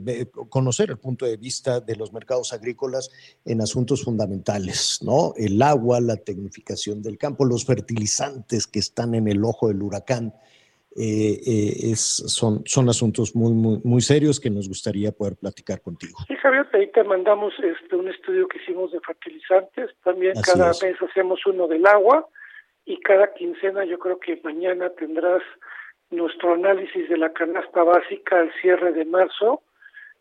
conocer 0.49 0.89
el 0.89 0.97
punto 0.97 1.26
de 1.26 1.38
vista 1.38 1.80
de 1.80 1.95
los 1.95 2.11
mercados 2.11 2.51
agrícolas 2.51 3.09
en 3.45 3.61
asuntos 3.61 4.03
fundamentales, 4.03 4.99
¿no? 5.01 5.34
El 5.38 5.61
agua, 5.61 6.01
la 6.01 6.18
tecnificación 6.18 7.01
del 7.01 7.18
campo, 7.18 7.45
los 7.45 7.66
fertilizantes 7.66 8.68
que 8.68 8.80
están 8.80 9.16
en 9.16 9.30
el 9.30 9.45
ojo 9.45 9.70
del 9.70 9.82
huracán. 9.82 10.34
Eh, 10.97 11.39
eh, 11.47 11.91
es, 11.91 12.01
son, 12.01 12.64
son 12.66 12.89
asuntos 12.89 13.34
muy, 13.34 13.53
muy, 13.53 13.80
muy 13.86 14.01
serios 14.01 14.41
que 14.41 14.49
nos 14.49 14.68
gustaría 14.68 15.14
poder 15.14 15.38
platicar 15.38 15.82
contigo. 15.82 16.20
Sí, 16.28 16.36
Javier, 16.36 16.68
ahí 16.74 16.91
te 16.91 17.05
mandamos 17.05 17.53
este, 17.64 17.95
un 17.95 18.09
estudio 18.09 18.45
que 18.49 18.57
hicimos 18.57 18.91
de 18.91 18.99
fertilizantes. 18.99 19.89
También 20.03 20.34
cada 20.43 20.68
mes 20.82 21.01
hacemos 21.01 21.39
uno 21.45 21.68
del 21.70 21.88
agua 21.88 22.28
y 22.86 22.99
cada 22.99 23.34
quincena 23.34 23.86
yo 23.86 23.97
creo 23.97 24.20
que 24.20 24.41
mañana 24.43 24.89
tendrás 24.89 25.41
nuestro 26.16 26.53
análisis 26.53 27.09
de 27.09 27.18
la 27.18 27.34
canasta 27.34 27.84
básica 27.84 28.39
al 28.39 28.51
cierre 28.61 28.93
de 28.93 29.05
marzo, 29.05 29.64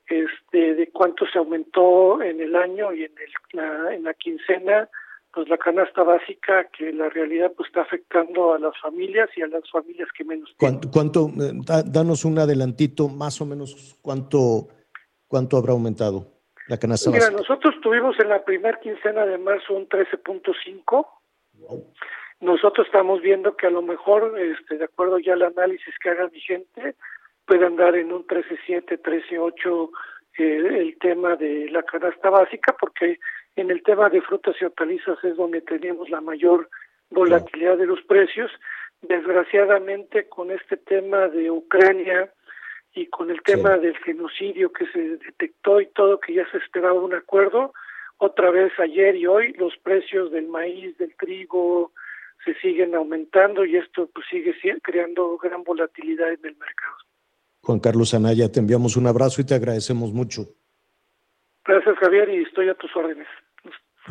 este, 0.07 0.75
de 0.75 0.89
cuánto 0.91 1.25
se 1.27 1.39
aumentó 1.39 2.23
en 2.23 2.41
el 2.41 2.57
año 2.57 2.93
y 2.93 3.05
en, 3.05 3.13
el, 3.13 3.33
la, 3.53 3.95
en 3.95 4.05
la 4.05 4.15
quincena, 4.15 4.89
pues 5.33 5.49
la 5.49 5.57
canasta 5.57 6.03
básica 6.03 6.69
que 6.77 6.93
la 6.93 7.09
realidad 7.09 7.53
pues 7.57 7.69
está 7.69 7.83
afectando 7.83 8.53
a 8.53 8.59
las 8.59 8.79
familias 8.81 9.31
y 9.37 9.43
a 9.43 9.47
las 9.47 9.69
familias 9.71 10.09
que 10.17 10.25
menos 10.25 10.55
tienen. 10.59 10.81
¿Cuánto, 10.93 11.29
eh, 11.29 11.53
danos 11.87 12.25
un 12.25 12.39
adelantito, 12.39 13.09
más 13.09 13.41
o 13.41 13.47
menos, 13.47 13.99
cuánto, 14.03 14.69
cuánto 15.27 15.57
habrá 15.57 15.73
aumentado 15.73 16.27
la 16.69 16.77
canasta 16.79 17.11
Mira, 17.11 17.31
básica? 17.31 17.41
nosotros 17.41 17.75
tuvimos 17.83 18.19
en 18.21 18.29
la 18.29 18.45
primera 18.45 18.79
quincena 18.81 19.25
de 19.25 19.39
marzo 19.39 19.75
un 19.75 19.89
13.5. 19.89 21.07
Nosotros 22.43 22.89
estamos 22.89 23.23
viendo 23.23 23.57
que 23.57 23.69
a 23.69 23.71
lo 23.71 23.83
mejor, 23.83 24.37
este, 24.37 24.77
de 24.77 24.87
acuerdo 24.87 25.21
ya 25.21 25.35
al 25.35 25.43
análisis 25.43 25.95
que 26.03 26.11
haga 26.11 26.29
mi 26.29 26.41
gente, 26.41 26.97
puede 27.47 27.65
andar 27.65 27.95
en 27.95 28.13
un 28.13 28.27
13.7, 28.27 29.01
13.8 29.01 29.91
eh, 30.39 30.79
el 30.81 30.99
tema 30.99 31.37
de 31.37 31.71
la 31.71 31.85
canasta 31.85 32.31
básica, 32.31 32.75
porque 32.81 33.21
en 33.55 33.71
el 33.71 33.85
tema 33.85 34.09
de 34.09 34.21
frutas 34.23 34.57
y 34.61 34.65
hortalizas 34.65 35.23
es 35.23 35.37
donde 35.37 35.61
tenemos 35.61 36.11
la 36.11 36.21
mayor 36.21 36.69
volatilidad 37.11 37.79
de 37.79 37.87
los 37.87 38.03
precios. 38.03 38.51
Desgraciadamente, 39.03 40.29
con 40.29 40.51
este 40.51 40.77
tema 40.77 41.29
de 41.29 41.49
Ucrania 41.49 42.29
y 42.93 43.07
con 43.07 43.31
el 43.31 43.41
tema 43.43 43.79
del 43.79 43.97
genocidio 43.99 44.73
que 44.73 44.87
se 44.87 44.99
detectó 45.19 45.81
y 45.81 45.87
todo, 45.87 46.19
que 46.19 46.35
ya 46.35 46.51
se 46.51 46.59
esperaba 46.59 46.95
un 46.95 47.15
acuerdo, 47.15 47.73
otra 48.19 48.51
vez 48.51 48.73
ayer 48.81 49.15
y 49.15 49.29
hoy 49.29 49.53
los 49.53 49.77
precios 49.79 50.33
del 50.33 50.49
maíz, 50.49 50.99
del 50.99 51.15
trigo, 51.15 51.93
se 52.45 52.55
siguen 52.61 52.95
aumentando 52.95 53.65
y 53.65 53.77
esto 53.77 54.09
pues, 54.13 54.27
sigue 54.31 54.55
creando 54.83 55.39
gran 55.39 55.63
volatilidad 55.65 56.29
en 56.29 56.41
el 56.45 56.57
mercado. 56.57 56.97
Juan 57.63 57.79
Carlos 57.79 58.13
Anaya, 58.15 58.51
te 58.51 58.61
enviamos 58.61 58.97
un 58.97 59.07
abrazo 59.07 59.41
y 59.41 59.47
te 59.47 59.55
agradecemos 59.55 60.13
mucho. 60.13 60.49
Gracias, 61.65 61.97
Javier, 61.99 62.29
y 62.29 62.43
estoy 62.43 62.69
a 62.69 62.75
tus 62.75 62.95
órdenes. 62.97 63.29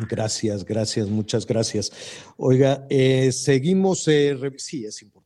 Gracias, 0.08 0.64
gracias, 0.64 1.08
muchas 1.08 1.46
gracias. 1.46 2.34
Oiga, 2.38 2.86
eh, 2.88 3.30
seguimos, 3.30 4.08
eh, 4.08 4.34
sí, 4.56 4.86
es 4.86 5.02
importante 5.02 5.21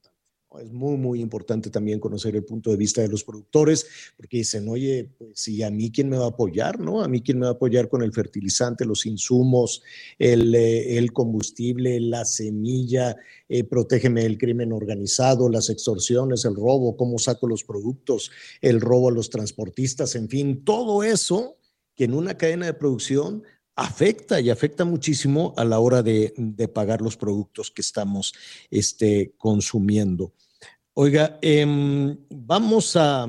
es 0.60 0.72
muy, 0.72 0.96
muy 0.96 1.20
importante 1.20 1.70
también 1.70 2.00
conocer 2.00 2.34
el 2.36 2.44
punto 2.44 2.70
de 2.70 2.76
vista 2.76 3.00
de 3.00 3.08
los 3.08 3.24
productores, 3.24 3.86
porque 4.16 4.38
dicen, 4.38 4.68
oye, 4.68 5.10
pues 5.18 5.30
si 5.34 5.62
a 5.62 5.70
mí 5.70 5.90
quién 5.90 6.08
me 6.08 6.18
va 6.18 6.26
a 6.26 6.28
apoyar, 6.28 6.80
¿no? 6.80 7.02
A 7.02 7.08
mí 7.08 7.22
quién 7.22 7.38
me 7.38 7.46
va 7.46 7.52
a 7.52 7.54
apoyar 7.54 7.88
con 7.88 8.02
el 8.02 8.12
fertilizante, 8.12 8.84
los 8.84 9.06
insumos, 9.06 9.82
el, 10.18 10.54
eh, 10.54 10.98
el 10.98 11.12
combustible, 11.12 12.00
la 12.00 12.24
semilla, 12.24 13.16
eh, 13.48 13.64
protégeme 13.64 14.22
del 14.22 14.38
crimen 14.38 14.72
organizado, 14.72 15.48
las 15.48 15.70
extorsiones, 15.70 16.44
el 16.44 16.54
robo, 16.54 16.96
cómo 16.96 17.18
saco 17.18 17.46
los 17.46 17.64
productos, 17.64 18.30
el 18.60 18.80
robo 18.80 19.08
a 19.08 19.12
los 19.12 19.30
transportistas, 19.30 20.14
en 20.14 20.28
fin, 20.28 20.64
todo 20.64 21.02
eso 21.02 21.56
que 21.94 22.04
en 22.04 22.14
una 22.14 22.36
cadena 22.36 22.66
de 22.66 22.74
producción 22.74 23.42
afecta 23.76 24.40
y 24.40 24.50
afecta 24.50 24.84
muchísimo 24.84 25.52
a 25.56 25.64
la 25.64 25.78
hora 25.78 26.02
de, 26.02 26.32
de 26.36 26.66
pagar 26.66 27.02
los 27.02 27.16
productos 27.16 27.70
que 27.70 27.82
estamos 27.82 28.34
este, 28.70 29.34
consumiendo. 29.36 30.32
Oiga, 30.98 31.39
em, 31.43 32.16
vamos 32.31 32.97
a 32.97 33.27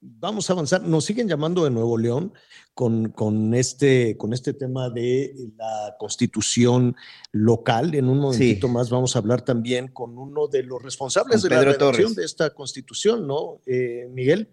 vamos 0.00 0.50
a 0.50 0.54
avanzar. 0.54 0.82
Nos 0.82 1.04
siguen 1.04 1.28
llamando 1.28 1.62
de 1.62 1.70
Nuevo 1.70 1.96
León 1.96 2.32
con, 2.74 3.10
con, 3.10 3.54
este, 3.54 4.16
con 4.16 4.32
este 4.32 4.54
tema 4.54 4.90
de 4.90 5.32
la 5.56 5.94
constitución 6.00 6.96
local. 7.30 7.94
En 7.94 8.08
un 8.08 8.18
momentito 8.18 8.66
más 8.66 8.90
vamos 8.90 9.14
a 9.14 9.20
hablar 9.20 9.42
también 9.42 9.86
con 9.86 10.18
uno 10.18 10.48
de 10.48 10.64
los 10.64 10.82
responsables 10.82 11.42
de 11.42 11.50
la 11.50 11.62
redacción 11.62 12.12
de 12.12 12.24
esta 12.24 12.50
constitución, 12.50 13.24
¿no, 13.24 13.60
eh, 13.66 14.08
Miguel? 14.10 14.52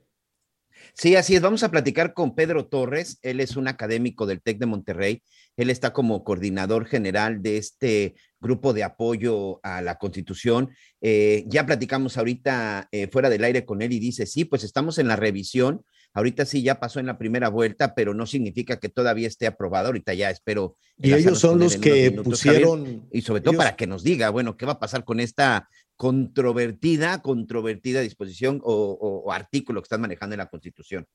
Sí, 0.94 1.16
así 1.16 1.36
es. 1.36 1.42
Vamos 1.42 1.64
a 1.64 1.72
platicar 1.72 2.14
con 2.14 2.36
Pedro 2.36 2.68
Torres. 2.68 3.18
Él 3.24 3.40
es 3.40 3.56
un 3.56 3.68
académico 3.68 4.28
del 4.28 4.44
TEC 4.44 4.60
de 4.60 4.66
Monterrey. 4.68 5.24
Él 5.58 5.70
está 5.70 5.94
como 5.94 6.24
coordinador 6.24 6.86
general 6.86 7.42
de 7.42 7.58
este 7.58 8.16
grupo 8.40 8.74
de 8.74 8.84
apoyo 8.84 9.60
a 9.64 9.82
la 9.82 9.96
Constitución. 9.96 10.72
Eh, 11.02 11.46
ya 11.48 11.66
platicamos 11.66 12.18
ahorita 12.18 12.90
eh, 12.92 13.08
fuera 13.08 13.30
del 13.30 13.44
aire 13.44 13.66
con 13.66 13.82
él 13.82 13.92
y 13.94 14.00
dice, 14.00 14.26
sí, 14.26 14.46
pues 14.46 14.64
estamos 14.64 14.98
en 14.98 15.08
la 15.08 15.16
revisión. 15.16 15.84
Ahorita 16.16 16.46
sí 16.46 16.62
ya 16.62 16.80
pasó 16.80 17.00
en 17.00 17.08
la 17.08 17.18
primera 17.18 17.50
vuelta, 17.50 17.96
pero 17.96 18.14
no 18.14 18.28
significa 18.28 18.80
que 18.80 18.90
todavía 18.90 19.28
esté 19.28 19.48
aprobado. 19.48 19.88
Ahorita 19.88 20.14
ya 20.14 20.30
espero. 20.30 20.78
Y 20.98 21.12
ellos 21.12 21.40
son 21.40 21.60
los 21.60 21.78
que 21.78 22.12
pusieron. 22.12 23.08
y 23.12 23.22
sobre 23.22 23.42
todo 23.42 23.58
para 23.58 23.76
que 23.76 23.88
nos 23.88 24.04
diga, 24.04 24.30
bueno, 24.30 24.56
¿qué 24.56 24.66
va 24.66 24.74
a 24.74 24.80
pasar 24.80 25.04
con 25.06 25.20
esta 25.20 25.68
controvertida, 25.96 27.22
controvertida 27.22 28.02
disposición 28.02 28.60
o, 28.64 29.32
artículo 29.32 29.82
que 29.82 29.86
están 29.86 30.02
manejando 30.02 30.34
en 30.34 30.40
la 30.40 30.50
Constitución. 30.50 31.06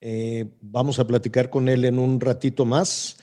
Eh, 0.00 0.46
vamos 0.60 0.98
a 0.98 1.06
platicar 1.06 1.50
con 1.50 1.68
él 1.68 1.84
en 1.84 1.98
un 1.98 2.20
ratito 2.20 2.64
más. 2.64 3.18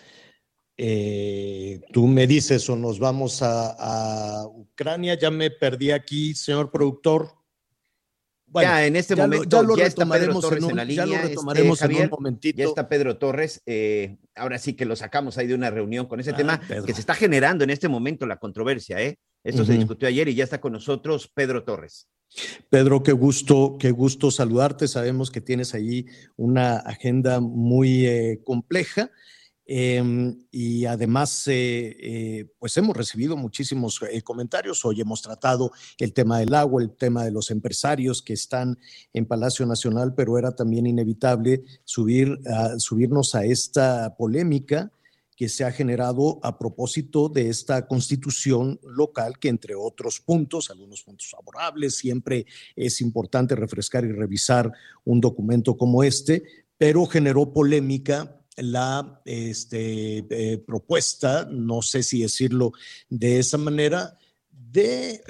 Eh, 0.79 1.81
tú 1.91 2.05
me 2.05 2.27
dices 2.27 2.69
o 2.69 2.75
nos 2.75 2.99
vamos 2.99 3.39
a, 3.41 4.45
Ucrania. 4.47 5.15
Ya 5.15 5.31
me 5.31 5.49
perdí 5.49 5.91
aquí, 5.91 6.35
señor 6.35 6.71
productor. 6.71 7.31
ya 8.53 8.85
en 8.85 8.95
este 8.95 9.15
momento 9.15 9.57
ya, 9.57 9.63
lo 9.63 9.75
está 9.75 10.05
Pedro 10.05 10.39
Torres 10.39 10.63
en, 10.63 10.75
la 10.75 10.85
línea. 10.85 11.05
Ya 11.05 11.09
lo 11.09 11.15
este, 11.15 11.27
retomaremos 11.29 11.81
en 11.81 11.95
un 11.95 12.09
momentito. 12.09 12.57
Ya 12.59 12.65
está 12.65 12.87
Pedro 12.87 13.17
Torres. 13.17 13.61
Eh, 13.65 14.17
ahora 14.35 14.59
sí 14.59 14.73
que 14.73 14.85
lo 14.85 14.95
sacamos 14.95 15.37
ahí 15.37 15.47
de 15.47 15.55
una 15.55 15.71
reunión 15.71 16.05
con 16.05 16.19
ese 16.19 16.33
tema 16.33 16.59
que 16.59 16.93
se 16.93 17.01
está 17.01 17.15
generando 17.15 17.63
en 17.63 17.71
este 17.71 17.87
momento 17.87 18.25
la 18.27 18.37
controversia, 18.37 19.01
¿eh? 19.01 19.17
Esto 19.43 19.65
se 19.65 19.73
discutió 19.73 20.07
ayer 20.07 20.27
y 20.27 20.35
ya 20.35 20.43
está 20.43 20.59
con 20.59 20.73
nosotros 20.73 21.31
Pedro 21.33 21.63
Torres. 21.63 22.09
Pedro, 22.69 23.01
qué 23.01 23.13
gusto, 23.13 23.77
qué 23.79 23.91
gusto 23.91 24.29
saludarte. 24.29 24.87
Sabemos 24.87 25.31
que 25.31 25.41
tienes 25.41 25.73
ahí 25.73 26.05
una 26.35 26.77
agenda 26.77 27.39
muy 27.39 28.05
eh, 28.05 28.41
compleja. 28.43 29.09
Em, 29.69 30.39
y 30.49 30.85
además, 30.85 31.45
eh, 31.47 31.97
eh, 31.99 32.45
pues 32.57 32.77
hemos 32.77 32.95
recibido 32.95 33.35
muchísimos 33.35 33.99
comentarios. 34.23 34.85
Hoy 34.85 35.01
hemos 35.01 35.21
tratado 35.21 35.71
el 35.99 36.13
tema 36.13 36.39
del 36.39 36.53
agua, 36.53 36.81
el 36.81 36.95
tema 36.95 37.25
de 37.25 37.31
los 37.31 37.51
empresarios 37.51 38.21
que 38.21 38.33
están 38.33 38.79
en 39.11 39.25
Palacio 39.25 39.65
Nacional, 39.65 40.13
pero 40.15 40.37
era 40.37 40.55
también 40.55 40.87
inevitable 40.87 41.63
subir, 41.83 42.39
subirnos 42.77 43.35
a 43.35 43.43
esta 43.43 44.15
polémica 44.15 44.89
que 45.37 45.47
se 45.49 45.63
ha 45.63 45.71
generado 45.71 46.39
a 46.41 46.57
propósito 46.57 47.29
de 47.29 47.49
esta 47.49 47.87
constitución 47.87 48.79
local, 48.83 49.37
que 49.37 49.49
entre 49.49 49.75
otros 49.75 50.19
puntos, 50.19 50.71
algunos 50.71 51.03
puntos 51.03 51.29
favorables, 51.29 51.95
siempre 51.95 52.47
es 52.75 53.01
importante 53.01 53.55
refrescar 53.55 54.03
y 54.03 54.11
revisar 54.11 54.71
un 55.05 55.21
documento 55.21 55.77
como 55.77 56.03
este, 56.03 56.43
pero 56.77 57.05
generó 57.05 57.53
polémica 57.53 58.37
la 58.57 59.21
este, 59.25 60.19
eh, 60.29 60.57
propuesta, 60.65 61.47
no 61.49 61.81
sé 61.81 62.03
si 62.03 62.21
decirlo 62.21 62.71
de 63.09 63.39
esa 63.39 63.57
manera, 63.57 64.17
de, 64.49 65.21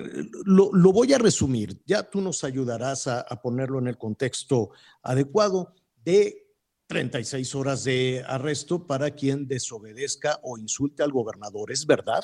lo, 0.46 0.72
voy 0.92 1.14
a 1.14 1.18
resumir, 1.18 1.70
ya 1.86 2.10
tú 2.10 2.22
nos 2.22 2.44
ayudarás 2.44 3.08
a, 3.08 3.22
a 3.22 3.42
ponerlo 3.42 3.80
en 3.80 3.88
el 3.88 3.98
contexto 3.98 4.72
adecuado, 5.04 5.74
de 6.04 6.48
36 6.88 7.54
horas 7.56 7.84
de 7.84 8.24
arresto 8.26 8.88
para 8.88 9.12
quien 9.12 9.48
desobedezca 9.48 10.40
o 10.44 10.58
insulte 10.58 11.04
al 11.04 11.12
gobernador, 11.12 11.72
¿es 11.72 11.86
verdad? 11.86 12.24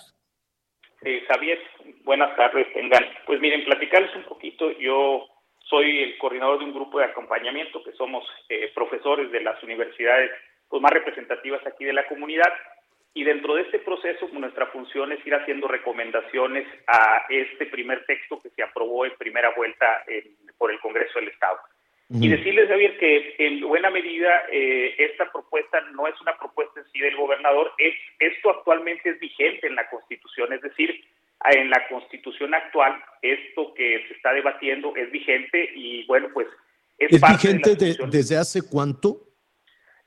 Eh, 1.03 1.21
Javier, 1.27 1.59
buenas 2.05 2.35
tardes, 2.37 2.71
tengan. 2.73 3.03
Pues 3.25 3.41
miren, 3.41 3.65
platicarles 3.65 4.15
un 4.15 4.23
poquito, 4.23 4.71
yo 4.79 5.27
soy 5.69 6.03
el 6.03 6.17
coordinador 6.17 6.59
de 6.59 6.65
un 6.65 6.73
grupo 6.73 6.99
de 6.99 7.05
acompañamiento 7.05 7.83
que 7.83 7.91
somos 7.93 8.23
eh, 8.47 8.71
profesores 8.73 9.31
de 9.31 9.41
las 9.41 9.61
universidades 9.63 10.31
pues, 10.73 10.81
más 10.81 10.91
representativas 10.91 11.61
aquí 11.67 11.85
de 11.85 11.93
la 11.93 12.07
comunidad 12.07 12.51
y 13.13 13.23
dentro 13.23 13.53
de 13.53 13.61
este 13.61 13.77
proceso 13.77 14.21
pues, 14.21 14.41
nuestra 14.41 14.65
función 14.71 15.11
es 15.11 15.23
ir 15.23 15.35
haciendo 15.35 15.67
recomendaciones 15.67 16.65
a 16.87 17.27
este 17.29 17.67
primer 17.67 18.03
texto 18.07 18.41
que 18.41 18.49
se 18.49 18.63
aprobó 18.63 19.05
en 19.05 19.15
primera 19.19 19.53
vuelta 19.55 19.85
por 20.57 20.71
el 20.71 20.79
Congreso 20.79 21.19
del 21.19 21.27
Estado. 21.27 21.59
Y 22.09 22.27
decirles, 22.27 22.69
Javier, 22.69 22.97
que 22.97 23.35
en 23.37 23.61
buena 23.61 23.91
medida 23.91 24.45
eh, 24.51 24.95
esta 24.97 25.31
propuesta 25.31 25.79
no 25.93 26.07
es 26.07 26.19
una 26.21 26.35
propuesta 26.39 26.79
en 26.79 26.87
sí 26.91 26.99
del 26.99 27.17
gobernador, 27.17 27.71
es, 27.77 27.93
esto 28.17 28.49
actualmente 28.49 29.11
es 29.11 29.19
vigente 29.19 29.67
en 29.67 29.75
la 29.75 29.87
Constitución, 29.91 30.53
es 30.53 30.61
decir, 30.61 31.03
en 31.51 31.69
la 31.69 31.87
Constitución 31.87 32.55
actual 32.55 32.99
esto 33.21 33.75
que 33.75 34.05
se 34.07 34.15
está 34.15 34.33
debatiendo 34.33 34.95
es 34.95 35.11
vigente 35.11 35.69
y 35.75 36.03
bueno, 36.07 36.29
pues 36.33 36.47
es, 36.97 37.21
vigente 37.21 37.75
desde 38.09 38.37
hace 38.37 38.67
cuánto? 38.67 39.32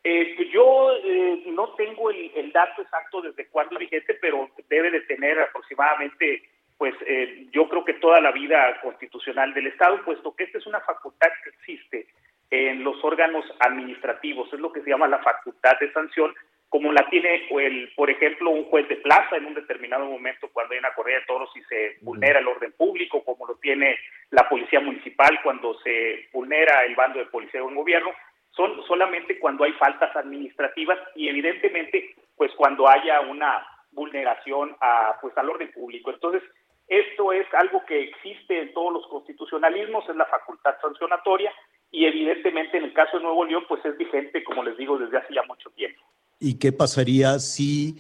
Eh, 0.09 0.35
pues 0.37 0.49
yo 0.51 0.93
eh, 1.03 1.43
no 1.47 1.75
tengo 1.75 2.11
el, 2.11 2.31
el, 2.37 2.53
dato 2.53 2.81
exacto 2.81 3.21
desde 3.23 3.49
cuándo 3.49 3.75
es 3.75 3.81
vigente, 3.81 4.15
pero 4.21 4.49
debe 4.69 4.93
de 4.93 5.01
tener 5.01 5.37
aproximadamente 5.41 6.49
pues 6.79 6.95
eh, 7.09 7.49
yo 7.51 7.69
creo 7.69 7.85
que 7.85 7.95
toda 7.95 8.21
la 8.21 8.31
vida 8.31 8.81
constitucional 8.83 9.53
del 9.53 9.67
Estado, 9.67 10.05
puesto 10.05 10.37
que 10.37 10.45
esta 10.45 10.59
es 10.59 10.67
una 10.67 10.79
facultad 10.83 11.27
que 11.43 11.51
existe 11.51 12.07
en 12.51 12.85
los 12.85 13.03
órganos 13.03 13.45
administrativos, 13.59 14.53
es 14.53 14.61
lo 14.61 14.71
que 14.73 14.83
se 14.83 14.91
llama 14.91 15.09
la 15.09 15.19
facultad 15.19 15.77
de 15.81 15.93
sanción, 15.93 16.33
como 16.69 16.93
la 16.93 17.09
tiene, 17.11 17.49
el, 17.51 17.93
por 17.97 18.09
ejemplo, 18.09 18.51
un 18.51 18.67
juez 18.67 18.89
de 18.89 18.99
plaza 18.99 19.37
en 19.37 19.47
un 19.47 19.55
determinado 19.55 20.05
momento 20.05 20.51
cuando 20.53 20.75
hay 20.75 20.79
una 20.79 20.95
corrida 20.95 21.19
de 21.19 21.27
toros 21.27 21.51
y 21.57 21.63
se 21.63 21.97
vulnera 22.03 22.39
el 22.39 22.47
orden 22.47 22.71
público, 22.79 23.25
como 23.25 23.45
lo 23.45 23.57
tiene 23.57 23.99
la 24.31 24.49
policía 24.49 24.79
municipal 24.79 25.41
cuando 25.43 25.77
se 25.81 26.29
vulnera 26.33 26.85
el 26.85 26.95
bando 26.95 27.19
de 27.19 27.27
policía 27.27 27.59
de 27.59 27.67
un 27.67 27.75
gobierno, 27.75 28.13
son 28.57 28.83
solamente 28.87 29.39
cuando 29.39 29.65
hay 29.65 29.73
faltas 29.73 30.15
administrativas 30.17 30.99
y 31.15 31.29
evidentemente, 31.29 32.15
pues 32.37 32.51
cuando 32.57 32.89
haya 32.89 33.21
una 33.21 33.67
vulneración 33.93 34.77
a, 34.81 35.17
pues 35.21 35.37
al 35.37 35.51
orden 35.51 35.71
público. 35.73 36.11
Entonces, 36.11 36.43
esto 36.89 37.33
es 37.33 37.47
algo 37.55 37.85
que 37.87 38.01
existe 38.01 38.61
en 38.61 38.73
todos 38.73 38.93
los 38.93 39.07
constitucionalismos, 39.09 40.09
es 40.09 40.17
la 40.17 40.27
facultad 40.27 40.75
sancionatoria 40.81 41.53
y 41.91 42.07
evidentemente 42.07 42.79
en 42.79 42.85
el 42.85 42.93
caso 42.93 43.17
de 43.17 43.25
Nuevo 43.25 43.45
León 43.45 43.65
pues 43.69 43.85
es 43.85 43.97
vigente, 43.99 44.45
como 44.45 44.63
les 44.63 44.77
digo, 44.77 44.99
desde 44.99 45.19
hace 45.19 45.35
ya 45.35 45.43
mucho 45.45 45.71
tiempo. 45.71 46.01
¿Y 46.39 46.59
qué 46.59 46.73
pasaría 46.73 47.39
si 47.39 47.97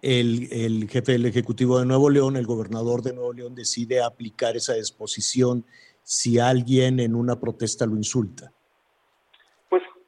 el, 0.00 0.88
jefe 0.88 1.12
del 1.12 1.26
Ejecutivo 1.26 1.78
de 1.78 1.86
Nuevo 1.86 2.08
León, 2.08 2.36
el 2.36 2.46
gobernador 2.46 3.02
de 3.02 3.12
Nuevo 3.12 3.32
León, 3.32 3.54
decide 3.54 4.02
aplicar 4.02 4.56
esa 4.56 4.74
disposición 4.74 5.66
si 6.02 6.38
alguien 6.38 7.00
en 7.00 7.14
una 7.14 7.38
protesta 7.38 7.86
lo 7.86 7.96
insulta? 7.96 8.52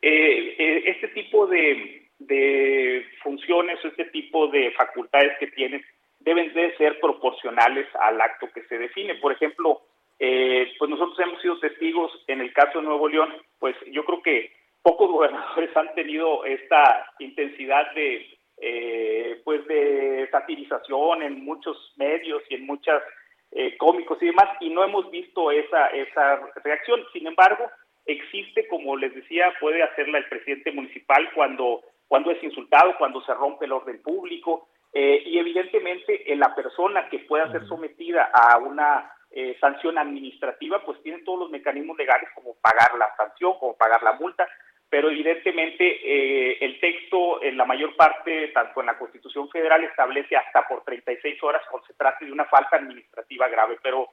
Eh, 0.02 0.56
eh, 0.58 0.82
este 0.86 1.08
tipo 1.08 1.46
de, 1.46 2.08
de 2.18 3.06
funciones, 3.22 3.78
este 3.84 4.06
tipo 4.06 4.48
de 4.48 4.72
facultades 4.72 5.38
que 5.38 5.46
tiene 5.48 5.84
deben 6.20 6.52
de 6.52 6.76
ser 6.76 7.00
proporcionales 7.00 7.86
al 8.00 8.20
acto 8.20 8.48
que 8.52 8.62
se 8.64 8.78
define. 8.78 9.14
Por 9.16 9.32
ejemplo, 9.32 9.82
eh, 10.18 10.72
pues 10.78 10.90
nosotros 10.90 11.18
hemos 11.18 11.40
sido 11.42 11.58
testigos 11.58 12.12
en 12.28 12.40
el 12.40 12.52
caso 12.52 12.78
de 12.78 12.86
Nuevo 12.86 13.08
León, 13.08 13.34
pues 13.58 13.74
yo 13.90 14.04
creo 14.04 14.22
que 14.22 14.52
pocos 14.82 15.10
gobernadores 15.12 15.76
han 15.76 15.94
tenido 15.94 16.44
esta 16.44 17.12
intensidad 17.18 17.92
de 17.94 18.26
eh, 18.64 19.40
pues 19.44 19.66
de 19.66 20.28
satirización 20.30 21.22
en 21.22 21.44
muchos 21.44 21.76
medios 21.96 22.42
y 22.48 22.54
en 22.54 22.66
muchas 22.66 23.02
eh, 23.50 23.76
cómicos 23.76 24.22
y 24.22 24.26
demás 24.26 24.48
y 24.60 24.70
no 24.70 24.84
hemos 24.84 25.10
visto 25.10 25.50
esa 25.50 25.86
esa 25.88 26.40
reacción 26.62 27.02
sin 27.12 27.26
embargo 27.26 27.68
existe 28.06 28.66
como 28.68 28.96
les 28.96 29.14
decía 29.14 29.52
puede 29.60 29.82
hacerla 29.82 30.18
el 30.18 30.28
presidente 30.28 30.72
municipal 30.72 31.28
cuando 31.34 31.82
cuando 32.08 32.30
es 32.30 32.42
insultado 32.42 32.96
cuando 32.98 33.22
se 33.22 33.32
rompe 33.34 33.66
el 33.66 33.72
orden 33.72 34.02
público 34.02 34.68
eh, 34.94 35.22
y 35.24 35.38
evidentemente 35.38 36.30
eh, 36.30 36.36
la 36.36 36.54
persona 36.54 37.08
que 37.08 37.20
pueda 37.20 37.50
ser 37.50 37.66
sometida 37.66 38.30
a 38.32 38.58
una 38.58 39.10
eh, 39.30 39.56
sanción 39.58 39.96
administrativa, 39.96 40.84
pues 40.84 41.02
tiene 41.02 41.20
todos 41.20 41.40
los 41.40 41.50
mecanismos 41.50 41.96
legales 41.96 42.28
como 42.34 42.54
pagar 42.56 42.94
la 42.98 43.08
sanción, 43.16 43.54
como 43.58 43.74
pagar 43.74 44.02
la 44.02 44.12
multa, 44.12 44.46
pero 44.90 45.08
evidentemente 45.08 46.62
el 46.62 46.78
texto 46.78 47.42
en 47.42 47.56
la 47.56 47.64
mayor 47.64 47.96
parte, 47.96 48.48
tanto 48.48 48.80
en 48.80 48.86
la 48.86 48.98
Constitución 48.98 49.48
Federal, 49.48 49.82
establece 49.84 50.36
hasta 50.36 50.68
por 50.68 50.84
36 50.84 51.42
horas 51.42 51.62
cuando 51.70 51.86
se 51.86 51.94
trate 51.94 52.26
de 52.26 52.32
una 52.32 52.44
falta 52.44 52.76
administrativa 52.76 53.48
grave, 53.48 53.78
pero... 53.82 54.10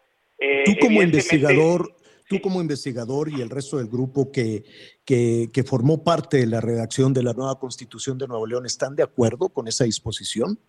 tú 0.64 0.72
como 0.80 1.02
investigador, 1.02 1.90
tú 2.30 2.40
como 2.42 2.62
investigador 2.62 3.28
y 3.28 3.42
el 3.42 3.50
resto 3.50 3.78
del 3.78 3.88
grupo 3.88 4.32
que, 4.32 4.64
que, 5.04 5.48
que 5.52 5.64
formó 5.64 6.04
parte 6.04 6.38
de 6.38 6.46
la 6.46 6.62
redacción 6.62 7.12
de 7.12 7.24
la 7.24 7.34
nueva 7.34 7.60
Constitución 7.60 8.18
de 8.20 8.28
Nuevo 8.28 8.46
León, 8.46 8.66
¿están 8.66 8.96
de 8.96 9.04
acuerdo 9.04 9.50
con 9.50 9.68
esa 9.68 9.84
disposición? 9.84 10.60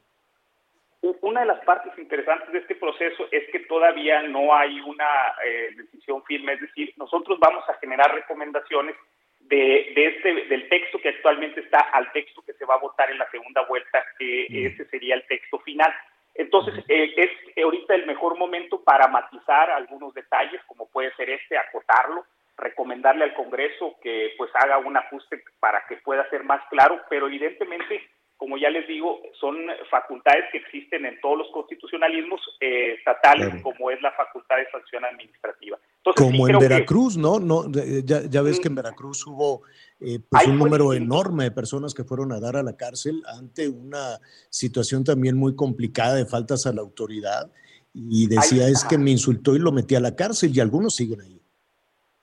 una 1.23 1.41
de 1.41 1.47
las 1.47 1.65
partes 1.65 1.97
interesantes 1.97 2.53
de 2.53 2.59
este 2.59 2.75
proceso 2.75 3.27
es 3.31 3.49
que 3.53 3.61
todavía 3.61 4.23
no 4.23 4.55
hay 4.55 4.81
una 4.81 5.35
eh, 5.47 5.71
decisión 5.77 6.25
firme, 6.25 6.55
es 6.55 6.61
decir, 6.61 6.93
nosotros 6.97 7.39
vamos 7.39 7.63
a 7.69 7.75
generar 7.75 8.13
recomendaciones 8.13 8.97
de, 9.41 9.93
este, 9.95 10.47
del 10.47 10.69
texto 10.69 10.99
que 11.01 11.09
actualmente 11.11 11.61
está 11.61 11.79
al 11.93 12.11
texto 12.13 12.43
que 12.43 12.53
se 12.55 12.65
va 12.65 12.75
a 12.75 12.79
votar 12.79 13.11
en 13.11 13.19
la 13.19 13.31
segunda 13.31 13.63
vuelta, 13.67 14.05
que 14.19 14.47
ese 14.67 14.85
sería 14.87 15.15
el 15.15 15.27
texto 15.27 15.59
final. 15.61 15.93
Entonces, 16.35 16.75
eh, 16.89 17.13
es 17.17 17.63
ahorita 17.63 17.95
el 17.95 18.07
mejor 18.07 18.39
momento 18.39 18.83
para 18.83 19.09
matizar 19.09 19.71
algunos 19.71 20.15
detalles, 20.15 20.61
como 20.67 20.87
puede 20.89 21.15
ser 21.17 21.31
este, 21.31 21.59
acotarlo, 21.59 22.25
recomendarle 22.57 23.25
al 23.25 23.35
Congreso 23.35 23.97
que 24.03 24.35
pues 24.37 24.51
haga 24.55 24.79
un 24.79 24.97
ajuste 24.97 25.43
para 25.59 25.85
que 25.89 25.97
pueda 25.97 26.29
ser 26.31 26.45
más 26.45 26.63
claro, 26.71 27.01
pero 27.09 27.27
evidentemente 27.27 28.03
como 28.41 28.57
ya 28.57 28.71
les 28.71 28.89
digo, 28.89 29.21
son 29.39 29.55
facultades 29.91 30.47
que 30.51 30.57
existen 30.57 31.05
en 31.05 31.21
todos 31.21 31.37
los 31.37 31.49
constitucionalismos 31.53 32.41
eh, 32.61 32.95
estatales, 32.97 33.63
como 33.63 33.91
es 33.91 34.01
la 34.01 34.13
facultad 34.13 34.57
de 34.57 34.71
sanción 34.71 35.05
administrativa. 35.05 35.79
como 36.17 36.49
en 36.49 36.59
Veracruz, 36.59 37.19
¿no? 37.19 37.39
no 37.39 37.65
ya, 38.03 38.23
ya 38.31 38.41
ves 38.41 38.59
que 38.59 38.69
en. 38.69 38.77
Veracruz 38.77 39.27
hubo 39.27 39.61
eh, 40.01 40.19
pues 40.29 40.47
un 40.47 40.59
número 40.59 40.93
enorme 40.93 41.45
de 41.45 41.51
personas 41.51 41.95
que 41.95 42.05
fueron 42.05 42.33
a 42.33 42.41
dar 42.41 42.57
a 42.57 42.63
la 42.63 42.77
cárcel 42.77 43.23
ante 43.39 43.69
una 43.69 44.19
situación 44.49 45.05
también 45.05 45.37
muy 45.37 45.55
complicada 45.55 46.15
de 46.15 46.27
faltas 46.27 46.67
a 46.67 46.73
la 46.73 46.81
autoridad 46.81 47.51
y 47.93 48.29
decía 48.29 48.69
es 48.69 48.85
que 48.85 48.99
me 48.99 49.11
insultó 49.11 49.57
y 49.57 49.59
lo 49.59 49.73
metí 49.73 49.95
a 49.95 50.01
la 50.01 50.15
cárcel 50.15 50.53
y 50.55 50.61
algunos 50.61 50.95
siguen 50.95 51.21
ahí. 51.21 51.41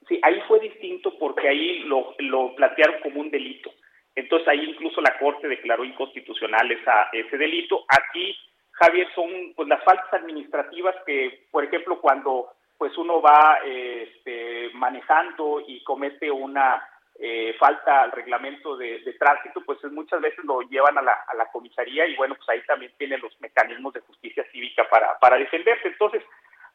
Sí, 0.08 0.20
ahí 0.24 0.36
fue 0.48 0.60
distinto 0.62 1.14
porque 1.20 1.49
ahí 1.49 1.80
lo, 1.80 2.16
lo 2.20 2.56
plantearon 2.56 2.95
como 3.04 3.22
un 3.22 3.30
delito 3.30 3.72
entonces 4.18 4.48
ahí 4.48 4.64
incluso 4.64 4.99
la 4.99 5.16
Corte 5.20 5.48
declaró 5.48 5.86
inconstitucional 5.86 6.72
esa, 6.72 7.08
ese 7.14 7.38
delito. 7.38 7.86
Aquí, 7.88 8.36
Javier, 8.72 9.08
son 9.14 9.54
pues, 9.56 9.68
las 9.68 9.84
faltas 9.84 10.12
administrativas 10.12 10.95
que, 11.06 11.45
por 11.52 11.64
ejemplo, 11.64 12.02
cuando 12.02 12.49
pues 12.80 12.98
uno 12.98 13.22
va 13.22 13.60
este, 13.64 14.72
manejando 14.74 15.62
y 15.68 15.84
comete 15.84 16.32
una 16.32 16.84
eh, 17.19 17.56
falta 17.60 18.03
al 18.03 18.11
reglamento 18.11 18.77
de, 18.77 18.99
tránsito, 19.19 19.61
pues 19.65 19.84
muchas 19.91 20.22
veces 20.22 20.44
lo 20.45 20.61
llevan 20.61 20.98
a 20.98 21.02
la, 21.02 21.52
comisaría 21.52 22.06
y 22.06 22.15
bueno, 22.15 22.35
pues 22.35 22.48
ahí 22.49 22.61
también 22.68 22.91
tiene 22.98 23.18
los 23.18 23.39
mecanismos 23.41 23.94
de 23.94 24.02
justicia 24.02 24.45
cívica 24.52 24.88
para, 24.89 25.18
para 25.19 25.38
defenderse. 25.38 25.88
Entonces, 25.88 26.22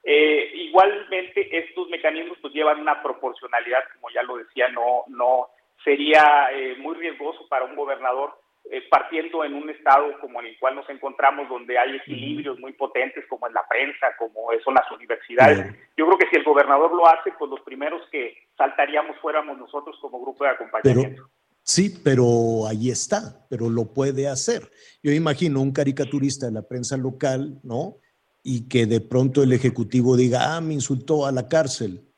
eh, 0.03 0.51
igualmente 0.55 1.49
estos 1.57 1.89
mecanismos 1.89 2.39
pues 2.43 2.53
llevan 2.53 2.81
una 2.81 3.01
proporcionalidad, 3.03 3.85
como 3.95 4.11
ya 4.11 4.23
lo 4.25 4.37
decía, 4.37 4.69
no, 4.69 5.05
no 5.07 5.49
sería 5.85 6.49
eh, 6.53 6.75
muy 6.79 6.97
riesgoso 6.97 7.47
para 7.49 7.65
un 7.65 7.77
gobernador 7.77 8.37
eh, 8.71 8.81
partiendo 8.89 9.45
en 9.45 9.55
un 9.55 9.69
estado 9.71 10.19
como 10.21 10.41
en 10.41 10.47
el 10.47 10.59
cual 10.59 10.77
nos 10.77 10.89
encontramos, 10.89 11.49
donde 11.49 11.77
hay 11.79 11.97
equilibrios 11.97 12.59
muy 12.61 12.73
potentes, 12.73 13.25
como 13.29 13.47
en 13.49 13.55
la 13.55 13.67
prensa, 13.69 14.15
como 14.17 14.49
son 14.65 14.75
las 14.75 14.91
universidades. 14.91 15.75
Yo 15.97 16.07
creo 16.07 16.19
que 16.19 16.29
si 16.31 16.37
el 16.37 16.45
gobernador 16.45 16.95
lo 16.95 17.07
hace, 17.07 17.33
pues 17.39 17.51
los 17.51 17.61
primeros 17.63 18.03
que 18.11 18.35
saltaríamos 18.57 19.17
fuéramos 19.21 19.59
nosotros 19.59 19.97
como 20.01 20.21
grupo 20.23 20.45
de 20.45 20.51
acompañamiento. 20.51 21.29
sí, 21.63 22.01
pero 22.05 22.67
ahí 22.69 22.89
está, 22.89 23.45
pero 23.51 23.69
lo 23.69 23.93
puede 23.93 24.29
hacer. 24.29 24.71
Yo 25.03 25.11
imagino 25.13 25.61
un 25.61 25.73
caricaturista 25.73 26.47
de 26.47 26.53
la 26.53 26.63
prensa 26.63 26.97
local, 26.97 27.59
¿no? 27.65 27.97
Y 28.45 28.69
que 28.69 28.87
de 28.87 29.01
pronto 29.01 29.43
el 29.43 29.53
Ejecutivo 29.53 30.17
diga, 30.17 30.57
ah, 30.57 30.61
me 30.61 30.75
insultó 30.75 31.27
a 31.27 31.33
la 31.33 31.49
cárcel. 31.49 32.09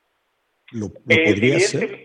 ¿Lo, 0.72 0.86
eh, 0.86 1.24
podría 1.24 1.56
hacer? 1.56 2.03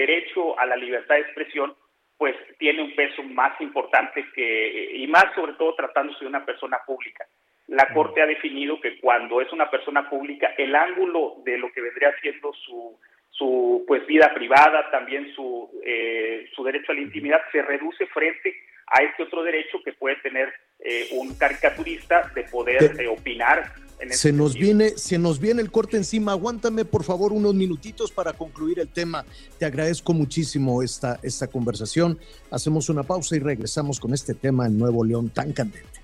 Derecho 0.00 0.58
a 0.58 0.66
la 0.66 0.76
libertad 0.76 1.14
de 1.14 1.22
expresión 1.22 1.74
pues 2.20 2.36
tiene 2.58 2.82
un 2.82 2.94
peso 2.94 3.22
más 3.22 3.58
importante 3.62 4.26
que, 4.34 4.90
y 4.94 5.06
más 5.06 5.24
sobre 5.34 5.54
todo 5.54 5.74
tratándose 5.74 6.20
de 6.20 6.26
una 6.28 6.44
persona 6.44 6.78
pública. 6.86 7.24
La 7.68 7.86
Corte 7.94 8.20
ha 8.20 8.26
definido 8.26 8.78
que 8.78 9.00
cuando 9.00 9.40
es 9.40 9.50
una 9.52 9.70
persona 9.70 10.10
pública, 10.10 10.52
el 10.58 10.74
ángulo 10.74 11.36
de 11.46 11.56
lo 11.56 11.72
que 11.72 11.80
vendría 11.80 12.12
siendo 12.20 12.52
su, 12.52 12.98
su 13.30 13.84
pues 13.86 14.06
vida 14.06 14.34
privada, 14.34 14.90
también 14.90 15.32
su, 15.34 15.70
eh, 15.82 16.46
su 16.54 16.62
derecho 16.62 16.92
a 16.92 16.94
la 16.96 17.00
intimidad, 17.00 17.40
se 17.52 17.62
reduce 17.62 18.06
frente 18.08 18.54
a 18.88 19.02
este 19.02 19.22
otro 19.22 19.42
derecho 19.42 19.82
que 19.82 19.94
puede 19.94 20.16
tener 20.16 20.52
eh, 20.80 21.08
un 21.12 21.38
caricaturista 21.38 22.30
de 22.34 22.42
poder 22.44 23.00
eh, 23.00 23.06
opinar 23.06 23.62
se 24.10 24.32
nos 24.32 24.54
viene, 24.54 24.96
se 24.96 25.18
nos 25.18 25.38
viene 25.38 25.62
el 25.62 25.70
corte 25.70 25.96
encima. 25.96 26.32
Aguántame, 26.32 26.84
por 26.84 27.04
favor, 27.04 27.32
unos 27.32 27.54
minutitos 27.54 28.10
para 28.10 28.32
concluir 28.32 28.78
el 28.80 28.88
tema. 28.88 29.24
Te 29.58 29.64
agradezco 29.64 30.12
muchísimo 30.12 30.82
esta, 30.82 31.18
esta 31.22 31.46
conversación. 31.46 32.18
Hacemos 32.50 32.88
una 32.88 33.02
pausa 33.02 33.36
y 33.36 33.40
regresamos 33.40 34.00
con 34.00 34.14
este 34.14 34.34
tema 34.34 34.66
en 34.66 34.78
Nuevo 34.78 35.04
León 35.04 35.30
tan 35.30 35.52
candente. 35.52 36.00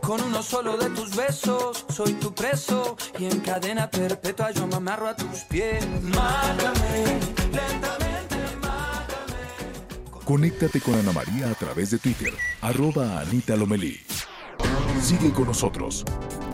Con 0.00 0.20
uno 0.22 0.42
solo 0.42 0.76
de 0.76 0.88
tus 0.90 1.16
besos 1.16 1.84
soy 1.88 2.12
tu 2.14 2.32
preso 2.32 2.96
y 3.18 3.24
en 3.24 3.40
cadena 3.40 3.90
perpetua 3.90 4.52
yo 4.52 4.66
me 4.66 4.76
amarro 4.76 5.08
a 5.08 5.16
tus 5.16 5.40
pies. 5.48 5.84
Mátame, 6.02 7.18
Conéctate 10.26 10.80
con 10.80 10.96
Ana 10.96 11.12
María 11.12 11.48
a 11.48 11.54
través 11.54 11.92
de 11.92 11.98
Twitter, 11.98 12.34
arroba 12.60 13.20
Anita 13.20 13.54
Lomelí. 13.54 14.00
Sigue 15.00 15.30
con 15.30 15.46
nosotros. 15.46 16.04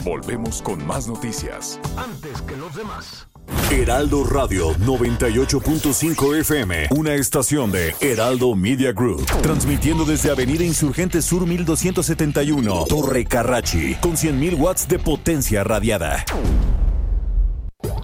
Volvemos 0.05 0.61
con 0.61 0.87
más 0.87 1.09
noticias. 1.09 1.81
Antes 1.97 2.43
que 2.43 2.55
los 2.55 2.75
demás. 2.75 3.27
Heraldo 3.71 4.25
Radio 4.25 4.75
98.5 4.75 6.41
FM, 6.41 6.89
una 6.91 7.15
estación 7.15 7.73
de 7.73 7.95
Heraldo 8.03 8.55
Media 8.55 8.93
Group, 8.93 9.25
transmitiendo 9.41 10.05
desde 10.05 10.31
Avenida 10.31 10.65
Insurgente 10.65 11.23
Sur 11.23 11.47
1271, 11.47 12.85
Torre 12.91 13.25
Carrachi, 13.25 13.95
con 14.03 14.17
100.000 14.17 14.59
watts 14.59 14.87
de 14.87 14.99
potencia 14.99 15.65
radiada. 15.65 16.27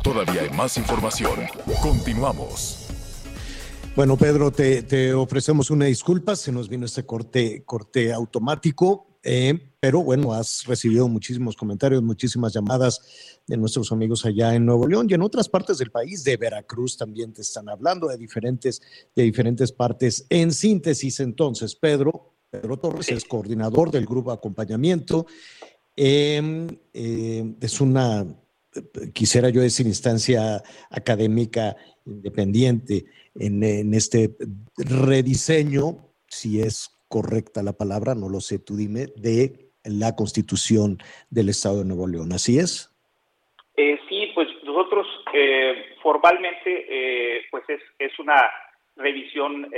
Todavía 0.02 0.40
hay 0.40 0.50
más 0.50 0.78
información. 0.78 1.40
Continuamos. 1.82 2.87
Bueno, 3.96 4.16
Pedro, 4.16 4.52
te, 4.52 5.12
ofrecemos 5.14 5.70
una 5.70 5.86
disculpa, 5.86 6.36
se 6.36 6.52
nos 6.52 6.68
vino 6.68 6.86
este 6.86 7.04
corte, 7.04 7.64
corte 7.64 8.12
automático, 8.12 9.18
eh, 9.22 9.72
pero 9.80 10.02
bueno, 10.02 10.32
has 10.32 10.64
recibido 10.66 11.08
muchísimos 11.08 11.56
comentarios, 11.56 12.02
muchísimas 12.02 12.52
llamadas 12.52 13.40
de 13.46 13.56
nuestros 13.56 13.90
amigos 13.90 14.24
allá 14.24 14.54
en 14.54 14.64
Nuevo 14.66 14.86
León 14.86 15.08
y 15.10 15.14
en 15.14 15.22
otras 15.22 15.48
partes 15.48 15.78
del 15.78 15.90
país, 15.90 16.22
de 16.22 16.36
Veracruz 16.36 16.96
también 16.96 17.32
te 17.32 17.42
están 17.42 17.68
hablando, 17.68 18.06
de 18.06 18.16
diferentes, 18.16 18.80
de 19.16 19.24
diferentes 19.24 19.72
partes. 19.72 20.26
En 20.30 20.52
síntesis, 20.52 21.18
entonces, 21.20 21.74
Pedro, 21.74 22.34
Pedro 22.50 22.78
Torres 22.78 23.08
es 23.10 23.24
coordinador 23.24 23.90
del 23.90 24.06
grupo 24.06 24.32
acompañamiento. 24.32 25.26
Em, 25.96 26.68
eh, 26.94 27.56
es 27.60 27.80
una, 27.80 28.26
quisiera 29.12 29.50
yo 29.50 29.60
decir, 29.60 29.86
instancia 29.86 30.62
académica 30.90 31.76
independiente 32.06 33.06
en, 33.38 33.94
este 33.94 34.30
rediseño, 34.76 35.96
si 36.26 36.60
es 36.60 36.90
correcta 37.08 37.62
la 37.62 37.72
palabra, 37.72 38.14
no 38.14 38.28
lo 38.28 38.40
sé, 38.40 38.58
tú 38.58 38.76
dime, 38.76 39.06
de 39.16 39.70
la 39.84 40.14
constitución 40.16 40.98
del 41.30 41.48
Estado 41.48 41.78
de 41.78 41.86
Nuevo 41.86 42.06
León. 42.06 42.32
¿Así 42.32 42.58
es? 42.58 42.92
Eh, 43.76 43.98
sí, 44.08 44.32
pues 44.34 44.48
nosotros 44.64 45.06
eh, 45.32 45.96
formalmente, 46.02 46.86
eh, 46.88 47.42
pues 47.50 47.64
es, 47.68 47.80
es, 47.98 48.18
una 48.18 48.50
revisión 48.96 49.70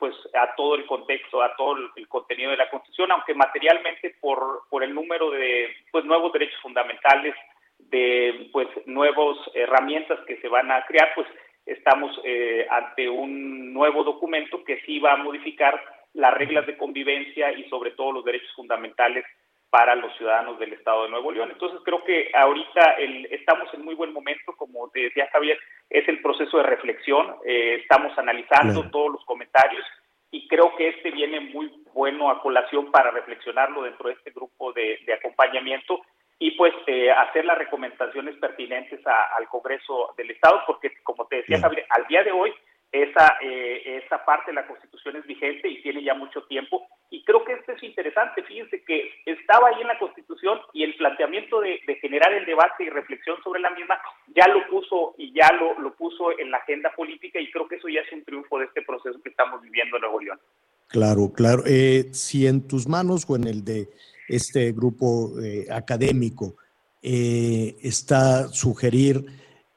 pues 0.00 0.14
a 0.34 0.52
todo 0.56 0.74
el 0.74 0.84
contexto, 0.86 1.40
a 1.40 1.54
todo 1.54 1.76
el, 1.94 2.08
contenido 2.08 2.50
de 2.50 2.56
la 2.56 2.68
Constitución, 2.68 3.12
aunque 3.12 3.32
materialmente 3.32 4.16
por, 4.20 4.62
por 4.68 4.82
el 4.82 4.92
número 4.92 5.30
de 5.30 5.68
pues 5.92 6.04
nuevos 6.04 6.32
derechos 6.32 6.60
fundamentales, 6.60 7.36
de 7.78 8.50
pues 8.52 8.66
nuevas 8.86 9.38
herramientas 9.54 10.18
que 10.26 10.40
se 10.40 10.48
van 10.48 10.72
a 10.72 10.84
crear, 10.86 11.12
pues 11.14 11.28
estamos 11.68 12.18
eh, 12.24 12.66
ante 12.70 13.08
un 13.08 13.72
nuevo 13.72 14.02
documento 14.02 14.64
que 14.64 14.80
sí 14.80 14.98
va 14.98 15.12
a 15.12 15.16
modificar 15.16 15.80
las 16.14 16.34
reglas 16.34 16.66
de 16.66 16.76
convivencia 16.76 17.52
y 17.52 17.68
sobre 17.68 17.92
todo 17.92 18.12
los 18.12 18.24
derechos 18.24 18.52
fundamentales 18.56 19.24
para 19.70 19.94
los 19.94 20.16
ciudadanos 20.16 20.58
del 20.58 20.72
Estado 20.72 21.04
de 21.04 21.10
Nuevo 21.10 21.30
León. 21.30 21.50
Entonces 21.52 21.80
creo 21.84 22.02
que 22.02 22.30
ahorita 22.34 22.96
estamos 23.30 23.72
en 23.74 23.84
muy 23.84 23.94
buen 23.94 24.12
momento, 24.14 24.56
como 24.56 24.88
te 24.90 25.00
decía 25.00 25.28
Javier, 25.30 25.58
es 25.90 26.08
el 26.08 26.22
proceso 26.22 26.56
de 26.56 26.62
reflexión, 26.62 27.36
eh, 27.44 27.80
estamos 27.82 28.16
analizando 28.16 28.88
todos 28.90 29.12
los 29.12 29.24
comentarios 29.26 29.84
y 30.30 30.48
creo 30.48 30.74
que 30.76 30.88
este 30.88 31.10
viene 31.10 31.40
muy 31.40 31.70
bueno 31.92 32.30
a 32.30 32.40
colación 32.40 32.90
para 32.90 33.10
reflexionarlo 33.10 33.82
dentro 33.82 34.08
de 34.08 34.14
este 34.14 34.30
grupo 34.30 34.72
de 34.72 34.98
acompañamiento 35.12 36.00
y 36.38 36.52
pues 36.52 36.72
eh, 36.86 37.10
hacer 37.10 37.44
las 37.44 37.58
recomendaciones 37.58 38.36
pertinentes 38.36 39.00
al 39.06 39.48
Congreso 39.48 40.14
del 40.16 40.30
Estado, 40.30 40.62
porque 40.66 40.92
como 41.02 41.26
te 41.26 41.36
decía 41.36 41.60
Javier, 41.60 41.86
al 41.90 42.06
día 42.06 42.22
de 42.22 42.32
hoy 42.32 42.52
esa, 42.92 43.36
eh, 43.42 44.00
esa 44.04 44.24
parte 44.24 44.50
de 44.50 44.54
la 44.54 44.66
Constitución 44.66 45.16
es 45.16 45.26
vigente 45.26 45.68
y 45.68 45.82
tiene 45.82 46.02
ya 46.02 46.14
mucho 46.14 46.42
tiempo. 46.44 46.86
Y 47.10 47.22
creo 47.24 47.44
que 47.44 47.52
esto 47.54 47.72
es 47.72 47.82
interesante. 47.82 48.42
Fíjense 48.42 48.82
que 48.84 49.10
estaba 49.26 49.68
ahí 49.68 49.80
en 49.82 49.88
la 49.88 49.98
Constitución 49.98 50.60
y 50.72 50.84
el 50.84 50.94
planteamiento 50.96 51.60
de, 51.60 51.80
generar 52.00 52.32
el 52.32 52.46
debate 52.46 52.84
y 52.84 52.90
reflexión 52.90 53.36
sobre 53.42 53.60
la 53.60 53.70
misma 53.70 54.00
ya 54.28 54.46
lo 54.48 54.66
puso 54.68 55.14
y 55.18 55.32
ya 55.32 55.52
lo, 55.54 55.78
lo 55.80 55.94
puso 55.94 56.38
en 56.38 56.50
la 56.50 56.58
agenda 56.58 56.90
política 56.94 57.40
y 57.40 57.50
creo 57.50 57.66
que 57.66 57.76
eso 57.76 57.88
ya 57.88 58.00
es 58.00 58.12
un 58.12 58.24
triunfo 58.24 58.58
de 58.58 58.66
este 58.66 58.82
proceso 58.82 59.20
que 59.22 59.30
estamos 59.30 59.60
viviendo 59.60 59.96
en 59.96 60.02
Nuevo 60.02 60.20
León. 60.20 60.40
Claro, 60.88 61.32
claro. 61.34 61.62
Eh, 61.66 62.04
si 62.12 62.46
en 62.46 62.66
tus 62.66 62.88
manos 62.88 63.26
o 63.28 63.36
en 63.36 63.44
el 63.44 63.64
de 63.64 63.88
este 64.28 64.72
grupo 64.72 65.40
eh, 65.42 65.66
académico 65.70 66.56
eh, 67.02 67.76
está 67.82 68.48
sugerir, 68.48 69.24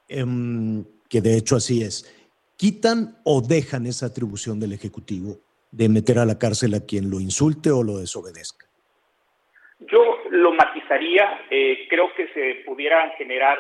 em, 0.10 0.84
que 1.10 1.22
de 1.22 1.38
hecho 1.38 1.56
así 1.56 1.82
es, 1.82 2.06
quitan 2.58 3.18
o 3.24 3.42
dejan 3.42 3.86
esa 3.86 4.08
atribución 4.08 4.60
del 4.60 4.74
Ejecutivo 4.74 5.38
de 5.72 5.88
meter 5.88 6.20
a 6.20 6.26
la 6.26 6.38
cárcel 6.38 6.74
a 6.74 6.86
quien 6.86 7.10
lo 7.10 7.20
insulte 7.20 7.72
o 7.72 7.82
lo 7.82 7.98
desobedezca? 7.98 8.68
Yo 9.80 10.18
lo 10.30 10.54
matizaría, 10.54 11.46
eh, 11.50 11.88
creo 11.90 12.14
que 12.16 12.28
se 12.34 12.64
pudieran 12.66 13.12
generar 13.18 13.58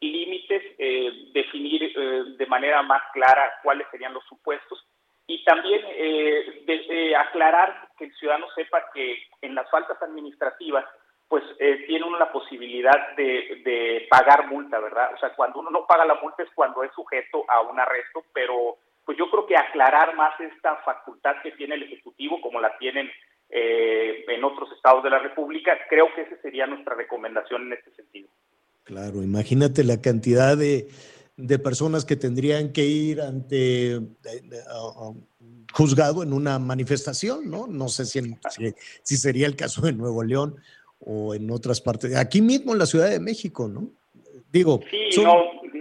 límites, 0.00 0.62
definir 1.34 1.92
de 2.38 2.46
manera 2.46 2.82
más 2.82 3.02
clara 3.12 3.52
cuáles 3.62 3.86
serían 3.90 4.14
los 4.14 4.24
supuestos 4.26 4.82
y 5.26 5.44
también 5.44 5.82
aclarar 7.18 7.89
que 8.00 8.06
el 8.06 8.14
ciudadano 8.14 8.46
sepa 8.56 8.90
que 8.92 9.18
en 9.42 9.54
las 9.54 9.70
faltas 9.70 10.02
administrativas 10.02 10.86
pues 11.28 11.44
eh, 11.60 11.84
tiene 11.86 12.04
uno 12.04 12.18
la 12.18 12.32
posibilidad 12.32 13.14
de, 13.16 14.08
pagar 14.10 14.48
multa, 14.48 14.80
¿verdad? 14.80 15.10
O 15.14 15.18
sea, 15.18 15.32
cuando 15.36 15.60
uno 15.60 15.70
no 15.70 15.86
paga 15.86 16.04
la 16.04 16.16
multa 16.20 16.42
es 16.42 16.48
cuando 16.56 16.82
es 16.82 16.90
sujeto 16.92 17.44
a 17.48 17.60
un 17.60 17.78
arresto, 17.78 18.24
pero 18.32 18.78
pues 19.04 19.16
yo 19.16 19.30
creo 19.30 19.46
que 19.46 19.56
aclarar 19.56 20.16
más 20.16 20.32
esta 20.40 20.76
facultad 20.78 21.36
que 21.40 21.52
tiene 21.52 21.76
el 21.76 21.84
Ejecutivo, 21.84 22.40
como 22.40 22.60
la 22.60 22.76
tienen 22.78 23.08
eh, 23.48 24.24
en 24.26 24.42
otros 24.42 24.72
estados 24.72 25.04
de 25.04 25.10
la 25.10 25.20
República, 25.20 25.78
creo 25.88 26.12
que 26.14 26.22
esa 26.22 26.36
sería 26.42 26.66
nuestra 26.66 26.96
recomendación 26.96 27.62
en 27.66 27.74
este 27.74 27.92
sentido. 27.92 28.28
Claro, 28.82 29.22
imagínate 29.22 29.84
la 29.84 30.00
cantidad 30.00 30.56
de, 30.56 30.88
personas 31.58 32.04
que 32.04 32.16
tendrían 32.16 32.72
que 32.72 32.84
ir 32.84 33.20
ante 33.20 33.96
un 33.96 35.26
juzgado 35.72 36.22
en 36.22 36.32
una 36.32 36.58
manifestación, 36.58 37.50
¿no? 37.50 37.66
No 37.66 37.88
sé 37.88 38.04
si, 38.04 38.20
si 39.02 39.16
sería 39.16 39.46
el 39.46 39.56
caso 39.56 39.82
de 39.82 39.92
Nuevo 39.92 40.22
León 40.22 40.56
o 41.00 41.34
en 41.34 41.50
otras 41.50 41.80
partes, 41.80 42.16
aquí 42.16 42.42
mismo 42.42 42.72
en 42.72 42.78
la 42.78 42.86
Ciudad 42.86 43.10
de 43.10 43.20
México, 43.20 43.68
¿no? 43.68 43.88
Digo, 44.52 44.80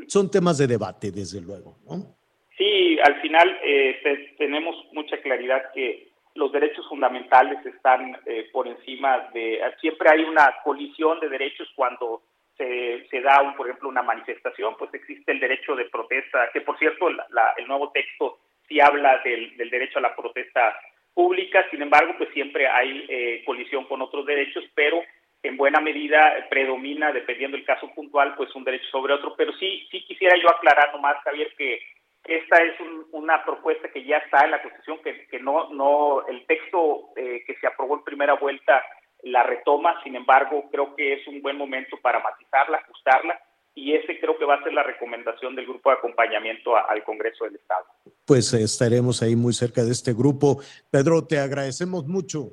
son, 0.08 0.30
temas 0.30 0.58
de 0.58 0.68
debate, 0.68 1.12
desde 1.12 1.42
luego, 1.42 1.78
¿no? 1.90 2.16
Sí, 2.58 3.00
al 3.04 3.20
final 3.22 3.58
eh, 3.64 4.00
tenemos 4.38 4.76
mucha 4.94 5.20
claridad 5.22 5.72
que 5.74 6.10
los 6.36 6.52
derechos 6.52 6.88
fundamentales 6.88 7.66
están 7.66 8.18
eh, 8.26 8.48
por 8.52 8.68
encima 8.68 9.30
de... 9.34 9.60
Siempre 9.82 10.10
hay 10.10 10.22
una 10.22 10.54
colisión 10.64 11.20
de 11.20 11.30
derechos 11.30 11.68
cuando 11.76 12.22
se, 12.60 13.08
se 13.10 13.22
da, 13.22 13.42
un, 13.42 13.56
por 13.56 13.68
ejemplo, 13.68 13.88
una 13.88 14.04
manifestación, 14.04 14.76
pues 14.78 14.94
existe 14.94 15.32
el 15.32 15.40
derecho 15.40 15.76
de 15.76 15.86
protesta, 15.86 16.50
que 16.52 16.60
por 16.60 16.78
cierto 16.78 17.08
el 17.08 17.68
nuevo 17.68 17.90
texto 17.92 18.40
sí 18.68 18.82
habla 18.82 19.20
del, 19.24 19.56
derecho 19.58 20.00
a 20.00 20.02
la 20.02 20.16
protesta 20.16 20.78
pública, 21.14 21.66
sin 21.72 21.82
embargo, 21.82 22.16
pues 22.18 22.30
siempre 22.34 22.68
hay 22.68 23.06
eh, 23.08 23.44
colisión 23.46 23.86
con 23.86 24.02
otros 24.02 24.26
derechos, 24.26 24.66
pero 24.76 25.02
en 25.42 25.56
buena 25.56 25.80
medida 25.80 26.48
predomina, 26.50 27.14
dependiendo 27.14 27.56
del 27.56 27.66
caso 27.66 27.90
puntual, 27.96 28.36
pues 28.36 28.54
un 28.56 28.66
derecho 28.66 28.90
sobre 28.92 29.14
otro. 29.14 29.36
Pero 29.38 29.54
sí, 29.54 29.88
sí 29.90 30.04
quisiera 30.06 30.36
yo 30.38 30.50
aclarar 30.50 30.94
nomás, 30.94 31.18
Javier, 31.24 31.54
que 31.58 31.82
esta 32.26 32.62
es 32.62 32.76
una 33.12 33.44
propuesta 33.46 33.90
que 33.90 34.04
ya 34.04 34.18
está 34.18 34.44
en 34.44 34.52
la 34.52 34.62
Constitución, 34.62 35.00
que, 35.02 35.28
que 35.28 35.40
no, 35.40 35.70
no, 35.70 36.28
el 36.28 36.46
texto 36.46 37.14
eh, 37.16 37.42
que 37.48 37.56
se 37.56 37.68
aprobó 37.68 37.96
en 37.96 38.04
primera 38.04 38.34
vuelta 38.34 38.84
la 39.24 39.44
retoma, 39.44 40.02
sin 40.04 40.16
embargo, 40.16 40.70
creo 40.72 40.96
que 40.96 41.14
es 41.14 41.28
un 41.28 41.42
buen 41.42 41.58
momento 41.58 41.98
para 42.02 42.20
matizarla, 42.20 42.78
ajustarla 42.78 43.40
y 43.76 43.94
ese 43.94 44.20
creo 44.20 44.38
que 44.38 44.46
va 44.46 44.56
a 44.56 44.64
ser 44.64 44.74
la 44.74 44.84
recomendación 44.84 45.56
del 45.56 45.66
grupo 45.66 45.90
de 45.90 45.98
acompañamiento 45.98 46.76
al 46.76 47.04
Congreso 47.04 47.46
del 47.46 47.56
Estado. 47.56 47.86
Pues 48.26 48.54
estaremos 48.54 49.22
ahí 49.22 49.36
muy 49.36 49.54
cerca 49.54 49.84
de 49.84 49.92
este 49.92 50.14
grupo. 50.14 50.58
Pedro, 50.92 51.26
te 51.26 51.40
agradecemos 51.40 52.06
mucho. 52.06 52.52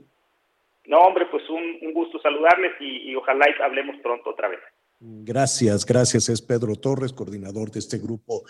No, 0.87 0.99
hombre, 0.99 1.27
pues 1.27 1.43
un, 1.51 1.93
gusto 1.93 2.21
saludarles 2.21 2.73
y, 2.81 3.15
ojalá 3.17 3.47
hablemos 3.65 3.97
pronto 4.03 4.31
otra 4.31 4.49
vez. 4.49 4.61
Gracias, 4.99 5.85
gracias. 5.85 6.31
Es 6.31 6.41
Pedro 6.41 6.75
Torres, 6.77 7.13
coordinador 7.13 7.71
de 7.71 7.81
este 7.81 7.99
grupo 7.99 8.45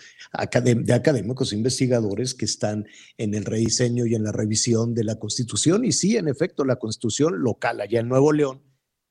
de 0.63 0.93
académicos 0.93 1.51
investigadores 1.51 2.33
que 2.33 2.45
están 2.45 2.85
en 3.17 3.33
el 3.33 3.43
rediseño 3.43 4.05
y 4.05 4.15
en 4.15 4.23
la 4.23 4.31
revisión 4.31 4.93
de 4.93 5.03
la 5.03 5.19
Constitución. 5.19 5.83
Y 5.83 5.91
sí, 5.91 6.15
en 6.15 6.29
efecto, 6.29 6.63
la 6.63 6.77
Constitución 6.77 7.43
local 7.43 7.81
allá 7.81 7.99
en 7.99 8.07
Nuevo 8.07 8.31
León 8.31 8.63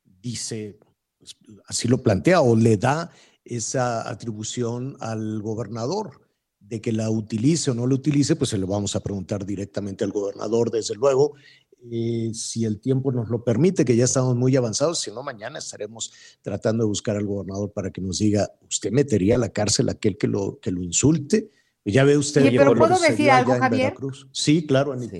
dice, 0.04 0.78
pues, 1.18 1.36
así 1.66 1.88
lo 1.88 2.02
plantea 2.02 2.40
o 2.40 2.56
le 2.56 2.78
da 2.78 3.10
esa 3.44 4.08
atribución 4.08 4.96
al 5.00 5.42
gobernador. 5.42 6.22
De 6.58 6.80
que 6.80 6.90
la 6.90 7.10
utilice 7.10 7.70
o 7.70 7.74
no 7.74 7.86
la 7.86 7.94
utilice, 7.94 8.34
pues 8.34 8.50
se 8.50 8.58
lo 8.58 8.66
vamos 8.66 8.96
a 8.96 9.00
preguntar 9.00 9.46
directamente 9.46 10.02
al 10.02 10.10
gobernador, 10.10 10.72
desde 10.72 10.96
luego. 10.96 11.34
Eh, 11.90 12.30
si 12.34 12.64
el 12.64 12.80
tiempo 12.80 13.12
nos 13.12 13.28
lo 13.28 13.44
permite, 13.44 13.84
que 13.84 13.96
ya 13.96 14.04
estamos 14.04 14.34
muy 14.34 14.56
avanzados, 14.56 15.00
si 15.00 15.10
no, 15.10 15.22
mañana 15.22 15.58
estaremos 15.58 16.12
tratando 16.42 16.84
de 16.84 16.88
buscar 16.88 17.16
al 17.16 17.26
gobernador 17.26 17.72
para 17.72 17.90
que 17.90 18.00
nos 18.00 18.18
diga, 18.18 18.50
¿usted 18.68 18.90
metería 18.90 19.36
a 19.36 19.38
la 19.38 19.50
cárcel 19.50 19.88
a 19.88 19.92
aquel 19.92 20.16
que 20.16 20.26
lo, 20.26 20.58
que 20.60 20.70
lo 20.70 20.82
insulte? 20.82 21.50
Ya 21.84 22.02
ve 22.04 22.16
usted. 22.16 22.42
pero 22.56 22.74
¿puedo 22.74 22.98
decir 22.98 23.30
algo, 23.30 23.56
Javier? 23.58 23.94
Sí, 24.32 24.66
claro, 24.66 24.92
Anita. 24.92 25.18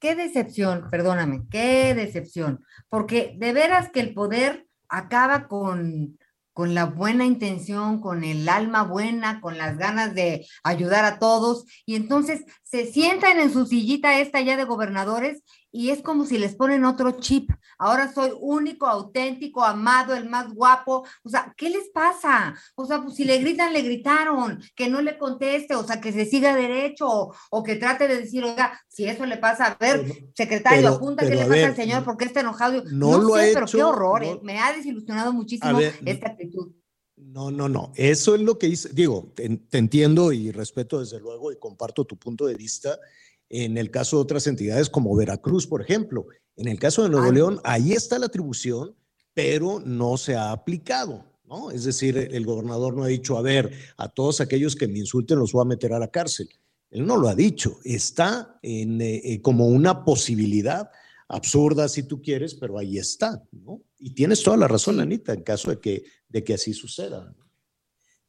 Qué 0.00 0.14
decepción, 0.14 0.88
perdóname, 0.90 1.42
qué 1.50 1.92
decepción, 1.94 2.64
porque 2.88 3.36
de 3.38 3.52
veras 3.52 3.90
que 3.90 4.00
el 4.00 4.14
poder 4.14 4.68
acaba 4.88 5.48
con, 5.48 6.16
con 6.52 6.72
la 6.72 6.86
buena 6.86 7.24
intención, 7.24 8.00
con 8.00 8.22
el 8.22 8.48
alma 8.48 8.84
buena, 8.84 9.40
con 9.40 9.58
las 9.58 9.76
ganas 9.76 10.14
de 10.14 10.46
ayudar 10.62 11.04
a 11.04 11.18
todos, 11.18 11.66
y 11.84 11.96
entonces 11.96 12.44
se 12.70 12.84
sientan 12.86 13.40
en 13.40 13.50
su 13.50 13.64
sillita 13.64 14.20
esta 14.20 14.42
ya 14.42 14.56
de 14.58 14.64
gobernadores 14.64 15.42
y 15.72 15.88
es 15.88 16.02
como 16.02 16.26
si 16.26 16.36
les 16.36 16.54
ponen 16.54 16.84
otro 16.84 17.12
chip. 17.12 17.50
Ahora 17.78 18.12
soy 18.12 18.32
único, 18.38 18.86
auténtico, 18.86 19.64
amado, 19.64 20.14
el 20.14 20.28
más 20.28 20.52
guapo. 20.52 21.06
O 21.22 21.28
sea, 21.30 21.54
¿qué 21.56 21.70
les 21.70 21.88
pasa? 21.88 22.54
O 22.74 22.84
sea, 22.84 23.00
pues 23.00 23.14
si 23.14 23.24
le 23.24 23.38
gritan, 23.38 23.72
le 23.72 23.80
gritaron, 23.80 24.60
que 24.74 24.90
no 24.90 25.00
le 25.00 25.16
conteste, 25.16 25.74
o 25.76 25.84
sea, 25.84 25.98
que 26.00 26.12
se 26.12 26.26
siga 26.26 26.54
derecho 26.54 27.30
o, 27.50 27.62
que 27.62 27.76
trate 27.76 28.06
de 28.06 28.20
decir, 28.20 28.44
oiga, 28.44 28.78
si 28.86 29.06
eso 29.06 29.24
le 29.24 29.38
pasa, 29.38 29.66
a 29.66 29.76
ver, 29.76 30.04
secretario, 30.34 30.88
apunta 30.88 31.26
qué 31.26 31.36
le 31.36 31.46
pasa 31.46 31.66
al 31.68 31.76
señor 31.76 32.04
porque 32.04 32.26
está 32.26 32.40
enojado. 32.40 32.82
No, 32.92 33.18
lo 33.18 33.34
sé, 33.36 33.52
pero 33.54 33.66
qué 33.66 33.82
horror, 33.82 34.24
eh, 34.24 34.40
me 34.42 34.58
ha 34.58 34.74
desilusionado 34.74 35.32
muchísimo 35.32 35.78
esta 36.04 36.28
actitud. 36.28 36.72
No, 37.20 37.50
no, 37.50 37.68
no. 37.68 37.92
Eso 37.96 38.34
es 38.34 38.40
lo 38.40 38.58
que 38.58 38.68
hice. 38.68 38.90
Digo, 38.92 39.32
te, 39.34 39.60
entiendo 39.72 40.32
y 40.32 40.50
respeto 40.50 41.00
desde 41.00 41.20
luego 41.20 41.52
y 41.52 41.56
comparto 41.58 42.04
tu 42.04 42.16
punto 42.16 42.46
de 42.46 42.54
vista 42.54 42.98
en 43.48 43.78
el 43.78 43.90
caso 43.90 44.16
de 44.16 44.22
otras 44.22 44.46
entidades 44.46 44.90
como 44.90 45.14
Veracruz, 45.16 45.66
por 45.66 45.82
ejemplo. 45.82 46.26
En 46.56 46.68
el 46.68 46.78
caso 46.78 47.02
de 47.02 47.10
Nuevo 47.10 47.32
León, 47.32 47.60
ahí 47.64 47.92
está 47.92 48.18
la 48.18 48.26
atribución, 48.26 48.94
pero 49.34 49.80
no 49.80 50.16
se 50.16 50.34
ha 50.34 50.52
aplicado. 50.52 51.24
¿no? 51.44 51.70
Es 51.70 51.84
decir, 51.84 52.16
el 52.16 52.44
gobernador 52.44 52.94
no 52.94 53.04
ha 53.04 53.08
dicho, 53.08 53.38
a 53.38 53.42
ver, 53.42 53.72
a 53.96 54.08
todos 54.08 54.40
aquellos 54.40 54.76
que 54.76 54.88
me 54.88 54.98
insulten 54.98 55.38
los 55.38 55.52
voy 55.52 55.62
a 55.62 55.68
meter 55.68 55.92
a 55.92 55.98
la 55.98 56.08
cárcel. 56.08 56.48
Él 56.90 57.06
no 57.06 57.16
lo 57.16 57.28
ha 57.28 57.34
dicho. 57.34 57.78
Está 57.84 58.58
en, 58.62 59.00
eh, 59.00 59.20
eh, 59.24 59.40
como 59.40 59.66
una 59.66 60.04
posibilidad 60.04 60.90
absurda 61.28 61.88
si 61.88 62.02
tú 62.02 62.20
quieres, 62.22 62.54
pero 62.54 62.78
ahí 62.78 62.98
está. 62.98 63.42
¿no? 63.52 63.82
Y 63.98 64.14
tienes 64.14 64.42
toda 64.42 64.56
la 64.56 64.68
razón, 64.68 65.00
Anita, 65.00 65.32
en 65.32 65.42
caso 65.42 65.70
de 65.70 65.78
que, 65.78 66.04
de 66.28 66.44
que 66.44 66.54
así 66.54 66.72
suceda. 66.72 67.34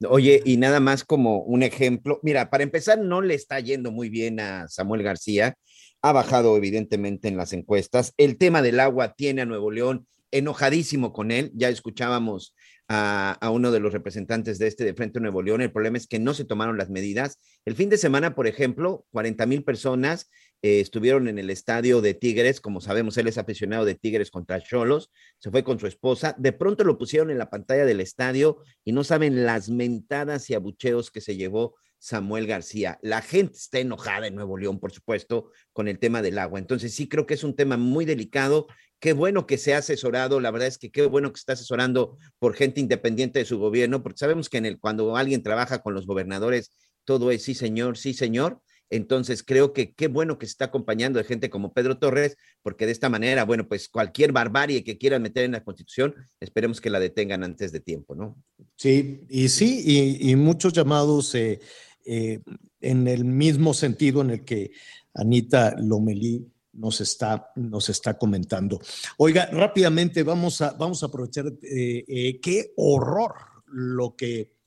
Oye, 0.08 0.42
y 0.46 0.58
nada 0.58 0.80
más 0.80 1.04
como 1.04 1.42
un 1.42 1.62
ejemplo, 1.62 2.20
mira, 2.24 2.50
para 2.50 2.64
empezar, 2.64 3.00
no 3.00 3.22
le 3.22 3.34
está 3.34 3.60
yendo 3.60 3.92
muy 3.92 4.10
bien 4.10 4.40
a 4.40 4.68
Samuel 4.70 5.04
García, 5.04 5.56
ha 6.02 6.14
bajado 6.14 6.56
evidentemente 6.56 7.28
en 7.28 7.36
las 7.36 7.52
encuestas, 7.52 8.14
el 8.18 8.38
tema 8.38 8.62
del 8.62 8.80
agua 8.80 9.14
tiene 9.14 9.42
a 9.42 9.46
Nuevo 9.46 9.72
León 9.72 10.08
enojadísimo 10.32 11.12
con 11.12 11.32
él, 11.32 11.52
ya 11.54 11.68
escuchábamos 11.68 12.56
a, 12.88 13.38
uno 13.52 13.72
de 13.72 13.80
los 13.80 13.94
representantes 13.94 14.58
de 14.58 14.68
este 14.68 14.84
de 14.84 14.94
Frente 14.94 15.20
Nuevo 15.20 15.42
León, 15.42 15.62
el 15.62 15.72
problema 15.72 15.98
es 15.98 16.08
que 16.08 16.18
no 16.18 16.34
se 16.34 16.46
tomaron 16.46 16.78
las 16.78 16.90
medidas. 16.90 17.40
El 17.66 17.76
fin 17.76 17.90
de 17.90 17.98
semana, 17.98 18.34
por 18.34 18.48
ejemplo, 18.48 19.06
40 19.12 19.46
mil 19.46 19.64
personas 19.64 20.30
eh, 20.62 20.80
estuvieron 20.80 21.28
en 21.28 21.40
el 21.40 21.50
estadio 21.50 22.02
de 22.02 22.14
Tigres, 22.14 22.60
como 22.60 22.82
sabemos, 22.82 23.18
él 23.18 23.28
es 23.28 23.38
aficionado 23.38 23.86
de 23.86 23.96
Tigres 23.96 24.32
contra 24.32 24.62
Cholos, 24.62 25.12
se 25.38 25.52
fue 25.52 25.64
con 25.64 25.80
su 25.80 25.88
esposa, 25.88 26.36
de 26.38 26.52
pronto 26.52 26.84
lo 26.84 26.98
pusieron 26.98 27.32
en 27.32 27.38
la 27.38 27.50
pantalla 27.50 27.86
del 27.86 28.02
estadio 28.02 28.62
y 28.84 28.92
no 28.92 29.04
saben 29.04 29.46
las 29.46 29.70
mentadas 29.70 30.50
y 30.50 30.54
abucheos 30.54 31.12
que 31.12 31.22
se 31.22 31.38
llevó 31.38 31.76
Samuel 32.00 32.48
García. 32.48 32.98
La 33.02 33.22
gente 33.22 33.58
está 33.58 33.80
enojada 33.80 34.28
en 34.28 34.36
Nuevo 34.36 34.58
León, 34.58 34.80
por 34.80 34.92
supuesto, 34.92 35.52
con 35.74 35.88
el 35.88 36.00
tema 36.00 36.22
del 36.22 36.40
agua. 36.40 36.60
Entonces 36.60 36.94
sí 36.94 37.08
creo 37.08 37.26
que 37.26 37.34
es 37.34 37.44
un 37.44 37.56
tema 37.56 37.78
muy 37.78 38.06
delicado. 38.06 38.68
Qué 39.00 39.14
bueno 39.14 39.46
que 39.46 39.58
se 39.58 39.76
ha 39.76 39.80
asesorado, 39.80 40.40
la 40.40 40.52
verdad 40.52 40.68
es 40.68 40.78
que 40.78 40.92
qué 40.92 41.06
bueno 41.06 41.32
que 41.32 41.40
está 41.40 41.54
asesorando 41.54 42.18
por 42.38 42.56
gente 42.56 42.80
independiente 42.80 43.40
de 43.40 43.46
su 43.46 43.60
gobierno, 43.60 44.02
porque 44.02 44.18
sabemos 44.18 44.50
que 44.50 44.58
en 44.58 44.66
el, 44.66 44.80
cuando 44.80 45.16
alguien 45.16 45.44
trabaja 45.44 45.82
con 45.82 45.94
los 45.94 46.06
gobernadores 46.06 46.72
todo 47.06 47.32
es 47.32 47.44
sí 47.44 47.56
señor, 47.56 47.98
sí 47.98 48.14
señor. 48.14 48.62
Entonces 48.90 49.44
creo 49.44 49.72
que 49.74 49.94
qué 49.94 50.08
bueno 50.08 50.40
que 50.40 50.46
se 50.46 50.52
está 50.52 50.66
acompañando 50.66 51.20
de 51.20 51.26
gente 51.26 51.50
como 51.50 51.74
Pedro 51.74 51.98
Torres, 51.98 52.38
porque 52.62 52.86
de 52.86 52.92
esta 52.92 53.10
manera, 53.10 53.46
bueno, 53.46 53.68
pues 53.68 53.88
cualquier 53.88 54.32
barbarie 54.32 54.84
que 54.84 54.98
quieran 54.98 55.22
meter 55.22 55.46
en 55.46 55.52
la 55.52 55.64
Constitución, 55.64 56.16
esperemos 56.40 56.82
que 56.82 56.90
la 56.90 57.00
detengan 57.00 57.44
antes 57.44 57.72
de 57.72 57.80
tiempo, 57.80 58.16
¿no? 58.16 58.36
Sí, 58.76 59.22
y 59.30 59.50
sí, 59.50 60.18
y, 60.20 60.36
muchos 60.36 60.74
llamados 60.74 61.36
eh, 61.36 61.60
eh, 62.06 62.40
en 62.82 63.08
el 63.08 63.26
mismo 63.26 63.74
sentido 63.74 64.22
en 64.22 64.32
el 64.32 64.46
que 64.46 64.72
Anita 65.14 65.76
Lomelí 65.78 66.48
nos 66.74 67.02
está, 67.02 67.52
nos 67.56 67.90
está 67.90 68.18
comentando. 68.18 68.80
Oiga, 69.18 69.48
rápidamente 69.52 70.24
vamos 70.24 70.62
a, 70.62 70.72
vamos 70.72 71.04
a 71.04 71.08
aprovechar 71.08 71.52
eh, 71.62 72.40
qué 72.42 72.74
horror 72.78 73.34
lo 73.68 74.16
que 74.16 74.59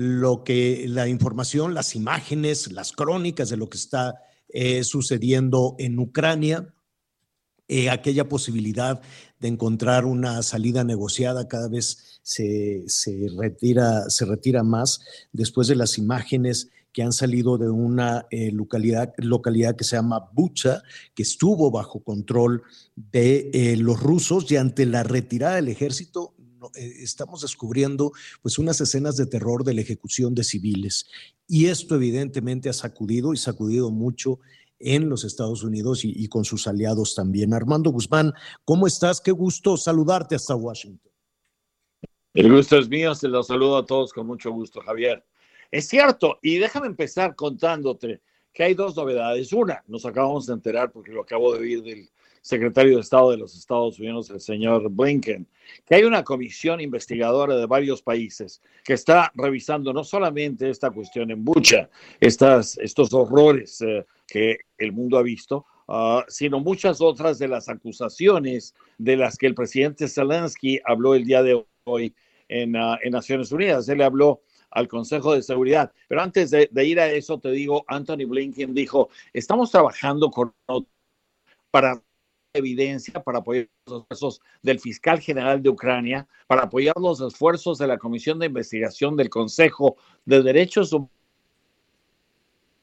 lo 0.00 0.44
que 0.44 0.84
la 0.86 1.08
información, 1.08 1.74
las 1.74 1.96
imágenes, 1.96 2.70
las 2.70 2.92
crónicas 2.92 3.48
de 3.48 3.56
lo 3.56 3.68
que 3.68 3.78
está 3.78 4.14
eh, 4.48 4.84
sucediendo 4.84 5.74
en 5.80 5.98
Ucrania, 5.98 6.72
eh, 7.66 7.90
aquella 7.90 8.28
posibilidad 8.28 9.02
de 9.40 9.48
encontrar 9.48 10.04
una 10.04 10.44
salida 10.44 10.84
negociada 10.84 11.48
cada 11.48 11.66
vez 11.66 12.20
se, 12.22 12.86
retira, 13.36 14.08
se 14.08 14.24
retira 14.24 14.62
más 14.62 15.00
después 15.32 15.66
de 15.66 15.74
las 15.74 15.98
imágenes 15.98 16.70
que 16.92 17.02
han 17.02 17.12
salido 17.12 17.58
de 17.58 17.68
una 17.68 18.24
eh, 18.30 18.52
localidad, 18.52 19.12
localidad 19.16 19.74
que 19.74 19.82
se 19.82 19.96
llama 19.96 20.30
Bucha, 20.32 20.80
que 21.16 21.24
estuvo 21.24 21.72
bajo 21.72 22.04
control 22.04 22.62
de 22.94 23.74
los 23.80 24.00
rusos 24.00 24.48
y 24.52 24.58
ante 24.58 24.86
la 24.86 25.02
retirada 25.02 25.56
del 25.56 25.66
ejército 25.66 26.36
eh, 26.74 26.92
estamos 27.00 27.42
descubriendo 27.42 28.12
pues 28.42 28.58
unas 28.58 28.80
escenas 28.80 29.16
de 29.16 29.26
terror 29.26 29.64
de 29.64 29.74
la 29.74 29.80
ejecución 29.80 30.34
de 30.34 30.44
civiles. 30.44 31.06
Y 31.46 31.66
esto 31.66 31.94
evidentemente 31.94 32.68
ha 32.68 32.72
sacudido 32.72 33.32
y 33.32 33.36
sacudido 33.36 33.90
mucho 33.90 34.40
en 34.80 35.08
los 35.08 35.24
Estados 35.24 35.62
Unidos 35.62 36.00
y, 36.04 36.28
con 36.28 36.44
sus 36.44 36.66
aliados 36.66 37.14
también. 37.14 37.52
Armando 37.52 37.90
Guzmán, 37.90 38.32
¿cómo 38.64 38.86
estás? 38.86 39.20
Qué 39.20 39.32
gusto 39.32 39.76
saludarte 39.76 40.36
hasta 40.36 40.54
Washington. 40.54 41.10
El 42.34 42.52
gusto 42.52 42.78
es 42.78 42.88
mío, 42.88 43.14
se 43.14 43.28
los 43.28 43.48
saludo 43.48 43.78
a 43.78 43.86
todos 43.86 44.12
con 44.12 44.26
mucho 44.26 44.52
gusto, 44.52 44.80
Javier. 44.80 45.24
Es 45.70 45.88
cierto, 45.88 46.38
y 46.42 46.58
déjame 46.58 46.86
empezar 46.86 47.34
contándote 47.34 48.22
que 48.52 48.62
hay 48.62 48.74
dos 48.74 48.96
novedades. 48.96 49.52
Una, 49.52 49.82
nos 49.86 50.06
acabamos 50.06 50.46
de 50.46 50.54
enterar, 50.54 50.92
porque 50.92 51.10
lo 51.10 51.22
acabo 51.22 51.52
de 51.52 51.60
oír 51.60 51.82
del 51.82 52.08
secretario 52.40 52.96
de 52.96 53.00
Estado 53.00 53.30
de 53.30 53.36
los 53.36 53.54
Estados 53.56 53.98
Unidos, 53.98 54.30
el 54.30 54.40
señor 54.40 54.88
Blinken, 54.90 55.46
que 55.86 55.94
hay 55.94 56.04
una 56.04 56.24
comisión 56.24 56.80
investigadora 56.80 57.56
de 57.56 57.66
varios 57.66 58.02
países 58.02 58.62
que 58.84 58.94
está 58.94 59.30
revisando 59.34 59.92
no 59.92 60.04
solamente 60.04 60.70
esta 60.70 60.90
cuestión 60.90 61.30
en 61.30 61.44
Bucha, 61.44 61.88
estas, 62.20 62.78
estos 62.78 63.12
horrores 63.12 63.80
eh, 63.82 64.04
que 64.26 64.58
el 64.76 64.92
mundo 64.92 65.18
ha 65.18 65.22
visto, 65.22 65.66
uh, 65.88 66.20
sino 66.28 66.60
muchas 66.60 67.00
otras 67.00 67.38
de 67.38 67.48
las 67.48 67.68
acusaciones 67.68 68.74
de 68.98 69.16
las 69.16 69.36
que 69.36 69.46
el 69.46 69.54
presidente 69.54 70.08
Zelensky 70.08 70.80
habló 70.84 71.14
el 71.14 71.24
día 71.24 71.42
de 71.42 71.64
hoy 71.84 72.14
en, 72.48 72.76
uh, 72.76 72.96
en 73.02 73.12
Naciones 73.12 73.52
Unidas. 73.52 73.88
Él 73.88 73.98
le 73.98 74.04
habló 74.04 74.42
al 74.70 74.86
Consejo 74.86 75.34
de 75.34 75.42
Seguridad. 75.42 75.92
Pero 76.08 76.20
antes 76.20 76.50
de, 76.50 76.68
de, 76.70 76.84
ir 76.84 77.00
a 77.00 77.10
eso, 77.10 77.38
te 77.38 77.50
digo, 77.50 77.84
Anthony 77.88 78.26
Blinken 78.26 78.74
dijo, 78.74 79.08
estamos 79.32 79.70
trabajando 79.70 80.30
con 80.30 80.52
para 81.70 82.02
evidencia 82.52 83.22
para 83.22 83.38
apoyar 83.38 83.68
los 83.86 84.02
esfuerzos 84.02 84.40
del 84.62 84.80
fiscal 84.80 85.20
general 85.20 85.62
de 85.62 85.68
Ucrania, 85.68 86.26
para 86.46 86.62
apoyar 86.62 86.94
los 86.98 87.20
esfuerzos 87.20 87.78
de 87.78 87.86
la 87.86 87.98
Comisión 87.98 88.38
de 88.38 88.46
Investigación 88.46 89.16
del 89.16 89.30
Consejo 89.30 89.96
de 90.24 90.42
Derechos 90.42 90.92
Humanos. 90.92 91.12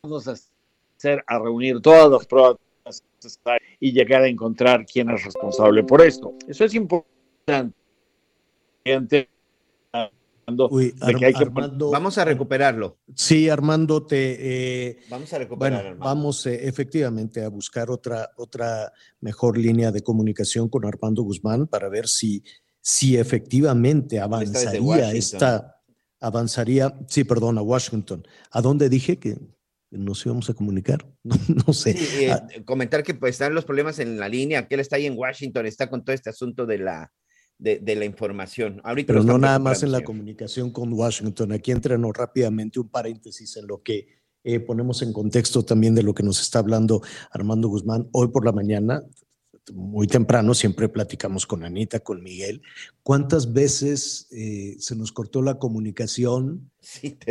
Vamos 0.04 0.28
a 0.28 0.34
hacer 0.34 1.24
reunir 1.28 1.82
todas 1.82 2.12
las 2.12 2.26
pruebas 2.28 2.58
y 3.80 3.92
llegar 3.92 4.22
a 4.22 4.28
encontrar 4.28 4.86
quién 4.86 5.10
es 5.10 5.24
responsable 5.24 5.84
por 5.84 6.02
esto. 6.02 6.34
Eso 6.48 6.66
es 6.66 6.74
importante 6.76 7.76
vamos 10.48 12.18
a 12.18 12.26
recuperarlo. 12.26 13.00
Sí, 13.14 13.50
Armando, 13.50 14.06
te... 14.06 14.90
Eh, 14.90 14.98
vamos 15.10 15.34
a 15.34 15.40
recuperar. 15.40 15.98
vamos 15.98 16.46
eh, 16.46 16.68
efectivamente 16.68 17.44
a 17.44 17.50
buscar 17.50 17.90
otra, 17.90 18.32
otra 18.38 18.92
mejor 19.22 19.58
línea 19.58 19.92
de 19.92 20.02
comunicación 20.02 20.70
con 20.70 20.86
Armando 20.86 21.24
Guzmán 21.24 21.68
para 21.68 21.90
ver 21.90 22.08
si, 22.08 22.44
si 22.82 23.18
efectivamente 23.18 24.20
avanzaría 24.20 25.12
esta... 25.12 25.72
Avanzaría, 26.22 26.98
sí, 27.08 27.24
perdón, 27.24 27.58
a 27.58 27.62
Washington. 27.62 28.26
¿A 28.50 28.62
dónde 28.62 28.90
dije 28.90 29.20
que 29.20 29.38
nos 29.92 30.26
íbamos 30.26 30.50
a 30.50 30.54
comunicar? 30.54 31.06
No, 31.68 31.74
sé. 31.74 31.96
Eh, 32.24 32.32
ah, 32.32 32.48
comentar 32.66 33.04
que 33.04 33.14
pues, 33.14 33.36
están 33.36 33.54
los 33.54 33.66
problemas 33.66 34.00
en 34.00 34.18
la 34.20 34.30
línea, 34.30 34.68
que 34.68 34.76
él 34.76 34.82
está 34.82 34.96
ahí 34.96 35.06
en 35.06 35.18
Washington, 35.18 35.66
está 35.66 35.90
con 35.90 36.04
todo 36.04 36.14
este 36.16 36.30
asunto 36.30 36.66
de 36.66 36.80
la 36.80 37.12
de, 37.58 37.96
la 37.96 38.06
información. 38.06 38.82
Ahorita 38.84 39.14
Pero 39.14 39.24
no 39.24 39.38
nada 39.38 39.60
más 39.60 39.84
en 39.84 39.92
la 39.92 40.02
comunicación 40.02 40.72
con 40.72 40.92
Washington. 40.94 41.52
Aquí 41.52 41.72
entrenó 41.72 42.12
rápidamente 42.12 42.80
un 42.80 42.90
paréntesis 42.90 43.58
en 43.58 43.68
lo 43.68 43.82
que 43.82 44.08
eh, 44.44 44.60
ponemos 44.60 45.02
en 45.02 45.14
contexto 45.14 45.64
también 45.64 45.96
de 45.96 46.04
lo 46.04 46.14
que 46.14 46.24
nos 46.24 46.42
está 46.42 46.60
hablando 46.60 47.02
Armando 47.32 47.68
Guzmán. 47.68 48.08
Hoy 48.12 48.28
por 48.28 48.46
la 48.46 48.52
mañana, 48.52 49.04
muy 49.74 50.08
temprano, 50.08 50.54
siempre 50.54 50.90
platicamos 50.90 51.46
con 51.46 51.64
Anita, 51.64 52.00
con 52.00 52.22
Miguel. 52.22 52.62
¿Cuántas 53.02 53.54
veces 53.54 54.28
eh, 54.32 54.76
se 54.80 54.96
nos 54.96 55.12
cortó 55.12 55.42
la 55.42 55.58
comunicación 55.58 56.72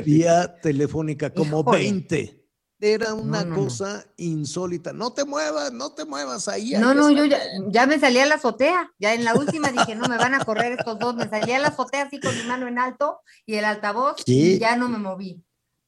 vía 0.05 0.57
telefónica? 0.61 1.31
Como 1.31 1.63
20. 1.63 2.44
Era 2.87 3.15
una 3.15 3.49
cosa 3.49 4.05
insólita. 4.19 4.93
No 4.93 5.15
te 5.15 5.25
muevas, 5.25 5.73
no 5.73 5.95
te 5.95 6.05
muevas 6.05 6.49
ahí. 6.49 6.73
No, 6.73 6.93
no, 6.93 7.11
yo 7.11 7.25
ya, 7.25 7.87
me 7.87 7.99
salí 7.99 8.19
a 8.19 8.27
la 8.27 8.35
azotea. 8.35 8.93
Ya 8.99 9.15
en 9.15 9.25
la 9.25 9.35
última 9.35 9.73
dije, 9.73 9.95
no 9.95 10.07
me 10.07 10.19
van 10.19 10.35
a 10.35 10.45
correr 10.45 10.73
estos 10.73 10.99
dos. 10.99 11.17
Me 11.17 11.27
salí 11.27 11.51
a 11.53 11.61
la 11.61 11.69
azotea 11.69 12.03
así 12.03 12.21
con 12.21 12.37
mi 12.37 12.43
mano 12.43 12.69
en 12.69 12.79
alto 12.79 13.21
y 13.47 13.55
el 13.55 13.65
altavoz 13.65 14.17
y 14.27 14.59
ya 14.59 14.77
no 14.77 14.91
me 14.91 14.99
moví. 14.99 15.43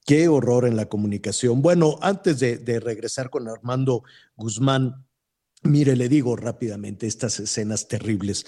Qué 0.06 0.28
horror 0.28 0.66
en 0.66 0.74
la 0.74 0.86
comunicación. 0.86 1.60
Bueno, 1.60 1.98
antes 2.00 2.40
de, 2.40 2.56
de 2.56 2.80
regresar 2.80 3.28
con 3.28 3.46
Armando 3.46 4.02
Guzmán, 4.34 5.04
mire, 5.64 5.96
le 5.96 6.08
digo 6.08 6.34
rápidamente 6.34 7.06
estas 7.06 7.38
escenas 7.40 7.88
terribles. 7.88 8.46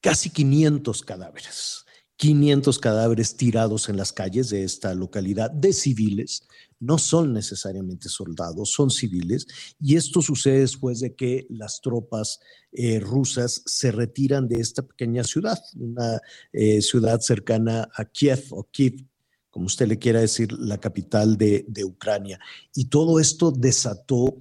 Casi 0.00 0.30
500 0.30 1.02
cadáveres. 1.04 1.84
500 2.16 2.78
cadáveres 2.80 3.36
tirados 3.36 3.88
en 3.88 3.96
las 3.96 4.12
calles 4.12 4.48
de 4.48 4.64
esta 4.64 4.92
localidad 4.94 5.50
de 5.50 5.72
civiles 5.72 6.48
no 6.80 6.98
son 6.98 7.32
necesariamente 7.32 8.08
soldados, 8.08 8.70
son 8.70 8.90
civiles, 8.90 9.46
y 9.80 9.96
esto 9.96 10.22
sucede 10.22 10.60
después 10.60 11.00
de 11.00 11.14
que 11.14 11.46
las 11.50 11.80
tropas 11.80 12.40
eh, 12.72 13.00
rusas 13.00 13.62
se 13.66 13.90
retiran 13.92 14.48
de 14.48 14.60
esta 14.60 14.82
pequeña 14.82 15.24
ciudad, 15.24 15.58
una 15.76 16.20
eh, 16.52 16.82
ciudad 16.82 17.20
cercana 17.20 17.88
a 17.94 18.04
Kiev 18.04 18.44
o 18.50 18.64
Kiev, 18.64 19.06
como 19.50 19.66
usted 19.66 19.88
le 19.88 19.98
quiera 19.98 20.20
decir, 20.20 20.52
la 20.52 20.78
capital 20.78 21.38
de, 21.38 21.64
Ucrania. 21.84 22.38
Y 22.74 22.86
todo 22.86 23.18
esto 23.18 23.50
desató 23.50 24.36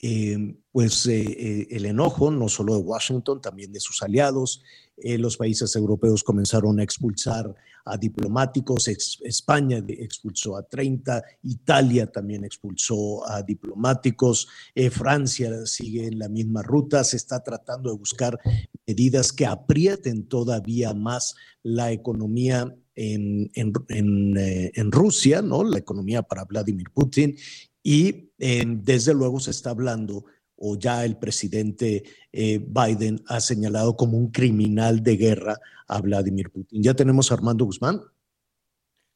eh, 0.00 0.56
pues 0.72 1.06
el 1.06 1.86
enojo 1.86 2.32
no 2.32 2.48
solo 2.48 2.74
de 2.74 2.82
Washington, 2.82 3.40
también 3.40 3.72
de 3.72 3.78
sus 3.78 4.02
aliados, 4.02 4.60
eh, 4.96 5.18
los 5.18 5.36
países 5.36 5.76
europeos 5.76 6.24
comenzaron 6.24 6.80
a 6.80 6.82
expulsar 6.82 7.54
a 7.86 7.96
diplomáticos, 7.96 8.88
España 8.88 9.82
expulsó 9.88 10.56
a 10.56 10.62
30, 10.62 11.22
Italia 11.44 12.06
también 12.10 12.44
expulsó 12.44 13.26
a 13.28 13.42
diplomáticos, 13.42 14.48
eh, 14.74 14.90
Francia 14.90 15.64
sigue 15.64 16.06
en 16.06 16.18
la 16.18 16.28
misma 16.28 16.62
ruta, 16.62 17.04
se 17.04 17.16
está 17.16 17.42
tratando 17.42 17.90
de 17.90 17.96
buscar 17.96 18.38
medidas 18.86 19.32
que 19.32 19.46
aprieten 19.46 20.26
todavía 20.26 20.92
más 20.94 21.36
la 21.62 21.92
economía 21.92 22.74
en, 22.96 23.50
eh, 23.54 24.72
Rusia, 24.90 25.42
¿no? 25.42 25.62
La 25.62 25.78
economía 25.78 26.22
para 26.22 26.44
Vladimir 26.44 26.90
Putin. 26.92 27.36
Y 27.82 28.30
desde 28.38 29.14
luego 29.14 29.38
se 29.38 29.52
está 29.52 29.70
hablando 29.70 30.24
o 30.56 30.78
ya 30.78 31.04
el 31.04 31.16
presidente 31.18 32.04
eh, 32.32 32.58
Biden 32.58 33.22
ha 33.28 33.40
señalado 33.40 33.96
como 33.96 34.16
un 34.16 34.30
criminal 34.30 35.02
de 35.02 35.16
guerra 35.16 35.56
a 35.86 36.00
Vladimir 36.00 36.50
Putin. 36.50 36.82
¿Ya 36.82 36.94
tenemos 36.94 37.30
a 37.30 37.34
Armando 37.34 37.64
Guzmán? 37.64 38.00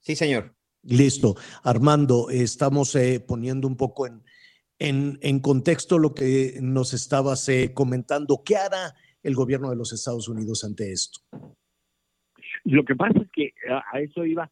Sí, 0.01 0.15
señor. 0.15 0.55
Listo. 0.83 1.37
Armando, 1.63 2.31
estamos 2.31 2.95
eh, 2.95 3.21
poniendo 3.21 3.67
un 3.67 3.77
poco 3.77 4.07
en, 4.07 4.23
en, 4.79 5.41
contexto 5.41 5.99
lo 5.99 6.15
que 6.15 6.59
nos 6.63 6.95
estabas 6.95 7.49
eh, 7.49 7.73
comentando. 7.75 8.43
¿Qué 8.45 8.57
hará 8.57 8.95
el 9.23 9.35
gobierno 9.35 9.71
de 9.71 9.77
los 9.77 9.93
Estados 9.93 10.29
Unidos 10.29 10.65
ante 10.65 10.93
esto? 10.93 11.21
Lo 12.65 12.85
que 12.85 12.95
pasa 12.95 13.19
es 13.21 13.31
que 13.33 13.53
a, 13.69 14.01
eso 14.01 14.25
iba, 14.25 14.51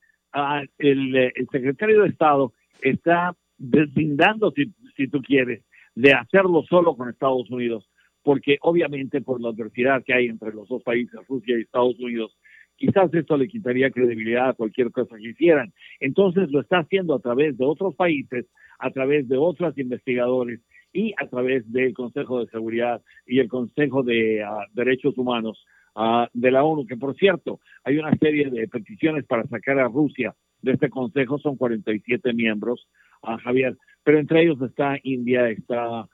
el, 0.78 1.16
el, 1.16 1.48
secretario 1.51 2.02
de 2.02 2.09
Estado 2.09 2.52
está 2.82 3.35
deslindando, 3.56 4.52
si, 4.52 4.74
si 4.97 5.09
tú 5.09 5.20
quieres, 5.23 5.62
de 5.99 6.12
hacerlo 6.12 6.62
solo 6.62 6.97
con 6.97 7.09
Estados 7.09 7.51
Unidos, 7.51 7.91
porque 8.23 8.57
obviamente 8.61 9.20
por 9.20 9.41
la 9.41 9.49
adversidad 9.49 10.05
que 10.05 10.15
hay 10.15 10.27
entre 10.27 10.53
los 10.53 10.69
dos 10.69 10.81
países, 10.85 11.19
Rusia 11.29 11.59
y 11.59 11.62
Estados 11.62 11.99
Unidos, 11.99 12.39
quizás 12.77 13.12
esto 13.12 13.37
le 13.37 13.49
quitaría 13.49 13.91
credibilidad 13.91 14.51
a 14.51 14.55
cualquier 14.55 14.93
cosa 14.93 15.16
que 15.16 15.31
hicieran. 15.31 15.73
Entonces 15.99 16.53
lo 16.53 16.61
está 16.61 16.79
haciendo 16.79 17.16
a 17.16 17.19
través 17.19 17.59
de 17.59 17.65
otros 17.65 17.97
países, 17.97 18.47
a 18.79 18.93
través 18.93 19.29
de 19.29 19.39
otros 19.39 19.77
investigadores 19.77 20.61
y 20.93 21.15
a 21.19 21.27
través 21.27 21.69
del 21.73 21.93
Consejo 21.95 22.45
de 22.45 22.51
Seguridad 22.51 23.03
y 23.27 23.41
el 23.41 23.49
Consejo 23.49 24.05
de 24.05 24.45
ah, 24.45 24.66
Derechos 24.75 25.19
Humanos 25.19 25.66
ah, 25.97 26.29
de 26.33 26.53
la 26.53 26.62
ONU, 26.62 26.87
que 26.87 26.97
por 26.97 27.16
cierto, 27.16 27.59
hay 27.83 27.99
una 27.99 28.16
serie 28.19 28.51
de 28.51 28.69
peticiones 28.69 29.27
para 29.27 29.49
sacar 29.49 29.81
a 29.81 29.89
Rusia 29.89 30.33
de 30.62 30.72
este 30.72 30.90
Consejo, 30.90 31.39
son 31.39 31.56
47 31.56 32.32
miembros, 32.32 32.89
a 33.22 33.39
Javier, 33.39 33.76
pero 34.05 34.18
entre 34.18 34.43
ellos 34.43 34.60
está 34.62 34.97
India, 35.02 35.48
está 35.48 36.09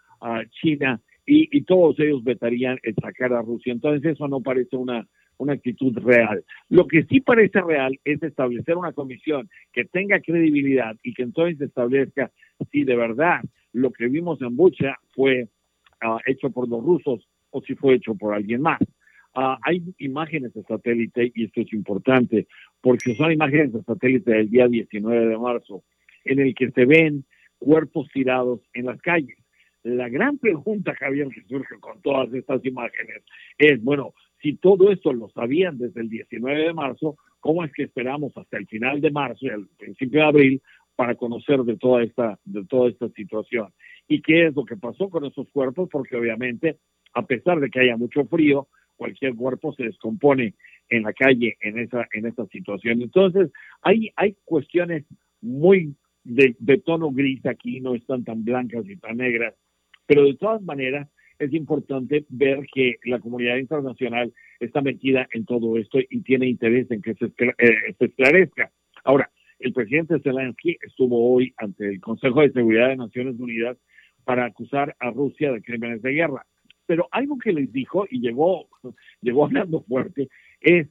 China, 0.62 1.00
y, 1.26 1.62
todos 1.62 1.98
ellos 2.00 2.22
vetarían 2.22 2.78
el 2.82 2.94
sacar 2.96 3.32
a 3.32 3.42
Rusia. 3.42 3.72
Entonces 3.72 4.12
eso 4.12 4.28
no 4.28 4.40
parece 4.40 4.76
una, 4.76 5.06
una 5.38 5.54
actitud 5.54 5.96
real. 5.98 6.44
Lo 6.68 6.86
que 6.86 7.04
sí 7.04 7.20
parece 7.20 7.60
real 7.60 7.98
es 8.04 8.22
establecer 8.22 8.76
una 8.76 8.92
comisión 8.92 9.48
que 9.72 9.84
tenga 9.84 10.20
credibilidad 10.20 10.96
y 11.02 11.14
que 11.14 11.22
entonces 11.22 11.60
establezca 11.60 12.30
si 12.70 12.84
de 12.84 12.96
verdad 12.96 13.40
lo 13.72 13.90
que 13.90 14.08
vimos 14.08 14.40
en 14.42 14.56
Bucha 14.56 14.96
fue 15.12 15.48
ah, 16.02 16.18
hecho 16.26 16.50
por 16.50 16.68
los 16.68 16.82
rusos 16.82 17.26
o 17.50 17.60
si 17.62 17.74
fue 17.74 17.94
hecho 17.94 18.14
por 18.14 18.34
alguien 18.34 18.60
más. 18.60 18.80
Ah, 19.35 19.59
hay 19.62 19.82
imágenes 19.98 20.55
de 20.55 20.62
satélite 20.62 21.32
y 21.35 21.44
esto 21.44 21.61
es 21.61 21.73
importante 21.73 22.47
porque 22.81 23.16
son 23.16 23.32
imágenes 23.32 23.73
de 23.73 23.82
satélite 23.82 24.31
del 24.31 24.48
día 24.48 24.69
19 24.69 25.27
de 25.27 25.39
marzo 25.39 25.82
en 26.24 26.39
el 26.39 26.55
que 26.55 26.70
se 26.70 26.85
ven 26.85 27.24
cuerpos 27.59 28.09
tirados 28.12 28.61
en 28.74 28.86
las 28.86 29.01
calles. 29.01 29.36
La 29.82 30.09
gran 30.09 30.39
pregunta, 30.39 30.94
Javier, 30.94 31.28
que 31.28 31.43
surge 31.43 31.78
con 31.81 32.01
todas 32.01 32.32
estas 32.32 32.65
imágenes 32.65 33.23
es, 33.59 33.82
bueno, 33.82 34.15
si 34.40 34.56
todo 34.56 34.90
esto 34.90 35.12
lo 35.12 35.28
sabían 35.31 35.78
desde 35.78 36.01
el 36.01 36.09
19 36.09 36.66
de 36.66 36.73
marzo, 36.73 37.16
¿cómo 37.40 37.65
es 37.65 37.73
que 37.73 37.85
esperamos 37.85 38.36
hasta 38.36 38.56
el 38.56 38.66
final 38.66 39.01
de 39.01 39.11
marzo 39.11 39.47
y 39.47 39.51
al 39.51 39.66
principio 39.77 40.20
de 40.20 40.27
abril 40.27 40.62
para 40.94 41.16
conocer 41.16 41.61
de 41.65 41.77
toda 41.77 42.02
esta 42.05 42.39
de 42.44 42.65
toda 42.66 42.89
esta 42.89 43.09
situación? 43.09 43.73
¿Y 44.06 44.23
qué 44.23 44.47
es 44.47 44.55
lo 44.55 44.65
que 44.65 44.77
pasó 44.77 45.11
con 45.11 45.24
esos 45.24 45.48
cuerpos? 45.48 45.89
Porque 45.90 46.16
obviamente, 46.16 46.78
a 47.15 47.27
pesar 47.27 47.59
de 47.59 47.69
que 47.69 47.81
haya 47.81 47.97
mucho 47.97 48.24
frío, 48.27 48.69
cualquier 48.96 49.34
cuerpo 49.34 49.72
se 49.74 49.84
descompone 49.84 50.54
en 50.88 51.02
la 51.02 51.12
calle 51.12 51.56
en 51.60 51.78
esa 51.78 52.06
en 52.12 52.26
esta 52.26 52.46
situación. 52.46 53.02
Entonces, 53.02 53.50
hay 53.82 54.10
hay 54.16 54.36
cuestiones 54.44 55.04
muy 55.40 55.94
de, 56.24 56.54
tono 56.84 57.10
gris 57.10 57.44
aquí, 57.46 57.80
no 57.80 57.94
están 57.94 58.24
tan 58.24 58.44
blancas 58.44 58.84
y 58.88 58.96
tan 58.96 59.18
negras 59.18 59.54
pero 60.06 60.24
de 60.24 60.34
todas 60.34 60.62
maneras, 60.62 61.08
es 61.38 61.52
importante 61.52 62.24
ver 62.28 62.64
que 62.72 62.96
la 63.04 63.18
comunidad 63.18 63.56
internacional 63.56 64.32
está 64.60 64.80
metida 64.80 65.26
en 65.32 65.44
todo 65.44 65.76
esto 65.78 65.98
y 65.98 66.20
tiene 66.20 66.48
interés 66.48 66.90
en 66.90 67.02
que 67.02 67.14
se, 67.14 67.26
eh, 67.26 67.94
esclarezca. 67.98 68.70
Ahora, 69.04 69.30
el 69.58 69.72
presidente 69.72 70.20
Zelensky 70.20 70.76
estuvo 70.82 71.34
hoy 71.34 71.52
ante 71.56 71.88
el 71.88 72.00
Consejo 72.00 72.42
de 72.42 72.52
Seguridad 72.52 72.88
de 72.88 72.96
Naciones 72.96 73.38
Unidas 73.38 73.76
para 74.24 74.44
acusar 74.44 74.94
a 75.00 75.10
Rusia 75.10 75.52
de 75.52 75.62
crímenes 75.62 76.02
de 76.02 76.12
guerra. 76.12 76.46
Pero 76.86 77.09
algo 77.11 77.39
que 77.39 77.52
les 77.52 77.73
dijo, 77.73 78.06
y 78.11 78.20
llegó, 78.20 78.69
llegó 79.23 79.44
hablando 79.44 79.82
fuerte, 79.82 80.28
es 80.61 80.89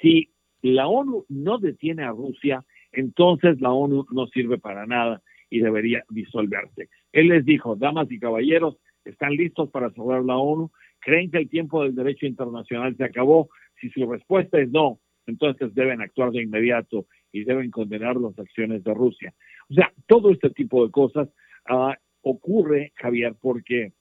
si 0.00 0.30
la 0.62 0.88
ONU 0.88 1.24
no 1.28 1.58
detiene 1.58 2.04
a 2.04 2.10
Rusia, 2.10 2.64
entonces 2.92 3.60
la 3.60 3.72
ONU 3.72 4.06
no 4.10 4.26
sirve 4.28 4.58
para 4.58 4.86
nada 4.86 5.22
y 5.50 5.60
debería 5.60 6.04
disolverse. 6.10 6.88
Él 7.12 7.28
les 7.28 7.44
dijo, 7.44 7.76
damas 7.76 8.10
y 8.10 8.18
caballeros, 8.18 8.76
¿están 9.04 9.32
listos 9.32 9.70
para 9.70 9.90
salvar 9.92 10.24
la 10.24 10.36
ONU? 10.36 10.70
¿Creen 11.00 11.30
que 11.30 11.38
el 11.38 11.48
tiempo 11.48 11.82
del 11.82 11.94
derecho 11.94 12.26
internacional 12.26 12.96
se 12.96 13.04
acabó? 13.04 13.48
Si 13.80 13.88
su 13.90 14.10
respuesta 14.10 14.60
es 14.60 14.70
no, 14.70 15.00
entonces 15.26 15.74
deben 15.74 16.00
actuar 16.00 16.32
de 16.32 16.42
inmediato 16.42 17.06
y 17.32 17.44
deben 17.44 17.70
condenar 17.70 18.16
las 18.16 18.38
acciones 18.38 18.82
de 18.82 18.94
Rusia. 18.94 19.34
O 19.70 19.74
sea, 19.74 19.92
todo 20.06 20.30
este 20.30 20.50
tipo 20.50 20.84
de 20.84 20.90
cosas 20.90 21.28
uh, 21.70 21.92
ocurre, 22.22 22.92
Javier, 22.96 23.34
porque 23.40 23.92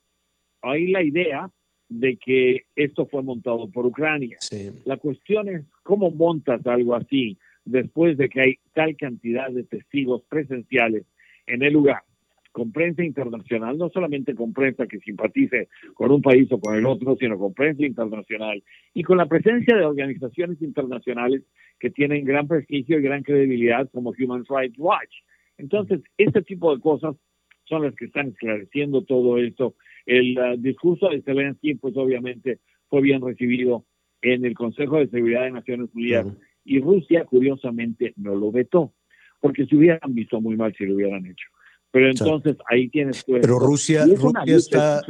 hay 0.70 0.88
la 0.88 1.04
idea 1.04 1.50
de 1.90 2.18
que 2.18 2.66
esto 2.76 3.06
fue 3.06 3.24
montado 3.24 3.70
por 3.70 3.86
Ucrania. 3.86 4.38
La 4.86 4.98
cuestión 4.98 5.48
es 5.50 5.64
cómo 5.84 6.12
montas 6.12 6.66
algo 6.68 6.96
así 6.96 7.38
después 7.66 8.18
de 8.18 8.30
que 8.30 8.42
hay 8.42 8.56
tal 8.74 8.96
cantidad 8.96 9.50
de 9.50 9.64
testigos 9.64 10.24
presenciales 10.30 11.06
en 11.46 11.64
el 11.64 11.74
lugar 11.74 12.04
con 12.58 12.72
prensa 12.72 13.04
internacional, 13.04 13.78
no 13.78 13.90
solamente 13.90 14.34
con 14.34 14.52
prensa 14.52 14.88
que 14.88 14.98
simpatice 14.98 15.70
con 15.94 16.10
un 16.10 16.24
país 16.24 16.52
o 16.52 16.60
con 16.60 16.76
el 16.76 16.88
otro, 16.88 17.16
sino 17.16 17.38
con 17.38 17.54
prensa 17.54 17.86
internacional 17.86 18.64
y 18.96 19.04
con 19.04 19.18
la 19.18 19.28
presencia 19.28 19.76
de 19.78 19.86
organizaciones 19.86 20.60
internacionales 20.64 21.44
que 21.80 21.92
tienen 21.92 22.26
gran 22.26 22.48
prestigio 22.48 22.98
y 22.98 23.04
gran 23.04 23.22
credibilidad 23.22 23.88
como 23.92 24.12
Human 24.18 24.44
Rights 24.50 24.80
Watch. 24.80 25.14
Entonces, 25.60 26.02
este 26.18 26.42
tipo 26.42 26.76
de 26.76 26.82
cosas 26.82 27.16
son 27.66 27.84
las 27.84 27.94
que 27.96 28.06
están 28.06 28.30
esclareciendo 28.30 29.04
todo 29.04 29.38
esto. 29.38 29.76
El 30.08 30.40
uh, 30.40 30.58
discurso 30.58 31.10
de 31.10 31.22
Zelensky, 31.22 31.76
pues 31.76 31.96
obviamente 31.98 32.62
fue 32.90 33.02
bien 33.02 33.22
recibido 33.22 33.86
en 34.22 34.46
el 34.46 34.56
Consejo 34.56 34.98
de 34.98 35.10
Seguridad 35.10 35.44
de 35.44 35.52
Naciones 35.52 35.90
Unidas 35.94 36.26
y 36.64 36.80
Rusia, 36.80 37.26
curiosamente, 37.26 38.14
no 38.16 38.34
lo 38.34 38.52
vetó, 38.52 38.94
porque 39.40 39.66
se 39.66 39.76
hubieran 39.76 40.16
visto 40.16 40.42
muy 40.42 40.56
mal 40.56 40.74
si 40.76 40.86
lo 40.86 40.96
hubieran 40.96 41.26
hecho. 41.26 41.48
Pero 41.92 42.10
entonces 42.10 42.58
ahí 42.70 42.90
tienes... 42.90 43.24
pero 43.24 43.60
Rusia, 43.60 44.06
Rusia 44.06 44.56
está... 44.56 45.02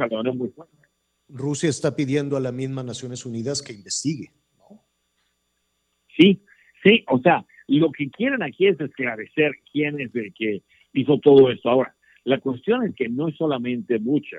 Rusia 1.28 1.68
está 1.68 1.94
pidiendo 1.94 2.36
a 2.36 2.40
las 2.40 2.54
mismas 2.54 2.84
Naciones 2.84 3.26
Unidas 3.26 3.62
que 3.62 3.74
investigue. 3.74 4.30
Sí, 6.16 6.42
sí, 6.82 7.04
o 7.08 7.20
sea, 7.20 7.44
lo 7.66 7.92
que 7.92 8.10
quieren 8.10 8.42
aquí 8.42 8.66
es 8.66 8.80
esclarecer 8.80 9.52
quién 9.70 10.00
es 10.00 10.14
el 10.14 10.32
que 10.32 10.62
hizo 10.94 11.18
todo 11.18 11.50
esto. 11.50 11.68
Ahora, 11.68 11.94
la 12.24 12.40
cuestión 12.40 12.84
es 12.84 12.94
que 12.94 13.08
no 13.08 13.28
es 13.28 13.36
solamente 13.36 13.98
mucha, 13.98 14.38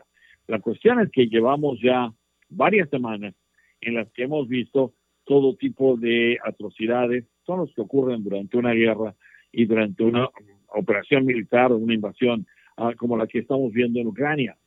la 0.49 0.59
cuestión 0.59 0.99
es 0.99 1.11
que 1.11 1.27
llevamos 1.27 1.79
ya 1.79 2.11
varias 2.49 2.89
semanas 2.89 3.35
en 3.81 3.93
las 3.93 4.11
que 4.11 4.23
hemos 4.23 4.47
visto 4.47 4.93
todo 5.23 5.55
tipo 5.55 5.95
de 5.95 6.39
atrocidades, 6.43 7.25
son 7.45 7.59
los 7.59 7.73
que 7.75 7.81
ocurren 7.81 8.23
durante 8.23 8.57
una 8.57 8.73
guerra 8.73 9.15
y 9.51 9.65
durante 9.65 10.03
una 10.03 10.27
operación 10.69 11.25
militar 11.25 11.71
o 11.71 11.77
una 11.77 11.93
invasión 11.93 12.47
ah, 12.77 12.93
como 12.97 13.15
la 13.15 13.27
que 13.27 13.37
estamos 13.37 13.71
viendo 13.71 13.99
en 13.99 14.07
Ucrania. 14.07 14.57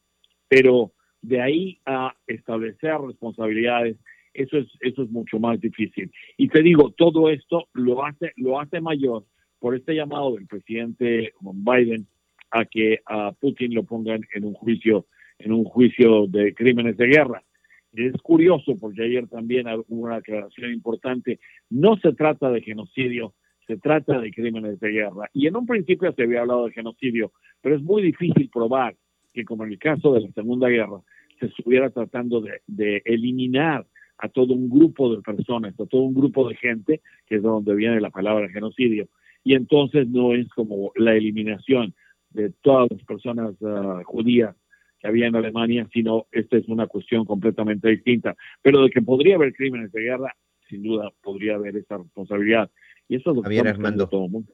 Pero 0.46 0.92
de 1.20 1.42
ahí 1.42 1.80
a 1.84 2.14
establecer 2.28 3.00
responsabilidades, 3.00 3.96
eso 4.34 4.59
es, 4.59 4.68
eso 4.80 5.02
es 5.02 5.10
mucho 5.10 5.40
más 5.40 5.60
difícil. 5.60 6.12
Y 6.36 6.46
te 6.46 6.62
digo, 6.62 6.92
todo 6.92 7.28
esto 7.28 7.66
lo 7.72 8.04
hace, 8.04 8.32
lo 8.36 8.60
hace 8.60 8.80
mayor 8.80 9.24
por 9.59 9.74
este 9.74 9.96
llamado 9.96 10.36
del 10.36 10.46
presidente 10.46 11.32
Biden 11.40 12.06
a 12.52 12.66
que 12.66 13.00
a 13.04 13.32
Putin 13.32 13.74
lo 13.74 13.82
pongan 13.82 14.20
en 14.32 14.44
un 14.44 14.54
juicio, 14.54 15.06
en 15.44 15.52
un 15.52 15.64
juicio 15.64 16.27
de 16.27 16.55
crímenes 16.55 16.97
de 16.97 17.06
guerra. 17.06 17.43
Es 17.93 18.14
curioso 18.23 18.77
porque 18.81 19.02
ayer 19.02 19.27
también 19.28 19.66
hubo 19.69 19.85
una 20.05 20.16
aclaración 20.16 20.73
importante. 20.73 21.40
No 21.69 21.97
se 21.98 22.12
trata 22.14 22.51
de 22.51 22.62
genocidio, 22.62 23.35
se 23.66 23.77
trata 23.77 24.19
de 24.19 24.31
crímenes 24.31 24.81
de 24.81 24.90
guerra. 24.90 25.28
Y 25.35 25.47
en 25.47 25.56
un 25.56 25.66
principio 25.66 26.12
se 26.12 26.23
había 26.23 26.40
hablado 26.40 26.66
de 26.66 26.73
genocidio, 26.73 27.32
pero 27.60 27.77
es 27.77 27.82
muy 27.82 28.02
difícil 28.02 28.48
probar 28.51 28.97
que, 29.35 29.44
como 29.44 29.64
en 29.64 29.73
el 29.73 29.78
caso 29.78 30.14
de 30.14 30.20
la 30.23 30.32
Segunda 30.32 30.69
Guerra, 30.69 31.01
se 31.39 31.47
estuviera 31.47 31.90
tratando 31.90 32.40
de, 32.40 33.02
eliminar 33.05 33.86
a 34.19 34.28
todo 34.28 34.55
un 34.55 34.70
grupo 34.70 35.14
de 35.14 35.20
personas, 35.20 35.78
a 35.78 35.86
todo 35.86 36.02
un 36.02 36.14
grupo 36.14 36.48
de 36.48 36.55
gente, 36.55 37.01
que 37.27 37.36
es 37.36 37.43
de 37.43 37.48
donde 37.48 37.74
viene 37.74 38.01
la 38.01 38.10
palabra 38.10 38.48
genocidio. 38.48 39.09
Y 39.44 39.55
entonces 39.55 40.09
no 40.09 40.35
es 40.35 40.48
como 40.51 40.93
la 40.94 41.14
eliminación 41.14 41.94
de 42.31 42.51
todas 42.62 42.90
las 42.90 43.02
personas 43.02 43.55
ah, 43.62 44.02
judías 44.05 44.55
que 45.03 45.09
había 45.09 45.27
en 45.27 45.35
Alemania, 45.35 45.89
sino 45.93 46.27
esta 46.31 46.57
es 46.57 46.69
una 46.69 46.87
cuestión 46.87 47.24
completamente 47.24 47.89
distinta. 47.89 48.37
Pero 48.62 48.85
de 48.85 48.91
que 48.91 49.03
podría 49.03 49.35
haber 49.35 49.53
crímenes 49.53 49.91
de 49.91 50.01
guerra, 50.01 50.35
sin 50.69 50.85
duda 50.85 51.11
podría 51.20 51.57
haber 51.57 51.77
esa 51.77 51.99
responsabilidad. 51.99 52.70
Y 53.09 53.16
eso 53.16 53.31
es 53.31 53.37
lo 53.37 53.43
que 53.43 53.59
Armando. 53.59 54.09
todo 54.09 54.27
el 54.27 54.31
mundo. 54.31 54.53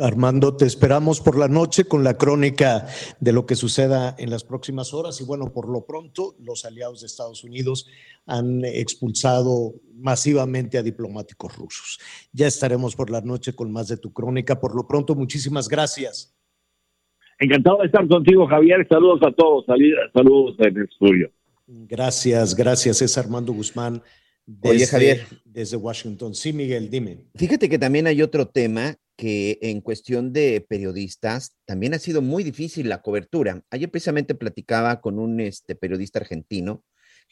Armando, 0.00 0.56
te 0.56 0.64
esperamos 0.64 1.20
por 1.20 1.38
la 1.38 1.46
noche 1.46 1.84
con 1.84 2.02
la 2.02 2.16
crónica 2.16 2.88
de 3.20 3.32
lo 3.32 3.46
que 3.46 3.54
suceda 3.54 4.16
en 4.18 4.30
las 4.30 4.42
próximas 4.42 4.92
horas. 4.92 5.20
Y 5.20 5.24
bueno, 5.24 5.52
por 5.52 5.68
lo 5.68 5.84
pronto, 5.84 6.34
los 6.40 6.64
aliados 6.64 7.02
de 7.02 7.06
Estados 7.06 7.44
Unidos 7.44 7.86
han 8.24 8.64
expulsado 8.64 9.74
masivamente 9.94 10.78
a 10.78 10.82
diplomáticos 10.82 11.56
rusos. 11.56 12.00
Ya 12.32 12.48
estaremos 12.48 12.96
por 12.96 13.10
la 13.10 13.20
noche 13.20 13.54
con 13.54 13.70
más 13.70 13.86
de 13.86 13.98
tu 13.98 14.12
crónica. 14.12 14.58
Por 14.58 14.74
lo 14.74 14.88
pronto, 14.88 15.14
muchísimas 15.14 15.68
gracias. 15.68 16.35
Encantado 17.38 17.78
de 17.78 17.86
estar 17.86 18.06
contigo, 18.08 18.46
Javier. 18.46 18.86
Saludos 18.88 19.20
a 19.22 19.32
todos. 19.32 19.64
Saludos 19.66 20.56
en 20.58 20.76
el 20.76 20.84
estudio. 20.84 21.30
Gracias, 21.66 22.54
gracias. 22.54 23.02
Es 23.02 23.18
Armando 23.18 23.52
Guzmán 23.52 24.02
Oye, 24.62 24.86
Javier. 24.86 25.26
Desde 25.44 25.76
Washington. 25.76 26.34
Sí, 26.34 26.52
Miguel, 26.52 26.88
dime. 26.88 27.18
Fíjate 27.34 27.68
que 27.68 27.78
también 27.78 28.06
hay 28.06 28.22
otro 28.22 28.46
tema 28.46 28.96
que 29.16 29.58
en 29.62 29.80
cuestión 29.80 30.32
de 30.32 30.64
periodistas 30.68 31.56
también 31.64 31.94
ha 31.94 31.98
sido 31.98 32.22
muy 32.22 32.44
difícil 32.44 32.88
la 32.88 33.02
cobertura. 33.02 33.62
Ayer 33.70 33.90
precisamente 33.90 34.34
platicaba 34.34 35.00
con 35.00 35.18
un 35.18 35.40
este, 35.40 35.74
periodista 35.74 36.20
argentino 36.20 36.84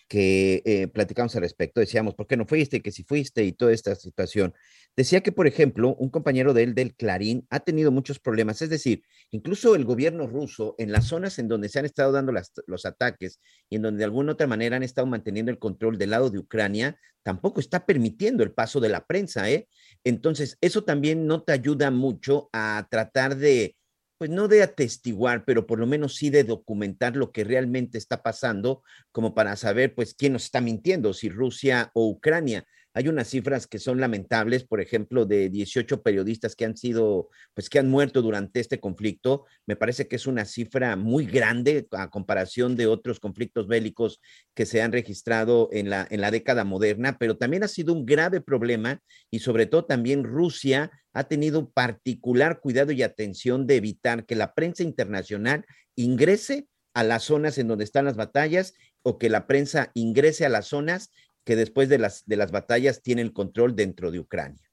que 0.08 0.62
eh, 0.64 0.88
platicamos 0.88 1.34
al 1.36 1.42
respecto. 1.42 1.80
Decíamos, 1.80 2.14
¿por 2.14 2.26
qué 2.26 2.36
no 2.36 2.46
fuiste? 2.46 2.82
Que 2.82 2.92
si 2.92 3.04
fuiste 3.04 3.44
y 3.44 3.52
toda 3.52 3.72
esta 3.72 3.94
situación. 3.94 4.54
Decía 4.96 5.22
que, 5.22 5.32
por 5.32 5.46
ejemplo, 5.46 5.94
un 5.96 6.10
compañero 6.10 6.54
de 6.54 6.62
él 6.62 6.74
del 6.74 6.94
Clarín 6.94 7.46
ha 7.50 7.60
tenido 7.60 7.90
muchos 7.90 8.20
problemas. 8.20 8.62
Es 8.62 8.70
decir, 8.70 9.02
incluso 9.30 9.74
el 9.74 9.84
gobierno 9.84 10.26
ruso, 10.26 10.74
en 10.78 10.92
las 10.92 11.06
zonas 11.06 11.38
en 11.38 11.48
donde 11.48 11.68
se 11.68 11.78
han 11.78 11.84
estado 11.84 12.12
dando 12.12 12.32
los 12.66 12.86
ataques 12.86 13.40
y 13.68 13.76
en 13.76 13.82
donde 13.82 13.98
de 13.98 14.04
alguna 14.04 14.32
otra 14.32 14.46
manera 14.46 14.76
han 14.76 14.82
estado 14.82 15.06
manteniendo 15.06 15.50
el 15.50 15.58
control 15.58 15.98
del 15.98 16.10
lado 16.10 16.30
de 16.30 16.38
Ucrania, 16.38 16.98
tampoco 17.22 17.58
está 17.58 17.86
permitiendo 17.86 18.44
el 18.44 18.52
paso 18.52 18.80
de 18.80 18.90
la 18.90 19.06
prensa. 19.06 19.50
¿eh? 19.50 19.68
Entonces, 20.04 20.58
eso 20.60 20.84
también 20.84 21.26
no 21.26 21.42
te 21.42 21.52
ayuda 21.52 21.90
mucho 21.90 22.48
a 22.52 22.86
tratar 22.90 23.36
de 23.36 23.76
pues 24.24 24.34
no 24.34 24.48
de 24.48 24.62
atestiguar, 24.62 25.44
pero 25.44 25.66
por 25.66 25.78
lo 25.78 25.86
menos 25.86 26.16
sí 26.16 26.30
de 26.30 26.44
documentar 26.44 27.14
lo 27.14 27.30
que 27.30 27.44
realmente 27.44 27.98
está 27.98 28.22
pasando, 28.22 28.82
como 29.12 29.34
para 29.34 29.54
saber, 29.54 29.94
pues, 29.94 30.14
quién 30.14 30.32
nos 30.32 30.44
está 30.44 30.62
mintiendo, 30.62 31.12
si 31.12 31.28
Rusia 31.28 31.90
o 31.92 32.08
Ucrania. 32.08 32.64
Hay 32.96 33.08
unas 33.08 33.28
cifras 33.28 33.66
que 33.66 33.80
son 33.80 34.00
lamentables, 34.00 34.64
por 34.64 34.80
ejemplo, 34.80 35.26
de 35.26 35.50
18 35.50 36.02
periodistas 36.02 36.54
que 36.54 36.64
han 36.64 36.76
sido, 36.76 37.28
pues 37.52 37.68
que 37.68 37.80
han 37.80 37.90
muerto 37.90 38.22
durante 38.22 38.60
este 38.60 38.78
conflicto. 38.78 39.46
Me 39.66 39.74
parece 39.74 40.06
que 40.06 40.14
es 40.14 40.28
una 40.28 40.44
cifra 40.44 40.94
muy 40.94 41.26
grande 41.26 41.88
a 41.90 42.08
comparación 42.08 42.76
de 42.76 42.86
otros 42.86 43.18
conflictos 43.18 43.66
bélicos 43.66 44.20
que 44.54 44.64
se 44.64 44.80
han 44.80 44.92
registrado 44.92 45.68
en 45.72 45.90
la, 45.90 46.06
en 46.08 46.20
la 46.20 46.30
década 46.30 46.62
moderna, 46.62 47.18
pero 47.18 47.36
también 47.36 47.64
ha 47.64 47.68
sido 47.68 47.92
un 47.92 48.06
grave 48.06 48.40
problema 48.40 49.00
y 49.28 49.40
sobre 49.40 49.66
todo 49.66 49.84
también 49.84 50.22
Rusia 50.22 50.92
ha 51.12 51.24
tenido 51.24 51.70
particular 51.70 52.60
cuidado 52.60 52.92
y 52.92 53.02
atención 53.02 53.66
de 53.66 53.76
evitar 53.76 54.24
que 54.24 54.36
la 54.36 54.54
prensa 54.54 54.84
internacional 54.84 55.64
ingrese 55.96 56.68
a 56.94 57.02
las 57.02 57.24
zonas 57.24 57.58
en 57.58 57.66
donde 57.68 57.84
están 57.84 58.04
las 58.04 58.16
batallas 58.16 58.74
o 59.02 59.18
que 59.18 59.28
la 59.28 59.46
prensa 59.46 59.90
ingrese 59.94 60.46
a 60.46 60.48
las 60.48 60.66
zonas 60.66 61.10
que 61.44 61.56
después 61.56 61.88
de 61.88 61.98
las, 61.98 62.24
de 62.26 62.36
las 62.36 62.50
batallas 62.50 63.02
tiene 63.02 63.22
el 63.22 63.32
control 63.32 63.76
dentro 63.76 64.10
de 64.10 64.20
Ucrania. 64.20 64.64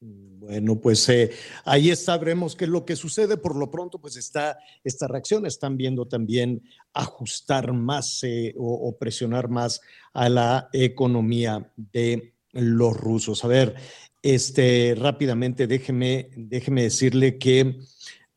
Bueno, 0.00 0.78
pues 0.78 1.08
eh, 1.08 1.30
ahí 1.64 1.94
sabremos 1.96 2.54
qué 2.54 2.64
es 2.64 2.70
lo 2.70 2.84
que 2.84 2.96
sucede. 2.96 3.38
Por 3.38 3.56
lo 3.56 3.70
pronto, 3.70 3.98
pues 3.98 4.16
está 4.16 4.58
esta 4.82 5.08
reacción. 5.08 5.46
Están 5.46 5.78
viendo 5.78 6.06
también 6.06 6.62
ajustar 6.92 7.72
más 7.72 8.22
eh, 8.22 8.54
o, 8.58 8.94
presionar 8.98 9.48
más 9.48 9.80
a 10.12 10.28
la 10.28 10.68
economía 10.74 11.72
de 11.76 12.34
los 12.52 12.94
rusos. 12.94 13.42
A 13.44 13.48
ver, 13.48 13.74
este, 14.20 14.94
rápidamente, 14.98 15.66
déjeme, 15.66 16.28
déjeme 16.36 16.82
decirle 16.82 17.38
que, 17.38 17.78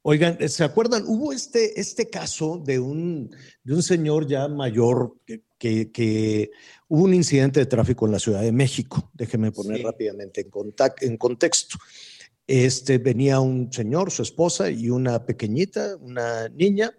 oigan, 0.10 0.38
¿se 0.48 0.64
acuerdan? 0.64 1.04
Hubo 1.06 1.34
este, 1.34 1.78
este 1.82 2.10
caso 2.10 2.62
de 2.64 2.80
un, 2.80 3.30
de 3.62 3.74
un 3.74 3.84
señor 3.84 4.26
ya 4.26 4.48
mayor 4.48 5.18
que, 5.58 5.92
que, 5.92 6.50
hubo 6.88 7.04
un 7.04 7.14
incidente 7.14 7.60
de 7.60 7.66
tráfico 7.66 8.06
en 8.06 8.14
la 8.14 8.20
Ciudad 8.20 8.42
de 8.42 8.54
México. 8.54 9.12
Déjeme 9.14 9.52
poner 9.52 9.84
rápidamente 9.84 10.40
en, 10.40 10.50
en 11.02 11.18
contexto. 11.18 11.78
Este, 12.48 13.00
venía 13.00 13.42
un 13.42 13.70
señor, 13.74 14.10
su 14.10 14.22
esposa 14.22 14.72
y 14.72 14.90
una 14.90 15.26
pequeñita, 15.26 15.98
una 15.98 16.48
niña, 16.48 16.98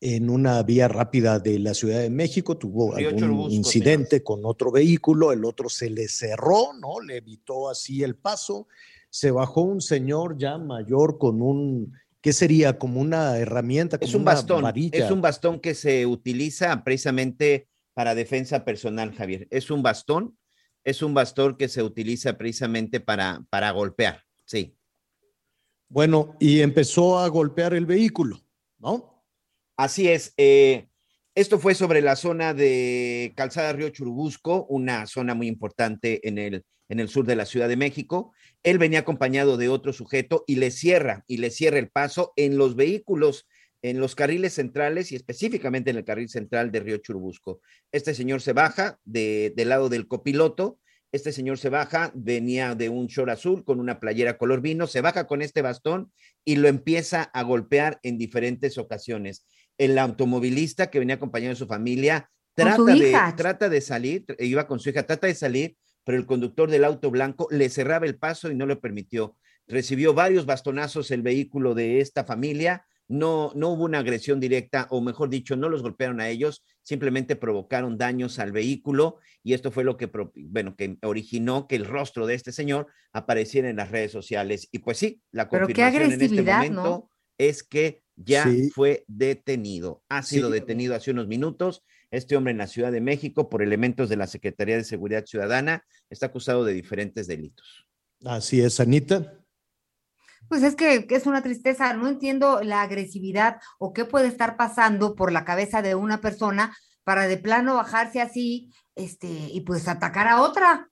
en 0.00 0.28
una 0.28 0.60
vía 0.64 0.88
rápida 0.88 1.38
de 1.38 1.60
la 1.60 1.74
Ciudad 1.74 2.00
de 2.00 2.10
México, 2.10 2.58
tuvo 2.58 2.96
algún 2.96 3.52
incidente 3.52 4.24
con 4.24 4.40
otro 4.44 4.72
vehículo, 4.72 5.30
el 5.30 5.44
otro 5.44 5.68
se 5.68 5.90
le 5.90 6.08
cerró, 6.08 6.72
¿no? 6.72 6.98
Le 6.98 7.18
evitó 7.18 7.70
así 7.70 8.02
el 8.02 8.16
paso, 8.16 8.66
se 9.08 9.30
bajó 9.30 9.60
un 9.60 9.80
señor 9.80 10.36
ya 10.38 10.58
mayor 10.58 11.18
con 11.18 11.40
un 11.40 11.92
¿Qué 12.22 12.32
sería? 12.32 12.78
Como 12.78 13.00
una 13.00 13.36
herramienta, 13.36 13.98
como 13.98 14.08
es 14.08 14.14
un 14.14 14.24
bastón, 14.24 14.64
Es 14.92 15.10
un 15.10 15.20
bastón 15.20 15.60
que 15.60 15.74
se 15.74 16.06
utiliza 16.06 16.84
precisamente 16.84 17.68
para 17.94 18.14
defensa 18.14 18.64
personal, 18.64 19.12
Javier. 19.12 19.48
Es 19.50 19.70
un 19.70 19.82
bastón, 19.82 20.38
es 20.84 21.02
un 21.02 21.14
bastón 21.14 21.56
que 21.56 21.68
se 21.68 21.82
utiliza 21.82 22.38
precisamente 22.38 23.00
para, 23.00 23.44
para 23.50 23.72
golpear, 23.72 24.22
sí. 24.44 24.76
Bueno, 25.88 26.36
y 26.40 26.60
empezó 26.60 27.18
a 27.18 27.28
golpear 27.28 27.74
el 27.74 27.86
vehículo, 27.86 28.40
¿no? 28.78 29.26
Así 29.76 30.08
es. 30.08 30.32
Eh, 30.36 30.88
esto 31.34 31.58
fue 31.58 31.74
sobre 31.74 32.02
la 32.02 32.14
zona 32.14 32.54
de 32.54 33.32
Calzada 33.36 33.72
Río 33.72 33.88
Churubusco, 33.88 34.64
una 34.68 35.06
zona 35.06 35.34
muy 35.34 35.48
importante 35.48 36.26
en 36.26 36.38
el, 36.38 36.64
en 36.88 37.00
el 37.00 37.08
sur 37.08 37.26
de 37.26 37.36
la 37.36 37.46
Ciudad 37.46 37.68
de 37.68 37.76
México. 37.76 38.32
Él 38.62 38.78
venía 38.78 39.00
acompañado 39.00 39.56
de 39.56 39.68
otro 39.68 39.92
sujeto 39.92 40.44
y 40.46 40.56
le 40.56 40.70
cierra, 40.70 41.24
y 41.26 41.38
le 41.38 41.50
cierra 41.50 41.78
el 41.78 41.90
paso 41.90 42.32
en 42.36 42.58
los 42.58 42.76
vehículos 42.76 43.46
en 43.82 43.98
los 43.98 44.14
carriles 44.14 44.54
centrales 44.54 45.10
y 45.10 45.16
específicamente 45.16 45.90
en 45.90 45.96
el 45.96 46.04
carril 46.04 46.28
central 46.28 46.70
de 46.70 46.80
Río 46.80 46.98
Churubusco. 46.98 47.60
Este 47.90 48.14
señor 48.14 48.40
se 48.40 48.52
baja 48.52 48.98
de, 49.04 49.52
del 49.56 49.70
lado 49.70 49.88
del 49.88 50.06
copiloto, 50.06 50.78
este 51.10 51.32
señor 51.32 51.58
se 51.58 51.68
baja, 51.68 52.10
venía 52.14 52.74
de 52.74 52.88
un 52.88 53.08
short 53.08 53.30
azul 53.30 53.64
con 53.64 53.80
una 53.80 54.00
playera 54.00 54.38
color 54.38 54.62
vino, 54.62 54.86
se 54.86 55.02
baja 55.02 55.26
con 55.26 55.42
este 55.42 55.60
bastón 55.60 56.10
y 56.44 56.56
lo 56.56 56.68
empieza 56.68 57.22
a 57.22 57.42
golpear 57.42 57.98
en 58.02 58.16
diferentes 58.16 58.78
ocasiones. 58.78 59.44
El 59.76 59.98
automovilista 59.98 60.88
que 60.88 61.00
venía 61.00 61.16
acompañado 61.16 61.50
de 61.50 61.56
su 61.56 61.66
familia 61.66 62.30
trata, 62.54 62.84
de, 62.84 63.16
trata 63.36 63.68
de 63.68 63.80
salir, 63.80 64.24
iba 64.38 64.66
con 64.66 64.78
su 64.78 64.88
hija, 64.88 65.02
trata 65.02 65.26
de 65.26 65.34
salir, 65.34 65.76
pero 66.04 66.18
el 66.18 66.26
conductor 66.26 66.70
del 66.70 66.84
auto 66.84 67.10
blanco 67.10 67.48
le 67.50 67.68
cerraba 67.68 68.06
el 68.06 68.18
paso 68.18 68.50
y 68.50 68.54
no 68.54 68.66
le 68.66 68.76
permitió. 68.76 69.36
Recibió 69.66 70.14
varios 70.14 70.46
bastonazos 70.46 71.10
el 71.10 71.22
vehículo 71.22 71.74
de 71.74 72.00
esta 72.00 72.24
familia, 72.24 72.84
no, 73.08 73.52
no 73.54 73.70
hubo 73.70 73.84
una 73.84 73.98
agresión 73.98 74.40
directa, 74.40 74.86
o 74.90 75.00
mejor 75.00 75.28
dicho, 75.28 75.54
no 75.54 75.68
los 75.68 75.82
golpearon 75.82 76.20
a 76.20 76.28
ellos, 76.28 76.64
simplemente 76.82 77.36
provocaron 77.36 77.98
daños 77.98 78.38
al 78.38 78.52
vehículo 78.52 79.18
y 79.42 79.52
esto 79.52 79.70
fue 79.70 79.84
lo 79.84 79.96
que, 79.96 80.10
bueno, 80.34 80.76
que 80.76 80.96
originó 81.02 81.66
que 81.68 81.76
el 81.76 81.84
rostro 81.84 82.26
de 82.26 82.34
este 82.34 82.52
señor 82.52 82.86
apareciera 83.12 83.68
en 83.68 83.76
las 83.76 83.90
redes 83.90 84.12
sociales. 84.12 84.68
Y 84.72 84.78
pues 84.78 84.98
sí, 84.98 85.20
la 85.30 85.48
confirmación 85.48 86.12
en 86.12 86.22
este 86.22 86.42
momento 86.42 87.10
es 87.38 87.62
que 87.62 88.02
ya 88.16 88.46
fue 88.72 89.04
detenido. 89.08 90.02
Ha 90.08 90.22
sido 90.22 90.50
detenido 90.50 90.94
hace 90.94 91.10
unos 91.10 91.26
minutos. 91.26 91.84
Este 92.12 92.36
hombre 92.36 92.50
en 92.50 92.58
la 92.58 92.66
Ciudad 92.66 92.92
de 92.92 93.00
México 93.00 93.48
por 93.48 93.62
elementos 93.62 94.10
de 94.10 94.16
la 94.16 94.26
Secretaría 94.26 94.76
de 94.76 94.84
Seguridad 94.84 95.24
Ciudadana 95.24 95.82
está 96.10 96.26
acusado 96.26 96.62
de 96.62 96.74
diferentes 96.74 97.26
delitos. 97.26 97.86
Así 98.22 98.60
es, 98.60 98.78
Anita. 98.80 99.38
Pues 100.46 100.62
es 100.62 100.76
que, 100.76 101.06
es 101.08 101.26
una 101.26 101.42
tristeza, 101.42 101.94
no 101.94 102.08
entiendo 102.08 102.62
la 102.62 102.82
agresividad 102.82 103.56
o 103.78 103.94
qué 103.94 104.04
puede 104.04 104.28
estar 104.28 104.58
pasando 104.58 105.14
por 105.14 105.32
la 105.32 105.46
cabeza 105.46 105.80
de 105.80 105.94
una 105.94 106.20
persona 106.20 106.76
para 107.02 107.26
de 107.26 107.38
plano 107.38 107.76
bajarse 107.76 108.20
así 108.20 108.70
este, 108.94 109.28
y 109.28 109.62
pues 109.62 109.88
atacar 109.88 110.28
a 110.28 110.42
otra. 110.42 110.90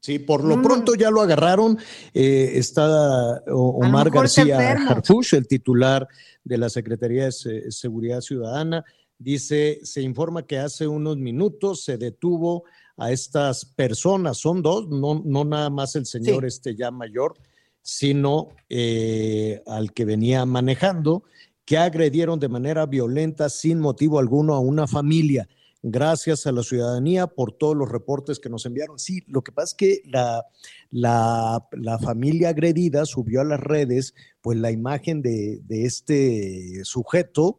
Sí, 0.00 0.18
por 0.18 0.44
lo 0.44 0.60
pronto 0.60 0.94
ya 0.94 1.10
lo 1.10 1.22
agarraron. 1.22 1.78
Eh, 2.12 2.52
está 2.54 3.42
Omar 3.46 4.10
García 4.10 4.72
Harfush, 4.72 5.34
el 5.34 5.48
titular 5.48 6.06
de 6.44 6.58
la 6.58 6.68
Secretaría 6.68 7.24
de 7.24 7.32
Seguridad 7.70 8.20
Ciudadana. 8.20 8.84
Dice, 9.18 9.80
se 9.82 10.00
informa 10.00 10.46
que 10.46 10.58
hace 10.58 10.86
unos 10.86 11.16
minutos 11.16 11.82
se 11.82 11.98
detuvo 11.98 12.64
a 12.96 13.10
estas 13.10 13.64
personas, 13.64 14.38
son 14.38 14.62
dos, 14.62 14.88
no, 14.88 15.22
no 15.24 15.44
nada 15.44 15.70
más 15.70 15.96
el 15.96 16.06
señor 16.06 16.44
este 16.44 16.76
ya 16.76 16.90
mayor, 16.90 17.34
sino 17.82 18.48
eh, 18.68 19.62
al 19.66 19.92
que 19.92 20.04
venía 20.04 20.44
manejando, 20.46 21.24
que 21.64 21.78
agredieron 21.78 22.38
de 22.38 22.48
manera 22.48 22.86
violenta 22.86 23.48
sin 23.48 23.80
motivo 23.80 24.18
alguno 24.18 24.54
a 24.54 24.60
una 24.60 24.86
familia. 24.86 25.48
Gracias 25.82 26.46
a 26.46 26.52
la 26.52 26.62
ciudadanía 26.62 27.28
por 27.28 27.52
todos 27.52 27.76
los 27.76 27.88
reportes 27.88 28.40
que 28.40 28.48
nos 28.48 28.66
enviaron. 28.66 28.98
Sí, 28.98 29.22
lo 29.28 29.42
que 29.42 29.52
pasa 29.52 29.66
es 29.66 29.74
que 29.74 30.02
la, 30.06 30.44
la, 30.90 31.98
familia 32.02 32.48
agredida 32.48 33.06
subió 33.06 33.42
a 33.42 33.44
las 33.44 33.60
redes 33.60 34.14
pues 34.40 34.58
la 34.58 34.72
imagen 34.72 35.22
de, 35.22 35.60
de 35.62 35.84
este 35.84 36.84
sujeto. 36.84 37.58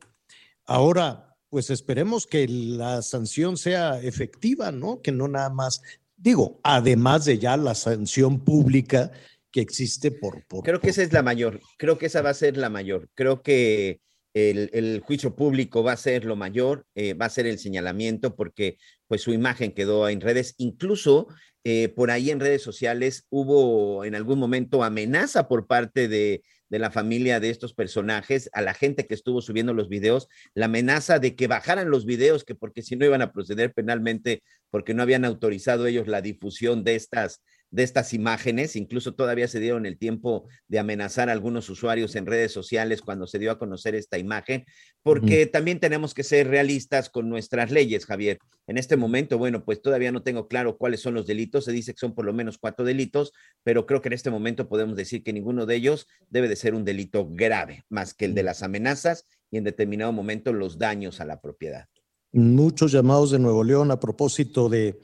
Ahora, 0.66 1.29
pues 1.50 1.70
esperemos 1.70 2.28
que 2.28 2.48
la 2.48 3.02
sanción 3.02 3.58
sea 3.58 4.00
efectiva, 4.02 4.72
¿no? 4.72 5.02
Que 5.02 5.12
no 5.12 5.28
nada 5.28 5.50
más, 5.50 5.82
digo, 6.16 6.60
además 6.64 7.26
de 7.26 7.40
ya 7.40 7.58
la 7.58 7.76
sanción 7.76 8.44
pública 8.44 9.12
que 9.52 9.62
existe 9.62 10.12
por, 10.12 10.46
Creo 10.64 10.80
que 10.80 10.90
esa 10.90 11.02
es 11.02 11.12
la 11.12 11.24
mayor, 11.24 11.60
creo 11.78 11.98
que 11.98 12.06
esa 12.06 12.22
va 12.22 12.30
a 12.30 12.36
ser 12.36 12.56
la 12.56 12.70
mayor. 12.70 13.10
Creo 13.16 13.42
que 13.42 14.00
el, 14.34 15.02
juicio 15.04 15.36
público 15.36 15.84
va 15.84 15.94
a 15.94 15.98
ser 15.98 16.24
lo 16.24 16.36
mayor, 16.36 16.86
eh, 16.96 17.14
va 17.14 17.26
a 17.26 17.32
ser 17.32 17.48
el 17.48 17.58
señalamiento 17.58 18.36
porque 18.36 18.78
pues 19.08 19.22
su 19.22 19.34
imagen 19.34 19.72
quedó 19.72 20.08
en 20.08 20.22
redes, 20.22 20.54
incluso 20.58 21.28
eh, 21.64 21.90
por 21.90 22.12
ahí 22.12 22.30
en 22.30 22.40
redes 22.40 22.62
sociales 22.62 23.26
hubo 23.30 24.06
en 24.06 24.16
algún 24.16 24.40
momento 24.40 24.84
amenaza 24.84 25.48
por 25.48 25.66
parte 25.68 26.08
de, 26.08 26.44
de 26.70 26.80
la 26.80 26.92
familia 26.92 27.40
de 27.40 27.50
estos 27.50 27.74
personajes, 27.74 28.50
a 28.54 28.62
la 28.62 28.74
gente 28.74 29.08
que 29.08 29.14
estuvo 29.14 29.42
subiendo 29.42 29.74
los 29.74 29.90
videos, 29.90 30.28
la 30.54 30.66
amenaza 30.66 31.20
de 31.20 31.36
que 31.36 31.48
bajaran 31.48 31.90
los 31.90 32.06
videos, 32.06 32.44
que 32.44 32.56
porque 32.56 32.82
si 32.82 32.96
no 32.96 33.06
iban 33.06 33.22
a 33.22 33.32
proceder 33.32 33.74
penalmente, 33.74 34.44
porque 34.70 34.94
no 34.94 35.04
habían 35.04 35.26
autorizado 35.26 35.88
ellos 35.88 36.08
la 36.08 36.22
difusión 36.22 36.84
de 36.84 36.96
estas 36.96 37.42
de 37.72 37.84
estas 37.84 38.14
imágenes, 38.14 38.76
incluso 38.76 39.14
todavía 39.14 39.48
se 39.48 39.60
dieron 39.60 39.86
el 39.86 39.98
tiempo 39.98 40.48
de 40.68 40.80
amenazar 40.80 41.30
a 41.30 41.34
algunos 41.34 41.70
usuarios 41.70 42.16
en 42.16 42.26
redes 42.26 42.52
sociales 42.52 43.02
cuando 43.02 43.28
se 43.28 43.40
dio 43.40 43.52
a 43.52 43.60
conocer 43.60 43.96
esta 43.96 44.18
imagen, 44.18 44.66
porque 45.04 45.46
también 45.46 45.80
tenemos 45.80 46.14
que 46.14 46.24
ser 46.24 46.48
realistas 46.48 47.10
con 47.10 47.30
nuestras 47.30 47.72
leyes, 47.72 48.06
Javier. 48.06 48.40
En 48.68 48.78
este 48.78 48.98
momento, 48.98 49.38
bueno, 49.38 49.64
pues 49.64 49.82
todavía 49.82 50.12
no 50.12 50.24
tengo 50.24 50.48
claro 50.48 50.78
cuáles 50.78 51.02
son 51.02 51.14
los 51.14 51.28
delitos, 51.28 51.66
se 51.66 51.72
dice 51.72 51.94
que 51.94 52.00
son 52.00 52.16
por 52.16 52.26
lo 52.26 52.34
menos 52.34 52.58
cuatro 52.58 52.86
delitos, 52.86 53.32
pero 53.64 53.86
creo 53.86 54.02
que 54.02 54.10
en 54.10 54.14
este 54.14 54.30
momento 54.30 54.68
podemos 54.68 54.96
decir 54.96 55.24
que 55.24 55.34
ninguno 55.34 55.66
de 55.66 55.76
ellos 55.76 56.08
debe 56.30 56.48
de 56.48 56.56
ser 56.56 56.74
un 56.74 56.86
delito 56.86 57.28
grave, 57.30 57.84
más 57.90 58.14
que 58.14 58.26
el 58.26 58.34
de 58.34 58.44
las 58.44 58.64
amenazas 58.64 59.26
y 59.52 59.58
en 59.58 59.64
determinado 59.64 60.12
momento 60.12 60.54
los 60.54 60.78
daños 60.78 61.20
a 61.22 61.26
la 61.26 61.42
propiedad. 61.42 61.88
Muchos 62.32 62.92
llamados 62.92 63.32
de 63.32 63.40
Nuevo 63.40 63.64
León 63.64 63.90
a 63.90 64.00
propósito 64.00 64.70
de 64.70 65.00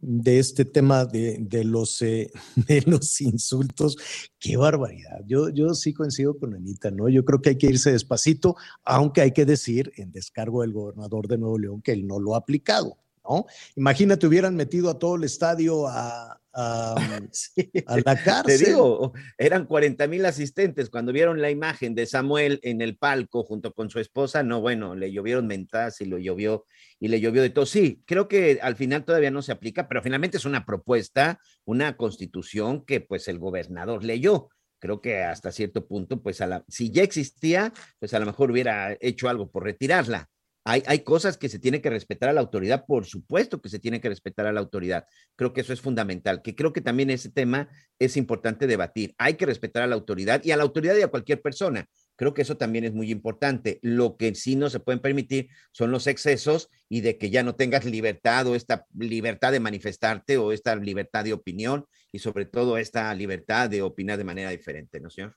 de 0.00 0.38
este 0.38 0.64
tema 0.64 1.04
de, 1.04 1.38
de 1.40 1.64
los, 1.64 2.00
eh, 2.02 2.30
de 2.68 2.82
los 2.86 3.20
insultos. 3.20 3.96
Qué 4.38 4.56
barbaridad. 4.56 5.20
Yo, 5.26 5.48
yo 5.50 5.74
sí 5.74 5.92
coincido 5.92 6.38
con 6.38 6.54
Anita, 6.54 6.90
¿no? 6.90 7.08
Yo 7.08 7.24
creo 7.24 7.40
que 7.40 7.50
hay 7.50 7.58
que 7.58 7.68
irse 7.68 7.92
despacito, 7.92 8.56
aunque 8.84 9.20
hay 9.20 9.32
que 9.32 9.44
decir 9.44 9.92
en 9.96 10.12
descargo 10.12 10.62
del 10.62 10.72
gobernador 10.72 11.28
de 11.28 11.38
Nuevo 11.38 11.58
León 11.58 11.82
que 11.82 11.92
él 11.92 12.06
no 12.06 12.20
lo 12.20 12.34
ha 12.34 12.38
aplicado, 12.38 12.98
¿no? 13.24 13.46
Imagínate, 13.74 14.26
hubieran 14.26 14.54
metido 14.56 14.90
a 14.90 14.98
todo 14.98 15.16
el 15.16 15.24
estadio 15.24 15.86
a, 15.86 16.35
a, 17.86 17.98
la 18.04 18.16
cárcel. 18.16 18.58
Te 18.58 18.64
digo, 18.64 19.12
eran 19.36 19.66
40 19.66 20.06
mil 20.06 20.24
asistentes. 20.24 20.88
Cuando 20.88 21.12
vieron 21.12 21.42
la 21.42 21.50
imagen 21.50 21.94
de 21.94 22.06
Samuel 22.06 22.60
en 22.62 22.80
el 22.80 22.96
palco 22.96 23.44
junto 23.44 23.74
con 23.74 23.90
su 23.90 24.00
esposa, 24.00 24.42
no, 24.42 24.62
bueno, 24.62 24.94
le 24.94 25.12
llovieron 25.12 25.46
mentadas 25.46 26.00
y 26.00 26.06
lo 26.06 26.18
llovió 26.18 26.64
y 26.98 27.08
le 27.08 27.20
llovió 27.20 27.42
de 27.42 27.50
todo. 27.50 27.66
Sí, 27.66 28.02
creo 28.06 28.26
que 28.26 28.58
al 28.62 28.76
final 28.76 29.04
todavía 29.04 29.30
no 29.30 29.42
se 29.42 29.52
aplica, 29.52 29.86
pero 29.86 30.02
finalmente 30.02 30.38
es 30.38 30.46
una 30.46 30.64
propuesta, 30.64 31.38
una 31.66 31.96
constitución 31.96 32.84
que 32.86 33.00
pues 33.00 33.28
el 33.28 33.38
gobernador 33.38 34.02
leyó. 34.02 34.48
Creo 34.78 35.02
que 35.02 35.22
hasta 35.22 35.52
cierto 35.52 35.86
punto, 35.86 36.22
pues 36.22 36.40
a 36.40 36.46
la, 36.46 36.64
si 36.68 36.90
ya 36.90 37.02
existía, 37.02 37.72
pues 37.98 38.14
a 38.14 38.18
lo 38.18 38.26
mejor 38.26 38.50
hubiera 38.50 38.96
hecho 39.00 39.28
algo 39.28 39.50
por 39.50 39.64
retirarla 39.64 40.30
hay, 40.68 40.98
cosas 41.00 41.38
que 41.38 41.48
se 41.48 41.60
tiene 41.60 41.80
que 41.80 41.90
respetar 41.90 42.28
a 42.28 42.32
la 42.32 42.40
autoridad, 42.40 42.86
por 42.86 43.06
supuesto 43.06 43.62
que 43.62 43.68
se 43.68 43.78
tiene 43.78 44.00
que 44.00 44.08
respetar 44.08 44.46
a 44.46 44.52
la 44.52 44.58
autoridad. 44.58 45.06
Creo 45.36 45.52
que 45.52 45.60
eso 45.60 45.72
es 45.72 45.80
fundamental, 45.80 46.42
que 46.42 46.56
creo 46.56 46.72
que 46.72 46.80
también 46.80 47.08
ese 47.10 47.30
tema 47.30 47.68
es 48.00 48.16
importante 48.16 48.66
debatir. 48.66 49.14
Hay 49.16 49.34
que 49.34 49.46
respetar 49.46 49.84
a 49.84 49.86
la 49.86 49.94
autoridad 49.94 50.42
y 50.44 50.50
a 50.50 50.56
la 50.56 50.64
autoridad 50.64 50.96
y 50.96 51.02
a 51.02 51.08
cualquier 51.08 51.40
persona. 51.40 51.88
Creo 52.16 52.34
que 52.34 52.42
eso 52.42 52.56
también 52.56 52.84
es 52.84 52.92
muy 52.92 53.12
importante. 53.12 53.78
Lo 53.80 54.16
que 54.16 54.34
sí 54.34 54.56
no 54.56 54.68
se 54.68 54.80
pueden 54.80 55.00
permitir 55.00 55.50
son 55.70 55.92
los 55.92 56.08
excesos 56.08 56.68
y 56.88 57.00
de 57.00 57.16
que 57.16 57.30
ya 57.30 57.44
no 57.44 57.54
tengas 57.54 57.84
libertad 57.84 58.48
o 58.48 58.56
esta 58.56 58.86
libertad 58.98 59.52
de 59.52 59.60
manifestarte 59.60 60.36
o 60.36 60.50
esta 60.50 60.74
libertad 60.74 61.24
de 61.24 61.32
opinión 61.32 61.86
y 62.10 62.18
sobre 62.18 62.44
todo 62.44 62.76
esta 62.76 63.14
libertad 63.14 63.70
de 63.70 63.82
opinar 63.82 64.18
de 64.18 64.24
manera 64.24 64.50
diferente, 64.50 64.98
¿no, 64.98 65.10
señor? 65.10 65.34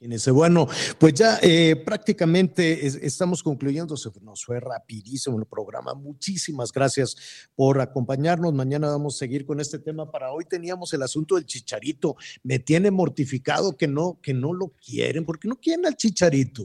Imagínense, 0.00 0.30
bueno, 0.30 0.68
pues 0.96 1.14
ya 1.14 1.40
eh, 1.42 1.74
prácticamente 1.74 2.86
estamos 2.86 3.42
concluyendo, 3.42 3.96
se 3.96 4.10
nos 4.22 4.44
fue 4.44 4.60
rapidísimo 4.60 5.40
el 5.40 5.46
programa. 5.46 5.92
Muchísimas 5.94 6.70
gracias 6.70 7.16
por 7.56 7.80
acompañarnos. 7.80 8.54
Mañana 8.54 8.90
vamos 8.90 9.16
a 9.16 9.18
seguir 9.18 9.44
con 9.44 9.58
este 9.58 9.80
tema. 9.80 10.08
Para 10.08 10.30
hoy 10.30 10.44
teníamos 10.44 10.92
el 10.94 11.02
asunto 11.02 11.34
del 11.34 11.46
chicharito. 11.46 12.14
Me 12.44 12.60
tiene 12.60 12.92
mortificado 12.92 13.76
que 13.76 13.88
no, 13.88 14.20
que 14.22 14.34
no 14.34 14.52
lo 14.52 14.68
quieren, 14.68 15.24
porque 15.24 15.48
no 15.48 15.56
quieren 15.56 15.84
al 15.84 15.96
chicharito. 15.96 16.64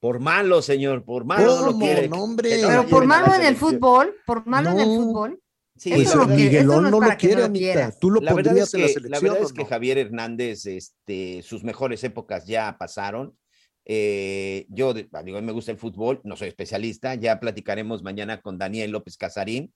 Por 0.00 0.18
malo, 0.18 0.62
señor, 0.62 1.04
por 1.04 1.26
malo. 1.26 1.44
No 1.44 1.70
lo 1.70 2.16
hombre. 2.16 2.62
Pero 2.62 2.88
por 2.88 3.04
malo 3.04 3.34
en 3.34 3.44
el 3.44 3.56
fútbol, 3.56 4.14
por 4.24 4.46
malo 4.46 4.70
en 4.70 4.80
el 4.80 4.86
fútbol. 4.86 5.41
Sí, 5.82 5.90
pues 5.90 6.28
Miguelón 6.28 6.92
no, 6.92 7.00
lo 7.00 7.16
quiere, 7.16 7.42
Anita. 7.42 7.90
Tú 7.98 8.08
lo 8.08 8.20
la 8.20 8.30
pondrías 8.30 8.72
en 8.72 8.82
la 8.82 8.86
selección. 8.86 9.10
La 9.10 9.18
verdad 9.18 9.42
es 9.42 9.52
que 9.52 9.64
Javier 9.64 9.98
Hernández, 9.98 10.64
este, 10.66 11.42
sus 11.42 11.64
mejores 11.64 12.04
épocas 12.04 12.46
ya 12.46 12.76
pasaron. 12.78 13.36
Eh, 13.84 14.64
yo, 14.68 14.94
digo, 14.94 15.08
a 15.18 15.24
mí 15.24 15.32
me 15.32 15.50
gusta 15.50 15.72
el 15.72 15.78
fútbol, 15.78 16.20
no 16.22 16.36
soy 16.36 16.46
especialista, 16.46 17.16
ya 17.16 17.40
platicaremos 17.40 18.04
mañana 18.04 18.40
con 18.40 18.58
Daniel 18.58 18.92
López 18.92 19.16
Casarín. 19.16 19.74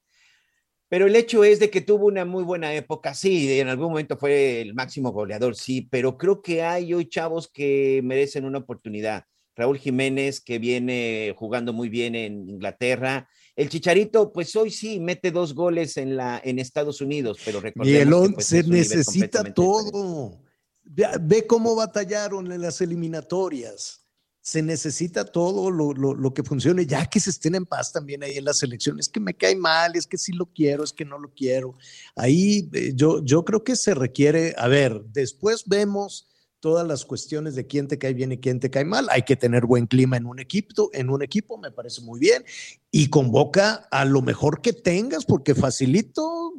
Pero 0.89 1.09
el 1.09 1.17
hecho 1.17 1.43
es 1.43 1.59
de 1.59 1.71
que 1.71 1.81
tuvo 1.81 2.07
una 2.07 2.25
muy 2.25 2.45
buena 2.45 2.73
época, 2.73 3.13
sí, 3.13 3.59
en 3.59 3.67
algún 3.67 3.89
momento 3.89 4.17
fue 4.17 4.61
el 4.61 4.75
máximo 4.75 5.11
goleador, 5.11 5.57
sí, 5.57 5.89
pero 5.91 6.17
creo 6.17 6.41
que 6.41 6.63
hay 6.63 6.95
hoy 6.95 7.09
chavos 7.09 7.51
que 7.51 8.01
merecen 8.05 8.45
una 8.45 8.59
oportunidad. 8.59 9.25
Raúl 9.57 9.79
Jiménez, 9.79 10.41
que 10.41 10.61
viene 10.61 11.35
jugando 11.37 11.73
muy 11.73 11.89
bien 11.89 12.15
en 12.15 12.49
Inglaterra, 12.49 13.29
el 13.57 13.71
Chicharito, 13.71 14.33
pues 14.33 14.55
hoy 14.55 14.71
sí 14.71 15.01
mete 15.01 15.31
dos 15.31 15.55
goles 15.55 15.97
en, 15.97 16.15
la, 16.15 16.41
en 16.45 16.59
Estados 16.59 17.01
Unidos, 17.01 17.39
pero 17.43 17.59
recordemos 17.61 18.29
que 18.29 18.35
pues, 18.35 18.47
se 18.47 18.63
necesita 18.63 19.43
todo. 19.55 20.39
Ve, 20.85 21.47
cómo 21.47 21.75
batallaron 21.75 22.53
en 22.53 22.61
las 22.61 22.83
eliminatorias. 22.83 24.03
Se 24.43 24.63
necesita 24.63 25.25
todo 25.25 25.71
lo, 25.71 25.93
lo, 25.95 26.35
que 26.35 26.45
funcione, 26.45 26.87
ya 26.87 27.07
que 27.07 27.19
se 27.19 27.31
estén 27.31 27.57
en 27.57 27.67
paz 27.67 27.93
también 27.93 28.23
ahí 28.23 28.37
en 28.37 28.45
las 28.45 28.63
elecciones. 28.63 29.09
Que 29.09 29.19
me 29.19 29.35
cae 29.35 29.57
mal, 29.57 29.97
es 29.97 30.07
que 30.07 30.19
sí 30.19 30.33
lo 30.33 30.47
quiero, 30.47 30.85
es 30.85 30.93
que 30.93 31.07
no 31.07 31.19
lo 31.19 31.33
quiero. 31.33 31.77
Ahí 32.15 32.69
eh, 32.73 32.93
yo, 32.95 33.25
yo 33.25 33.45
creo 33.45 33.65
que 33.65 33.75
se 33.75 33.95
requiere, 33.95 34.55
a 34.59 34.69
ver, 34.69 35.03
después 35.07 35.65
vemos 35.67 36.29
todas 36.61 36.87
las 36.87 37.05
cuestiones 37.05 37.55
de 37.55 37.67
quién 37.67 37.89
te 37.89 37.99
cae 37.99 38.15
bien 38.15 38.33
y 38.33 38.39
quién 38.39 38.61
te 38.61 38.71
cae 38.71 38.85
mal. 38.85 39.07
Hay 39.11 39.23
que 39.23 39.37
tener 39.37 39.67
buen 39.67 39.87
clima 39.87 40.17
en 40.17 40.27
un 40.27 40.41
equipo, 40.41 40.91
en 40.93 41.11
un 41.11 41.23
equipo, 41.23 41.59
me 41.59 41.71
parece 41.71 42.01
muy 42.03 42.19
bien. 42.19 42.45
Y 42.91 43.09
convoca 43.09 43.87
a 43.91 44.05
lo 44.05 44.23
mejor 44.23 44.61
que 44.61 44.73
tengas, 44.73 45.25
porque 45.25 45.55
facilito, 45.55 46.55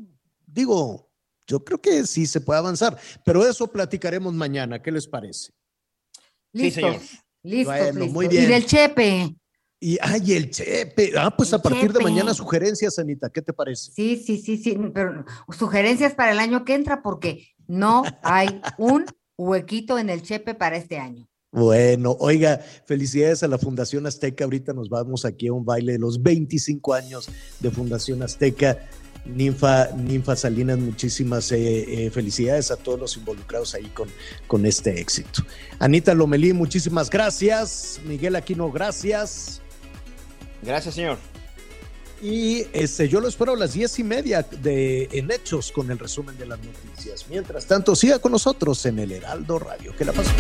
digo, 0.46 1.10
yo 1.48 1.64
creo 1.64 1.82
que 1.82 2.06
sí 2.06 2.28
se 2.28 2.42
puede 2.42 2.60
avanzar, 2.60 2.98
pero 3.26 3.46
eso 3.46 3.72
platicaremos 3.72 4.34
mañana. 4.34 4.82
¿Qué 4.82 4.92
les 4.92 5.08
parece? 5.08 5.54
Listo. 6.54 6.88
Listo, 7.44 7.72
muy 8.10 8.28
bien. 8.28 8.44
Y 8.44 8.48
del 8.48 8.66
Chepe. 8.66 9.36
Y, 9.80 9.98
ay, 10.02 10.34
el 10.34 10.50
Chepe. 10.50 11.14
Ah, 11.18 11.34
pues 11.36 11.54
a 11.54 11.62
partir 11.62 11.94
de 11.94 12.04
mañana 12.04 12.34
sugerencias, 12.34 12.98
Anita, 13.00 13.30
¿qué 13.30 13.42
te 13.42 13.54
parece? 13.54 13.92
Sí, 13.92 14.18
sí, 14.18 14.38
sí, 14.38 14.58
sí, 14.58 14.78
pero 14.94 15.24
sugerencias 15.58 16.14
para 16.16 16.32
el 16.32 16.40
año 16.40 16.66
que 16.66 16.74
entra, 16.74 17.02
porque 17.02 17.48
no 17.68 18.04
hay 18.24 18.62
un 18.78 19.06
huequito 19.38 20.00
en 20.00 20.10
el 20.10 20.22
Chepe 20.22 20.56
para 20.56 20.78
este 20.78 20.98
año. 20.98 21.28
Bueno, 21.52 22.16
oiga, 22.20 22.60
felicidades 22.86 23.42
a 23.42 23.48
la 23.48 23.58
Fundación 23.58 24.06
Azteca. 24.06 24.44
Ahorita 24.44 24.74
nos 24.74 24.90
vamos 24.90 25.26
aquí 25.26 25.48
a 25.48 25.54
un 25.54 25.64
baile 25.64 25.94
de 25.94 26.00
los 26.00 26.22
25 26.22 26.94
años 26.94 27.30
de 27.60 27.72
Fundación 27.72 28.22
Azteca. 28.22 28.78
Ninfa, 29.26 29.90
Ninfa 29.92 30.36
Salinas, 30.36 30.78
muchísimas 30.78 31.52
eh, 31.52 32.06
eh, 32.06 32.10
felicidades 32.12 32.72
a 32.72 32.78
todos 32.78 33.00
los 33.00 33.18
involucrados 33.18 33.76
ahí 33.76 33.88
con, 33.88 34.10
con 34.48 34.66
este 34.66 35.00
éxito. 35.00 35.44
Anita 35.80 36.14
Lomelí, 36.14 36.54
muchísimas 36.54 37.10
gracias. 37.10 38.00
Miguel 38.06 38.36
Aquino, 38.36 38.72
gracias. 38.72 39.62
Gracias, 40.62 40.96
señor. 40.96 41.18
Y 42.22 42.66
este, 42.74 43.08
yo 43.08 43.20
lo 43.20 43.28
espero 43.28 43.54
a 43.54 43.56
las 43.56 43.74
diez 43.74 44.00
y 44.00 44.04
media 44.04 44.42
de, 44.42 45.08
en 45.12 45.30
Hechos 45.30 45.72
con 45.72 45.92
el 45.92 46.00
resumen 46.00 46.38
de 46.38 46.48
las 46.48 46.60
noticias. 46.60 47.26
Mientras 47.30 47.66
tanto, 47.66 47.96
siga 47.96 48.20
con 48.20 48.32
nosotros 48.32 48.86
en 48.86 49.00
el 49.00 49.12
Heraldo 49.12 49.60
Radio. 49.60 49.96
Que 49.96 50.06
la 50.06 50.14
pasen. 50.14 50.34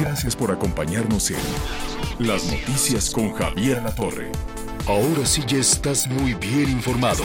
Gracias 0.00 0.34
por 0.34 0.50
acompañarnos 0.50 1.30
en 1.30 1.36
Las 2.18 2.44
Noticias 2.46 3.10
con 3.10 3.32
Javier 3.32 3.80
La 3.82 3.94
Torre. 3.94 4.32
Ahora 4.86 5.24
sí 5.24 5.42
ya 5.46 5.58
estás 5.58 6.08
muy 6.08 6.34
bien 6.34 6.68
informado. 6.68 7.24